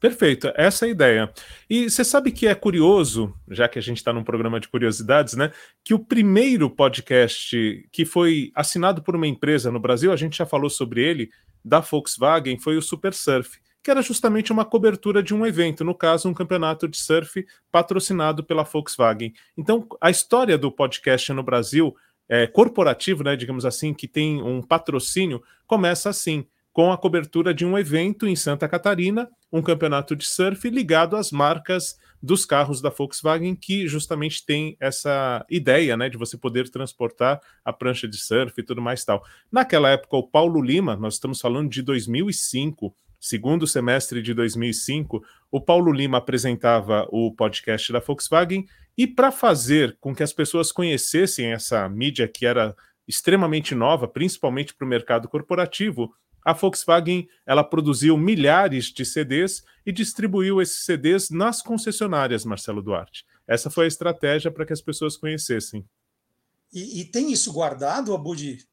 Perfeito, 0.03 0.51
essa 0.55 0.85
é 0.85 0.89
a 0.89 0.91
ideia. 0.91 1.33
E 1.69 1.89
você 1.89 2.03
sabe 2.03 2.33
que 2.33 2.45
é 2.45 2.53
curioso, 2.53 3.33
já 3.49 3.69
que 3.69 3.79
a 3.79 3.81
gente 3.81 3.99
está 3.99 4.11
num 4.11 4.23
programa 4.23 4.59
de 4.59 4.67
curiosidades, 4.67 5.33
né? 5.33 5.53
Que 5.81 5.93
o 5.93 5.99
primeiro 5.99 6.69
podcast 6.69 7.87
que 7.89 8.03
foi 8.03 8.51
assinado 8.53 9.01
por 9.01 9.15
uma 9.15 9.25
empresa 9.25 9.71
no 9.71 9.79
Brasil, 9.79 10.11
a 10.11 10.17
gente 10.17 10.35
já 10.35 10.45
falou 10.45 10.69
sobre 10.69 11.01
ele, 11.01 11.31
da 11.63 11.79
Volkswagen, 11.79 12.59
foi 12.59 12.75
o 12.75 12.81
Super 12.81 13.13
Surf, 13.13 13.57
que 13.83 13.91
era 13.91 14.01
justamente 14.01 14.51
uma 14.51 14.63
cobertura 14.63 15.21
de 15.21 15.33
um 15.33 15.45
evento, 15.45 15.83
no 15.83 15.93
caso, 15.93 16.29
um 16.29 16.33
campeonato 16.33 16.87
de 16.87 16.97
surf 16.97 17.45
patrocinado 17.69 18.43
pela 18.43 18.63
Volkswagen. 18.63 19.33
Então, 19.57 19.85
a 19.99 20.09
história 20.09 20.57
do 20.57 20.71
podcast 20.71 21.33
no 21.33 21.43
Brasil, 21.43 21.93
é, 22.29 22.47
corporativo, 22.47 23.23
né, 23.23 23.35
digamos 23.35 23.65
assim, 23.65 23.93
que 23.93 24.07
tem 24.07 24.41
um 24.41 24.61
patrocínio, 24.61 25.43
começa 25.67 26.09
assim 26.09 26.47
com 26.71 26.91
a 26.91 26.97
cobertura 26.97 27.53
de 27.53 27.63
um 27.65 27.77
evento 27.77 28.25
em 28.25 28.35
Santa 28.35 28.67
Catarina, 28.67 29.29
um 29.51 29.61
campeonato 29.61 30.15
de 30.15 30.25
surf 30.25 30.67
ligado 30.69 31.15
às 31.15 31.31
marcas 31.31 31.99
dos 32.21 32.45
carros 32.45 32.81
da 32.81 32.89
Volkswagen, 32.89 33.53
que 33.53 33.87
justamente 33.87 34.43
tem 34.43 34.75
essa 34.79 35.45
ideia 35.49 35.95
né, 35.95 36.09
de 36.09 36.17
você 36.17 36.35
poder 36.35 36.69
transportar 36.69 37.39
a 37.63 37.71
prancha 37.71 38.07
de 38.07 38.17
surf 38.17 38.53
e 38.57 38.63
tudo 38.63 38.81
mais 38.81 39.05
tal. 39.05 39.23
Naquela 39.51 39.89
época, 39.89 40.17
o 40.17 40.27
Paulo 40.27 40.61
Lima, 40.61 40.95
nós 40.95 41.15
estamos 41.15 41.39
falando 41.39 41.69
de 41.69 41.83
2005, 41.83 42.95
segundo 43.23 43.65
semestre 43.65 44.21
de 44.21 44.33
2005, 44.33 45.23
o 45.49 45.61
Paulo 45.61 45.93
Lima 45.93 46.17
apresentava 46.17 47.07
o 47.09 47.33
podcast 47.33 47.89
da 47.93 48.01
Volkswagen 48.01 48.67
e 48.97 49.07
para 49.07 49.31
fazer 49.31 49.97
com 50.01 50.13
que 50.13 50.21
as 50.21 50.33
pessoas 50.33 50.73
conhecessem 50.73 51.53
essa 51.53 51.87
mídia 51.87 52.27
que 52.27 52.45
era 52.45 52.75
extremamente 53.07 53.73
nova, 53.73 54.09
principalmente 54.09 54.73
para 54.73 54.83
o 54.83 54.89
mercado 54.89 55.29
corporativo, 55.29 56.13
a 56.43 56.51
Volkswagen 56.51 57.29
ela 57.45 57.63
produziu 57.63 58.17
milhares 58.17 58.87
de 58.87 59.05
CDs 59.05 59.63
e 59.85 59.93
distribuiu 59.93 60.61
esses 60.61 60.83
CDs 60.83 61.29
nas 61.29 61.61
concessionárias, 61.61 62.43
Marcelo 62.43 62.81
Duarte. 62.81 63.25
Essa 63.47 63.69
foi 63.69 63.85
a 63.85 63.87
estratégia 63.87 64.51
para 64.51 64.65
que 64.65 64.73
as 64.73 64.81
pessoas 64.81 65.15
conhecessem. 65.15 65.85
E, 66.73 66.99
e 66.99 67.05
tem 67.05 67.31
isso 67.31 67.53
guardado, 67.53 68.13
Abudi? 68.13 68.67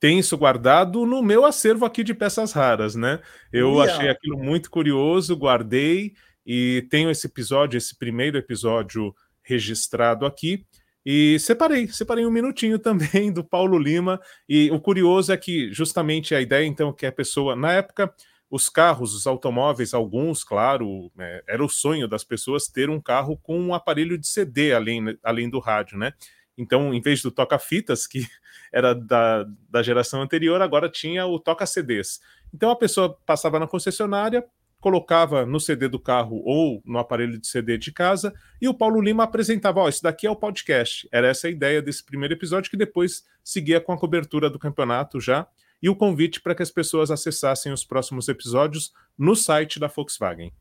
Tem 0.00 0.18
isso 0.18 0.36
guardado 0.36 1.04
no 1.04 1.22
meu 1.22 1.44
acervo 1.44 1.84
aqui 1.84 2.04
de 2.04 2.14
peças 2.14 2.52
raras, 2.52 2.94
né? 2.94 3.20
Eu 3.52 3.74
yeah. 3.74 3.92
achei 3.92 4.08
aquilo 4.08 4.38
muito 4.38 4.70
curioso, 4.70 5.34
guardei 5.36 6.14
e 6.46 6.86
tenho 6.88 7.10
esse 7.10 7.26
episódio, 7.26 7.76
esse 7.76 7.96
primeiro 7.96 8.38
episódio 8.38 9.14
registrado 9.42 10.24
aqui. 10.24 10.64
E 11.04 11.38
separei, 11.38 11.88
separei 11.88 12.26
um 12.26 12.30
minutinho 12.30 12.78
também 12.80 13.32
do 13.32 13.42
Paulo 13.42 13.78
Lima. 13.78 14.20
E 14.48 14.70
o 14.70 14.80
curioso 14.80 15.32
é 15.32 15.36
que 15.36 15.72
justamente 15.72 16.34
a 16.34 16.40
ideia, 16.40 16.66
então, 16.66 16.92
que 16.92 17.06
a 17.06 17.12
pessoa, 17.12 17.56
na 17.56 17.72
época, 17.72 18.12
os 18.50 18.68
carros, 18.68 19.14
os 19.14 19.26
automóveis, 19.26 19.92
alguns, 19.92 20.42
claro, 20.44 21.10
é, 21.18 21.44
era 21.48 21.64
o 21.64 21.68
sonho 21.68 22.08
das 22.08 22.24
pessoas 22.24 22.68
ter 22.68 22.88
um 22.88 23.00
carro 23.00 23.36
com 23.36 23.58
um 23.60 23.74
aparelho 23.74 24.16
de 24.16 24.26
CD 24.26 24.72
além, 24.72 25.18
além 25.22 25.50
do 25.50 25.58
rádio, 25.58 25.98
né? 25.98 26.12
Então, 26.58 26.92
em 26.92 27.00
vez 27.00 27.22
do 27.22 27.30
toca-fitas, 27.30 28.06
que 28.06 28.26
era 28.72 28.92
da, 28.92 29.46
da 29.70 29.82
geração 29.82 30.20
anterior, 30.20 30.60
agora 30.60 30.90
tinha 30.90 31.24
o 31.24 31.38
toca-CDs. 31.38 32.20
Então, 32.52 32.70
a 32.70 32.76
pessoa 32.76 33.16
passava 33.24 33.60
na 33.60 33.68
concessionária, 33.68 34.44
colocava 34.80 35.46
no 35.46 35.60
CD 35.60 35.88
do 35.88 35.98
carro 35.98 36.42
ou 36.44 36.82
no 36.84 36.98
aparelho 36.98 37.38
de 37.38 37.46
CD 37.46 37.78
de 37.78 37.92
casa, 37.92 38.34
e 38.60 38.68
o 38.68 38.74
Paulo 38.74 39.00
Lima 39.00 39.22
apresentava: 39.22 39.80
Ó, 39.80 39.84
oh, 39.84 39.88
esse 39.88 40.02
daqui 40.02 40.26
é 40.26 40.30
o 40.30 40.36
podcast. 40.36 41.08
Era 41.12 41.28
essa 41.28 41.46
a 41.46 41.50
ideia 41.50 41.80
desse 41.80 42.04
primeiro 42.04 42.34
episódio, 42.34 42.70
que 42.70 42.76
depois 42.76 43.24
seguia 43.44 43.80
com 43.80 43.92
a 43.92 43.98
cobertura 43.98 44.50
do 44.50 44.58
campeonato 44.58 45.20
já, 45.20 45.46
e 45.80 45.88
o 45.88 45.94
convite 45.96 46.40
para 46.40 46.54
que 46.54 46.62
as 46.62 46.70
pessoas 46.70 47.10
acessassem 47.10 47.72
os 47.72 47.84
próximos 47.84 48.28
episódios 48.28 48.92
no 49.16 49.36
site 49.36 49.78
da 49.78 49.86
Volkswagen. 49.86 50.52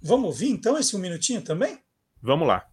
Vamos 0.00 0.26
ouvir 0.26 0.48
então 0.48 0.78
esse 0.78 0.96
um 0.96 1.00
minutinho 1.00 1.42
também? 1.42 1.78
Vamos 2.22 2.48
lá. 2.48 2.66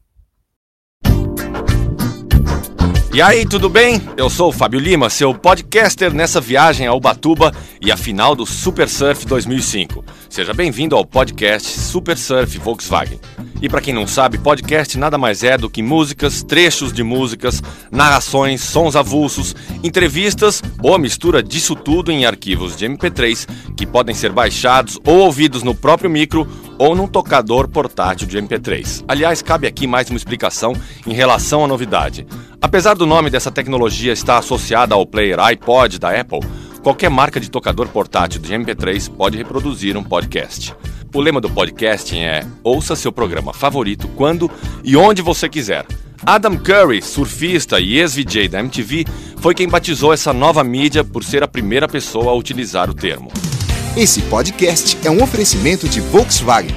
E 3.15 3.21
aí, 3.21 3.45
tudo 3.45 3.69
bem? 3.69 4.01
Eu 4.17 4.29
sou 4.29 4.49
o 4.49 4.51
Fábio 4.51 4.77
Lima, 4.77 5.09
seu 5.09 5.33
podcaster 5.33 6.13
nessa 6.13 6.41
viagem 6.41 6.85
a 6.85 6.93
Ubatuba 6.93 7.53
e 7.79 7.89
a 7.89 7.95
final 7.95 8.35
do 8.35 8.45
Super 8.45 8.89
Surf 8.89 9.25
2005. 9.25 10.03
Seja 10.29 10.53
bem-vindo 10.53 10.97
ao 10.97 11.05
podcast 11.05 11.79
Super 11.79 12.17
Surf 12.17 12.59
Volkswagen. 12.59 13.17
E 13.61 13.69
para 13.69 13.79
quem 13.79 13.93
não 13.93 14.05
sabe, 14.05 14.37
podcast 14.37 14.97
nada 14.97 15.17
mais 15.17 15.45
é 15.45 15.57
do 15.57 15.69
que 15.69 15.81
músicas, 15.81 16.43
trechos 16.43 16.91
de 16.91 17.03
músicas, 17.03 17.63
narrações, 17.89 18.59
sons 18.59 18.97
avulsos, 18.97 19.55
entrevistas 19.81 20.61
ou 20.83 20.93
a 20.93 20.99
mistura 20.99 21.41
disso 21.41 21.73
tudo 21.73 22.11
em 22.11 22.25
arquivos 22.25 22.75
de 22.75 22.85
MP3 22.85 23.47
que 23.77 23.85
podem 23.85 24.13
ser 24.13 24.33
baixados 24.33 24.99
ou 25.05 25.19
ouvidos 25.19 25.63
no 25.63 25.73
próprio 25.73 26.09
micro 26.09 26.45
ou 26.77 26.95
num 26.95 27.07
tocador 27.07 27.67
portátil 27.67 28.27
de 28.27 28.37
MP3. 28.37 29.03
Aliás, 29.07 29.41
cabe 29.41 29.67
aqui 29.67 29.87
mais 29.87 30.09
uma 30.09 30.17
explicação 30.17 30.73
em 31.05 31.13
relação 31.13 31.63
à 31.63 31.67
novidade. 31.67 32.27
Apesar 32.61 32.95
do 32.95 33.05
nome 33.05 33.29
dessa 33.29 33.51
tecnologia 33.51 34.13
estar 34.13 34.37
associada 34.37 34.95
ao 34.95 35.05
player 35.05 35.39
iPod 35.39 35.99
da 35.99 36.19
Apple, 36.19 36.39
qualquer 36.81 37.09
marca 37.09 37.39
de 37.39 37.49
tocador 37.49 37.87
portátil 37.87 38.41
de 38.41 38.53
MP3 38.53 39.09
pode 39.09 39.37
reproduzir 39.37 39.97
um 39.97 40.03
podcast. 40.03 40.75
O 41.13 41.21
lema 41.21 41.39
do 41.39 41.49
podcasting 41.49 42.19
é: 42.19 42.45
ouça 42.63 42.95
seu 42.95 43.11
programa 43.11 43.53
favorito 43.53 44.07
quando 44.09 44.51
e 44.83 44.97
onde 44.97 45.21
você 45.21 45.47
quiser. 45.47 45.85
Adam 46.25 46.57
Curry, 46.57 47.01
surfista 47.01 47.79
e 47.79 47.97
ex-VJ 47.97 48.47
da 48.47 48.59
MTV, 48.59 49.05
foi 49.37 49.53
quem 49.53 49.69
batizou 49.69 50.11
essa 50.11 50.33
nova 50.33 50.63
mídia 50.63 51.03
por 51.03 51.23
ser 51.23 51.43
a 51.43 51.47
primeira 51.47 51.87
pessoa 51.87 52.31
a 52.31 52.35
utilizar 52.35 52.89
o 52.89 52.93
termo. 52.93 53.31
Esse 53.97 54.21
podcast 54.23 54.97
é 55.07 55.09
um 55.09 55.23
oferecimento 55.23 55.87
de 55.87 56.01
Volkswagen. 56.01 56.75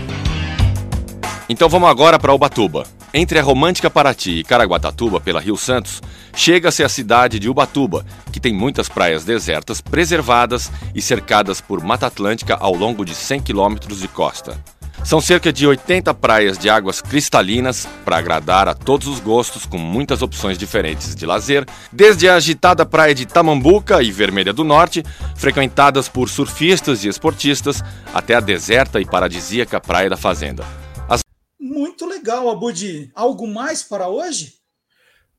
Então 1.48 1.68
vamos 1.68 1.88
agora 1.88 2.16
para 2.16 2.32
Ubatuba. 2.32 2.86
Entre 3.12 3.40
a 3.40 3.42
romântica 3.42 3.90
Paraty 3.90 4.38
e 4.38 4.44
Caraguatatuba, 4.44 5.18
pela 5.18 5.40
Rio 5.40 5.56
Santos, 5.56 6.00
chega-se 6.32 6.84
à 6.84 6.88
cidade 6.88 7.40
de 7.40 7.48
Ubatuba, 7.50 8.06
que 8.32 8.38
tem 8.38 8.54
muitas 8.54 8.88
praias 8.88 9.24
desertas, 9.24 9.80
preservadas 9.80 10.70
e 10.94 11.02
cercadas 11.02 11.60
por 11.60 11.82
Mata 11.82 12.06
Atlântica 12.06 12.54
ao 12.54 12.72
longo 12.72 13.04
de 13.04 13.16
100 13.16 13.40
quilômetros 13.40 13.98
de 13.98 14.06
costa. 14.06 14.56
São 15.04 15.20
cerca 15.20 15.52
de 15.52 15.66
80 15.66 16.12
praias 16.14 16.58
de 16.58 16.68
águas 16.68 17.00
cristalinas 17.00 17.88
para 18.04 18.18
agradar 18.18 18.68
a 18.68 18.74
todos 18.74 19.06
os 19.06 19.20
gostos, 19.20 19.64
com 19.64 19.78
muitas 19.78 20.20
opções 20.22 20.58
diferentes 20.58 21.14
de 21.14 21.24
lazer, 21.24 21.64
desde 21.90 22.28
a 22.28 22.34
agitada 22.34 22.84
praia 22.84 23.14
de 23.14 23.24
Tamambuca 23.24 24.02
e 24.02 24.12
Vermelha 24.12 24.52
do 24.52 24.64
Norte, 24.64 25.02
frequentadas 25.36 26.08
por 26.08 26.28
surfistas 26.28 27.04
e 27.04 27.08
esportistas, 27.08 27.82
até 28.12 28.34
a 28.34 28.40
deserta 28.40 29.00
e 29.00 29.06
paradisíaca 29.06 29.80
Praia 29.80 30.10
da 30.10 30.16
Fazenda. 30.16 30.64
As... 31.08 31.20
Muito 31.58 32.04
legal, 32.04 32.50
Abudi. 32.50 33.10
Algo 33.14 33.46
mais 33.46 33.82
para 33.82 34.08
hoje? 34.08 34.54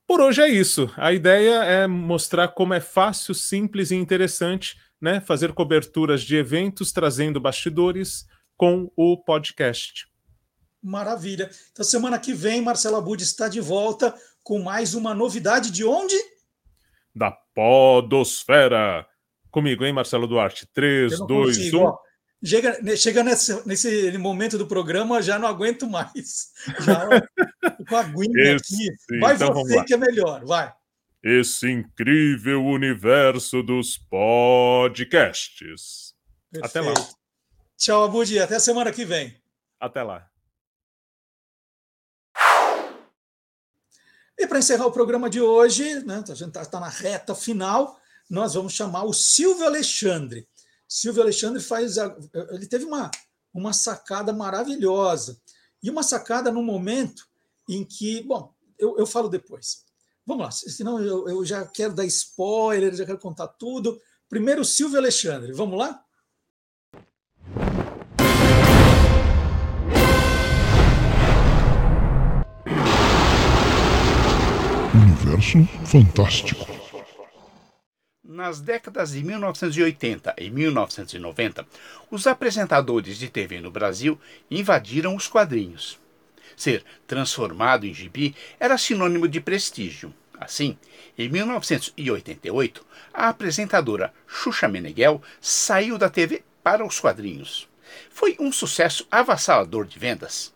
Por 0.07 0.21
hoje 0.21 0.41
é 0.41 0.49
isso. 0.49 0.89
A 0.97 1.13
ideia 1.13 1.63
é 1.63 1.85
mostrar 1.85 2.47
como 2.47 2.73
é 2.73 2.79
fácil, 2.79 3.35
simples 3.35 3.91
e 3.91 3.95
interessante 3.95 4.75
né, 5.01 5.21
fazer 5.21 5.53
coberturas 5.53 6.21
de 6.21 6.35
eventos 6.35 6.91
trazendo 6.91 7.39
bastidores 7.39 8.25
com 8.59 8.91
o 8.93 9.17
podcast. 9.17 10.05
Maravilha. 10.83 11.49
Então, 11.71 11.85
semana 11.85 12.19
que 12.19 12.33
vem, 12.33 12.61
Marcela 12.61 12.99
Budi 12.99 13.23
está 13.23 13.47
de 13.47 13.61
volta 13.61 14.13
com 14.43 14.61
mais 14.61 14.93
uma 14.93 15.15
novidade 15.15 15.71
de 15.71 15.85
onde? 15.85 16.17
Da 17.15 17.31
Podosfera. 17.31 19.07
Comigo, 19.49 19.85
hein, 19.85 19.93
Marcelo 19.93 20.27
Duarte? 20.27 20.67
3, 20.73 21.19
2, 21.25 21.73
1. 21.73 21.93
Chega, 22.43 22.97
chega 22.97 23.23
nesse, 23.23 23.65
nesse 23.65 24.17
momento 24.17 24.57
do 24.57 24.67
programa, 24.67 25.21
já 25.21 25.39
não 25.39 25.47
aguento 25.47 25.87
mais. 25.89 26.51
Já 26.83 27.07
com 27.87 27.95
a 27.95 28.01
aguinha 28.01 28.57
aqui. 28.57 28.89
Vai 29.21 29.35
então 29.35 29.53
você 29.53 29.85
que 29.85 29.93
é 29.93 29.97
melhor, 29.97 30.43
vai. 30.43 30.69
Esse 31.23 31.69
incrível 31.69 32.65
universo 32.65 33.63
dos 33.63 33.97
podcasts. 33.97 35.29
Perfeito. 36.51 36.77
Até 36.77 36.81
lá. 36.81 37.18
Tchau, 37.79 38.03
Abudi. 38.03 38.37
Até 38.37 38.59
semana 38.59 38.91
que 38.91 39.05
vem. 39.05 39.41
Até 39.79 40.03
lá. 40.03 40.29
E 44.37 44.45
para 44.45 44.59
encerrar 44.59 44.85
o 44.85 44.91
programa 44.91 45.29
de 45.29 45.39
hoje, 45.39 46.03
né, 46.03 46.21
a 46.27 46.33
gente 46.33 46.49
está 46.49 46.65
tá 46.65 46.79
na 46.81 46.89
reta 46.89 47.33
final, 47.33 47.97
nós 48.29 48.53
vamos 48.53 48.73
chamar 48.73 49.05
o 49.05 49.13
Silvio 49.13 49.65
Alexandre. 49.65 50.45
Silvio 50.89 51.23
Alexandre 51.23 51.61
faz. 51.61 51.95
Ele 52.51 52.67
teve 52.67 52.83
uma, 52.83 53.09
uma 53.53 53.71
sacada 53.71 54.33
maravilhosa. 54.33 55.41
E 55.81 55.89
uma 55.89 56.03
sacada 56.03 56.51
no 56.51 56.61
momento 56.61 57.25
em 57.69 57.85
que. 57.85 58.21
Bom, 58.23 58.53
eu, 58.77 58.97
eu 58.97 59.07
falo 59.07 59.29
depois. 59.29 59.85
Vamos 60.25 60.43
lá, 60.43 60.51
senão 60.51 61.01
eu, 61.01 61.29
eu 61.29 61.45
já 61.45 61.65
quero 61.65 61.93
dar 61.93 62.05
spoiler, 62.05 62.93
já 62.93 63.05
quero 63.05 63.19
contar 63.19 63.47
tudo. 63.47 64.01
Primeiro, 64.27 64.65
Silvio 64.65 64.99
Alexandre. 64.99 65.53
Vamos 65.53 65.79
lá? 65.79 66.05
Universo 75.29 75.63
Fantástico. 75.85 76.67
Nas 78.23 78.59
décadas 78.59 79.11
de 79.11 79.23
1980 79.23 80.33
e 80.37 80.49
1990, 80.49 81.67
os 82.09 82.25
apresentadores 82.25 83.17
de 83.17 83.29
TV 83.29 83.61
no 83.61 83.69
Brasil 83.69 84.19
invadiram 84.49 85.15
os 85.15 85.27
quadrinhos. 85.27 85.99
Ser 86.57 86.83
transformado 87.05 87.85
em 87.85 87.93
gibi 87.93 88.35
era 88.59 88.77
sinônimo 88.77 89.27
de 89.27 89.39
prestígio. 89.39 90.11
Assim, 90.39 90.77
em 91.17 91.29
1988, 91.29 92.85
a 93.13 93.29
apresentadora 93.29 94.11
Xuxa 94.25 94.67
Meneghel 94.67 95.21
saiu 95.39 95.97
da 95.97 96.09
TV 96.09 96.41
para 96.63 96.83
os 96.83 96.99
quadrinhos. 96.99 97.67
Foi 98.09 98.35
um 98.39 98.51
sucesso 98.51 99.05
avassalador 99.11 99.85
de 99.85 99.99
vendas. 99.99 100.53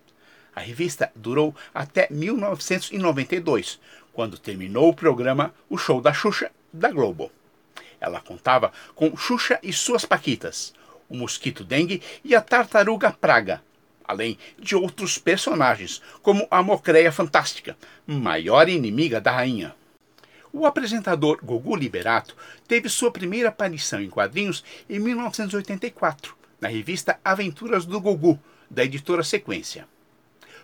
A 0.56 0.60
revista 0.60 1.12
durou 1.16 1.56
até 1.74 2.08
1992, 2.12 3.80
quando 4.14 4.38
terminou 4.38 4.90
o 4.90 4.95
programa 4.95 5.53
O 5.69 5.77
Show 5.77 5.99
da 5.99 6.14
Xuxa 6.14 6.52
da 6.72 6.90
Globo. 6.90 7.31
Ela 7.99 8.22
contava 8.22 8.72
com 8.95 9.15
Xuxa 9.18 9.60
e 9.64 9.73
suas 9.73 10.06
Paquitas, 10.06 10.73
o 11.10 11.15
mosquito 11.15 11.64
dengue 11.64 12.02
e 12.23 12.35
a 12.35 12.41
tartaruga 12.41 13.11
praga, 13.11 13.61
além 14.03 14.38
de 14.60 14.76
outros 14.76 15.18
personagens, 15.18 16.02
como 16.22 16.48
a 16.52 16.61
Mocreia 16.61 17.11
Fantástica, 17.11 17.77
maior 18.06 18.69
inimiga 18.69 19.19
da 19.19 19.31
rainha. 19.31 19.76
O 20.52 20.65
apresentador 20.65 21.40
Gugu 21.44 21.76
Liberato 21.76 22.35
teve 22.68 22.88
sua 22.88 23.11
primeira 23.11 23.49
aparição 23.49 23.99
em 23.99 24.10
quadrinhos 24.10 24.64
em 24.88 24.99
1984, 24.99 26.35
na 26.61 26.68
revista 26.68 27.19
Aventuras 27.26 27.85
do 27.85 27.99
Gugu, 27.99 28.40
da 28.69 28.84
editora 28.84 29.23
Sequência. 29.23 29.88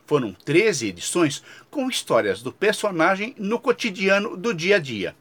Foram 0.10 0.34
13 0.34 0.88
edições 0.88 1.44
com 1.70 1.88
histórias 1.88 2.42
do 2.42 2.52
personagem 2.52 3.36
no 3.38 3.60
cotidiano 3.60 4.36
do 4.36 4.56
dia 4.56 4.78
a 4.78 4.80
dia. 4.80 5.16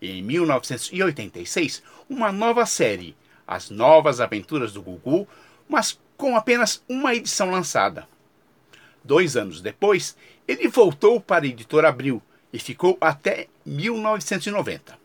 Em 0.00 0.22
1986, 0.22 1.82
uma 2.08 2.30
nova 2.30 2.64
série, 2.64 3.16
As 3.44 3.70
Novas 3.70 4.20
Aventuras 4.20 4.72
do 4.72 4.80
Gugu, 4.80 5.26
mas 5.68 5.98
com 6.16 6.36
apenas 6.36 6.80
uma 6.88 7.12
edição 7.12 7.50
lançada. 7.50 8.06
Dois 9.02 9.36
anos 9.36 9.60
depois, 9.60 10.16
ele 10.46 10.68
voltou 10.68 11.20
para 11.20 11.44
a 11.44 11.48
editora 11.48 11.88
Abril 11.88 12.22
e 12.52 12.60
ficou 12.60 12.96
até 13.00 13.48
1990. 13.66 14.96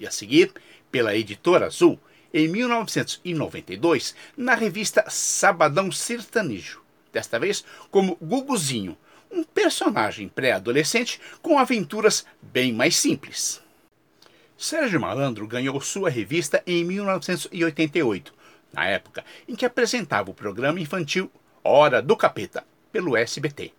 E 0.00 0.08
a 0.08 0.10
seguir, 0.10 0.52
pela 0.90 1.14
editora 1.14 1.66
Azul, 1.66 2.00
em 2.32 2.48
1992, 2.48 4.12
na 4.36 4.56
revista 4.56 5.04
Sabadão 5.08 5.92
Sertanejo 5.92 6.82
desta 7.14 7.38
vez 7.38 7.64
como 7.90 8.18
Guguzinho, 8.20 8.98
um 9.30 9.42
personagem 9.42 10.28
pré-adolescente 10.28 11.20
com 11.40 11.58
aventuras 11.58 12.26
bem 12.42 12.72
mais 12.72 12.96
simples. 12.96 13.62
Sérgio 14.58 15.00
Malandro 15.00 15.46
ganhou 15.46 15.80
sua 15.80 16.10
revista 16.10 16.62
em 16.66 16.84
1988, 16.84 18.34
na 18.72 18.86
época 18.86 19.24
em 19.48 19.54
que 19.54 19.64
apresentava 19.64 20.30
o 20.30 20.34
programa 20.34 20.80
infantil 20.80 21.30
Hora 21.62 22.02
do 22.02 22.16
Capeta, 22.16 22.64
pelo 22.92 23.16
SBT. 23.16 23.72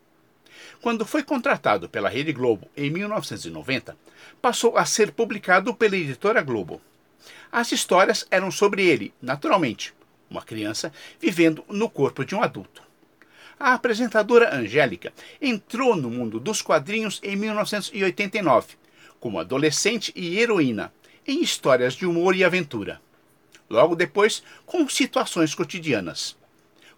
Quando 0.82 1.06
foi 1.06 1.24
contratado 1.24 1.88
pela 1.88 2.10
Rede 2.10 2.34
Globo 2.34 2.68
em 2.76 2.90
1990, 2.90 3.95
passou 4.41 4.78
a 4.78 4.86
ser 4.86 5.12
publicado 5.12 5.74
pela 5.74 5.95
editora 5.95 6.41
Globo. 6.41 6.82
As 7.52 7.72
histórias 7.72 8.28
eram 8.30 8.52
sobre 8.52 8.86
ele, 8.86 9.14
naturalmente, 9.22 9.94
uma 10.30 10.41
criança 10.41 10.91
vivendo 11.20 11.64
no 11.70 11.90
corpo 11.90 12.26
de 12.26 12.36
um 12.36 12.44
adulto. 12.44 12.85
A 13.60 13.73
apresentadora 13.73 14.53
Angélica 14.53 15.14
entrou 15.41 15.95
no 15.95 16.10
mundo 16.10 16.40
dos 16.40 16.61
quadrinhos 16.61 17.22
em 17.23 17.36
1989, 17.38 18.76
como 19.19 19.40
adolescente 19.40 20.11
e 20.15 20.40
heroína, 20.40 20.94
em 21.26 21.41
histórias 21.41 21.94
de 21.94 22.06
humor 22.06 22.36
e 22.36 22.44
aventura. 22.44 23.02
Logo 23.69 23.95
depois, 23.95 24.44
com 24.65 24.88
situações 24.90 25.56
cotidianas. 25.56 26.38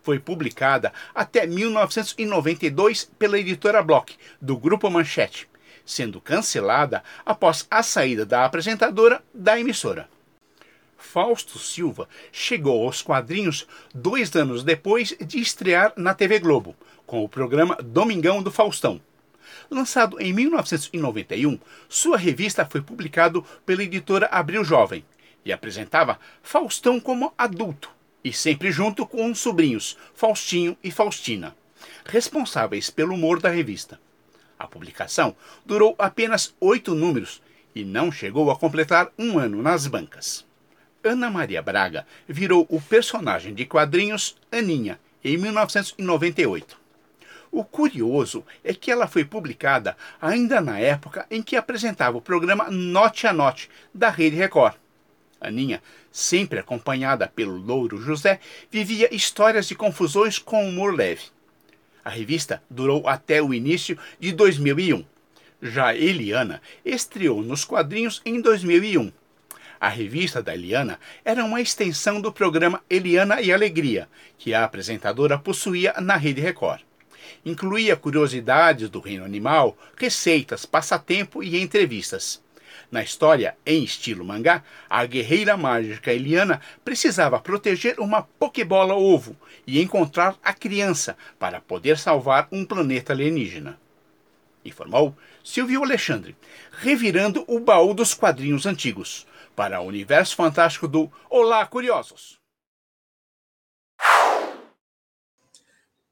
Foi 0.02 0.20
publicada 0.20 0.92
até 1.14 1.46
1992 1.46 3.10
pela 3.20 3.40
editora 3.40 3.84
Block, 3.84 4.16
do 4.42 4.58
Grupo 4.58 4.90
Manchete, 4.90 5.48
sendo 5.86 6.20
cancelada 6.20 7.04
após 7.26 7.68
a 7.70 7.84
saída 7.84 8.26
da 8.26 8.46
apresentadora 8.46 9.24
da 9.34 9.60
emissora. 9.60 10.10
Fausto 11.08 11.58
Silva 11.58 12.08
chegou 12.34 12.84
aos 12.84 13.02
quadrinhos 13.02 13.66
dois 13.96 14.36
anos 14.36 14.62
depois 14.62 15.16
de 15.26 15.40
estrear 15.40 15.94
na 15.96 16.14
TV 16.14 16.38
Globo, 16.38 16.76
com 17.06 17.24
o 17.24 17.30
programa 17.30 17.78
Domingão 17.82 18.44
do 18.44 18.52
Faustão. 18.52 19.00
Lançado 19.72 20.20
em 20.20 20.34
1991, 20.34 21.58
sua 21.88 22.18
revista 22.18 22.66
foi 22.66 22.82
publicada 22.82 23.42
pela 23.66 23.84
editora 23.84 24.28
Abril 24.28 24.66
Jovem 24.66 25.06
e 25.46 25.54
apresentava 25.54 26.20
Faustão 26.44 27.00
como 27.00 27.34
adulto 27.38 27.90
e 28.22 28.34
sempre 28.34 28.70
junto 28.70 29.08
com 29.08 29.32
os 29.32 29.40
sobrinhos 29.40 29.98
Faustinho 30.14 30.78
e 30.84 30.92
Faustina, 30.92 31.56
responsáveis 32.06 32.90
pelo 32.90 33.14
humor 33.14 33.40
da 33.40 33.50
revista. 33.50 33.98
A 34.60 34.68
publicação 34.68 35.34
durou 35.66 35.96
apenas 35.98 36.54
oito 36.60 36.94
números 36.94 37.42
e 37.74 37.86
não 37.86 38.12
chegou 38.12 38.52
a 38.52 38.58
completar 38.58 39.10
um 39.18 39.40
ano 39.40 39.62
nas 39.62 39.88
bancas. 39.88 40.47
Ana 41.08 41.30
Maria 41.30 41.62
Braga 41.62 42.06
virou 42.28 42.68
o 42.70 42.82
personagem 42.82 43.54
de 43.54 43.66
quadrinhos 43.66 44.36
Aninha 44.52 45.00
em 45.24 45.38
1998. 45.38 46.78
O 47.50 47.64
curioso 47.64 48.44
é 48.62 48.74
que 48.74 48.92
ela 48.92 49.08
foi 49.08 49.24
publicada 49.24 49.96
ainda 50.22 50.60
na 50.60 50.80
época 50.80 51.26
em 51.32 51.42
que 51.42 51.56
apresentava 51.56 52.18
o 52.18 52.22
programa 52.22 52.70
Note 52.70 53.26
a 53.26 53.32
Note 53.32 53.70
da 53.94 54.10
Rede 54.10 54.36
Record. 54.36 54.76
Aninha, 55.40 55.82
sempre 56.12 56.60
acompanhada 56.60 57.28
pelo 57.28 57.56
Louro 57.56 58.02
José, 58.02 58.42
vivia 58.70 59.14
histórias 59.16 59.68
de 59.68 59.76
confusões 59.76 60.38
com 60.38 60.68
humor 60.68 60.94
leve. 60.94 61.24
A 62.04 62.10
revista 62.10 62.62
durou 62.70 63.08
até 63.08 63.42
o 63.42 63.54
início 63.54 63.98
de 64.20 64.34
2001. 64.34 65.06
Já 65.62 65.96
Eliana 65.96 66.62
estreou 66.84 67.42
nos 67.42 67.64
quadrinhos 67.64 68.22
em 68.26 68.42
2001 68.42 69.12
A 69.80 69.90
revista 69.90 70.42
da 70.42 70.56
Eliana 70.56 71.00
era 71.24 71.46
uma 71.46 71.62
extensão 71.62 72.20
do 72.20 72.32
programa 72.32 72.84
Eliana 72.90 73.42
e 73.42 73.54
Alegria, 73.54 74.10
que 74.38 74.54
a 74.54 74.64
apresentadora 74.64 75.38
possuía 75.38 75.94
na 76.02 76.16
Rede 76.16 76.42
Record. 76.42 76.82
Incluía 77.46 77.96
curiosidades 77.96 78.90
do 78.90 79.00
reino 79.00 79.24
animal, 79.24 79.78
receitas, 79.96 80.66
passatempo 80.66 81.44
e 81.44 81.62
entrevistas. 81.62 82.42
Na 82.92 83.04
história, 83.04 83.56
em 83.66 83.84
estilo 83.84 84.26
mangá, 84.26 84.64
a 84.90 85.06
guerreira 85.06 85.56
mágica 85.56 86.12
Eliana 86.12 86.60
precisava 86.84 87.40
proteger 87.40 88.00
uma 88.00 88.24
Pokébola 88.24 88.96
ovo 88.96 89.36
e 89.66 89.82
encontrar 89.82 90.36
a 90.44 90.54
criança 90.54 91.16
para 91.38 91.62
poder 91.62 92.00
salvar 92.00 92.48
um 92.52 92.66
planeta 92.66 93.14
alienígena. 93.14 93.78
Informou 94.66 95.16
Silvio 95.44 95.84
Alexandre, 95.84 96.36
revirando 96.80 97.44
o 97.48 97.60
baú 97.60 97.94
dos 97.94 98.14
quadrinhos 98.14 98.66
antigos 98.66 99.28
para 99.58 99.82
o 99.82 99.88
universo 99.88 100.36
fantástico 100.36 100.88
do 100.88 101.12
Olá, 101.32 101.66
Curiosos. 101.66 102.40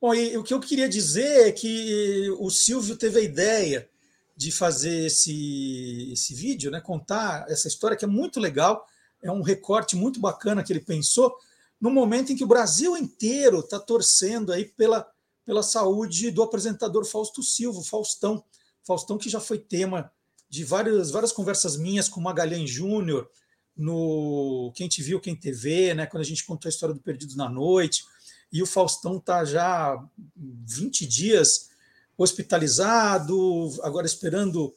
Bom, 0.01 0.13
o 0.39 0.43
que 0.43 0.51
eu 0.51 0.59
queria 0.59 0.89
dizer 0.89 1.49
é 1.49 1.51
que 1.51 2.27
o 2.39 2.49
Silvio 2.49 2.97
teve 2.97 3.19
a 3.19 3.21
ideia 3.21 3.87
de 4.35 4.51
fazer 4.51 5.05
esse, 5.05 6.11
esse 6.11 6.33
vídeo, 6.33 6.71
né, 6.71 6.81
contar 6.81 7.45
essa 7.47 7.67
história 7.67 7.95
que 7.95 8.03
é 8.03 8.07
muito 8.07 8.39
legal, 8.39 8.83
é 9.21 9.31
um 9.31 9.43
recorte 9.43 9.95
muito 9.95 10.19
bacana 10.19 10.63
que 10.63 10.73
ele 10.73 10.79
pensou, 10.79 11.37
no 11.79 11.91
momento 11.91 12.31
em 12.31 12.35
que 12.35 12.43
o 12.43 12.47
Brasil 12.47 12.97
inteiro 12.97 13.59
está 13.59 13.79
torcendo 13.79 14.51
aí 14.51 14.65
pela, 14.65 15.07
pela 15.45 15.61
saúde 15.61 16.31
do 16.31 16.41
apresentador 16.41 17.05
Fausto 17.05 17.43
Silva, 17.43 17.83
Faustão. 17.83 18.43
Faustão 18.83 19.19
que 19.19 19.29
já 19.29 19.39
foi 19.39 19.59
tema 19.59 20.11
de 20.49 20.63
várias, 20.63 21.11
várias 21.11 21.31
conversas 21.31 21.77
minhas 21.77 22.07
com 22.07 22.21
Magalhães 22.21 22.69
Júnior, 22.69 23.29
no 23.75 24.71
Quem 24.75 24.87
Te 24.87 25.01
Viu, 25.01 25.19
Quem 25.19 25.35
TV, 25.35 25.93
né, 25.93 26.05
quando 26.05 26.21
a 26.21 26.25
gente 26.25 26.45
contou 26.45 26.69
a 26.69 26.71
história 26.71 26.95
do 26.95 27.01
Perdidos 27.01 27.35
na 27.35 27.49
Noite, 27.49 28.03
e 28.51 28.61
o 28.61 28.65
Faustão 28.65 29.17
está 29.17 29.43
já 29.43 30.01
20 30.37 31.05
dias 31.05 31.69
hospitalizado, 32.17 33.69
agora 33.83 34.05
esperando 34.05 34.73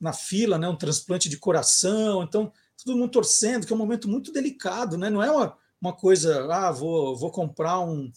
na 0.00 0.12
fila 0.12 0.58
né, 0.58 0.68
um 0.68 0.76
transplante 0.76 1.28
de 1.28 1.36
coração. 1.36 2.22
Então, 2.22 2.52
todo 2.84 2.96
mundo 2.96 3.10
torcendo, 3.10 3.66
que 3.66 3.72
é 3.72 3.76
um 3.76 3.78
momento 3.78 4.08
muito 4.08 4.32
delicado, 4.32 4.96
né? 4.96 5.10
não 5.10 5.22
é 5.22 5.30
uma, 5.30 5.56
uma 5.80 5.92
coisa, 5.92 6.46
ah, 6.52 6.70
vou, 6.70 7.16
vou 7.16 7.30
comprar 7.30 7.80
um. 7.80 8.12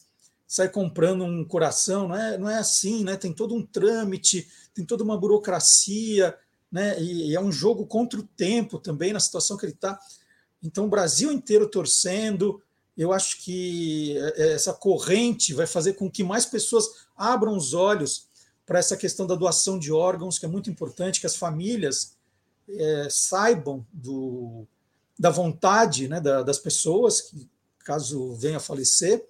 sair 0.47 0.69
comprando 0.69 1.23
um 1.23 1.43
coração, 1.45 2.07
não 2.07 2.15
é, 2.15 2.37
não 2.37 2.49
é 2.49 2.57
assim, 2.57 3.03
né? 3.03 3.15
tem 3.15 3.33
todo 3.33 3.55
um 3.55 3.65
trâmite, 3.65 4.47
tem 4.73 4.85
toda 4.85 5.03
uma 5.03 5.17
burocracia, 5.17 6.37
né? 6.71 7.01
e, 7.01 7.29
e 7.31 7.35
é 7.35 7.41
um 7.41 7.51
jogo 7.51 7.85
contra 7.85 8.19
o 8.19 8.23
tempo 8.23 8.79
também, 8.79 9.13
na 9.13 9.19
situação 9.19 9.57
que 9.57 9.65
ele 9.65 9.73
está. 9.73 9.99
Então, 10.61 10.85
o 10.85 10.89
Brasil 10.89 11.31
inteiro 11.31 11.69
torcendo, 11.69 12.61
eu 12.97 13.13
acho 13.13 13.41
que 13.43 14.17
é, 14.17 14.53
essa 14.53 14.73
corrente 14.73 15.53
vai 15.53 15.65
fazer 15.65 15.93
com 15.93 16.09
que 16.09 16.23
mais 16.23 16.45
pessoas 16.45 17.07
abram 17.15 17.55
os 17.55 17.73
olhos 17.73 18.27
para 18.65 18.79
essa 18.79 18.97
questão 18.97 19.25
da 19.25 19.35
doação 19.35 19.79
de 19.79 19.91
órgãos, 19.91 20.37
que 20.37 20.45
é 20.45 20.49
muito 20.49 20.69
importante, 20.69 21.19
que 21.19 21.25
as 21.25 21.35
famílias 21.35 22.17
é, 22.67 23.07
saibam 23.09 23.85
do, 23.91 24.67
da 25.17 25.29
vontade 25.29 26.07
né, 26.07 26.21
da, 26.21 26.43
das 26.43 26.59
pessoas, 26.59 27.21
que, 27.21 27.49
caso 27.79 28.35
venha 28.35 28.57
a 28.57 28.59
falecer. 28.59 29.25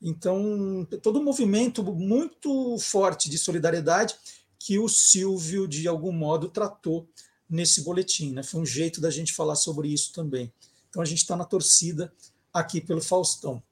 Então, 0.00 0.86
todo 1.02 1.18
um 1.18 1.24
movimento 1.24 1.82
muito 1.82 2.78
forte 2.78 3.28
de 3.28 3.36
solidariedade 3.36 4.16
que 4.64 4.78
o 4.78 4.88
Silvio, 4.88 5.68
de 5.68 5.86
algum 5.86 6.10
modo, 6.10 6.48
tratou 6.48 7.06
nesse 7.46 7.82
boletim. 7.82 8.32
Né? 8.32 8.42
Foi 8.42 8.62
um 8.62 8.64
jeito 8.64 8.98
da 8.98 9.10
gente 9.10 9.34
falar 9.34 9.56
sobre 9.56 9.88
isso 9.88 10.10
também. 10.14 10.50
Então, 10.88 11.02
a 11.02 11.04
gente 11.04 11.18
está 11.18 11.36
na 11.36 11.44
torcida 11.44 12.10
aqui 12.50 12.80
pelo 12.80 13.02
Faustão. 13.02 13.62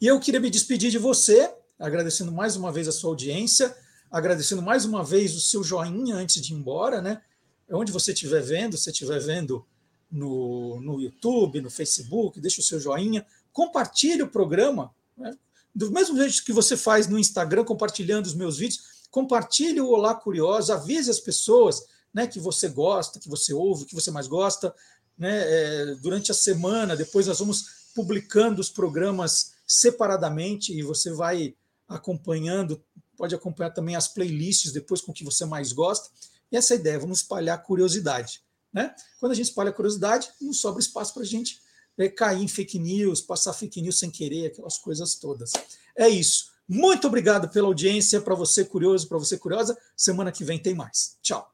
E 0.00 0.06
eu 0.06 0.20
queria 0.20 0.38
me 0.38 0.48
despedir 0.50 0.88
de 0.92 0.98
você, 0.98 1.52
agradecendo 1.80 2.30
mais 2.30 2.54
uma 2.54 2.70
vez 2.70 2.86
a 2.86 2.92
sua 2.92 3.10
audiência, 3.10 3.76
agradecendo 4.08 4.62
mais 4.62 4.84
uma 4.84 5.02
vez 5.02 5.34
o 5.34 5.40
seu 5.40 5.64
joinha 5.64 6.14
antes 6.14 6.40
de 6.40 6.52
ir 6.52 6.56
embora, 6.56 7.02
né? 7.02 7.20
Onde 7.68 7.90
você 7.90 8.12
estiver 8.12 8.40
vendo, 8.40 8.78
se 8.78 8.88
estiver 8.88 9.18
vendo 9.18 9.66
no, 10.08 10.80
no 10.80 11.00
YouTube, 11.00 11.60
no 11.60 11.70
Facebook, 11.70 12.38
deixa 12.38 12.60
o 12.60 12.64
seu 12.64 12.78
joinha, 12.78 13.26
compartilhe 13.52 14.22
o 14.22 14.28
programa, 14.28 14.94
né? 15.18 15.36
do 15.74 15.90
mesmo 15.90 16.16
jeito 16.16 16.44
que 16.44 16.52
você 16.52 16.76
faz 16.76 17.08
no 17.08 17.18
Instagram, 17.18 17.64
compartilhando 17.64 18.26
os 18.26 18.34
meus 18.34 18.58
vídeos, 18.58 18.91
compartilhe 19.12 19.78
o 19.78 19.90
Olá 19.90 20.14
Curioso, 20.14 20.72
avise 20.72 21.10
as 21.10 21.20
pessoas 21.20 21.84
né, 22.12 22.26
que 22.26 22.40
você 22.40 22.66
gosta, 22.68 23.20
que 23.20 23.28
você 23.28 23.52
ouve, 23.52 23.84
que 23.84 23.94
você 23.94 24.10
mais 24.10 24.26
gosta, 24.26 24.74
né, 25.18 25.42
é, 25.44 25.94
durante 25.96 26.32
a 26.32 26.34
semana, 26.34 26.96
depois 26.96 27.26
nós 27.26 27.38
vamos 27.38 27.90
publicando 27.94 28.58
os 28.58 28.70
programas 28.70 29.52
separadamente 29.66 30.72
e 30.72 30.82
você 30.82 31.12
vai 31.12 31.54
acompanhando, 31.86 32.82
pode 33.14 33.34
acompanhar 33.34 33.70
também 33.70 33.94
as 33.94 34.08
playlists 34.08 34.72
depois 34.72 35.02
com 35.02 35.12
o 35.12 35.14
que 35.14 35.24
você 35.24 35.44
mais 35.44 35.72
gosta. 35.74 36.08
E 36.50 36.56
essa 36.56 36.72
é 36.72 36.78
a 36.78 36.80
ideia, 36.80 36.98
vamos 36.98 37.18
espalhar 37.18 37.62
curiosidade. 37.62 38.40
Né? 38.72 38.94
Quando 39.20 39.32
a 39.32 39.34
gente 39.34 39.48
espalha 39.48 39.70
curiosidade, 39.70 40.30
não 40.40 40.54
sobra 40.54 40.80
espaço 40.80 41.12
para 41.12 41.22
a 41.22 41.26
gente 41.26 41.60
é, 41.98 42.08
cair 42.08 42.42
em 42.42 42.48
fake 42.48 42.78
news, 42.78 43.20
passar 43.20 43.52
fake 43.52 43.82
news 43.82 43.98
sem 43.98 44.10
querer, 44.10 44.46
aquelas 44.46 44.78
coisas 44.78 45.16
todas. 45.16 45.52
É 45.94 46.08
isso. 46.08 46.51
Muito 46.74 47.06
obrigado 47.06 47.50
pela 47.50 47.66
audiência, 47.66 48.18
para 48.18 48.34
você 48.34 48.64
curioso, 48.64 49.06
para 49.06 49.18
você 49.18 49.36
curiosa. 49.36 49.76
Semana 49.94 50.32
que 50.32 50.42
vem 50.42 50.58
tem 50.58 50.74
mais. 50.74 51.18
Tchau. 51.20 51.51